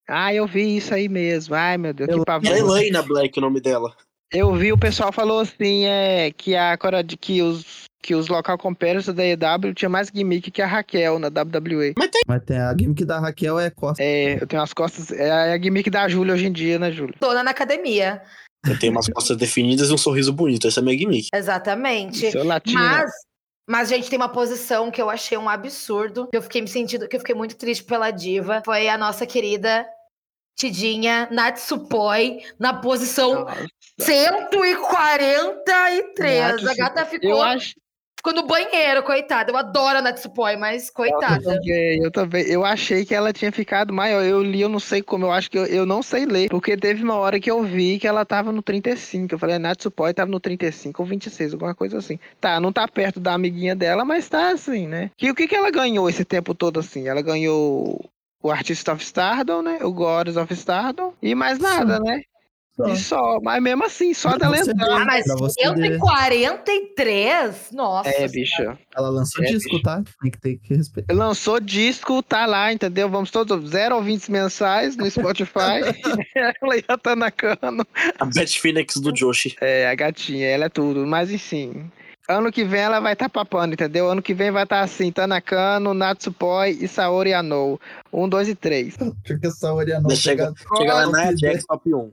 Ah, 0.07 0.33
eu 0.33 0.45
vi 0.47 0.77
isso 0.77 0.93
aí 0.93 1.07
mesmo. 1.07 1.55
Ai, 1.55 1.77
meu 1.77 1.93
Deus, 1.93 2.07
que 2.07 2.13
Eu- 2.13 2.17
Era 2.17 2.25
pavor. 2.25 2.57
Elaina 2.57 3.01
Black 3.01 3.37
o 3.37 3.41
nome 3.41 3.61
dela. 3.61 3.95
Eu 4.33 4.53
vi 4.55 4.71
o 4.71 4.77
pessoal 4.77 5.11
falou 5.11 5.39
assim, 5.39 5.85
é, 5.85 6.31
que 6.31 6.55
a 6.55 6.77
Cora 6.77 7.03
de 7.03 7.17
que 7.17 7.41
os 7.41 7.83
que 8.01 8.15
os 8.15 8.27
local 8.27 8.57
competitors 8.57 9.15
da 9.15 9.23
EW 9.23 9.73
tinha 9.75 9.89
mais 9.89 10.09
gimmick 10.13 10.49
que 10.49 10.61
a 10.61 10.67
Raquel 10.67 11.19
na 11.19 11.27
WWE. 11.27 11.93
Mas 12.27 12.43
tem 12.43 12.57
a 12.57 12.73
gimmick 12.77 13.05
da 13.05 13.19
Raquel 13.19 13.59
é 13.59 13.69
costa. 13.69 14.03
É, 14.03 14.41
eu 14.41 14.47
tenho 14.47 14.61
as 14.61 14.73
costas, 14.73 15.11
é 15.11 15.53
a 15.53 15.61
gimmick 15.61 15.89
da 15.89 16.07
Júlia 16.07 16.33
hoje 16.33 16.47
em 16.47 16.51
dia, 16.51 16.79
né, 16.79 16.91
Júlia? 16.91 17.15
Dona 17.19 17.43
na 17.43 17.51
academia. 17.51 18.21
Eu 18.67 18.77
tenho 18.77 18.91
umas 18.91 19.07
costas 19.07 19.37
definidas 19.37 19.89
e 19.89 19.93
um 19.93 19.97
sorriso 19.97 20.33
bonito. 20.33 20.67
Essa 20.67 20.79
é 20.79 20.81
a 20.81 20.83
minha 20.83 20.97
gimmick. 20.97 21.27
Exatamente. 21.33 22.31
Seu 22.31 22.43
latino. 22.43 22.79
Mas, 22.79 23.11
mas, 23.67 23.89
gente, 23.89 24.09
tem 24.09 24.17
uma 24.17 24.29
posição 24.29 24.91
que 24.91 25.01
eu 25.01 25.09
achei 25.09 25.37
um 25.37 25.49
absurdo. 25.49 26.27
Que 26.27 26.37
eu 26.37 26.41
fiquei 26.41 26.61
me 26.61 26.67
sentindo, 26.67 27.07
que 27.07 27.15
eu 27.15 27.19
fiquei 27.19 27.35
muito 27.35 27.55
triste 27.55 27.83
pela 27.83 28.11
diva. 28.11 28.61
Foi 28.63 28.87
a 28.87 28.97
nossa 28.97 29.25
querida 29.25 29.85
Tidinha 30.59 31.27
Natsupoi 31.31 32.39
na 32.59 32.73
posição 32.73 33.45
Nossa, 33.45 33.65
143. 33.99 36.41
A 36.41 36.51
Natsu- 36.51 36.75
gata 36.75 37.05
ficou, 37.05 37.29
eu 37.29 37.41
acho 37.41 37.73
ficou 38.21 38.33
no 38.33 38.43
banheiro, 38.43 39.01
coitada. 39.03 39.51
Eu 39.51 39.57
adoro 39.57 39.97
a 39.97 40.01
Natsupoi, 40.01 40.55
mas 40.55 40.87
eu 40.87 40.93
coitada. 40.93 41.43
também, 41.43 42.03
eu 42.03 42.11
também. 42.11 42.43
Eu 42.43 42.63
achei 42.63 43.03
que 43.03 43.15
ela 43.15 43.33
tinha 43.33 43.51
ficado 43.51 43.91
maior. 43.91 44.23
Eu 44.23 44.43
li, 44.43 44.61
eu 44.61 44.69
não 44.69 44.79
sei 44.79 45.01
como, 45.01 45.25
eu 45.25 45.31
acho 45.31 45.49
que 45.49 45.57
eu, 45.57 45.65
eu 45.65 45.85
não 45.85 46.03
sei 46.03 46.25
ler. 46.25 46.49
Porque 46.49 46.77
teve 46.77 47.03
uma 47.03 47.15
hora 47.15 47.39
que 47.39 47.49
eu 47.49 47.63
vi 47.63 47.97
que 47.97 48.07
ela 48.07 48.23
tava 48.23 48.51
no 48.51 48.61
35. 48.61 49.33
Eu 49.33 49.39
falei, 49.39 49.55
a 49.55 49.59
Natsupoi 49.59 50.13
tava 50.13 50.29
no 50.29 50.39
35 50.39 51.01
ou 51.01 51.07
26, 51.07 51.53
alguma 51.53 51.73
coisa 51.73 51.97
assim. 51.97 52.19
Tá, 52.39 52.59
não 52.59 52.71
tá 52.71 52.87
perto 52.87 53.19
da 53.19 53.33
amiguinha 53.33 53.75
dela, 53.75 54.05
mas 54.05 54.29
tá 54.29 54.51
assim, 54.51 54.87
né? 54.87 55.09
Que, 55.17 55.31
o 55.31 55.35
que, 55.35 55.47
que 55.47 55.55
ela 55.55 55.71
ganhou 55.71 56.07
esse 56.07 56.23
tempo 56.23 56.53
todo 56.53 56.79
assim? 56.79 57.07
Ela 57.07 57.21
ganhou 57.21 58.09
o 58.43 58.51
Artist 58.51 58.89
of 58.89 59.03
Stardom, 59.03 59.61
né? 59.61 59.79
O 59.81 59.91
Goddess 59.91 60.37
of 60.37 60.53
Stardom. 60.53 61.13
E 61.21 61.33
mais 61.33 61.59
nada, 61.59 61.99
né? 61.99 62.21
Só. 62.75 62.87
E 62.87 62.97
só. 62.97 63.39
Mas 63.41 63.61
mesmo 63.61 63.85
assim, 63.85 64.13
só 64.13 64.29
Pra 64.29 64.37
dela 64.37 64.57
entrar. 64.57 65.01
Ah, 65.01 65.05
mas 65.05 65.25
Pra 65.25 65.35
você 65.35 65.73
ver. 65.73 65.99
143? 65.99 67.69
Nossa. 67.73 68.09
É, 68.09 68.27
bicha. 68.27 68.77
Ela 68.95 69.09
lançou 69.09 69.43
É, 69.43 69.47
disco, 69.47 69.71
bicho. 69.71 69.83
tá? 69.83 70.01
Tem 70.21 70.31
que 70.31 70.39
ter 70.39 70.57
que 70.57 70.73
respeitar. 70.75 71.13
Lançou 71.13 71.59
disco, 71.59 72.23
tá 72.23 72.45
lá, 72.45 72.71
entendeu? 72.71 73.09
Vamos 73.09 73.29
todos, 73.29 73.69
0 73.69 73.95
ouvintes 73.95 74.29
mensais 74.29 74.95
no 74.95 75.09
Spotify. 75.09 75.81
ela 76.61 76.77
já 76.77 76.97
tá 76.97 77.15
na 77.15 77.29
cano. 77.29 77.85
A 78.19 78.25
Beth 78.25 78.47
Phoenix 78.59 78.95
do 78.95 79.11
Joshi. 79.13 79.55
É, 79.59 79.87
a 79.89 79.95
gatinha, 79.95 80.47
ela 80.47 80.65
é 80.65 80.69
tudo. 80.69 81.05
Mas 81.05 81.31
enfim. 81.31 81.91
Ano 82.29 82.51
que 82.51 82.63
vem 82.63 82.81
ela 82.81 82.99
vai 83.01 83.13
estar 83.13 83.27
tá 83.27 83.29
papando, 83.29 83.73
entendeu? 83.73 84.09
Ano 84.09 84.21
que 84.21 84.33
vem 84.33 84.51
vai 84.51 84.63
estar 84.63 84.77
tá 84.77 84.83
assim, 84.83 85.11
Tanakano, 85.11 85.93
Natsupoi 85.93 86.77
e 86.79 86.87
Saori 86.87 87.33
Anou. 87.33 87.79
Um, 88.13 88.29
dois 88.29 88.47
e 88.47 88.55
três. 88.55 88.95
Porque 88.95 89.47
essa 89.47 89.73
Oria 89.73 89.99
não 89.99 90.09
Chega, 90.11 90.53
chega 90.77 90.93
lá 90.93 91.07
na 91.07 91.35
Jax 91.35 91.65
Top 91.65 91.93
1. 91.93 92.11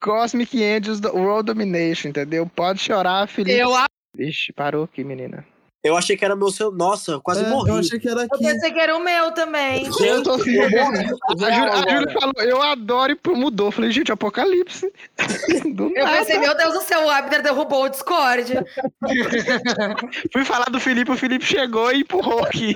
Cosmic 0.00 0.54
Angels 0.54 1.00
World 1.00 1.46
Domination, 1.46 2.08
entendeu? 2.10 2.46
Pode 2.46 2.80
chorar, 2.80 3.26
Felipe. 3.28 3.58
Eu, 3.58 3.74
a- 3.74 3.86
Vixe, 4.14 4.52
parou 4.52 4.84
aqui, 4.84 5.04
menina. 5.04 5.46
Eu 5.86 5.96
achei 5.96 6.16
que 6.16 6.24
era 6.24 6.34
meu 6.36 6.50
seu. 6.50 6.70
Nossa, 6.72 7.12
eu 7.12 7.20
quase 7.20 7.44
É, 7.44 7.48
morri. 7.48 7.70
eu 7.70 7.76
achei 7.76 7.98
que 7.98 8.08
era 8.08 8.20
eu 8.20 8.26
aqui. 8.26 8.44
pensei 8.44 8.70
que 8.72 8.78
era 8.78 8.96
o 8.96 9.00
meu 9.02 9.32
também. 9.32 9.86
Eu 10.00 10.22
tô 10.22 10.32
assim, 10.32 10.52
eu. 10.54 10.64
A 10.64 11.50
Júlia, 11.50 11.72
a 11.72 11.90
Júlia 11.90 12.12
falou, 12.12 12.32
eu 12.42 12.62
adoro 12.62 13.12
e 13.12 13.14
pô, 13.16 13.34
mudou. 13.34 13.68
Eu 13.68 13.72
Falei, 13.72 13.90
gente, 13.90 14.10
apocalipse. 14.12 14.90
Do 15.74 15.92
Eu 15.94 16.04
nada. 16.04 16.18
pensei, 16.18 16.38
meu 16.38 16.56
Deus 16.56 16.74
do 16.74 16.80
céu, 16.82 17.04
o 17.04 17.10
Abner 17.10 17.42
derrubou 17.42 17.84
o 17.84 17.88
Discord. 17.88 18.54
Fui 20.32 20.44
falar 20.44 20.66
do 20.66 20.78
Felipe, 20.80 21.10
o 21.10 21.16
Felipe 21.16 21.44
chegou 21.44 21.92
e 21.92 22.00
empurrou 22.00 22.44
aqui. 22.44 22.72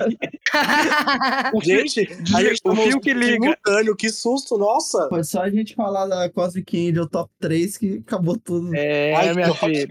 Gente, 1.63 2.07
a 2.35 2.41
gente 2.43 2.59
o 2.59 2.69
tomou 2.69 2.85
fio 2.85 2.99
que 2.99 3.13
liga. 3.13 3.33
simultâneo, 3.41 3.95
que 3.95 4.09
susto, 4.09 4.57
nossa. 4.57 5.07
Foi 5.09 5.23
só 5.23 5.41
a 5.41 5.49
gente 5.49 5.75
falar 5.75 6.07
da 6.07 6.29
Cosmic 6.29 6.89
Angel 6.89 7.07
Top 7.07 7.31
3 7.39 7.77
que 7.77 8.03
acabou 8.07 8.37
tudo. 8.37 8.73
É, 8.75 9.13
Ai, 9.15 9.33
minha 9.33 9.53
filha. 9.53 9.87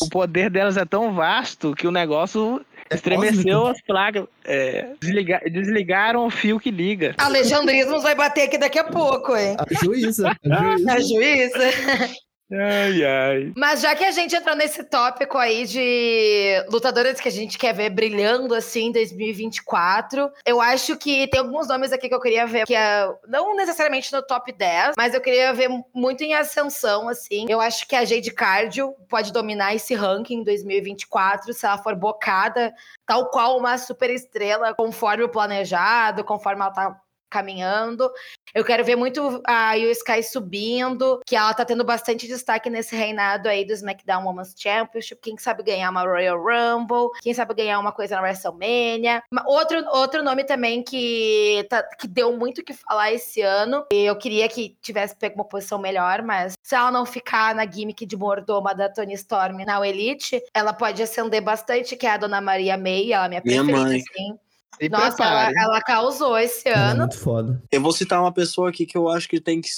O 0.00 0.08
poder 0.08 0.48
delas 0.50 0.76
é 0.76 0.84
tão 0.84 1.12
vasto 1.14 1.74
que 1.74 1.86
o 1.86 1.90
negócio 1.90 2.64
É 2.90 2.94
estremeceu 2.94 3.34
cósmico. 3.34 3.66
as 3.68 3.80
plagas. 3.82 4.24
É, 4.44 4.92
desliga- 5.00 5.40
desligaram 5.50 6.26
o 6.26 6.30
fio 6.30 6.60
que 6.60 6.70
liga. 6.70 7.14
Alejandrismos 7.18 8.02
vai 8.02 8.14
bater 8.14 8.42
aqui 8.44 8.58
daqui 8.58 8.78
a 8.78 8.84
pouco, 8.84 9.36
hein? 9.36 9.56
A 9.58 9.84
juíza. 9.84 10.30
A 10.50 10.62
juíza. 10.62 10.92
A 10.92 11.00
juíza. 11.00 12.10
Ai, 12.52 13.04
ai. 13.04 13.52
Mas 13.56 13.80
já 13.80 13.94
que 13.94 14.04
a 14.04 14.10
gente 14.10 14.36
entrou 14.36 14.54
nesse 14.54 14.84
tópico 14.84 15.38
aí 15.38 15.64
de 15.64 16.62
lutadoras 16.70 17.18
que 17.18 17.28
a 17.28 17.32
gente 17.32 17.56
quer 17.56 17.72
ver 17.72 17.88
brilhando 17.88 18.54
assim 18.54 18.88
em 18.88 18.92
2024, 18.92 20.30
eu 20.44 20.60
acho 20.60 20.96
que 20.98 21.26
tem 21.28 21.40
alguns 21.40 21.68
nomes 21.68 21.92
aqui 21.92 22.08
que 22.08 22.14
eu 22.14 22.20
queria 22.20 22.46
ver, 22.46 22.66
que 22.66 22.74
é, 22.74 23.10
não 23.26 23.56
necessariamente 23.56 24.12
no 24.12 24.22
top 24.22 24.52
10, 24.52 24.94
mas 24.98 25.14
eu 25.14 25.20
queria 25.20 25.54
ver 25.54 25.70
muito 25.94 26.22
em 26.22 26.34
ascensão, 26.34 27.08
assim. 27.08 27.46
Eu 27.48 27.60
acho 27.60 27.88
que 27.88 27.96
a 27.96 28.04
Jade 28.04 28.30
Cardio 28.30 28.94
pode 29.08 29.32
dominar 29.32 29.74
esse 29.74 29.94
ranking 29.94 30.40
em 30.40 30.44
2024 30.44 31.54
se 31.54 31.64
ela 31.64 31.78
for 31.78 31.94
bocada, 31.94 32.74
tal 33.06 33.30
qual 33.30 33.56
uma 33.56 33.78
super 33.78 34.10
estrela, 34.10 34.74
conforme 34.74 35.24
o 35.24 35.28
planejado, 35.28 36.22
conforme 36.22 36.60
ela 36.60 36.70
tá 36.70 37.00
caminhando. 37.32 38.10
Eu 38.54 38.64
quero 38.64 38.84
ver 38.84 38.96
muito 38.96 39.40
a 39.46 39.74
Io 39.74 39.90
Sky 39.90 40.22
subindo, 40.22 41.20
que 41.26 41.34
ela 41.34 41.54
tá 41.54 41.64
tendo 41.64 41.82
bastante 41.84 42.26
destaque 42.28 42.68
nesse 42.68 42.94
reinado 42.94 43.48
aí 43.48 43.64
do 43.64 43.72
SmackDown 43.72 44.26
Women's 44.26 44.54
Championship. 44.56 45.20
Quem 45.22 45.38
sabe 45.38 45.62
ganhar 45.62 45.88
uma 45.90 46.02
Royal 46.02 46.36
Rumble, 46.38 47.08
quem 47.22 47.32
sabe 47.32 47.54
ganhar 47.54 47.78
uma 47.78 47.92
coisa 47.92 48.16
na 48.16 48.22
WrestleMania. 48.22 49.22
Ma- 49.32 49.44
Outro, 49.46 49.82
outro 49.94 50.22
nome 50.22 50.44
também 50.44 50.82
que, 50.82 51.66
tá- 51.70 51.82
que 51.98 52.06
deu 52.06 52.36
muito 52.36 52.60
o 52.60 52.64
que 52.64 52.74
falar 52.74 53.12
esse 53.12 53.40
ano. 53.40 53.84
E 53.92 54.04
eu 54.04 54.16
queria 54.16 54.48
que 54.48 54.76
tivesse 54.82 55.16
pego 55.16 55.36
uma 55.36 55.44
posição 55.48 55.78
melhor, 55.78 56.22
mas 56.22 56.52
se 56.62 56.74
ela 56.74 56.90
não 56.90 57.06
ficar 57.06 57.54
na 57.54 57.64
gimmick 57.70 58.04
de 58.04 58.16
mordoma 58.16 58.74
da 58.74 58.88
Tony 58.88 59.14
Storm 59.14 59.64
na 59.64 59.86
Elite, 59.88 60.42
ela 60.54 60.72
pode 60.72 61.02
ascender 61.02 61.40
bastante, 61.42 61.96
que 61.96 62.06
é 62.06 62.10
a 62.10 62.16
Dona 62.18 62.40
Maria 62.40 62.76
May, 62.76 63.12
ela 63.12 63.24
é 63.24 63.28
minha 63.28 63.42
Minha 63.44 63.62
preferida, 63.64 63.88
mãe. 63.88 63.96
assim. 64.00 64.38
Se 64.80 64.88
Nossa, 64.88 65.22
ela, 65.24 65.50
ela 65.54 65.80
causou 65.80 66.36
esse 66.38 66.68
Ela 66.68 66.76
é 66.78 66.90
ano. 66.90 67.00
muito 67.00 67.18
foda. 67.18 67.62
Eu 67.70 67.80
vou 67.80 67.92
citar 67.92 68.20
uma 68.20 68.32
pessoa 68.32 68.68
aqui 68.70 68.86
que 68.86 68.96
eu 68.96 69.08
acho 69.08 69.28
que 69.28 69.40
tem 69.40 69.60
que. 69.60 69.68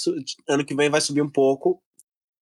Ano 0.47 0.65
que 0.65 0.75
vem 0.75 0.89
vai 0.89 1.01
subir 1.01 1.21
um 1.21 1.29
pouco. 1.29 1.79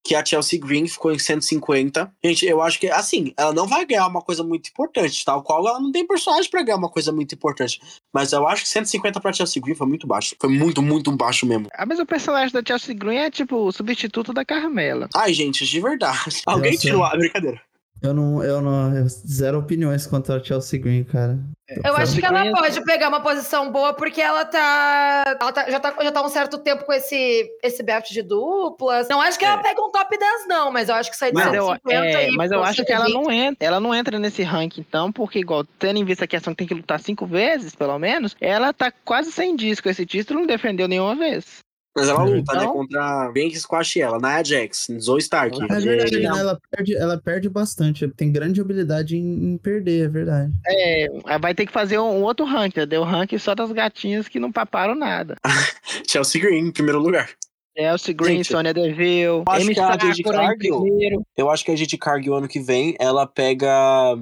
Que 0.05 0.15
é 0.15 0.19
a 0.19 0.25
Chelsea 0.25 0.59
Green, 0.59 0.85
ficou 0.85 1.13
em 1.13 1.17
150. 1.17 2.11
Gente, 2.21 2.45
eu 2.45 2.61
acho 2.61 2.77
que, 2.77 2.89
assim, 2.89 3.33
ela 3.37 3.53
não 3.53 3.65
vai 3.65 3.85
ganhar 3.85 4.05
uma 4.05 4.21
coisa 4.21 4.43
muito 4.43 4.67
importante, 4.67 5.23
tal 5.23 5.41
qual 5.41 5.65
ela 5.65 5.79
não 5.79 5.93
tem 5.93 6.05
personagem 6.05 6.51
pra 6.51 6.61
ganhar 6.61 6.75
uma 6.75 6.89
coisa 6.89 7.09
muito 7.13 7.33
importante. 7.33 7.79
Mas 8.13 8.33
eu 8.33 8.45
acho 8.45 8.63
que 8.63 8.67
150 8.67 9.21
pra 9.21 9.31
Chelsea 9.31 9.61
Green 9.63 9.75
foi 9.75 9.87
muito 9.87 10.05
baixo. 10.05 10.35
Foi 10.41 10.49
muito, 10.49 10.81
muito 10.81 11.09
baixo 11.13 11.45
mesmo. 11.45 11.69
Ah, 11.73 11.85
mas 11.85 11.99
o 11.99 12.05
personagem 12.05 12.51
da 12.51 12.61
Chelsea 12.67 12.93
Green 12.93 13.15
é 13.15 13.31
tipo 13.31 13.55
o 13.55 13.71
substituto 13.71 14.33
da 14.33 14.43
Carmela. 14.43 15.07
Ai, 15.15 15.33
gente, 15.33 15.65
de 15.65 15.79
verdade. 15.79 16.41
Alguém 16.45 16.75
tirou 16.75 17.05
a 17.05 17.11
brincadeira. 17.15 17.61
Eu 18.03 18.13
não, 18.13 18.43
eu 18.43 18.61
não. 18.61 18.93
eu- 18.95 19.07
zero 19.07 19.57
opiniões 19.59 20.05
quanto 20.05 20.33
a 20.33 20.43
Chelsea 20.43 20.77
Green, 20.77 21.05
cara. 21.05 21.39
Eu 21.85 21.95
acho 21.95 22.19
que 22.19 22.25
ela 22.25 22.41
Green- 22.41 22.51
pode 22.51 22.83
pegar 22.83 23.07
uma 23.07 23.21
posição 23.21 23.71
boa 23.71 23.93
porque 23.93 24.21
ela 24.21 24.43
tá. 24.43 25.23
Ela 25.41 25.51
tá- 25.53 25.71
já, 25.71 25.79
tá 25.79 25.95
já 26.03 26.11
tá 26.11 26.21
um 26.21 26.27
certo 26.27 26.57
tempo 26.57 26.83
com 26.83 26.91
esse, 26.91 27.49
esse 27.63 27.81
belt 27.81 28.09
de 28.11 28.21
duplas. 28.21 29.07
Não 29.07 29.21
acho 29.21 29.39
que 29.39 29.45
ela 29.45 29.57
É. 29.59 29.63
pega 29.63 29.81
um 29.81 29.89
top 29.89 30.17
10, 30.17 30.47
não, 30.47 30.69
mas 30.69 30.89
eu 30.89 30.95
acho 30.95 31.09
que 31.09 31.15
sai 31.15 31.29
de 31.31 31.35
Mas, 31.35 31.45
150 31.45 31.81
eu, 31.93 32.03
é, 32.03 32.29
e 32.29 32.35
mas 32.35 32.51
eu 32.51 32.61
acho 32.61 32.83
que 32.83 32.91
ela 32.91 33.05
120. 33.05 33.23
não 33.25 33.31
entra, 33.31 33.65
ela 33.67 33.79
não 33.79 33.95
entra 33.95 34.19
nesse 34.19 34.43
ranking, 34.43 34.81
então, 34.81 35.09
porque, 35.09 35.39
igual, 35.39 35.63
tendo 35.79 35.97
em 35.97 36.03
vista 36.05 36.25
a 36.25 36.27
questão 36.27 36.53
que 36.53 36.57
tem 36.57 36.67
que 36.67 36.73
lutar 36.73 36.99
cinco 36.99 37.25
vezes, 37.25 37.73
pelo 37.73 37.97
menos, 37.97 38.35
ela 38.41 38.73
tá 38.73 38.91
quase 39.05 39.31
sem 39.31 39.55
disco. 39.55 39.87
Esse 39.87 40.05
título 40.05 40.41
não 40.41 40.45
defendeu 40.47 40.89
nenhuma 40.89 41.15
vez. 41.15 41.59
Mas 41.95 42.09
ela 42.09 42.23
luta, 42.23 42.53
né? 42.53 42.63
Então- 42.63 42.73
Contra 42.73 43.31
Banks 43.31 43.61
Squash 43.61 43.97
ela, 43.97 44.17
Nia 44.17 44.43
Jax, 44.43 44.87
Zoe 44.99 45.19
Stark. 45.19 45.55
É 45.61 45.79
verdade, 45.79 46.15
É, 46.15 46.19
né? 46.19 46.39
Ela 46.39 46.59
perde, 46.71 46.95
ela 46.95 47.17
perde 47.21 47.49
bastante. 47.49 48.07
Tem 48.07 48.31
grande 48.31 48.59
habilidade 48.59 49.15
em, 49.15 49.53
em 49.53 49.57
perder, 49.57 50.05
é 50.05 50.09
verdade. 50.09 50.51
É, 50.65 51.07
vai 51.39 51.53
ter 51.53 51.65
que 51.67 51.71
fazer 51.71 51.99
um, 51.99 52.19
um 52.19 52.23
outro 52.23 52.45
ranking, 52.45 52.79
né? 52.79 52.85
Deu 52.87 53.03
ranking 53.03 53.37
só 53.37 53.53
das 53.53 53.71
gatinhas 53.71 54.27
que 54.27 54.39
não 54.39 54.51
paparam 54.51 54.95
nada. 54.95 55.35
Chelsea 56.09 56.41
Green, 56.41 56.67
em 56.67 56.71
primeiro 56.71 56.99
lugar. 56.99 57.29
Chelsea 57.77 58.13
Green, 58.13 58.35
Gente, 58.37 58.51
Sonya 58.51 58.71
Deville, 58.73 59.43
acho 59.47 59.61
Amy 59.65 59.73
que 59.73 59.79
a 59.79 59.91
Jade 59.97 60.17
Sakura 60.17 60.37
em 60.43 60.47
Cargill- 60.47 60.81
primeiro. 60.81 61.21
Eu 61.35 61.49
acho 61.49 61.65
que 61.65 61.71
a 61.71 61.75
gente 61.75 61.97
Cargill 61.97 62.35
ano 62.35 62.47
que 62.47 62.59
vem, 62.59 62.95
ela 62.99 63.25
pega 63.25 64.15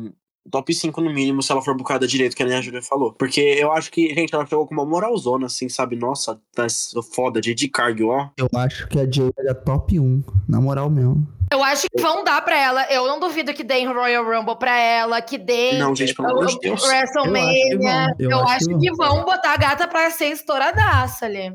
top 0.49 0.73
5 0.73 0.99
no 1.01 1.13
mínimo 1.13 1.41
se 1.43 1.51
ela 1.51 1.61
for 1.61 1.75
bucada 1.75 2.07
direito, 2.07 2.35
que 2.35 2.43
a 2.43 2.45
Nia 2.45 2.61
Júlia 2.61 2.81
falou. 2.81 3.11
Porque 3.13 3.39
eu 3.41 3.71
acho 3.71 3.91
que, 3.91 4.13
gente, 4.13 4.33
ela 4.33 4.45
chegou 4.45 4.65
com 4.67 4.73
uma 4.73 4.85
moralzona, 4.85 5.45
assim, 5.45 5.69
sabe? 5.69 5.95
Nossa, 5.95 6.39
tá 6.55 6.67
foda, 7.13 7.39
de 7.41 7.67
Cargill, 7.67 8.09
ó. 8.09 8.29
Eu 8.37 8.47
acho 8.55 8.87
que 8.87 8.99
a 8.99 9.09
Jay 9.09 9.31
é 9.39 9.53
top 9.53 9.99
1, 9.99 10.23
na 10.47 10.59
moral 10.61 10.89
mesmo. 10.89 11.27
Eu 11.51 11.61
acho 11.63 11.85
que 11.93 12.01
vão 12.01 12.23
dar 12.23 12.41
pra 12.43 12.57
ela. 12.57 12.85
Eu 12.89 13.05
não 13.07 13.19
duvido 13.19 13.53
que 13.53 13.63
deem 13.63 13.85
Royal 13.91 14.23
Rumble 14.23 14.55
pra 14.57 14.79
ela, 14.79 15.21
que 15.21 15.37
deem 15.37 15.77
Não, 15.77 15.93
gente, 15.93 16.15
pelo 16.15 16.29
amor 16.29 16.45
de 16.47 16.57
Deus. 16.59 16.81
WrestleMania. 16.81 18.15
Eu 18.17 18.29
Eu 18.31 18.39
acho 18.39 18.51
acho 18.53 18.65
que 18.67 18.77
que 18.77 18.91
vão 18.95 19.23
botar 19.25 19.53
a 19.53 19.57
gata 19.57 19.87
pra 19.87 20.09
ser 20.11 20.27
estouradaça 20.27 21.25
ali. 21.25 21.53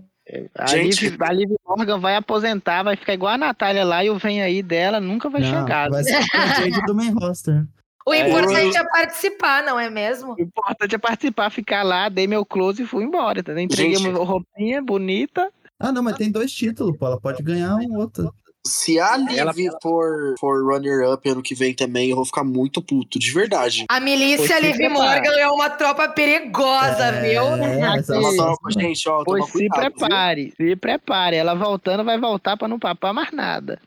A 0.59 0.67
Gente. 0.67 1.09
Liv, 1.09 1.23
a 1.23 1.33
Liv 1.33 1.51
Morgan 1.67 2.01
vai 2.01 2.17
aposentar, 2.17 2.83
vai 2.83 2.97
ficar 2.97 3.15
igual 3.15 3.33
a 3.35 3.39
Natália 3.39 3.85
lá 3.85 4.05
e 4.05 4.11
o 4.11 4.19
vem 4.19 4.43
aí 4.43 4.61
dela 4.61 5.01
nunca 5.01 5.31
vai 5.31 5.41
Não, 5.41 5.49
chegar. 5.63 5.89
vai 5.89 6.03
ser 6.03 6.17
a 6.35 6.47
Jade 6.61 6.83
do 6.85 6.95
main 6.95 7.13
roster. 7.13 7.65
O 8.09 8.15
É, 8.15 8.29
importante 8.29 8.77
é 8.77 8.85
participar, 8.85 9.63
não 9.65 9.79
é 9.81 9.91
mesmo? 9.91 10.35
O 10.39 10.41
importante 10.41 10.95
é 10.95 10.99
participar, 10.99 11.51
ficar 11.51 11.83
lá, 11.83 12.09
dei 12.09 12.27
meu 12.27 12.45
close 12.47 12.83
e 12.83 12.87
fui 12.87 13.03
embora, 13.05 13.41
entendeu? 13.41 13.65
Entreguei 13.65 13.97
uma 13.97 14.25
roupinha 14.25 14.81
bonita. 14.81 15.51
Ah, 15.79 15.91
não, 15.91 16.03
mas 16.03 16.17
tem 16.17 16.31
dois 16.31 16.53
títulos, 16.53 16.97
pô. 16.97 17.07
Ela 17.07 17.21
pode 17.21 17.43
ganhar 17.43 17.75
um 17.75 17.97
outro. 17.99 18.33
Se 18.65 18.99
a 18.99 19.17
Liv 19.17 19.39
Ela- 19.39 19.53
for, 19.83 20.35
for 20.41 20.65
runner-up 20.73 21.29
ano 21.29 21.41
que 21.43 21.55
vem 21.55 21.73
também, 21.75 22.11
eu 22.11 22.17
vou 22.17 22.25
ficar 22.25 22.43
muito 22.43 22.83
puto, 22.83 23.17
de 23.19 23.31
verdade. 23.33 23.85
A 23.89 24.01
milícia 24.01 24.59
Liv. 24.59 24.77
Morgan 24.89 25.37
é 25.39 25.49
uma 25.49 25.71
tropa 25.71 26.09
perigosa, 26.09 27.13
viu? 27.21 27.43
É, 27.43 27.81
é 27.81 28.19
uma 28.19 28.35
tropa, 28.37 28.71
Gente, 28.71 29.09
ó, 29.09 29.23
Pois 29.25 29.45
se 29.47 29.53
cuidado, 29.53 29.81
viu? 29.83 29.91
prepare, 29.93 30.53
se 30.57 30.77
prepare. 30.77 31.37
Ela 31.37 31.55
voltando 31.55 32.03
vai 32.05 32.19
voltar 32.19 32.57
pra 32.57 32.67
não 32.69 32.79
papar 32.79 33.13
mais 33.13 33.31
nada. 33.33 33.81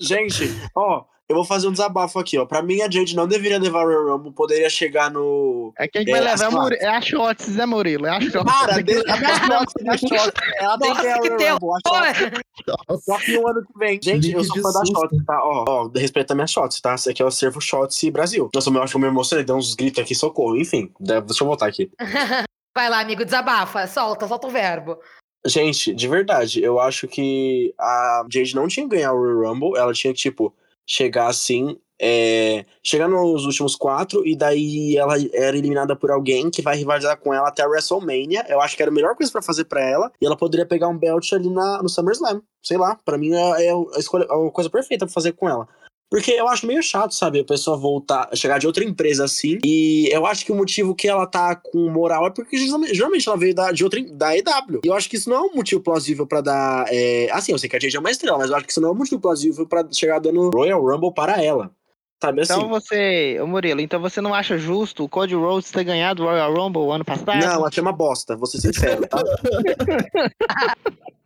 Gente, 0.00 0.44
ó, 0.74 1.04
eu 1.34 1.38
vou 1.38 1.44
fazer 1.44 1.68
um 1.68 1.72
desabafo 1.72 2.18
aqui, 2.18 2.38
ó. 2.38 2.46
Pra 2.46 2.62
mim, 2.62 2.80
a 2.80 2.90
Jade 2.90 3.14
não 3.16 3.26
deveria 3.26 3.58
levar 3.58 3.82
o 3.82 3.86
Royal 3.86 4.16
Rumble, 4.16 4.32
poderia 4.32 4.70
chegar 4.70 5.10
no. 5.10 5.72
É 5.78 5.88
que 5.88 5.98
a 5.98 6.00
gente 6.00 6.10
É, 6.10 6.12
vai 6.12 6.20
levar 6.20 6.34
as 6.34 6.40
é, 6.42 6.48
o 6.48 6.52
Murilo, 6.52 6.82
é 6.82 6.88
a 6.88 7.00
Shots, 7.00 7.48
né, 7.48 7.66
Murilo? 7.66 8.06
É 8.06 8.10
a 8.10 8.20
Shots. 8.20 8.44
Para, 8.44 8.82
de... 8.82 8.92
a 8.98 9.16
shot, 9.16 9.88
a 9.88 9.96
shot. 9.96 10.32
Ela 10.58 10.78
tem 10.78 10.94
que 10.94 11.02
ganhar 11.36 11.56
o 11.56 11.58
Royal 11.58 12.14
Rumble. 12.14 12.40
Só 13.00 13.18
que 13.18 13.36
o 13.36 13.48
ano 13.48 13.62
que 13.66 13.78
vem. 13.78 14.00
Gente, 14.02 14.30
eu 14.32 14.40
Link 14.40 14.46
sou 14.46 14.62
fã 14.62 14.78
da. 14.78 14.84
Shots, 14.86 15.24
tá? 15.26 15.40
Ó, 15.42 15.64
ó, 15.68 15.90
respeita 15.94 16.34
minhas 16.34 16.50
Shots, 16.50 16.80
tá? 16.80 16.94
Esse 16.94 17.10
aqui 17.10 17.22
é 17.22 17.24
o 17.24 17.30
Servo 17.30 17.60
Shots 17.60 18.02
Brasil. 18.10 18.48
Nossa, 18.54 18.70
eu 18.70 18.82
acho 18.82 18.92
que 18.92 18.96
eu 18.96 19.00
me 19.00 19.06
emocionei, 19.08 19.44
deu 19.44 19.56
uns 19.56 19.74
gritos 19.74 20.02
aqui, 20.02 20.14
socorro. 20.14 20.56
Enfim, 20.56 20.92
de- 21.00 21.20
deixa 21.20 21.42
eu 21.42 21.46
voltar 21.48 21.66
aqui. 21.66 21.90
Vai 22.76 22.88
lá, 22.88 23.00
amigo, 23.00 23.24
desabafa. 23.24 23.86
Solta, 23.86 24.26
solta 24.26 24.46
o 24.46 24.50
verbo. 24.50 24.98
Gente, 25.46 25.92
de 25.94 26.08
verdade, 26.08 26.62
eu 26.62 26.80
acho 26.80 27.06
que 27.06 27.74
a 27.78 28.24
Jade 28.32 28.54
não 28.54 28.66
tinha 28.66 28.88
que 28.88 28.96
ganhar 28.96 29.12
o 29.12 29.18
Royal 29.18 29.52
Rumble, 29.52 29.76
ela 29.76 29.92
tinha 29.92 30.12
que, 30.12 30.18
tipo, 30.18 30.54
chegar 30.86 31.28
assim. 31.28 31.78
É, 32.00 32.66
chegar 32.82 33.08
nos 33.08 33.46
últimos 33.46 33.76
quatro 33.76 34.26
e 34.26 34.36
daí 34.36 34.96
ela 34.96 35.14
era 35.32 35.56
eliminada 35.56 35.94
por 35.94 36.10
alguém 36.10 36.50
que 36.50 36.60
vai 36.60 36.76
rivalizar 36.76 37.16
com 37.18 37.32
ela 37.32 37.48
até 37.48 37.62
a 37.62 37.68
WrestleMania. 37.68 38.44
Eu 38.48 38.60
acho 38.60 38.76
que 38.76 38.82
era 38.82 38.90
a 38.90 38.94
melhor 38.94 39.14
coisa 39.14 39.30
pra 39.30 39.40
fazer 39.40 39.64
pra 39.64 39.80
ela 39.80 40.10
e 40.20 40.26
ela 40.26 40.36
poderia 40.36 40.66
pegar 40.66 40.88
um 40.88 40.98
belt 40.98 41.32
ali 41.32 41.48
na, 41.48 41.82
no 41.82 41.88
SummerSlam. 41.88 42.42
Sei 42.62 42.76
lá, 42.76 42.98
pra 43.04 43.16
mim 43.16 43.32
é, 43.32 43.66
é 43.66 43.70
a, 43.70 43.98
escolha, 43.98 44.24
a 44.24 44.50
coisa 44.50 44.68
perfeita 44.68 45.06
pra 45.06 45.12
fazer 45.12 45.32
com 45.32 45.48
ela. 45.48 45.68
Porque 46.14 46.30
eu 46.30 46.48
acho 46.48 46.64
meio 46.64 46.80
chato, 46.80 47.12
sabe? 47.12 47.40
A 47.40 47.44
pessoa 47.44 47.76
voltar, 47.76 48.28
chegar 48.34 48.60
de 48.60 48.68
outra 48.68 48.84
empresa 48.84 49.24
assim. 49.24 49.58
E 49.64 50.08
eu 50.12 50.24
acho 50.24 50.46
que 50.46 50.52
o 50.52 50.54
motivo 50.54 50.94
que 50.94 51.08
ela 51.08 51.26
tá 51.26 51.56
com 51.56 51.90
moral 51.90 52.28
é 52.28 52.30
porque 52.30 52.56
geralmente 52.56 53.28
ela 53.28 53.36
veio 53.36 53.52
da, 53.52 53.72
de 53.72 53.82
outra, 53.82 54.00
da 54.12 54.36
EW. 54.36 54.82
E 54.84 54.86
eu 54.86 54.94
acho 54.94 55.10
que 55.10 55.16
isso 55.16 55.28
não 55.28 55.38
é 55.38 55.40
um 55.40 55.56
motivo 55.56 55.80
plausível 55.80 56.24
pra 56.24 56.40
dar. 56.40 56.86
é, 56.88 57.28
Assim, 57.32 57.50
eu 57.50 57.58
sei 57.58 57.68
que 57.68 57.74
a 57.74 57.80
Jade 57.80 57.96
é 57.96 57.98
uma 57.98 58.12
estrela, 58.12 58.38
mas 58.38 58.48
eu 58.48 58.54
acho 58.54 58.64
que 58.64 58.70
isso 58.70 58.80
não 58.80 58.90
é 58.90 58.92
um 58.92 58.94
motivo 58.94 59.20
plausível 59.20 59.66
pra 59.66 59.84
chegar 59.90 60.20
dando 60.20 60.50
Royal 60.50 60.80
Rumble 60.80 61.12
para 61.12 61.42
ela. 61.42 61.72
Sabe 62.22 62.42
assim? 62.42 62.52
Então 62.52 62.68
você, 62.68 63.40
ô 63.42 63.46
Murilo, 63.48 63.80
então 63.80 64.00
você 64.00 64.20
não 64.20 64.32
acha 64.32 64.56
justo 64.56 65.02
o 65.02 65.08
Cody 65.08 65.34
Rhodes 65.34 65.72
ter 65.72 65.82
ganhado 65.82 66.22
o 66.22 66.26
Royal 66.26 66.54
Rumble 66.54 66.92
ano 66.92 67.04
passado? 67.04 67.44
Não, 67.44 67.66
achei 67.66 67.82
uma 67.82 67.92
bosta, 67.92 68.36
vou 68.36 68.46
ser 68.46 68.60
sincero, 68.60 69.04
tá? 69.08 69.18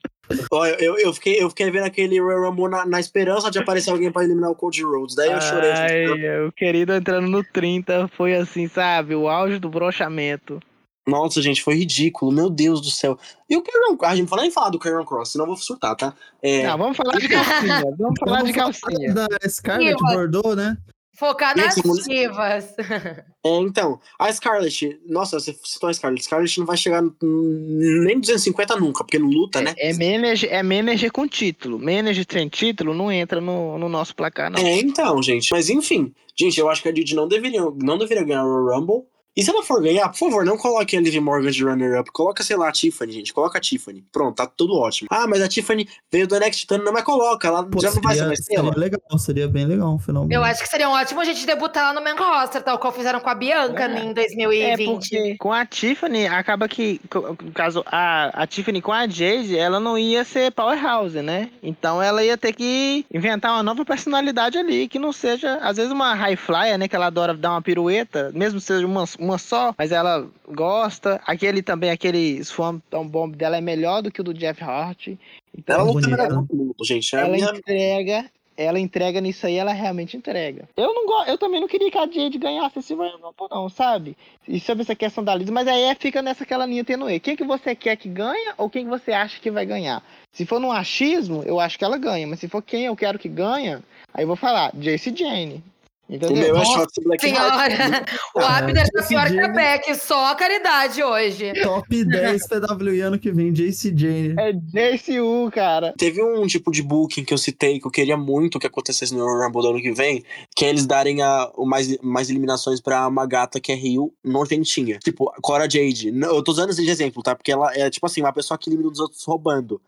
Ó, 0.50 0.66
eu, 0.66 0.98
eu, 0.98 1.12
fiquei, 1.12 1.42
eu 1.42 1.48
fiquei 1.48 1.70
vendo 1.70 1.84
aquele 1.84 2.20
Royal 2.20 2.50
Rumble 2.50 2.68
na, 2.68 2.86
na 2.86 3.00
esperança 3.00 3.50
de 3.50 3.58
aparecer 3.58 3.90
alguém 3.90 4.10
pra 4.10 4.24
eliminar 4.24 4.50
o 4.50 4.54
Cody 4.54 4.82
Rhodes. 4.82 5.14
Daí 5.14 5.32
eu 5.32 5.40
chorei. 5.40 5.70
Ai, 5.70 6.46
o 6.46 6.52
querido 6.52 6.92
entrando 6.92 7.28
no 7.28 7.42
30 7.42 8.08
foi 8.16 8.34
assim, 8.34 8.68
sabe? 8.68 9.14
O 9.14 9.28
auge 9.28 9.58
do 9.58 9.68
brochamento. 9.68 10.60
Nossa, 11.08 11.40
gente, 11.40 11.62
foi 11.62 11.74
ridículo, 11.74 12.30
meu 12.30 12.50
Deus 12.50 12.82
do 12.82 12.90
céu. 12.90 13.18
E 13.48 13.56
o 13.56 13.62
Karen 13.62 13.96
Cross, 13.96 14.12
a 14.12 14.14
gente 14.14 14.24
não 14.24 14.28
fala 14.28 14.42
nem 14.42 14.50
falar 14.50 14.68
do 14.68 14.78
Karen 14.78 15.04
Cross, 15.06 15.32
senão 15.32 15.46
eu 15.46 15.48
vou 15.48 15.56
surtar, 15.56 15.96
tá? 15.96 16.14
É, 16.42 16.66
Não, 16.66 16.76
vamos 16.76 16.98
falar 16.98 17.18
de 17.18 17.28
calcinha. 17.28 17.82
Vamos 17.98 18.18
falar 18.20 18.42
de 18.42 18.52
calcinha. 18.52 19.14
Da 19.14 19.26
Scarlett 19.48 19.96
Ih, 19.98 20.14
Bordeaux, 20.14 20.54
né? 20.54 20.76
Focar 21.18 21.56
nas 21.56 21.74
divas. 22.06 22.76
é, 23.44 23.56
então, 23.56 23.98
a 24.16 24.32
Scarlett, 24.32 25.00
nossa, 25.04 25.40
você 25.40 25.52
citou 25.64 25.88
a 25.88 25.92
Scarlett, 25.92 26.22
Scarlett 26.22 26.60
não 26.60 26.66
vai 26.66 26.76
chegar 26.76 27.02
nem 27.20 28.20
250 28.20 28.76
nunca, 28.76 29.02
porque 29.02 29.18
não 29.18 29.28
luta, 29.28 29.60
né? 29.60 29.74
É 29.76 29.92
manager, 29.94 30.48
é 30.52 30.62
manager 30.62 31.10
com 31.10 31.26
título. 31.26 31.76
Manager 31.76 32.24
sem 32.30 32.48
título 32.48 32.94
não 32.94 33.10
entra 33.10 33.40
no, 33.40 33.76
no 33.78 33.88
nosso 33.88 34.14
placar, 34.14 34.48
não. 34.48 34.60
É, 34.60 34.78
então, 34.78 35.20
gente. 35.20 35.50
Mas 35.50 35.68
enfim, 35.68 36.14
gente, 36.38 36.60
eu 36.60 36.68
acho 36.68 36.82
que 36.82 36.88
a 36.88 36.92
Didi 36.92 37.16
não 37.16 37.26
deveria, 37.26 37.62
não 37.62 37.98
deveria 37.98 38.22
ganhar 38.22 38.44
o 38.44 38.68
Rumble. 38.68 39.02
E 39.39 39.43
se 39.45 39.51
ela 39.51 39.62
for 39.62 39.80
ganhar, 39.80 40.09
por 40.09 40.18
favor, 40.18 40.45
não 40.45 40.57
coloque 40.59 40.97
a 40.97 41.01
Liv 41.01 41.14
Morgan 41.20 41.53
de 41.53 41.62
runner-up. 41.62 42.11
Coloca, 42.11 42.43
sei 42.43 42.57
lá, 42.57 42.68
a 42.68 42.72
Tiffany, 42.72 43.12
gente. 43.12 43.32
Coloca 43.32 43.57
a 43.59 43.61
Tiffany. 43.61 44.05
Pronto, 44.11 44.34
tá 44.34 44.47
tudo 44.49 44.74
ótimo. 44.74 45.07
Ah, 45.12 45.28
mas 45.28 45.41
a 45.41 45.47
Tiffany 45.49 45.89
veio 46.11 46.26
do 46.26 46.34
NXT, 46.36 46.64
então 46.64 46.78
não, 46.78 46.93
mas 46.93 47.05
coloca. 47.05 47.47
Ela 47.47 47.62
Pô, 47.62 47.80
já 47.80 47.93
não 47.93 48.03
vai 48.03 48.14
ser 48.14 48.18
seria, 48.18 48.26
mais 48.26 48.45
seria 48.45 48.59
estrela. 48.62 48.76
legal, 48.76 49.18
seria 49.18 49.47
bem 49.49 49.64
legal 49.64 49.95
um 49.95 49.99
fenômeno. 50.01 50.32
Eu 50.34 50.43
acho 50.43 50.61
que 50.61 50.68
seria 50.68 50.89
um 50.89 50.93
ótimo 50.93 51.20
a 51.20 51.24
gente 51.24 51.47
debutar 51.47 51.84
lá 51.84 51.93
no 51.93 52.03
main 52.03 52.16
roster, 52.16 52.61
tal 52.64 52.80
qual 52.80 52.93
fizeram 52.93 53.20
com 53.20 53.30
a 53.30 53.34
Bianca 53.36 53.84
É. 53.84 54.01
em 54.05 54.11
É 54.11 54.12
2020. 54.12 54.86
porque 54.86 55.36
com 55.39 55.53
a 55.53 55.64
Tiffany, 55.64 56.26
acaba 56.26 56.66
que, 56.66 57.01
no 57.41 57.53
caso, 57.53 57.84
a, 57.86 58.43
a 58.43 58.45
Tiffany 58.45 58.82
com 58.82 58.93
a 58.93 59.07
Jade, 59.07 59.57
ela 59.57 59.78
não 59.78 59.97
ia 59.97 60.24
ser 60.24 60.51
powerhouse, 60.51 61.22
né? 61.22 61.49
Então 61.62 62.03
ela 62.03 62.24
ia 62.24 62.36
ter 62.36 62.53
que 62.55 63.07
inventar 63.14 63.53
uma 63.53 63.62
nova 63.62 63.84
personalidade 63.84 64.59
ali, 64.59 64.89
que 64.89 64.99
não 64.99 65.12
seja, 65.12 65.59
às 65.62 65.76
vezes, 65.76 65.93
uma 65.93 66.12
high 66.14 66.34
flyer, 66.34 66.76
né? 66.76 66.89
Que 66.89 66.97
ela 66.97 67.07
adora 67.07 67.34
dar 67.34 67.53
uma 67.53 67.62
pirueta, 67.62 68.32
mesmo 68.34 68.59
seja 68.59 68.84
uma, 68.84 69.05
uma 69.16 69.27
só, 69.36 69.74
mas 69.76 69.92
ela 69.92 70.26
gosta. 70.48 71.20
Aquele 71.26 71.60
também, 71.60 71.90
aquele 71.90 72.42
Swamp 72.44 72.82
Bomb 72.90 73.36
dela 73.36 73.58
é 73.58 73.60
melhor 73.60 74.00
do 74.00 74.10
que 74.10 74.20
o 74.20 74.24
do 74.24 74.32
Jeff 74.32 74.62
Hart. 74.62 75.08
Então, 75.56 75.80
Ela 75.80 75.92
melhor 75.94 76.46
muito, 76.50 76.84
gente. 76.84 77.14
É 77.14 77.18
a 77.18 77.22
ela 77.22 77.32
minha... 77.32 77.50
entrega, 77.50 78.30
ela 78.56 78.80
entrega 78.80 79.20
nisso 79.20 79.46
aí, 79.46 79.56
ela 79.56 79.72
realmente 79.72 80.16
entrega. 80.16 80.68
Eu 80.76 80.92
não 80.92 81.06
go... 81.06 81.22
eu 81.24 81.38
também 81.38 81.60
não 81.60 81.68
queria 81.68 81.90
que 81.90 81.98
a 81.98 82.06
Jade 82.06 82.38
ganhasse 82.38 82.78
esse 82.78 82.94
Rumble, 82.94 83.32
não, 83.50 83.68
sabe? 83.68 84.16
E 84.46 84.58
sobre 84.58 84.82
essa 84.82 84.94
questão 84.94 85.22
da 85.22 85.34
Liz, 85.34 85.48
mas 85.50 85.68
aí 85.68 85.82
é- 85.82 85.94
fica 85.94 86.22
nessa 86.22 86.44
aquela 86.44 86.66
linha 86.66 86.84
tênue. 86.84 87.20
Quem 87.20 87.36
que 87.36 87.44
você 87.44 87.74
quer 87.74 87.96
que 87.96 88.08
ganha 88.08 88.54
ou 88.56 88.68
quem 88.68 88.84
que 88.84 88.90
você 88.90 89.12
acha 89.12 89.40
que 89.40 89.50
vai 89.50 89.64
ganhar? 89.64 90.02
Se 90.32 90.44
for 90.44 90.60
no 90.60 90.72
achismo, 90.72 91.42
eu 91.44 91.60
acho 91.60 91.78
que 91.78 91.84
ela 91.84 91.98
ganha, 91.98 92.26
mas 92.26 92.40
se 92.40 92.48
for 92.48 92.62
quem 92.62 92.86
eu 92.86 92.96
quero 92.96 93.18
que 93.18 93.28
ganha, 93.28 93.82
aí 94.12 94.24
eu 94.24 94.28
vou 94.28 94.36
falar 94.36 94.72
Jace 94.74 95.14
Jane. 95.14 95.62
O 96.11 96.14
Entendeu? 96.14 96.36
meu 96.36 96.56
é 96.56 96.61
Blackheart. 97.04 97.20
Senhora, 97.20 98.04
o 98.34 98.38
Abner 98.40 98.88
tá 98.90 99.02
pior 99.02 99.28
que 99.28 99.38
a 99.38 99.48
Beck, 99.48 99.94
só 99.94 100.30
a 100.30 100.34
caridade 100.34 101.02
hoje. 101.02 101.52
Top 101.62 101.86
10 102.02 102.48
PWI 102.48 103.00
ano 103.02 103.18
que 103.18 103.30
vem, 103.30 103.52
JCJ. 103.52 104.34
É 104.38 104.52
Jace 104.52 105.20
U, 105.20 105.50
cara. 105.52 105.92
Teve 105.98 106.22
um 106.22 106.46
tipo 106.46 106.70
de 106.70 106.82
booking 106.82 107.24
que 107.24 107.34
eu 107.34 107.38
citei 107.38 107.78
que 107.78 107.86
eu 107.86 107.90
queria 107.90 108.16
muito 108.16 108.59
que 108.59 108.66
acontecesse 108.66 109.14
no 109.14 109.26
Rumble 109.26 109.61
do 109.61 109.68
ano 109.68 109.82
que 109.82 109.92
vem, 109.92 110.24
que 110.56 110.64
é 110.64 110.70
eles 110.70 110.86
darem 110.86 111.20
a, 111.20 111.50
o 111.54 111.66
mais, 111.66 111.98
mais 111.98 112.30
eliminações 112.30 112.80
pra 112.80 113.06
uma 113.06 113.26
gata 113.26 113.61
que 113.61 113.70
é 113.70 113.74
Rio 113.74 114.11
nojentinha. 114.24 114.98
Tipo, 115.00 115.30
Cora 115.42 115.68
Jade. 115.68 116.09
Eu 116.09 116.42
tô 116.42 116.52
usando 116.52 116.70
esse 116.70 116.82
de 116.82 116.90
exemplo, 116.90 117.22
tá? 117.22 117.36
Porque 117.36 117.52
ela 117.52 117.70
é, 117.76 117.90
tipo 117.90 118.06
assim, 118.06 118.22
uma 118.22 118.32
pessoa 118.32 118.56
que 118.56 118.70
elimina 118.70 118.88
os 118.90 118.98
outros 118.98 119.22
roubando. 119.24 119.78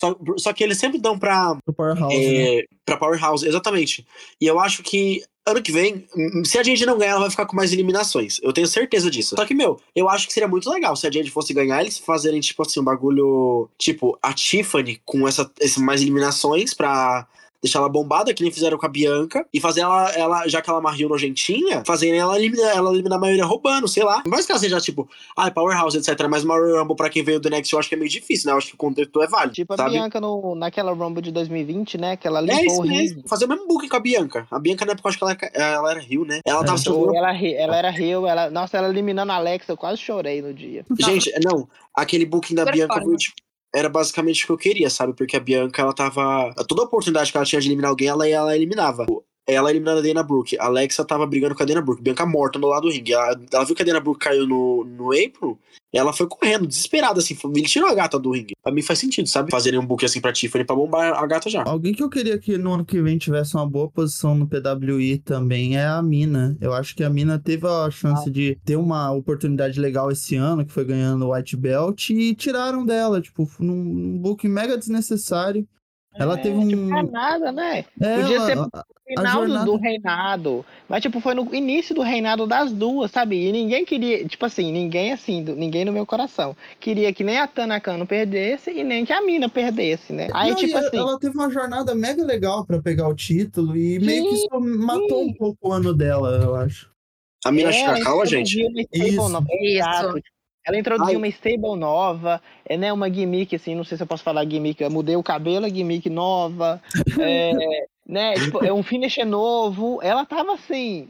Só, 0.00 0.16
só 0.36 0.52
que 0.52 0.62
eles 0.62 0.78
sempre 0.78 0.98
dão 0.98 1.18
pra, 1.18 1.56
Do 1.66 1.72
Powerhouse, 1.72 2.16
né? 2.16 2.58
é, 2.58 2.64
pra 2.84 2.96
Powerhouse, 2.96 3.46
exatamente. 3.46 4.06
E 4.40 4.46
eu 4.46 4.58
acho 4.60 4.82
que 4.82 5.22
ano 5.50 5.62
que 5.62 5.72
vem, 5.72 6.06
hum, 6.16 6.44
se 6.44 6.58
a 6.58 6.62
Jade 6.62 6.86
não 6.86 6.98
ganhar, 6.98 7.12
ela 7.12 7.20
vai 7.20 7.30
ficar 7.30 7.46
com 7.46 7.56
mais 7.56 7.72
eliminações. 7.72 8.38
Eu 8.42 8.52
tenho 8.52 8.66
certeza 8.66 9.10
disso. 9.10 9.36
Só 9.36 9.44
que, 9.44 9.54
meu, 9.54 9.80
eu 9.94 10.08
acho 10.08 10.26
que 10.26 10.32
seria 10.32 10.48
muito 10.48 10.70
legal 10.70 10.96
se 10.96 11.06
a 11.06 11.10
Jade 11.10 11.30
fosse 11.30 11.52
ganhar, 11.54 11.80
eles 11.80 11.98
fazerem, 11.98 12.40
tipo 12.40 12.62
assim, 12.62 12.80
um 12.80 12.84
bagulho. 12.84 13.68
Tipo, 13.78 14.18
a 14.22 14.32
Tiffany 14.32 15.00
com 15.04 15.26
essa, 15.26 15.50
esse 15.60 15.80
mais 15.80 16.02
eliminações 16.02 16.74
pra 16.74 17.26
deixar 17.62 17.80
ela 17.80 17.88
bombada, 17.88 18.32
que 18.32 18.42
nem 18.42 18.52
fizeram 18.52 18.78
com 18.78 18.86
a 18.86 18.88
Bianca, 18.88 19.46
e 19.52 19.60
fazer 19.60 19.80
ela, 19.80 20.10
ela 20.12 20.48
já 20.48 20.62
que 20.62 20.70
ela 20.70 20.78
é 20.78 20.80
uma 20.80 20.92
Rio 20.92 21.08
nojentinha, 21.08 21.82
fazer 21.84 22.08
ela 22.14 22.36
eliminar, 22.38 22.76
ela 22.76 22.90
eliminar 22.92 23.18
a 23.18 23.20
maioria 23.20 23.44
roubando, 23.44 23.88
sei 23.88 24.04
lá. 24.04 24.22
Por 24.22 24.30
mais 24.30 24.46
que 24.46 24.52
ela 24.52 24.58
seja, 24.60 24.80
tipo, 24.80 25.08
ah, 25.36 25.50
Powerhouse, 25.50 25.96
etc. 25.98 26.26
Mas 26.30 26.44
uma 26.44 26.56
Royal 26.56 26.80
Rumble 26.82 26.96
pra 26.96 27.10
quem 27.10 27.22
veio 27.22 27.40
do 27.40 27.50
Next, 27.50 27.72
eu 27.72 27.78
acho 27.78 27.88
que 27.88 27.94
é 27.94 27.98
meio 27.98 28.10
difícil, 28.10 28.46
né? 28.46 28.52
Eu 28.52 28.58
acho 28.58 28.68
que 28.68 28.74
o 28.74 28.78
contexto 28.78 29.20
é 29.22 29.26
válido. 29.26 29.54
Tipo 29.54 29.74
a 29.74 29.76
sabe? 29.76 29.90
Bianca 29.90 30.20
no, 30.20 30.54
naquela 30.54 30.92
Rumble 30.92 31.22
de 31.22 31.32
2020, 31.32 31.98
né? 31.98 32.16
Que 32.16 32.26
ela 32.28 32.38
É 32.40 32.42
limpou 32.42 32.64
isso 32.64 32.82
o 32.82 32.86
mesmo. 32.86 33.22
Fazer 33.28 33.44
o 33.46 33.48
mesmo 33.48 33.66
booking 33.66 33.88
com 33.88 33.96
a 33.96 34.00
Bianca. 34.00 34.46
A 34.50 34.58
Bianca, 34.58 34.84
na 34.84 34.92
época, 34.92 35.08
eu 35.08 35.10
acho 35.10 35.18
que 35.18 35.24
ela, 35.24 35.36
ela 35.54 35.90
era 35.90 36.00
Rio, 36.00 36.24
né? 36.24 36.40
Ela 36.44 36.64
tava 36.64 36.78
É. 36.78 36.80
sendo. 36.80 37.14
Ela, 37.16 37.32
ri- 37.32 37.54
ela 37.54 37.76
era 37.76 37.90
Rio, 37.90 38.26
ela, 38.26 38.50
nossa, 38.50 38.76
ela 38.78 38.88
eliminando 38.88 39.32
a 39.32 39.36
Alexa, 39.36 39.72
eu 39.72 39.76
quase 39.76 40.00
chorei 40.00 40.40
no 40.40 40.54
dia. 40.54 40.84
Gente, 41.00 41.32
não, 41.44 41.68
aquele 41.94 42.24
booking 42.24 42.54
da 42.54 42.64
Bianca 42.64 43.00
foi, 43.02 43.16
tipo, 43.16 43.36
era 43.74 43.88
basicamente 43.88 44.44
o 44.44 44.46
que 44.46 44.52
eu 44.52 44.58
queria, 44.58 44.90
sabe? 44.90 45.14
Porque 45.14 45.36
a 45.36 45.40
Bianca, 45.40 45.82
ela 45.82 45.92
tava. 45.92 46.52
Toda 46.66 46.82
oportunidade 46.82 47.30
que 47.30 47.36
ela 47.36 47.46
tinha 47.46 47.60
de 47.60 47.68
eliminar 47.68 47.90
alguém, 47.90 48.08
ela, 48.08 48.28
ela 48.28 48.56
eliminava. 48.56 49.06
Ela 49.48 49.70
eliminando 49.70 50.00
a 50.00 50.02
Dana 50.02 50.22
Brooke. 50.22 50.58
A 50.58 50.66
Alexa 50.66 51.02
tava 51.06 51.26
brigando 51.26 51.54
com 51.54 51.62
a 51.62 51.66
Dana 51.66 51.80
Brooke. 51.80 52.02
Bianca 52.02 52.26
morta 52.26 52.58
no 52.58 52.66
lado 52.66 52.82
do 52.82 52.90
ringue. 52.90 53.14
Ela, 53.14 53.40
ela 53.50 53.64
viu 53.64 53.74
que 53.74 53.80
a 53.80 53.84
Dana 53.84 53.98
Brooke 53.98 54.20
caiu 54.20 54.46
no, 54.46 54.84
no 54.84 55.10
apron. 55.12 55.56
Ela 55.90 56.12
foi 56.12 56.26
correndo, 56.26 56.66
desesperada, 56.66 57.18
assim. 57.18 57.34
Ele 57.44 57.62
tirou 57.62 57.88
a 57.88 57.94
gata 57.94 58.18
do 58.18 58.30
ringue. 58.30 58.54
Pra 58.62 58.70
mim 58.70 58.82
faz 58.82 58.98
sentido, 58.98 59.26
sabe? 59.26 59.50
Fazerem 59.50 59.80
um 59.80 59.86
book 59.86 60.04
assim 60.04 60.20
pra 60.20 60.34
Tiffany 60.34 60.64
pra 60.64 60.76
bombar 60.76 61.14
a 61.14 61.26
gata 61.26 61.48
já. 61.48 61.64
Alguém 61.66 61.94
que 61.94 62.02
eu 62.02 62.10
queria 62.10 62.38
que 62.38 62.58
no 62.58 62.74
ano 62.74 62.84
que 62.84 63.00
vem 63.00 63.16
tivesse 63.16 63.54
uma 63.56 63.66
boa 63.66 63.88
posição 63.88 64.34
no 64.34 64.46
PWI 64.46 65.18
também 65.18 65.78
é 65.78 65.86
a 65.86 66.02
Mina. 66.02 66.54
Eu 66.60 66.74
acho 66.74 66.94
que 66.94 67.02
a 67.02 67.08
Mina 67.08 67.38
teve 67.38 67.66
a 67.66 67.90
chance 67.90 68.30
de 68.30 68.58
ter 68.66 68.76
uma 68.76 69.10
oportunidade 69.12 69.80
legal 69.80 70.10
esse 70.10 70.36
ano, 70.36 70.66
que 70.66 70.72
foi 70.72 70.84
ganhando 70.84 71.26
o 71.26 71.34
White 71.34 71.56
Belt, 71.56 72.10
e 72.10 72.34
tiraram 72.34 72.84
dela, 72.84 73.22
tipo, 73.22 73.48
num 73.58 74.18
book 74.18 74.46
mega 74.46 74.76
desnecessário. 74.76 75.66
Ela 76.18 76.36
teve 76.36 76.56
um. 76.56 76.68
Tipo, 76.68 76.94
é 76.94 77.02
nada, 77.02 77.52
né? 77.52 77.84
É, 78.00 78.16
Podia 78.20 78.36
ela- 78.36 78.46
ser- 78.46 78.58
a- 78.58 78.84
Final 79.08 79.24
do- 79.24 79.32
jornada- 79.46 79.64
do 79.64 79.76
reinado. 79.76 80.66
Mas, 80.86 81.00
tipo, 81.00 81.18
foi 81.18 81.32
no 81.34 81.54
início 81.54 81.94
do 81.94 82.02
reinado 82.02 82.46
das 82.46 82.70
duas, 82.70 83.10
sabe? 83.10 83.36
E 83.48 83.50
ninguém 83.50 83.82
queria, 83.82 84.26
tipo 84.28 84.44
assim, 84.44 84.70
ninguém 84.70 85.12
assim, 85.14 85.40
ninguém 85.40 85.82
no 85.86 85.92
meu 85.92 86.04
coração. 86.04 86.54
Queria 86.78 87.10
que 87.10 87.24
nem 87.24 87.38
a 87.38 87.46
Tanakano 87.46 88.06
perdesse 88.06 88.70
e 88.70 88.84
nem 88.84 89.06
que 89.06 89.12
a 89.14 89.22
Mina 89.22 89.48
perdesse, 89.48 90.12
né? 90.12 90.28
Aí, 90.34 90.50
Não, 90.50 90.56
tipo 90.58 90.76
e 90.76 90.78
assim. 90.78 90.96
Ela 90.98 91.18
teve 91.18 91.34
uma 91.34 91.48
jornada 91.48 91.94
mega 91.94 92.22
legal 92.22 92.66
pra 92.66 92.82
pegar 92.82 93.08
o 93.08 93.14
título 93.14 93.74
e 93.78 93.98
meio 93.98 94.28
que 94.28 94.34
isso 94.34 94.48
matou 94.60 95.22
um 95.22 95.32
pouco 95.32 95.68
o 95.70 95.72
ano 95.72 95.94
dela, 95.94 96.40
eu 96.42 96.54
acho. 96.54 96.90
A 97.46 97.50
Mina 97.50 97.70
É, 97.70 97.72
Shirakawa, 97.72 98.16
ela 98.16 98.26
gente. 98.26 98.60
Isso. 98.92 99.22
Isso. 99.62 100.20
Ela 100.68 100.78
introduziu 100.78 101.12
Ai. 101.12 101.16
uma 101.16 101.28
stable 101.28 101.76
nova, 101.76 102.42
é, 102.66 102.76
né, 102.76 102.92
uma 102.92 103.08
gimmick, 103.10 103.56
assim, 103.56 103.74
não 103.74 103.84
sei 103.84 103.96
se 103.96 104.02
eu 104.02 104.06
posso 104.06 104.22
falar 104.22 104.44
gimmick, 104.44 104.78
eu 104.82 104.90
mudei 104.90 105.16
o 105.16 105.22
cabelo, 105.22 105.64
a 105.64 105.68
gimmick 105.70 106.10
nova, 106.10 106.80
é, 107.18 107.86
né, 108.06 108.38
tipo, 108.38 108.62
é 108.62 108.70
um 108.72 108.82
finisher 108.82 109.24
novo, 109.26 109.98
ela 110.02 110.26
tava, 110.26 110.52
assim, 110.52 111.08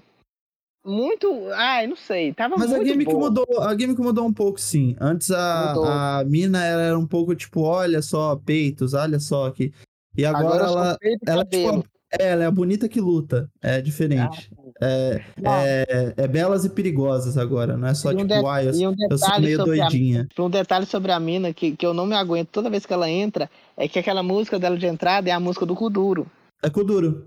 muito, 0.86 1.26
ai, 1.54 1.88
não 1.88 1.96
sei, 1.96 2.32
tava 2.32 2.56
Mas 2.56 2.72
a 2.72 2.76
muito 2.76 2.88
gimmick 2.88 3.10
boa. 3.12 3.28
mudou, 3.28 3.60
a 3.60 3.76
gimmick 3.76 4.00
mudou 4.00 4.24
um 4.24 4.32
pouco, 4.32 4.60
sim. 4.60 4.96
Antes 5.00 5.30
a, 5.30 5.74
Mudou. 5.74 5.84
a 5.86 6.24
mina 6.24 6.64
era 6.64 6.96
um 6.98 7.06
pouco 7.06 7.34
tipo, 7.34 7.62
olha 7.62 8.00
só, 8.00 8.36
peitos, 8.36 8.94
olha 8.94 9.18
só 9.18 9.46
aqui. 9.46 9.72
E 10.16 10.24
agora, 10.24 10.66
sou 10.68 10.78
ela, 10.78 10.98
ela, 11.26 11.42
é 11.42 11.44
tipo, 11.44 11.68
a- 11.70 11.82
é, 12.18 12.28
ela 12.30 12.44
é 12.44 12.46
a 12.46 12.50
bonita 12.50 12.88
que 12.88 13.00
luta. 13.00 13.50
É 13.60 13.80
diferente. 13.82 14.50
É, 14.80 15.22
é, 15.44 16.14
é 16.16 16.28
belas 16.28 16.64
e 16.64 16.70
perigosas 16.70 17.36
agora, 17.36 17.76
não 17.76 17.88
é 17.88 17.94
só 17.94 18.12
E 18.12 18.14
um 18.14 18.18
tipo, 18.18 18.28
de- 18.28 18.46
ai, 18.46 18.68
eu, 18.68 18.74
E 18.74 18.86
um 18.86 18.94
eu 19.10 19.18
sou 19.18 19.28
detalhe 19.28 19.46
meio 19.46 19.56
sobre 19.58 19.80
a 19.80 19.84
doidinha. 19.84 20.28
Um 20.38 20.50
detalhe 20.50 20.86
sobre 20.86 21.12
a 21.12 21.18
mina 21.20 21.52
que, 21.52 21.76
que 21.76 21.84
eu 21.84 21.92
não 21.92 22.06
me 22.06 22.14
aguento 22.14 22.48
toda 22.48 22.70
vez 22.70 22.86
que 22.86 22.92
ela 22.92 23.08
entra 23.10 23.50
é 23.76 23.88
que 23.88 23.98
aquela 23.98 24.22
música 24.22 24.58
dela 24.58 24.76
de 24.78 24.86
entrada 24.86 25.28
é 25.28 25.32
a 25.32 25.40
música 25.40 25.66
do 25.66 25.74
Kuduro. 25.74 26.26
É 26.62 26.70
Kuduro. 26.70 27.26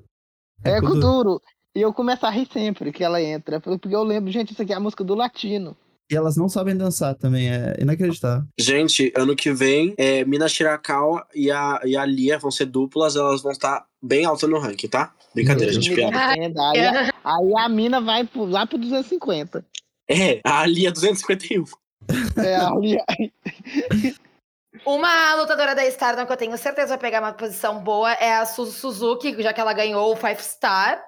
É, 0.63 0.79
Kuduro. 0.79 0.93
Kuduro. 1.01 1.41
E 1.75 1.81
eu 1.81 1.93
começo 1.93 2.25
a 2.25 2.29
rir 2.29 2.47
sempre 2.51 2.91
que 2.91 3.03
ela 3.03 3.21
entra. 3.21 3.59
Porque 3.59 3.95
eu 3.95 4.03
lembro, 4.03 4.31
gente, 4.31 4.51
isso 4.51 4.61
aqui 4.61 4.73
é 4.73 4.75
a 4.75 4.79
música 4.79 5.03
do 5.03 5.15
latino. 5.15 5.75
E 6.11 6.15
elas 6.15 6.35
não 6.35 6.49
sabem 6.49 6.75
dançar 6.75 7.15
também, 7.15 7.49
é 7.49 7.77
inacreditável. 7.79 8.45
Gente, 8.59 9.13
ano 9.15 9.33
que 9.33 9.53
vem, 9.53 9.93
é, 9.97 10.25
Mina 10.25 10.49
Shirakawa 10.49 11.25
e 11.33 11.49
a, 11.49 11.79
e 11.85 11.95
a 11.95 12.05
Lia 12.05 12.37
vão 12.37 12.51
ser 12.51 12.65
duplas, 12.65 13.15
elas 13.15 13.41
vão 13.41 13.53
estar 13.53 13.85
bem 14.01 14.25
altas 14.25 14.49
no 14.49 14.59
ranking, 14.59 14.87
tá? 14.87 15.13
Brincadeira, 15.33 15.71
gente, 15.73 15.93
piada. 15.93 16.17
Aí, 16.17 16.85
a- 16.85 17.13
aí 17.23 17.53
a 17.57 17.69
mina 17.69 18.01
vai 18.01 18.23
pro- 18.25 18.45
lá 18.45 18.65
pro 18.65 18.77
250. 18.77 19.65
É, 20.09 20.41
a 20.43 20.65
Lia 20.65 20.91
251. 20.91 21.63
É, 22.43 22.55
a 22.55 22.69
Lia- 22.79 23.05
Uma 24.85 25.35
lutadora 25.35 25.75
da 25.75 25.85
Stardom 25.87 26.25
que 26.25 26.31
eu 26.31 26.37
tenho 26.37 26.57
certeza 26.57 26.89
vai 26.89 26.97
pegar 26.97 27.19
uma 27.21 27.33
posição 27.33 27.79
boa 27.83 28.11
é 28.13 28.33
a 28.35 28.45
Su- 28.45 28.65
Suzuki, 28.71 29.41
já 29.41 29.53
que 29.53 29.61
ela 29.61 29.73
ganhou 29.73 30.11
o 30.11 30.15
Five 30.15 30.41
Star. 30.41 31.01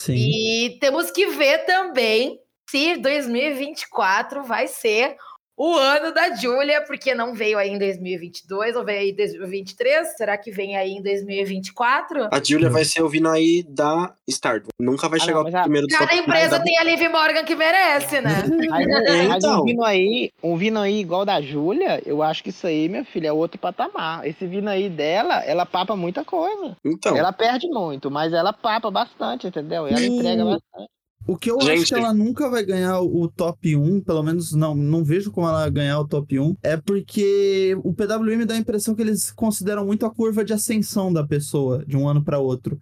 Sim. 0.00 0.14
E 0.14 0.78
temos 0.80 1.10
que 1.10 1.26
ver 1.26 1.64
também 1.64 2.40
se 2.68 2.96
2024 2.96 4.42
vai 4.44 4.66
ser 4.66 5.16
o 5.56 5.74
ano 5.76 6.12
da 6.12 6.34
Julia, 6.34 6.82
porque 6.82 7.14
não 7.14 7.34
veio 7.34 7.58
aí 7.58 7.70
em 7.70 7.78
2022 7.78 8.74
ou 8.76 8.84
veio 8.84 9.00
aí 9.00 9.10
em 9.10 9.16
2023. 9.16 10.16
Será 10.16 10.36
que 10.36 10.50
vem 10.50 10.76
aí 10.76 10.92
em 10.92 11.02
2024? 11.02 12.28
A 12.32 12.42
Julia 12.42 12.70
vai 12.70 12.84
ser 12.84 13.02
ouvindo 13.02 13.28
aí 13.28 13.62
da 13.68 14.14
Stardom. 14.28 14.68
Nunca 14.80 15.08
vai 15.08 15.20
Ah, 15.20 15.24
chegar 15.24 15.42
não, 15.44 15.62
primeiro 15.62 15.86
do 15.86 15.94
Cada 15.94 16.14
empresa 16.14 16.58
da- 16.58 16.64
tem 16.64 16.78
a 16.78 16.84
Liv 16.84 17.00
Morgan 17.10 17.44
que 17.44 17.54
merece, 17.54 18.20
né? 18.20 18.42
Mas, 18.72 18.86
mas 18.88 19.36
Então. 19.44 19.60
um 19.60 19.64
vindo 19.64 19.84
aí, 19.84 20.30
um 20.42 20.56
vindo 20.56 20.78
aí 20.78 21.00
igual 21.00 21.24
da 21.24 21.40
Júlia, 21.40 22.02
eu 22.06 22.22
acho 22.22 22.42
que 22.42 22.50
isso 22.50 22.66
aí, 22.66 22.88
minha 22.88 23.04
filha, 23.04 23.28
é 23.28 23.32
outro 23.32 23.58
patamar. 23.58 24.26
Esse 24.26 24.46
vindo 24.46 24.68
aí 24.68 24.88
dela, 24.88 25.44
ela 25.44 25.66
papa 25.66 25.94
muita 25.94 26.24
coisa. 26.24 26.76
Então, 26.84 27.16
Ela 27.16 27.32
perde 27.32 27.68
muito, 27.68 28.10
mas 28.10 28.32
ela 28.32 28.52
papa 28.52 28.90
bastante, 28.90 29.46
entendeu? 29.46 29.86
Ela 29.86 30.00
entrega 30.04 30.44
bastante. 30.44 30.90
O 31.26 31.36
que 31.36 31.50
eu 31.50 31.58
acho 31.58 31.66
Gente. 31.68 31.88
que 31.88 31.94
ela 31.94 32.12
nunca 32.12 32.50
vai 32.50 32.64
ganhar 32.64 33.00
o 33.00 33.28
top 33.28 33.76
1, 33.76 34.00
pelo 34.00 34.22
menos 34.22 34.52
não, 34.52 34.74
não 34.74 35.04
vejo 35.04 35.30
como 35.30 35.46
ela 35.48 35.68
ganhar 35.70 36.00
o 36.00 36.06
top 36.06 36.38
1, 36.38 36.56
é 36.62 36.76
porque 36.76 37.76
o 37.84 37.94
PWM 37.94 38.36
me 38.38 38.44
dá 38.44 38.54
a 38.54 38.58
impressão 38.58 38.94
que 38.94 39.02
eles 39.02 39.30
consideram 39.30 39.86
muito 39.86 40.04
a 40.04 40.10
curva 40.10 40.44
de 40.44 40.52
ascensão 40.52 41.12
da 41.12 41.24
pessoa 41.24 41.84
de 41.86 41.96
um 41.96 42.08
ano 42.08 42.24
pra 42.24 42.38
outro. 42.38 42.80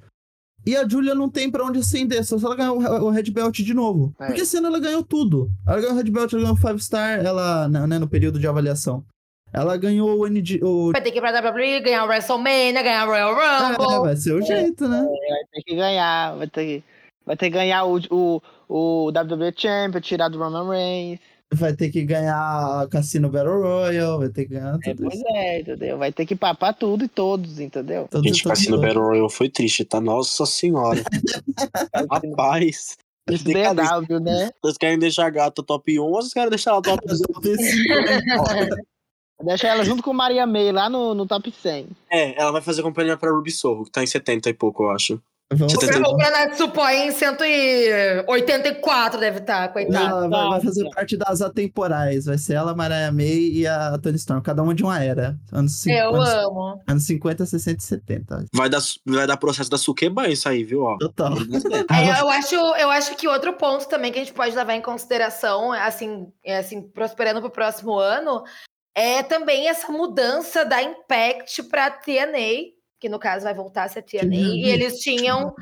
E 0.64 0.76
a 0.76 0.86
Julia 0.86 1.14
não 1.14 1.28
tem 1.30 1.50
pra 1.50 1.64
onde 1.64 1.78
ascender, 1.78 2.24
só 2.24 2.38
se 2.38 2.44
ela 2.44 2.56
ganhar 2.56 2.72
o, 2.72 2.78
o 2.78 3.10
Red 3.10 3.30
Belt 3.30 3.56
de 3.60 3.74
novo. 3.74 4.14
É. 4.20 4.26
Porque 4.26 4.42
esse 4.42 4.56
ano 4.58 4.66
ela 4.68 4.78
ganhou 4.78 5.02
tudo. 5.02 5.50
Ela 5.66 5.80
ganhou 5.80 5.94
o 5.94 5.96
Red 5.96 6.10
Belt, 6.10 6.32
ela 6.32 6.42
ganhou 6.42 6.56
o 6.56 6.60
5 6.60 6.78
Star, 6.78 7.24
ela, 7.24 7.68
né, 7.68 7.98
no 7.98 8.08
período 8.08 8.38
de 8.38 8.46
avaliação. 8.46 9.04
Ela 9.52 9.76
ganhou 9.76 10.18
o 10.20 10.26
NG. 10.26 10.60
O... 10.62 10.92
Vai 10.92 11.02
ter 11.02 11.10
que 11.10 11.18
ir 11.18 11.20
pra 11.20 11.30
WWE, 11.32 11.80
ganhar 11.80 12.04
o 12.04 12.08
WrestleMania, 12.08 12.82
ganhar 12.82 13.04
o 13.06 13.10
Royal 13.10 13.40
É, 13.40 13.76
Rumble. 13.76 14.00
vai 14.02 14.16
ser 14.16 14.32
o 14.32 14.42
jeito, 14.42 14.86
né? 14.86 15.02
Vai 15.02 15.44
ter 15.52 15.62
que 15.64 15.74
ganhar, 15.74 16.36
vai 16.36 16.46
ter 16.46 16.64
que, 16.64 16.84
vai 17.26 17.36
ter 17.36 17.46
que 17.46 17.56
ganhar 17.56 17.84
o, 17.84 17.98
o, 18.10 18.42
o 18.68 19.08
WWE 19.08 19.52
Champion, 19.56 20.00
tirar 20.00 20.28
do 20.28 20.38
Roman 20.38 20.68
Reigns. 20.68 21.20
Vai 21.52 21.72
ter 21.72 21.90
que 21.90 22.04
ganhar 22.04 22.86
Cassino 22.90 23.28
Battle 23.28 23.60
Royale, 23.60 24.18
vai 24.18 24.28
ter 24.28 24.44
que 24.46 24.54
ganhar 24.54 24.78
É, 24.84 24.94
tudo 24.94 25.02
pois 25.08 25.14
isso. 25.18 25.24
é, 25.34 25.60
entendeu? 25.60 25.98
Vai 25.98 26.12
ter 26.12 26.24
que 26.24 26.36
papar 26.36 26.72
tudo 26.74 27.04
e 27.04 27.08
todos, 27.08 27.58
entendeu? 27.58 28.02
Gente, 28.02 28.10
todos- 28.10 28.42
Cassino 28.42 28.76
todos. 28.76 28.86
Battle 28.86 29.04
Royale 29.04 29.30
foi 29.30 29.48
triste, 29.48 29.84
tá? 29.84 30.00
Nossa 30.00 30.46
senhora. 30.46 31.02
Rapaz. 32.10 32.96
DW, 33.26 34.20
né? 34.20 34.50
Vocês 34.62 34.76
querem 34.78 34.98
deixar 34.98 35.26
a 35.26 35.30
gata 35.30 35.62
top 35.62 35.98
1 35.98 36.02
ou 36.02 36.10
vocês 36.14 36.32
querem 36.32 36.48
deixar 36.50 36.70
ela 36.72 36.82
top 36.82 37.04
2? 37.06 37.20
Top 37.30 37.46
cinco. 37.56 38.76
Deixa 39.42 39.68
ela 39.68 39.84
junto 39.84 40.02
com 40.02 40.12
Maria 40.12 40.46
May 40.46 40.70
lá 40.70 40.90
no, 40.90 41.14
no 41.14 41.26
top 41.26 41.50
100. 41.50 41.86
É, 42.10 42.38
ela 42.40 42.52
vai 42.52 42.60
fazer 42.60 42.82
companhia 42.82 43.16
pra 43.16 43.30
Ruby 43.30 43.50
Sorro, 43.50 43.84
que 43.84 43.90
tá 43.90 44.02
em 44.02 44.06
70 44.06 44.50
e 44.50 44.54
pouco, 44.54 44.82
eu 44.84 44.90
acho. 44.90 45.20
Vamos 45.52 45.74
O 45.74 46.16
Granat 46.16 46.54
Supoi 46.56 47.08
em 47.08 47.10
184 47.10 49.18
deve 49.18 49.38
estar, 49.38 49.72
coitado. 49.72 50.06
Ela 50.06 50.28
vai, 50.28 50.48
vai 50.50 50.60
fazer 50.60 50.88
parte 50.90 51.16
das 51.16 51.42
atemporais. 51.42 52.26
Vai 52.26 52.38
ser 52.38 52.54
ela, 52.54 52.72
Mariah 52.74 53.10
May 53.10 53.50
e 53.52 53.66
a 53.66 53.98
Tony 53.98 54.14
Storm. 54.16 54.40
Cada 54.42 54.62
uma 54.62 54.72
de 54.74 54.84
uma 54.84 55.02
era. 55.02 55.36
Anos, 55.52 55.80
cin- 55.80 55.90
Eu 55.92 56.14
anos, 56.14 56.28
amo. 56.28 56.80
anos 56.86 57.02
50, 57.04 57.44
60 57.46 57.78
e 57.78 57.82
70. 57.82 58.44
Vai 58.54 58.68
dar, 58.68 58.80
vai 59.04 59.26
dar 59.26 59.36
processo 59.36 59.68
da 59.68 59.76
Suqueba 59.76 60.28
isso 60.28 60.48
aí, 60.48 60.62
viu? 60.62 60.82
Ó. 60.82 60.96
Total. 60.98 61.30
É, 61.90 62.20
eu, 62.20 62.28
acho, 62.28 62.54
eu 62.54 62.90
acho 62.90 63.16
que 63.16 63.26
outro 63.26 63.52
ponto 63.54 63.88
também 63.88 64.12
que 64.12 64.18
a 64.18 64.24
gente 64.24 64.34
pode 64.34 64.54
levar 64.54 64.74
em 64.74 64.80
consideração, 64.80 65.72
assim, 65.72 66.28
é, 66.44 66.58
assim 66.58 66.82
prosperando 66.82 67.40
para 67.40 67.48
o 67.48 67.52
próximo 67.52 67.98
ano, 67.98 68.44
é 68.94 69.22
também 69.22 69.68
essa 69.68 69.90
mudança 69.90 70.64
da 70.64 70.82
Impact 70.82 71.64
para 71.64 71.90
TNA, 71.90 72.70
que 73.00 73.08
no 73.08 73.18
caso 73.18 73.44
vai 73.44 73.54
voltar 73.54 73.84
a 73.84 73.88
ser 73.88 74.02
TNA, 74.02 74.36
e 74.36 74.68
eles 74.68 75.00
tinham 75.00 75.54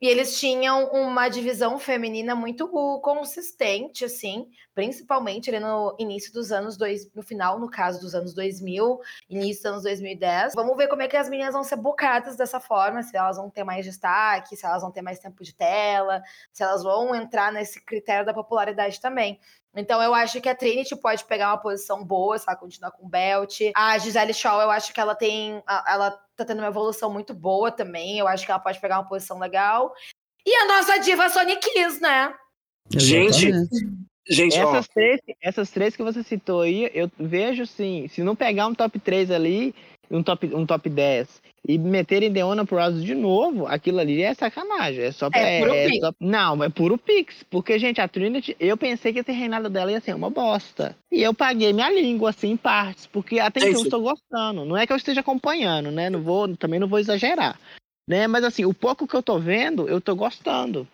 e 0.00 0.08
eles 0.08 0.38
tinham 0.38 0.90
uma 0.92 1.26
divisão 1.28 1.78
feminina 1.78 2.34
muito 2.34 2.68
consistente, 3.00 4.04
assim, 4.04 4.46
principalmente 4.74 5.48
ali 5.48 5.58
no 5.58 5.96
início 5.98 6.30
dos 6.34 6.52
anos 6.52 6.76
dois, 6.76 7.10
no 7.14 7.22
final, 7.22 7.58
no 7.58 7.70
caso 7.70 7.98
dos 7.98 8.14
anos 8.14 8.34
2000, 8.34 9.00
início 9.30 9.62
dos 9.62 9.72
anos 9.72 9.82
2010. 9.84 10.52
Vamos 10.54 10.76
ver 10.76 10.88
como 10.88 11.00
é 11.00 11.08
que 11.08 11.16
as 11.16 11.30
meninas 11.30 11.54
vão 11.54 11.64
ser 11.64 11.76
bocadas 11.76 12.36
dessa 12.36 12.60
forma, 12.60 13.02
se 13.02 13.16
elas 13.16 13.38
vão 13.38 13.48
ter 13.48 13.64
mais 13.64 13.86
destaque, 13.86 14.54
se 14.54 14.66
elas 14.66 14.82
vão 14.82 14.92
ter 14.92 15.00
mais 15.00 15.18
tempo 15.18 15.42
de 15.42 15.54
tela, 15.54 16.22
se 16.52 16.62
elas 16.62 16.82
vão 16.82 17.14
entrar 17.14 17.50
nesse 17.50 17.82
critério 17.82 18.26
da 18.26 18.34
popularidade 18.34 19.00
também. 19.00 19.40
Então 19.74 20.02
eu 20.02 20.14
acho 20.14 20.42
que 20.42 20.48
a 20.48 20.54
Trinity 20.54 20.94
pode 20.96 21.24
pegar 21.24 21.48
uma 21.48 21.58
posição 21.58 22.04
boa, 22.04 22.38
se 22.38 22.44
ela 22.46 22.56
continuar 22.56 22.90
com 22.90 23.06
o 23.06 23.08
belt. 23.08 23.60
A 23.74 23.96
Gisele 23.96 24.34
Shaw, 24.34 24.60
eu 24.60 24.70
acho 24.70 24.92
que 24.92 25.00
ela 25.00 25.14
tem. 25.14 25.62
Ela 25.86 26.18
tá 26.36 26.44
tendo 26.44 26.58
uma 26.58 26.68
evolução 26.68 27.12
muito 27.12 27.34
boa 27.34 27.70
também. 27.70 28.18
Eu 28.18 28.28
acho 28.28 28.44
que 28.44 28.50
ela 28.50 28.60
pode 28.60 28.80
pegar 28.80 28.98
uma 28.98 29.08
posição 29.08 29.38
legal. 29.38 29.92
E 30.46 30.54
a 30.54 30.66
nossa 30.66 30.98
diva 30.98 31.28
Sonic 31.28 31.60
Kiss, 31.72 32.00
né? 32.00 32.32
Gente, 32.94 33.50
gente, 34.28 34.58
ó, 34.60 34.70
Essas 34.70 34.88
três, 34.88 35.20
essas 35.42 35.70
três 35.70 35.96
que 35.96 36.02
você 36.02 36.22
citou 36.22 36.60
aí, 36.60 36.90
eu 36.94 37.10
vejo 37.18 37.66
sim. 37.66 38.06
Se 38.08 38.22
não 38.22 38.36
pegar 38.36 38.66
um 38.66 38.74
top 38.74 38.98
3 38.98 39.30
ali, 39.30 39.74
um 40.10 40.22
top, 40.22 40.46
um 40.54 40.64
top 40.66 40.88
10 40.88 41.42
e 41.68 41.78
meterem 41.78 42.30
Deona 42.30 42.64
Purrazzo 42.64 43.04
de 43.04 43.14
novo, 43.14 43.66
aquilo 43.66 43.98
ali 43.98 44.22
é 44.22 44.32
sacanagem. 44.34 45.02
É 45.04 45.10
só 45.12 45.28
pra. 45.28 45.40
É 45.40 45.58
puro 45.60 45.72
Pix. 45.72 45.98
só- 45.98 46.14
não, 46.20 46.62
é 46.62 46.68
puro 46.68 46.96
Pix. 46.98 47.42
Porque, 47.50 47.78
gente, 47.78 48.00
a 48.00 48.06
Trinity, 48.06 48.56
eu 48.60 48.76
pensei 48.76 49.12
que 49.12 49.18
esse 49.18 49.32
reinado 49.32 49.68
dela 49.68 49.90
ia 49.90 50.00
ser 50.00 50.14
uma 50.14 50.30
bosta. 50.30 50.96
E 51.10 51.22
eu 51.22 51.34
paguei 51.34 51.72
minha 51.72 51.90
língua, 51.90 52.30
assim, 52.30 52.50
em 52.52 52.56
partes. 52.56 53.06
Porque 53.06 53.40
até 53.40 53.60
então 53.60 53.72
Gente. 53.72 53.80
eu 53.80 53.84
estou 53.84 54.00
gostando. 54.00 54.64
Não 54.64 54.76
é 54.76 54.86
que 54.86 54.92
eu 54.92 54.96
esteja 54.96 55.20
acompanhando, 55.20 55.90
né? 55.90 56.08
Não 56.08 56.22
vou, 56.22 56.56
também 56.56 56.78
não 56.78 56.86
vou 56.88 56.98
exagerar. 57.00 57.58
Né? 58.08 58.28
Mas 58.28 58.44
assim, 58.44 58.64
o 58.64 58.72
pouco 58.72 59.06
que 59.06 59.16
eu 59.16 59.22
tô 59.22 59.38
vendo, 59.38 59.88
eu 59.88 60.00
tô 60.00 60.14
gostando. 60.14 60.86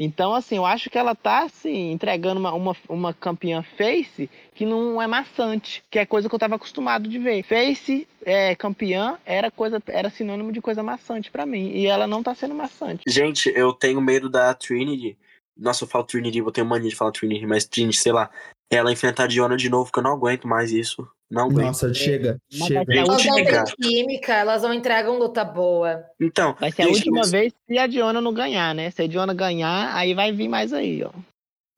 Então, 0.00 0.32
assim, 0.32 0.56
eu 0.56 0.64
acho 0.64 0.88
que 0.88 0.96
ela 0.96 1.12
tá, 1.12 1.42
assim, 1.42 1.90
entregando 1.90 2.38
uma, 2.38 2.52
uma, 2.52 2.76
uma 2.88 3.12
campeã 3.12 3.64
face 3.76 4.30
que 4.54 4.64
não 4.64 5.02
é 5.02 5.08
maçante, 5.08 5.82
que 5.90 5.98
é 5.98 6.06
coisa 6.06 6.28
que 6.28 6.34
eu 6.34 6.38
tava 6.38 6.54
acostumado 6.54 7.08
de 7.08 7.18
ver. 7.18 7.42
Face 7.42 8.06
é, 8.24 8.54
campeã 8.54 9.18
era 9.26 9.50
coisa, 9.50 9.82
era 9.88 10.08
sinônimo 10.08 10.52
de 10.52 10.60
coisa 10.60 10.84
maçante 10.84 11.32
pra 11.32 11.44
mim. 11.44 11.72
E 11.72 11.86
ela 11.86 12.06
não 12.06 12.22
tá 12.22 12.32
sendo 12.32 12.54
maçante. 12.54 13.02
gente, 13.08 13.52
eu 13.56 13.72
tenho 13.72 14.00
medo 14.00 14.30
da 14.30 14.54
Trinity. 14.54 15.18
Nossa, 15.56 15.82
eu 15.82 15.88
falo 15.88 16.04
Trinity, 16.04 16.38
eu 16.38 16.52
tenho 16.52 16.66
mania 16.66 16.88
de 16.88 16.94
falar 16.94 17.10
Trinity, 17.10 17.44
mas 17.44 17.64
Trinity, 17.64 17.98
sei 17.98 18.12
lá. 18.12 18.30
Ela 18.70 18.92
enfrentar 18.92 19.24
a 19.24 19.26
Diona 19.26 19.56
de 19.56 19.68
novo, 19.70 19.90
que 19.90 19.98
eu 19.98 20.02
não 20.02 20.12
aguento 20.12 20.46
mais 20.46 20.70
isso. 20.72 21.08
Não 21.30 21.44
aguento. 21.44 21.66
Nossa, 21.66 21.92
chega, 21.94 22.38
Mas 22.52 22.66
chega. 22.68 22.94
Elas 22.94 23.08
não 23.08 23.18
Chega. 23.36 23.64
têm 23.64 23.74
química, 23.80 24.34
elas 24.34 24.62
não 24.62 24.72
entregam 24.74 25.18
luta 25.18 25.44
boa. 25.44 26.04
Então, 26.20 26.54
Vai 26.58 26.70
ser 26.72 26.82
a 26.82 26.88
última 26.88 27.20
mas- 27.20 27.30
vez 27.30 27.52
se 27.66 27.78
a 27.78 27.86
Diona 27.86 28.20
não 28.20 28.32
ganhar, 28.32 28.74
né? 28.74 28.90
Se 28.90 29.02
a 29.02 29.06
Diona 29.06 29.32
ganhar, 29.34 29.94
aí 29.94 30.14
vai 30.14 30.32
vir 30.32 30.48
mais 30.48 30.72
aí, 30.72 31.02
ó. 31.02 31.10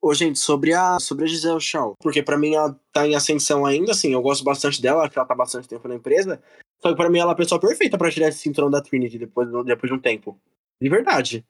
Ô, 0.01 0.13
gente, 0.13 0.39
sobre 0.39 0.73
a, 0.73 0.97
sobre 0.99 1.25
a 1.25 1.27
Gisele 1.27 1.59
Shaw, 1.61 1.95
porque 2.01 2.23
pra 2.23 2.37
mim 2.37 2.55
ela 2.55 2.75
tá 2.91 3.05
em 3.07 3.13
ascensão 3.15 3.65
ainda, 3.65 3.91
assim, 3.91 4.11
eu 4.13 4.21
gosto 4.21 4.43
bastante 4.43 4.81
dela, 4.81 5.03
acho 5.03 5.11
que 5.11 5.19
ela 5.19 5.27
tá 5.27 5.35
bastante 5.35 5.67
tempo 5.67 5.87
na 5.87 5.95
empresa, 5.95 6.41
só 6.81 6.89
que 6.89 6.95
pra 6.95 7.07
mim 7.09 7.19
ela 7.19 7.31
é 7.31 7.33
a 7.33 7.37
pessoa 7.37 7.61
perfeita 7.61 7.97
pra 7.99 8.09
tirar 8.09 8.29
esse 8.29 8.39
cinturão 8.39 8.69
da 8.71 8.81
Trinity 8.81 9.19
depois, 9.19 9.47
depois 9.63 9.91
de 9.91 9.93
um 9.95 9.99
tempo. 10.01 10.37
De 10.81 10.89
verdade. 10.89 11.45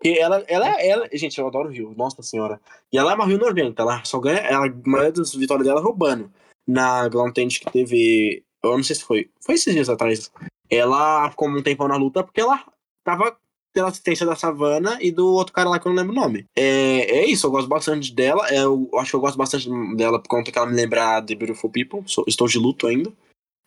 Porque 0.00 0.18
ela, 0.18 0.42
ela, 0.48 0.66
ela, 0.82 1.08
gente, 1.12 1.38
eu 1.38 1.46
adoro 1.46 1.68
o 1.68 1.72
Rio, 1.72 1.94
nossa 1.94 2.22
senhora. 2.22 2.58
E 2.90 2.96
ela 2.96 3.12
é 3.12 3.14
uma 3.14 3.26
Rio 3.26 3.36
90, 3.38 3.82
ela 3.82 4.02
só 4.04 4.18
ganha, 4.18 4.38
ela, 4.38 4.66
a 4.66 4.72
maioria 4.88 5.12
das 5.12 5.34
vitórias 5.34 5.66
dela 5.66 5.80
é 5.80 5.82
roubando. 5.82 6.32
Na 6.66 7.06
Glam 7.08 7.30
Tent 7.32 7.58
que 7.58 7.70
teve, 7.70 8.42
eu 8.62 8.76
não 8.76 8.82
sei 8.82 8.96
se 8.96 9.04
foi, 9.04 9.28
foi 9.44 9.56
esses 9.56 9.74
dias 9.74 9.90
atrás, 9.90 10.30
ela 10.70 11.30
ficou 11.30 11.48
um 11.48 11.62
tempão 11.62 11.86
na 11.86 11.96
luta 11.96 12.22
porque 12.24 12.40
ela 12.40 12.64
tava 13.04 13.36
pela 13.74 13.88
assistência 13.88 14.24
da 14.24 14.34
Savana 14.34 14.98
e 15.02 15.10
do 15.12 15.32
outro 15.34 15.52
cara 15.52 15.68
lá 15.68 15.78
que 15.78 15.86
eu 15.86 15.92
não 15.92 16.02
lembro 16.02 16.16
o 16.16 16.20
nome. 16.20 16.46
É, 16.56 17.18
é 17.18 17.26
isso, 17.26 17.46
eu 17.46 17.50
gosto 17.50 17.68
bastante 17.68 18.14
dela. 18.14 18.48
é, 18.48 18.64
Eu 18.64 18.88
acho 18.94 19.10
que 19.10 19.16
eu 19.16 19.20
gosto 19.20 19.36
bastante 19.36 19.68
dela 19.96 20.20
por 20.20 20.28
conta 20.28 20.50
que 20.50 20.58
ela 20.58 20.66
me 20.66 20.74
lembra 20.74 21.22
The 21.22 21.34
Beautiful 21.34 21.70
People. 21.70 22.02
Sou- 22.06 22.24
estou 22.26 22.48
de 22.48 22.58
luto 22.58 22.86
ainda. 22.86 23.12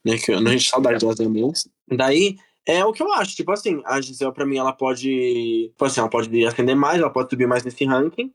Né, 0.05 0.17
que 0.17 0.33
eu 0.33 0.41
não 0.41 0.51
gente 0.51 0.69
saudade 0.69 0.99
delas 0.99 1.15
também. 1.15 1.49
Daí, 1.89 2.37
é 2.65 2.83
o 2.85 2.93
que 2.93 3.01
eu 3.03 3.11
acho. 3.13 3.35
Tipo 3.35 3.51
assim, 3.51 3.81
a 3.85 3.99
Gisele, 3.99 4.31
pra 4.31 4.45
mim, 4.45 4.57
ela 4.57 4.73
pode. 4.73 5.69
Tipo 5.71 5.85
assim, 5.85 5.99
ela 5.99 6.09
pode 6.09 6.45
ascender 6.45 6.75
mais, 6.75 6.99
ela 6.99 7.09
pode 7.09 7.29
subir 7.29 7.47
mais 7.47 7.63
nesse 7.63 7.85
ranking. 7.85 8.33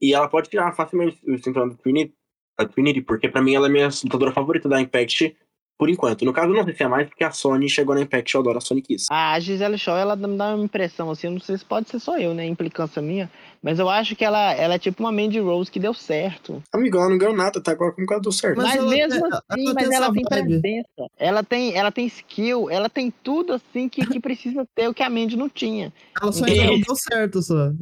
E 0.00 0.14
ela 0.14 0.28
pode 0.28 0.48
tirar 0.48 0.72
facilmente 0.72 1.18
o 1.28 1.36
cinturão 1.38 1.68
da 1.68 1.74
Trinity, 1.74 2.14
da 2.58 2.66
Trinity, 2.66 3.02
porque 3.02 3.28
pra 3.28 3.42
mim 3.42 3.54
ela 3.54 3.66
é 3.66 3.70
minha 3.70 3.88
lutadora 4.04 4.32
favorita 4.32 4.68
da 4.68 4.80
Impact 4.80 5.36
por 5.80 5.88
enquanto. 5.88 6.26
No 6.26 6.32
caso, 6.34 6.52
eu 6.52 6.56
não 6.56 6.64
sei 6.64 6.74
se 6.74 6.82
é 6.82 6.88
mais, 6.88 7.08
porque 7.08 7.24
a 7.24 7.30
Sony 7.30 7.66
chegou 7.66 7.94
na 7.94 8.02
Impact, 8.02 8.34
eu 8.34 8.42
adoro 8.42 8.58
a 8.58 8.60
Sony 8.60 8.82
Kiss. 8.82 9.06
A 9.10 9.40
Gisele 9.40 9.78
Shaw, 9.78 9.96
ela 9.96 10.14
me 10.14 10.36
dá 10.36 10.54
uma 10.54 10.62
impressão, 10.62 11.10
assim, 11.10 11.30
não 11.30 11.40
sei 11.40 11.56
se 11.56 11.64
pode 11.64 11.88
ser 11.88 11.98
só 11.98 12.18
eu, 12.18 12.34
né? 12.34 12.44
Implicância 12.44 13.00
minha. 13.00 13.30
Mas 13.62 13.78
eu 13.78 13.88
acho 13.88 14.14
que 14.14 14.22
ela, 14.22 14.52
ela 14.52 14.74
é 14.74 14.78
tipo 14.78 15.02
uma 15.02 15.10
Mandy 15.10 15.40
Rose 15.40 15.70
que 15.70 15.80
deu 15.80 15.94
certo. 15.94 16.62
Amigão, 16.70 17.00
ela 17.00 17.08
não 17.08 17.16
ganhou 17.16 17.34
nada, 17.34 17.62
tá 17.62 17.72
agora 17.72 17.92
como 17.92 18.06
que 18.06 18.12
ela 18.12 18.22
deu 18.22 18.30
certo. 18.30 18.58
Mas 18.58 18.66
Mas, 18.66 18.76
ela 18.76 18.90
mesmo 18.90 19.26
assim, 19.26 19.40
ela 19.48 19.74
mas 19.74 19.88
tem 19.88 19.96
ela 19.96 20.12
tem 20.12 20.22
presença. 20.22 21.06
Ela 21.18 21.42
tem, 21.42 21.74
ela 21.74 21.90
tem 21.90 22.06
skill, 22.06 22.68
ela 22.68 22.90
tem 22.90 23.10
tudo 23.22 23.54
assim 23.54 23.88
que, 23.88 24.06
que 24.06 24.20
precisa 24.20 24.68
ter 24.74 24.86
o 24.86 24.92
que 24.92 25.02
a 25.02 25.08
Mandy 25.08 25.34
não 25.34 25.48
tinha. 25.48 25.90
Ela 26.20 26.30
só 26.30 26.44
ainda 26.44 26.64
não 26.66 26.80
deu 26.80 26.94
certo, 26.94 27.40
só. 27.40 27.72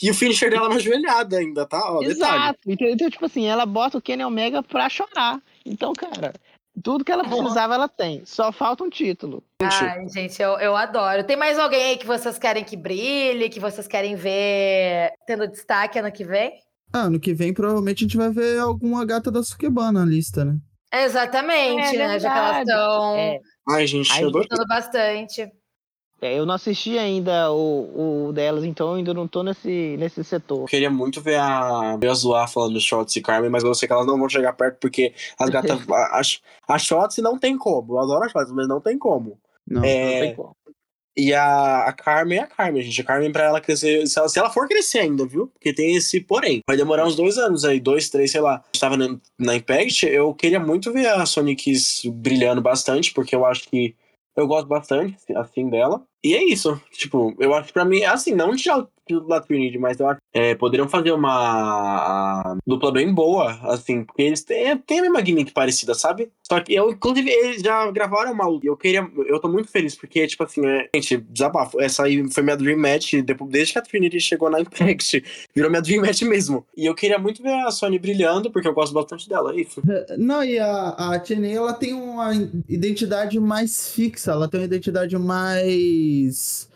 E 0.00 0.08
o 0.08 0.14
finisher 0.14 0.50
dela 0.50 0.66
é 0.66 0.68
uma 0.68 0.78
joelhada 0.78 1.36
ainda, 1.36 1.66
tá? 1.66 1.78
Ó, 1.92 1.98
detalhe. 1.98 2.12
Exato. 2.12 2.58
Então, 2.66 2.88
então, 2.88 3.10
tipo 3.10 3.26
assim, 3.26 3.46
ela 3.46 3.66
bota 3.66 3.98
o 3.98 4.00
Kenny 4.00 4.24
Omega 4.24 4.62
pra 4.62 4.88
chorar. 4.88 5.42
Então, 5.66 5.92
cara, 5.92 6.32
tudo 6.82 7.04
que 7.04 7.12
ela 7.12 7.24
precisava, 7.24 7.74
ela 7.74 7.88
tem. 7.88 8.24
Só 8.24 8.50
falta 8.52 8.84
um 8.84 8.90
título. 8.90 9.42
Ai, 9.62 10.08
gente, 10.08 10.40
eu, 10.40 10.58
eu 10.58 10.76
adoro. 10.76 11.24
Tem 11.24 11.36
mais 11.36 11.58
alguém 11.58 11.82
aí 11.82 11.96
que 11.96 12.06
vocês 12.06 12.38
querem 12.38 12.64
que 12.64 12.76
brilhe, 12.76 13.48
que 13.48 13.60
vocês 13.60 13.86
querem 13.86 14.14
ver 14.16 15.10
tendo 15.26 15.46
destaque 15.48 15.98
ano 15.98 16.10
que 16.12 16.24
vem? 16.24 16.52
Ah, 16.92 17.02
ano 17.02 17.20
que 17.20 17.32
vem 17.34 17.52
provavelmente 17.54 18.04
a 18.04 18.06
gente 18.08 18.16
vai 18.16 18.30
ver 18.30 18.58
alguma 18.58 19.04
gata 19.04 19.30
da 19.30 19.42
Sukebana 19.42 20.00
na 20.00 20.06
lista, 20.06 20.44
né? 20.44 20.56
Exatamente, 20.92 21.94
É 21.96 21.98
né? 22.08 22.18
Já 22.18 22.30
que 22.32 22.38
elas 22.38 22.56
verdade. 22.56 22.70
estão 22.70 23.16
É, 23.16 23.38
Ai, 23.68 23.86
gente, 23.86 24.10
Ai, 24.12 24.24
eu 24.24 24.28
adoro. 24.28 24.42
lutando 24.44 24.66
bastante. 24.66 25.48
É, 26.20 26.38
eu 26.38 26.44
não 26.44 26.54
assisti 26.54 26.98
ainda 26.98 27.50
o, 27.52 28.26
o 28.28 28.32
delas, 28.32 28.64
então 28.64 28.88
eu 28.90 28.94
ainda 28.96 29.14
não 29.14 29.26
tô 29.26 29.42
nesse, 29.42 29.96
nesse 29.98 30.20
Eu 30.20 30.24
setor. 30.24 30.64
queria 30.68 30.90
muito 30.90 31.20
ver 31.20 31.38
a, 31.38 31.96
ver 31.96 32.08
a 32.08 32.14
Zoar 32.14 32.50
falando 32.50 32.74
do 32.74 32.80
Shots 32.80 33.16
e 33.16 33.20
Carmen, 33.22 33.50
mas 33.50 33.64
eu 33.64 33.74
sei 33.74 33.86
que 33.86 33.92
elas 33.92 34.06
não 34.06 34.18
vão 34.18 34.28
chegar 34.28 34.52
perto 34.52 34.78
porque 34.80 35.14
as 35.38 35.48
gatas. 35.50 35.80
a, 35.88 36.20
a, 36.20 36.74
a 36.74 36.78
Shots 36.78 37.18
não 37.18 37.38
tem 37.38 37.56
como. 37.56 37.94
Eu 37.94 37.98
adoro 38.00 38.24
a 38.24 38.28
Shots, 38.28 38.52
mas 38.52 38.68
não 38.68 38.80
tem 38.80 38.98
como. 38.98 39.38
Não. 39.66 39.84
É, 39.84 40.14
Não 40.14 40.20
tem 40.20 40.34
como. 40.34 40.56
E 41.16 41.34
a, 41.34 41.84
a 41.84 41.92
Carmen 41.92 42.38
é 42.38 42.42
a 42.42 42.46
Carmen, 42.46 42.82
gente. 42.82 43.00
A 43.00 43.04
Carmen, 43.04 43.32
pra 43.32 43.44
ela 43.44 43.60
crescer. 43.60 44.06
Se 44.06 44.18
ela, 44.18 44.28
se 44.28 44.38
ela 44.38 44.48
for 44.50 44.66
crescer 44.68 45.00
ainda, 45.00 45.26
viu? 45.26 45.48
Porque 45.48 45.72
tem 45.72 45.94
esse 45.96 46.20
porém. 46.20 46.60
Vai 46.66 46.76
demorar 46.76 47.04
uns 47.06 47.16
dois 47.16 47.36
anos 47.36 47.64
aí, 47.64 47.78
dois, 47.80 48.08
três, 48.08 48.30
sei 48.30 48.40
lá. 48.40 48.54
A 48.56 48.62
gente 48.72 48.80
tava 48.80 48.96
na, 48.96 49.18
na 49.38 49.56
Impact. 49.56 50.06
Eu 50.06 50.32
queria 50.34 50.58
muito 50.60 50.92
ver 50.92 51.08
a 51.08 51.26
Sonic 51.26 51.72
brilhando 52.12 52.62
bastante, 52.62 53.12
porque 53.12 53.34
eu 53.34 53.44
acho 53.44 53.68
que. 53.68 53.94
Eu 54.36 54.46
gosto 54.46 54.66
bastante, 54.68 55.16
assim, 55.36 55.68
dela. 55.68 56.02
E 56.22 56.34
é 56.34 56.44
isso. 56.44 56.80
Tipo, 56.92 57.34
eu 57.38 57.54
acho 57.54 57.68
que 57.68 57.72
pra 57.72 57.84
mim, 57.84 58.02
assim, 58.04 58.34
não 58.34 58.54
de 58.54 58.68
da 59.18 59.40
Trinity, 59.40 59.78
mas 59.78 59.98
eu 59.98 60.08
acho 60.08 60.20
é, 60.32 60.54
poderiam 60.54 60.88
fazer 60.88 61.12
uma 61.12 62.56
dupla 62.66 62.92
bem 62.92 63.12
boa, 63.12 63.58
assim, 63.64 64.04
porque 64.04 64.22
eles 64.22 64.44
têm, 64.44 64.76
têm 64.78 65.00
a 65.00 65.02
mesma 65.02 65.24
gimmick 65.24 65.52
parecida, 65.52 65.94
sabe? 65.94 66.30
Só 66.50 66.60
que 66.60 66.74
eu, 66.74 66.90
inclusive, 66.90 67.30
eles 67.30 67.62
já 67.62 67.90
gravaram 67.90 68.32
uma 68.32 68.44
Eu 68.64 68.76
queria. 68.76 69.08
Eu 69.26 69.38
tô 69.38 69.48
muito 69.48 69.70
feliz, 69.70 69.94
porque, 69.94 70.26
tipo 70.26 70.42
assim, 70.42 70.66
é, 70.66 70.88
gente, 70.94 71.18
desabafo. 71.30 71.80
Essa 71.80 72.04
aí 72.04 72.28
foi 72.32 72.42
minha 72.42 72.56
Dream 72.56 72.78
Match, 72.78 73.14
depois, 73.24 73.50
desde 73.50 73.72
que 73.72 73.78
a 73.78 73.82
Trinity 73.82 74.20
chegou 74.20 74.50
na 74.50 74.58
Impact. 74.60 75.22
Virou 75.54 75.70
minha 75.70 75.82
Dream 75.82 76.02
Match 76.02 76.22
mesmo. 76.22 76.66
E 76.76 76.86
eu 76.86 76.94
queria 76.94 77.18
muito 77.18 77.42
ver 77.42 77.54
a 77.54 77.70
Sony 77.70 77.98
brilhando, 77.98 78.50
porque 78.50 78.66
eu 78.66 78.74
gosto 78.74 78.92
bastante 78.92 79.28
dela. 79.28 79.52
É 79.52 79.60
isso. 79.60 79.80
Não, 80.18 80.42
e 80.42 80.58
a, 80.58 80.96
a 80.98 81.22
ela 81.52 81.72
tem 81.72 81.94
uma 81.94 82.32
identidade 82.68 83.38
mais 83.38 83.92
fixa, 83.92 84.32
ela 84.32 84.48
tem 84.48 84.60
uma 84.60 84.66
identidade 84.66 85.16
mais 85.16 86.69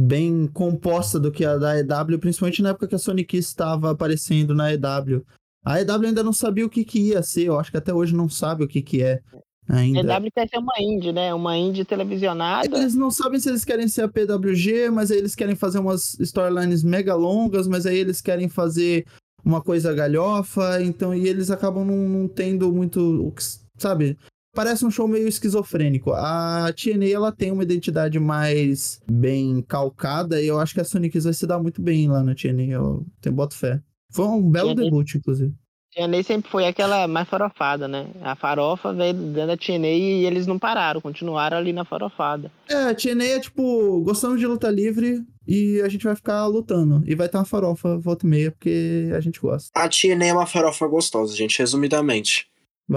bem 0.00 0.46
composta 0.46 1.20
do 1.20 1.30
que 1.30 1.44
a 1.44 1.56
da 1.56 1.78
EW, 1.78 2.18
principalmente 2.18 2.62
na 2.62 2.70
época 2.70 2.88
que 2.88 2.94
a 2.94 2.98
Sonic 2.98 3.36
estava 3.36 3.90
aparecendo 3.90 4.54
na 4.54 4.72
EW. 4.72 5.24
A 5.64 5.80
EW 5.80 6.06
ainda 6.06 6.22
não 6.22 6.32
sabia 6.32 6.64
o 6.64 6.70
que 6.70 6.84
que 6.84 6.98
ia 7.08 7.22
ser, 7.22 7.44
eu 7.44 7.58
acho 7.58 7.70
que 7.70 7.76
até 7.76 7.92
hoje 7.92 8.14
não 8.14 8.28
sabe 8.28 8.64
o 8.64 8.68
que 8.68 8.80
que 8.80 9.02
é 9.02 9.20
ainda. 9.68 10.00
EW 10.18 10.30
quer 10.34 10.48
ser 10.48 10.56
uma 10.58 10.72
indie, 10.80 11.12
né? 11.12 11.34
Uma 11.34 11.56
indie 11.56 11.84
televisionada. 11.84 12.78
Eles 12.78 12.94
não 12.94 13.10
sabem 13.10 13.38
se 13.38 13.50
eles 13.50 13.64
querem 13.64 13.86
ser 13.86 14.02
a 14.02 14.08
PWG, 14.08 14.90
mas 14.90 15.10
aí 15.10 15.18
eles 15.18 15.34
querem 15.34 15.54
fazer 15.54 15.78
umas 15.78 16.18
storylines 16.18 16.82
mega 16.82 17.14
longas, 17.14 17.68
mas 17.68 17.84
aí 17.84 17.98
eles 17.98 18.20
querem 18.22 18.48
fazer 18.48 19.04
uma 19.44 19.60
coisa 19.62 19.92
galhofa, 19.92 20.82
então 20.82 21.14
e 21.14 21.26
eles 21.28 21.50
acabam 21.50 21.84
não, 21.84 21.96
não 21.96 22.28
tendo 22.28 22.72
muito, 22.72 23.00
o 23.26 23.32
que- 23.32 23.42
sabe? 23.78 24.16
Parece 24.54 24.84
um 24.84 24.90
show 24.90 25.06
meio 25.06 25.28
esquizofrênico. 25.28 26.12
A 26.12 26.72
TNA 26.72 27.08
ela 27.10 27.32
tem 27.32 27.52
uma 27.52 27.62
identidade 27.62 28.18
mais 28.18 29.00
bem 29.10 29.62
calcada 29.62 30.40
e 30.42 30.46
eu 30.46 30.58
acho 30.58 30.74
que 30.74 30.80
a 30.80 30.84
Sonic 30.84 31.18
vai 31.20 31.32
se 31.32 31.46
dar 31.46 31.60
muito 31.60 31.80
bem 31.80 32.08
lá 32.08 32.22
na 32.22 32.34
TNA. 32.34 32.72
Eu 32.72 33.06
tenho 33.20 33.34
boto 33.34 33.56
fé. 33.56 33.80
Foi 34.12 34.26
um 34.26 34.50
belo 34.50 34.74
TNA 34.74 34.84
debut, 34.84 35.14
inclusive. 35.14 35.54
TNA 35.94 36.22
sempre 36.22 36.50
foi 36.50 36.66
aquela 36.66 37.08
mais 37.08 37.28
farofada, 37.28 37.88
né? 37.88 38.08
A 38.22 38.36
farofa 38.36 38.92
veio 38.92 39.12
dentro 39.12 39.48
da 39.48 39.56
TNA 39.56 39.88
e 39.88 40.24
eles 40.24 40.46
não 40.46 40.58
pararam, 40.58 41.00
continuaram 41.00 41.56
ali 41.56 41.72
na 41.72 41.84
farofada. 41.84 42.50
É, 42.68 42.74
a 42.74 42.94
TNA 42.94 43.24
é 43.24 43.40
tipo, 43.40 44.00
gostamos 44.02 44.38
de 44.38 44.46
luta 44.46 44.70
livre 44.70 45.24
e 45.46 45.80
a 45.80 45.88
gente 45.88 46.04
vai 46.04 46.14
ficar 46.14 46.46
lutando. 46.46 47.02
E 47.06 47.14
vai 47.14 47.28
ter 47.28 47.38
uma 47.38 47.44
farofa 47.44 47.98
volta 47.98 48.24
e 48.24 48.30
meia, 48.30 48.50
porque 48.52 49.10
a 49.16 49.20
gente 49.20 49.40
gosta. 49.40 49.70
A 49.74 49.88
TNA 49.88 50.26
é 50.26 50.32
uma 50.32 50.46
farofa 50.46 50.86
gostosa, 50.86 51.34
gente, 51.34 51.58
resumidamente. 51.58 52.46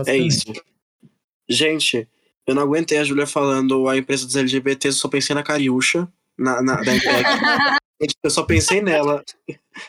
É 0.07 0.17
isso. 0.17 0.45
Gente, 1.49 2.07
eu 2.47 2.55
não 2.55 2.63
aguentei 2.63 2.97
a 2.97 3.03
Julia 3.03 3.27
falando 3.27 3.87
a 3.87 3.97
empresa 3.97 4.25
dos 4.25 4.35
LGBTs, 4.35 4.97
eu 4.97 5.01
só 5.01 5.07
pensei 5.07 5.35
na 5.35 5.43
Cariúcha. 5.43 6.07
na, 6.37 6.61
na, 6.61 6.75
da 6.81 6.95
Impact. 6.95 7.79
eu 8.23 8.29
só 8.29 8.43
pensei 8.43 8.81
nela. 8.81 9.23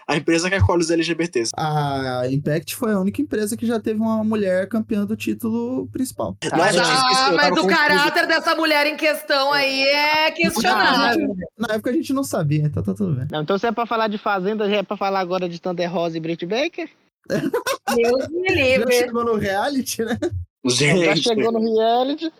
A 0.06 0.16
empresa 0.16 0.48
que 0.48 0.54
acolhe 0.54 0.82
os 0.82 0.90
LGBTs. 0.90 1.50
A 1.56 2.22
Impact 2.30 2.74
foi 2.76 2.92
a 2.92 3.00
única 3.00 3.20
empresa 3.20 3.56
que 3.56 3.66
já 3.66 3.80
teve 3.80 3.98
uma 4.00 4.22
mulher 4.22 4.68
campeã 4.68 5.04
do 5.04 5.16
título 5.16 5.88
principal. 5.88 6.36
Tinha 6.40 6.52
Ah, 6.54 7.32
mas 7.32 7.50
o 7.50 7.54
confuso. 7.56 7.66
caráter 7.68 8.26
dessa 8.26 8.54
mulher 8.54 8.86
em 8.86 8.96
questão 8.96 9.52
aí 9.52 9.82
é 9.82 10.30
questionável. 10.30 11.34
Na 11.58 11.74
época 11.74 11.90
a 11.90 11.92
gente 11.92 12.12
não 12.12 12.22
sabia, 12.24 12.62
então 12.64 12.82
tá 12.82 12.94
tudo 12.94 13.14
bem. 13.14 13.26
Não, 13.32 13.42
então 13.42 13.58
se 13.58 13.66
é 13.66 13.72
pra 13.72 13.84
falar 13.86 14.08
de 14.08 14.16
Fazenda, 14.18 14.68
já 14.70 14.76
é 14.76 14.82
pra 14.82 14.96
falar 14.96 15.20
agora 15.20 15.48
de 15.48 15.60
Thunder 15.60 15.90
Rosa 15.92 16.16
e 16.16 16.20
Brit 16.20 16.46
Baker? 16.46 16.88
Deus 17.28 18.28
me 18.28 18.48
Já 18.48 18.54
livre. 18.54 18.92
chegou 18.92 19.24
no 19.24 19.34
reality, 19.36 20.04
né? 20.04 20.18
Já 20.64 20.86
Gente, 20.86 21.22
chegou 21.22 21.52
no 21.52 21.60
reality. 21.60 22.32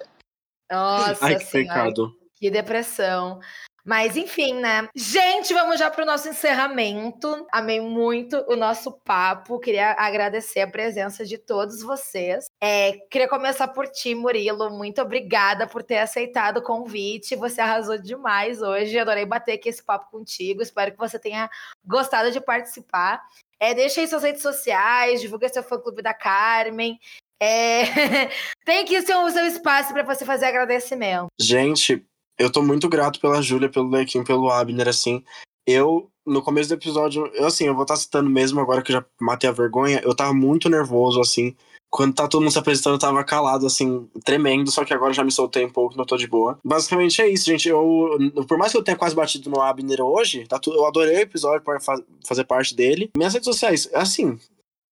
Nossa 0.71 1.25
ai 1.25 1.37
que 1.37 1.45
senhora. 1.45 1.75
pecado. 1.75 2.17
Que 2.35 2.51
depressão. 2.51 3.41
Mas 3.85 4.17
enfim, 4.17 4.55
né? 4.55 4.89
Gente, 4.97 5.53
vamos 5.53 5.79
já 5.79 5.91
para 5.91 6.05
o 6.05 6.07
nosso 6.07 6.27
encerramento. 6.27 7.47
Amei 7.53 7.83
muito 7.83 8.43
o 8.49 8.57
nosso 8.57 8.91
papo. 8.91 9.61
Queria 9.61 9.93
agradecer 9.99 10.63
a 10.63 10.71
presença 10.71 11.23
de 11.23 11.37
todos 11.37 11.83
vocês. 11.83 12.47
É, 12.63 12.93
queria 13.11 13.29
começar 13.29 13.69
por 13.69 13.87
ti, 13.87 14.15
Murilo. 14.15 14.71
Muito 14.71 15.03
obrigada 15.03 15.67
por 15.67 15.83
ter 15.83 15.99
aceitado 15.99 16.59
o 16.59 16.63
convite. 16.63 17.37
Você 17.37 17.61
arrasou 17.61 17.99
demais 17.99 18.63
hoje. 18.63 18.99
Adorei 18.99 19.27
bater 19.27 19.53
aqui 19.53 19.69
esse 19.69 19.85
papo 19.85 20.11
contigo. 20.11 20.63
Espero 20.63 20.93
que 20.93 20.99
você 20.99 21.19
tenha 21.19 21.51
gostado 21.85 22.31
de 22.31 22.41
participar. 22.41 23.23
É, 23.61 23.75
deixa 23.75 24.01
aí 24.01 24.09
suas 24.09 24.23
redes 24.23 24.43
sociais, 24.43 25.21
divulga 25.21 25.49
seu 25.49 25.63
fã-clube 25.63 26.03
da 26.03 26.15
Carmen. 26.15 26.99
É, 27.45 27.85
Tem 28.65 28.79
aqui 28.83 28.99
o 28.99 29.05
seu, 29.05 29.23
o 29.23 29.31
seu 29.31 29.45
espaço 29.45 29.93
para 29.93 30.03
você 30.03 30.25
fazer 30.25 30.47
agradecimento. 30.47 31.27
Gente, 31.39 32.03
eu 32.39 32.51
tô 32.51 32.63
muito 32.63 32.89
grato 32.89 33.21
pela 33.21 33.43
Júlia, 33.43 33.69
pelo 33.69 33.91
Lequim, 33.91 34.25
pelo 34.25 34.51
Abner, 34.51 34.89
assim. 34.89 35.23
Eu, 35.67 36.11
no 36.27 36.41
começo 36.41 36.71
do 36.71 36.75
episódio, 36.75 37.31
eu, 37.35 37.47
assim, 37.47 37.67
eu 37.67 37.75
vou 37.75 37.83
estar 37.83 37.97
citando 37.97 38.31
mesmo 38.31 38.61
agora 38.61 38.83
que 38.83 38.93
eu 38.93 38.97
já 38.97 39.05
matei 39.21 39.49
a 39.49 39.53
vergonha, 39.53 40.01
eu 40.03 40.15
tava 40.15 40.33
muito 40.33 40.71
nervoso, 40.71 41.21
assim. 41.21 41.55
Quando 41.91 42.15
tá 42.15 42.27
todo 42.27 42.41
mundo 42.41 42.51
se 42.51 42.59
apresentando, 42.59 42.95
eu 42.95 42.99
tava 42.99 43.23
calado, 43.23 43.67
assim, 43.67 44.09
tremendo, 44.25 44.71
só 44.71 44.85
que 44.85 44.93
agora 44.93 45.13
já 45.13 45.23
me 45.23 45.31
soltei 45.31 45.65
um 45.65 45.71
pouco, 45.71 45.97
não 45.97 46.05
tô 46.05 46.17
de 46.17 46.27
boa. 46.27 46.59
Basicamente 46.65 47.23
é 47.23 47.29
isso, 47.29 47.45
gente. 47.45 47.69
Eu, 47.69 48.19
por 48.49 48.59
mais 48.59 48.73
que 48.73 48.79
eu 48.79 48.83
tenha 48.83 48.97
quase 48.97 49.15
batido 49.15 49.49
no 49.49 49.61
Abner 49.61 50.01
hoje, 50.01 50.45
tá 50.49 50.59
tudo, 50.59 50.79
eu 50.79 50.87
adorei 50.87 51.19
o 51.19 51.21
episódio 51.21 51.63
para 51.63 51.79
fazer 52.27 52.45
parte 52.45 52.75
dele. 52.75 53.11
Minhas 53.17 53.35
redes 53.35 53.47
sociais, 53.47 53.89
assim, 53.95 54.41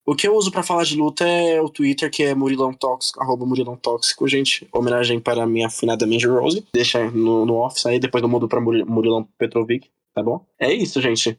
o 0.07 0.15
que 0.15 0.27
eu 0.27 0.35
uso 0.35 0.51
pra 0.51 0.63
falar 0.63 0.85
de 0.85 0.97
luta 0.97 1.25
é 1.27 1.61
o 1.61 1.69
Twitter, 1.69 2.11
que 2.11 2.23
é 2.25 2.35
Murilão 2.35 2.73
Tóxico, 2.73 3.23
arroba 3.23 3.47
Murilão 3.47 3.77
Tóxico, 3.77 4.27
gente. 4.27 4.69
Homenagem 4.73 5.21
para 5.21 5.43
a 5.45 5.47
minha 5.47 5.69
afinada 5.69 6.07
Mandy 6.07 6.27
Rose. 6.27 6.67
Deixa 6.75 7.11
no, 7.11 7.47
no 7.47 7.65
office 7.65 7.87
aí, 7.87 7.99
depois 7.99 8.23
eu 8.23 8.29
mudo 8.29 8.49
pra 8.49 8.61
Muri- 8.61 8.85
Murilão 8.85 9.27
Petrovic, 9.39 9.89
tá 10.15 10.23
bom? 10.23 10.45
É 10.59 10.73
isso, 10.73 11.01
gente. 11.01 11.39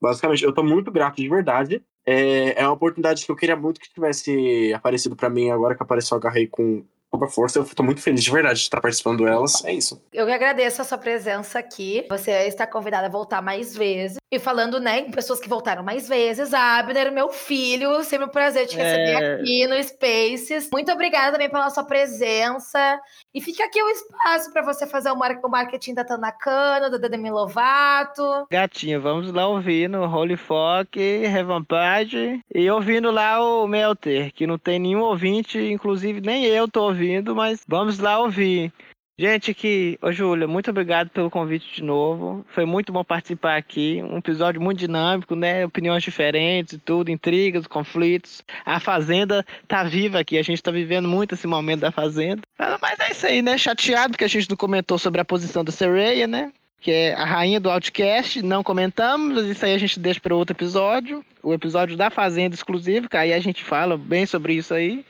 Basicamente, 0.00 0.44
eu 0.44 0.52
tô 0.52 0.62
muito 0.62 0.90
grato 0.92 1.16
de 1.16 1.28
verdade. 1.28 1.82
É, 2.06 2.60
é 2.60 2.64
uma 2.64 2.72
oportunidade 2.74 3.26
que 3.26 3.30
eu 3.32 3.36
queria 3.36 3.56
muito 3.56 3.80
que 3.80 3.92
tivesse 3.92 4.72
aparecido 4.72 5.16
pra 5.16 5.28
mim 5.28 5.50
agora 5.50 5.74
que 5.74 5.82
apareceu 5.82 6.16
a 6.16 6.20
Garrei 6.20 6.46
com 6.46 6.84
toda 7.10 7.26
força. 7.26 7.58
Eu 7.58 7.64
tô 7.64 7.82
muito 7.82 8.00
feliz 8.00 8.22
de 8.22 8.30
verdade 8.30 8.60
de 8.60 8.64
estar 8.66 8.80
participando 8.80 9.24
delas. 9.24 9.64
É 9.64 9.72
isso. 9.74 10.00
Eu 10.12 10.24
que 10.24 10.32
agradeço 10.32 10.80
a 10.80 10.84
sua 10.84 10.98
presença 10.98 11.58
aqui. 11.58 12.06
Você 12.08 12.30
está 12.46 12.66
convidada 12.66 13.08
a 13.08 13.10
voltar 13.10 13.42
mais 13.42 13.76
vezes. 13.76 14.17
E 14.30 14.38
falando, 14.38 14.78
né, 14.78 14.98
em 15.00 15.10
pessoas 15.10 15.40
que 15.40 15.48
voltaram 15.48 15.82
mais 15.82 16.06
vezes, 16.06 16.52
Abner, 16.52 17.10
meu 17.10 17.30
filho, 17.30 18.04
sempre 18.04 18.26
um 18.26 18.30
prazer 18.30 18.66
te 18.66 18.76
receber 18.76 19.22
É. 19.22 19.34
aqui 19.36 19.66
no 19.66 19.82
Spaces. 19.82 20.68
Muito 20.70 20.92
obrigada 20.92 21.32
também 21.32 21.48
pela 21.48 21.70
sua 21.70 21.82
presença. 21.84 23.00
E 23.34 23.40
fica 23.40 23.64
aqui 23.64 23.82
o 23.82 23.88
espaço 23.88 24.52
para 24.52 24.60
você 24.60 24.86
fazer 24.86 25.10
o, 25.10 25.16
mar- 25.16 25.40
o 25.42 25.48
marketing 25.48 25.94
da 25.94 26.04
Tanakana, 26.04 26.90
da 26.90 27.08
Demi 27.08 27.30
Lovato. 27.30 28.46
Gatinho, 28.50 29.00
vamos 29.00 29.32
lá 29.32 29.46
ouvindo 29.48 30.02
Holy 30.02 30.36
Fock, 30.36 30.98
Revampage 31.26 32.40
e 32.54 32.70
ouvindo 32.70 33.10
lá 33.10 33.40
o 33.42 33.66
Melter, 33.66 34.30
que 34.34 34.46
não 34.46 34.58
tem 34.58 34.78
nenhum 34.78 35.00
ouvinte, 35.00 35.58
inclusive 35.58 36.20
nem 36.20 36.44
eu 36.44 36.68
tô 36.68 36.82
ouvindo, 36.84 37.34
mas 37.34 37.60
vamos 37.66 37.98
lá 37.98 38.18
ouvir. 38.18 38.70
Gente, 39.20 39.52
que, 39.52 39.98
ô 40.00 40.12
Júlia, 40.12 40.46
muito 40.46 40.70
obrigado 40.70 41.10
pelo 41.10 41.28
convite 41.28 41.74
de 41.74 41.82
novo. 41.82 42.46
Foi 42.54 42.64
muito 42.64 42.92
bom 42.92 43.02
participar 43.02 43.56
aqui. 43.56 44.00
Um 44.00 44.18
episódio 44.18 44.60
muito 44.60 44.78
dinâmico, 44.78 45.34
né? 45.34 45.66
Opiniões 45.66 46.04
diferentes 46.04 46.74
e 46.74 46.78
tudo, 46.78 47.10
intrigas, 47.10 47.66
conflitos. 47.66 48.44
A 48.64 48.78
Fazenda 48.78 49.44
tá 49.66 49.82
viva 49.82 50.20
aqui, 50.20 50.38
a 50.38 50.42
gente 50.44 50.62
tá 50.62 50.70
vivendo 50.70 51.08
muito 51.08 51.34
esse 51.34 51.48
momento 51.48 51.80
da 51.80 51.90
Fazenda. 51.90 52.42
Mas 52.80 53.00
é 53.00 53.10
isso 53.10 53.26
aí, 53.26 53.42
né? 53.42 53.58
Chateado 53.58 54.16
que 54.16 54.22
a 54.22 54.28
gente 54.28 54.48
não 54.48 54.56
comentou 54.56 54.98
sobre 54.98 55.20
a 55.20 55.24
posição 55.24 55.64
da 55.64 55.72
Sereia, 55.72 56.28
né? 56.28 56.52
que 56.80 56.92
é 56.92 57.12
a 57.14 57.24
rainha 57.24 57.58
do 57.58 57.68
Outcast, 57.68 58.40
não 58.40 58.62
comentamos, 58.62 59.44
isso 59.46 59.64
aí 59.64 59.74
a 59.74 59.78
gente 59.78 59.98
deixa 59.98 60.20
para 60.20 60.32
outro 60.32 60.54
episódio, 60.54 61.24
o 61.42 61.52
episódio 61.52 61.96
da 61.96 62.08
Fazenda 62.08 62.54
exclusivo, 62.54 63.08
que 63.08 63.16
aí 63.16 63.32
a 63.32 63.40
gente 63.40 63.64
fala 63.64 63.98
bem 63.98 64.24
sobre 64.26 64.54
isso 64.54 64.72
aí. 64.72 65.04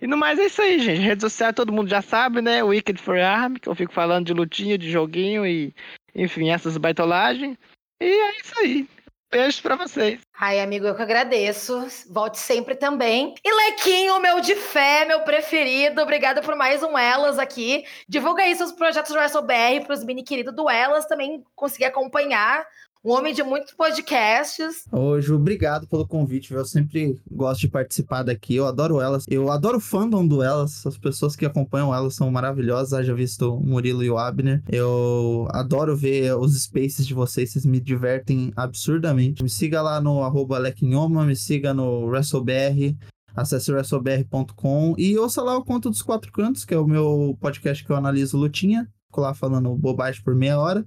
E 0.00 0.06
no 0.06 0.16
mais 0.16 0.38
é 0.38 0.46
isso 0.46 0.60
aí, 0.60 0.78
gente. 0.78 1.00
Rede 1.00 1.22
social 1.22 1.52
todo 1.52 1.72
mundo 1.72 1.88
já 1.88 2.02
sabe, 2.02 2.42
né? 2.42 2.62
Wicked 2.62 3.00
for 3.00 3.18
Arm, 3.18 3.54
que 3.54 3.68
eu 3.68 3.74
fico 3.74 3.92
falando 3.92 4.26
de 4.26 4.34
lutinha, 4.34 4.76
de 4.76 4.90
joguinho 4.90 5.46
e, 5.46 5.74
enfim, 6.14 6.50
essas 6.50 6.76
baitolagens. 6.76 7.56
E 8.00 8.04
é 8.04 8.40
isso 8.40 8.58
aí. 8.58 8.88
Beijos 9.30 9.60
pra 9.60 9.74
vocês. 9.74 10.20
Ai, 10.38 10.60
amigo, 10.60 10.86
eu 10.86 10.94
que 10.94 11.02
agradeço. 11.02 11.86
Volte 12.08 12.38
sempre 12.38 12.76
também. 12.76 13.34
E 13.44 13.52
Lequinho, 13.52 14.20
meu 14.20 14.40
de 14.40 14.54
fé, 14.54 15.04
meu 15.04 15.22
preferido. 15.22 16.00
Obrigada 16.00 16.40
por 16.40 16.54
mais 16.54 16.82
um 16.82 16.96
Elas 16.96 17.38
aqui. 17.38 17.84
Divulga 18.08 18.44
aí 18.44 18.54
seus 18.54 18.72
projetos 18.72 19.10
do 19.10 19.18
WrestleBR 19.18 19.84
para 19.84 19.94
os 19.94 20.04
mini 20.04 20.22
queridos 20.22 20.54
do 20.54 20.70
Elas 20.70 21.06
também 21.06 21.42
conseguir 21.56 21.86
acompanhar. 21.86 22.64
Um 23.04 23.12
homem 23.12 23.32
de 23.32 23.42
muitos 23.42 23.72
podcasts. 23.72 24.84
Ô, 24.90 25.20
Ju, 25.20 25.36
obrigado 25.36 25.86
pelo 25.86 26.06
convite? 26.06 26.52
Eu 26.52 26.64
sempre 26.64 27.20
gosto 27.30 27.60
de 27.60 27.68
participar 27.68 28.24
daqui. 28.24 28.56
Eu 28.56 28.66
adoro 28.66 29.00
elas. 29.00 29.24
Eu 29.28 29.50
adoro 29.50 29.78
o 29.78 29.80
fandom 29.80 30.26
do 30.26 30.42
elas. 30.42 30.84
As 30.84 30.98
pessoas 30.98 31.36
que 31.36 31.46
acompanham 31.46 31.94
elas 31.94 32.16
são 32.16 32.30
maravilhosas. 32.30 32.92
Haja 32.92 33.14
visto 33.14 33.54
o 33.54 33.60
Murilo 33.62 34.02
e 34.02 34.10
o 34.10 34.18
Abner. 34.18 34.60
Eu 34.68 35.46
adoro 35.52 35.96
ver 35.96 36.36
os 36.36 36.60
spaces 36.60 37.06
de 37.06 37.14
vocês. 37.14 37.52
Vocês 37.52 37.64
me 37.64 37.78
divertem 37.78 38.52
absurdamente. 38.56 39.42
Me 39.42 39.50
siga 39.50 39.80
lá 39.80 40.00
no 40.00 40.24
arroba 40.24 40.60
me 41.24 41.36
siga 41.36 41.72
no 41.72 42.06
WrestleBR. 42.06 42.96
Acesse 43.36 43.70
wrestlebr.com 43.70 44.94
e 44.96 45.16
ouça 45.18 45.42
lá 45.42 45.56
o 45.56 45.64
Conto 45.64 45.90
dos 45.90 46.00
Quatro 46.00 46.32
Cantos, 46.32 46.64
que 46.64 46.72
é 46.72 46.78
o 46.78 46.86
meu 46.86 47.36
podcast 47.38 47.84
que 47.84 47.92
eu 47.92 47.96
analiso 47.96 48.38
lutinha. 48.38 48.88
Fico 49.08 49.20
lá 49.20 49.34
falando 49.34 49.76
bobagem 49.76 50.22
por 50.24 50.34
meia 50.34 50.58
hora. 50.58 50.84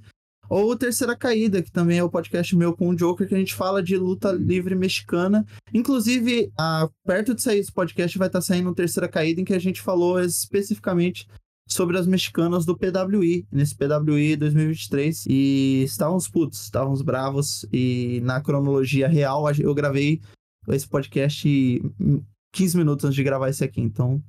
Ou 0.50 0.76
Terceira 0.76 1.16
Caída, 1.16 1.62
que 1.62 1.72
também 1.72 2.00
é 2.00 2.04
o 2.04 2.10
podcast 2.10 2.56
meu 2.56 2.76
com 2.76 2.90
o 2.90 2.96
Joker, 2.96 3.28
que 3.28 3.36
a 3.36 3.38
gente 3.38 3.54
fala 3.54 3.84
de 3.84 3.96
luta 3.96 4.32
livre 4.32 4.74
mexicana. 4.74 5.46
Inclusive, 5.72 6.52
ah, 6.58 6.90
perto 7.06 7.36
de 7.36 7.42
sair 7.42 7.60
esse 7.60 7.72
podcast, 7.72 8.18
vai 8.18 8.28
estar 8.28 8.42
saindo 8.42 8.72
o 8.72 8.76
Terceira 8.76 9.08
Caída, 9.08 9.40
em 9.40 9.46
que 9.46 9.54
a 9.54 9.60
gente 9.60 9.80
falou 9.80 10.20
especificamente 10.20 11.28
sobre 11.68 12.00
as 12.00 12.08
mexicanas 12.08 12.66
do 12.66 12.76
PWI, 12.76 13.46
nesse 13.52 13.76
PWI 13.76 14.36
2023. 14.36 15.26
E 15.28 15.84
estávamos 15.84 16.28
putos, 16.28 16.64
estávamos 16.64 17.04
bravos. 17.04 17.66
E 17.72 18.20
na 18.24 18.42
cronologia 18.42 19.08
real, 19.08 19.46
a 19.46 19.52
eu 19.52 19.74
gravei 19.76 20.20
esse 20.68 20.88
podcast 20.88 21.48
em 21.48 22.26
15 22.54 22.78
minutos 22.78 23.06
antes 23.06 23.16
de 23.16 23.24
gravar 23.24 23.50
esse 23.50 23.64
aqui. 23.64 23.82
Então, 23.82 24.22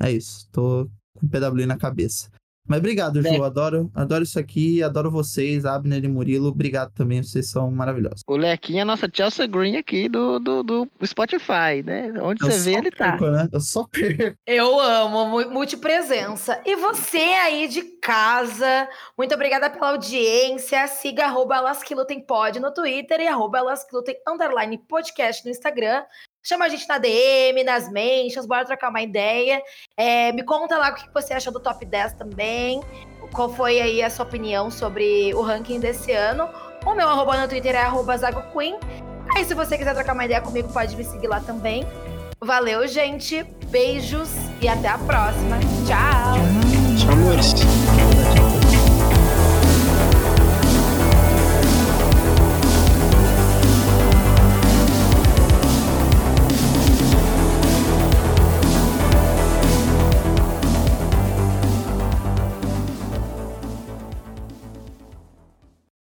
é 0.00 0.10
isso. 0.10 0.48
Tô 0.50 0.88
com 1.14 1.26
o 1.26 1.28
PWI 1.28 1.66
na 1.66 1.76
cabeça. 1.76 2.30
Mas 2.68 2.78
obrigado, 2.78 3.22
Ju. 3.22 3.28
É. 3.28 3.38
Adoro, 3.44 3.90
adoro 3.94 4.22
isso 4.22 4.38
aqui, 4.38 4.82
adoro 4.82 5.10
vocês, 5.10 5.64
Abner 5.64 6.04
e 6.04 6.08
Murilo. 6.08 6.48
Obrigado 6.48 6.92
também, 6.92 7.22
vocês 7.22 7.48
são 7.50 7.70
maravilhosos. 7.70 8.20
O 8.26 8.36
Lequinho 8.36 8.80
é 8.80 8.82
a 8.82 8.84
nossa 8.84 9.08
Chelsea 9.12 9.46
Green 9.46 9.76
aqui 9.76 10.08
do, 10.08 10.38
do, 10.38 10.62
do 10.62 10.88
Spotify, 11.04 11.82
né? 11.84 12.12
Onde 12.20 12.44
Eu 12.44 12.50
você 12.50 12.70
vê, 12.72 12.76
ele 12.76 12.90
tá. 12.90 13.12
perco, 13.12 13.26
né? 13.30 13.48
Eu 13.50 13.60
só 13.60 13.84
perco. 13.84 14.36
Eu 14.46 14.78
amo, 14.78 15.26
mu- 15.26 15.50
multipresença. 15.50 16.60
E 16.66 16.76
você 16.76 17.18
aí 17.18 17.68
de 17.68 17.82
casa, 18.02 18.88
muito 19.16 19.34
obrigada 19.34 19.70
pela 19.70 19.90
audiência. 19.90 20.86
Siga 20.88 21.24
arroba 21.24 21.56
Elas 21.56 21.82
no 22.60 22.72
Twitter 22.72 23.20
e 23.20 23.26
arroba 23.26 23.58
Elas 23.58 23.84
podcast 24.76 25.44
no 25.44 25.50
Instagram. 25.50 26.02
Chama 26.48 26.64
a 26.64 26.68
gente 26.70 26.88
na 26.88 26.96
DM, 26.96 27.62
nas 27.62 27.90
mentions, 27.92 28.46
bora 28.46 28.64
trocar 28.64 28.88
uma 28.88 29.02
ideia. 29.02 29.60
É, 29.94 30.32
me 30.32 30.42
conta 30.42 30.78
lá 30.78 30.88
o 30.88 30.94
que 30.94 31.04
você 31.12 31.34
achou 31.34 31.52
do 31.52 31.60
top 31.60 31.84
10 31.84 32.14
também. 32.14 32.80
Qual 33.34 33.52
foi 33.52 33.78
aí 33.78 34.02
a 34.02 34.08
sua 34.08 34.24
opinião 34.24 34.70
sobre 34.70 35.34
o 35.34 35.42
ranking 35.42 35.78
desse 35.78 36.10
ano. 36.10 36.48
O 36.86 36.94
meu 36.94 37.06
arroba 37.06 37.36
no 37.36 37.46
Twitter 37.46 37.74
é 37.74 37.82
arroba 37.82 38.16
ZagoQueen. 38.16 38.78
Aí 39.36 39.44
se 39.44 39.52
você 39.52 39.76
quiser 39.76 39.92
trocar 39.92 40.14
uma 40.14 40.24
ideia 40.24 40.40
comigo, 40.40 40.72
pode 40.72 40.96
me 40.96 41.04
seguir 41.04 41.26
lá 41.26 41.38
também. 41.40 41.86
Valeu, 42.40 42.88
gente. 42.88 43.42
Beijos 43.66 44.30
e 44.62 44.68
até 44.68 44.88
a 44.88 44.96
próxima. 44.96 45.58
Tchau. 45.86 46.38
Tchau, 46.96 47.12
amores. 47.12 47.52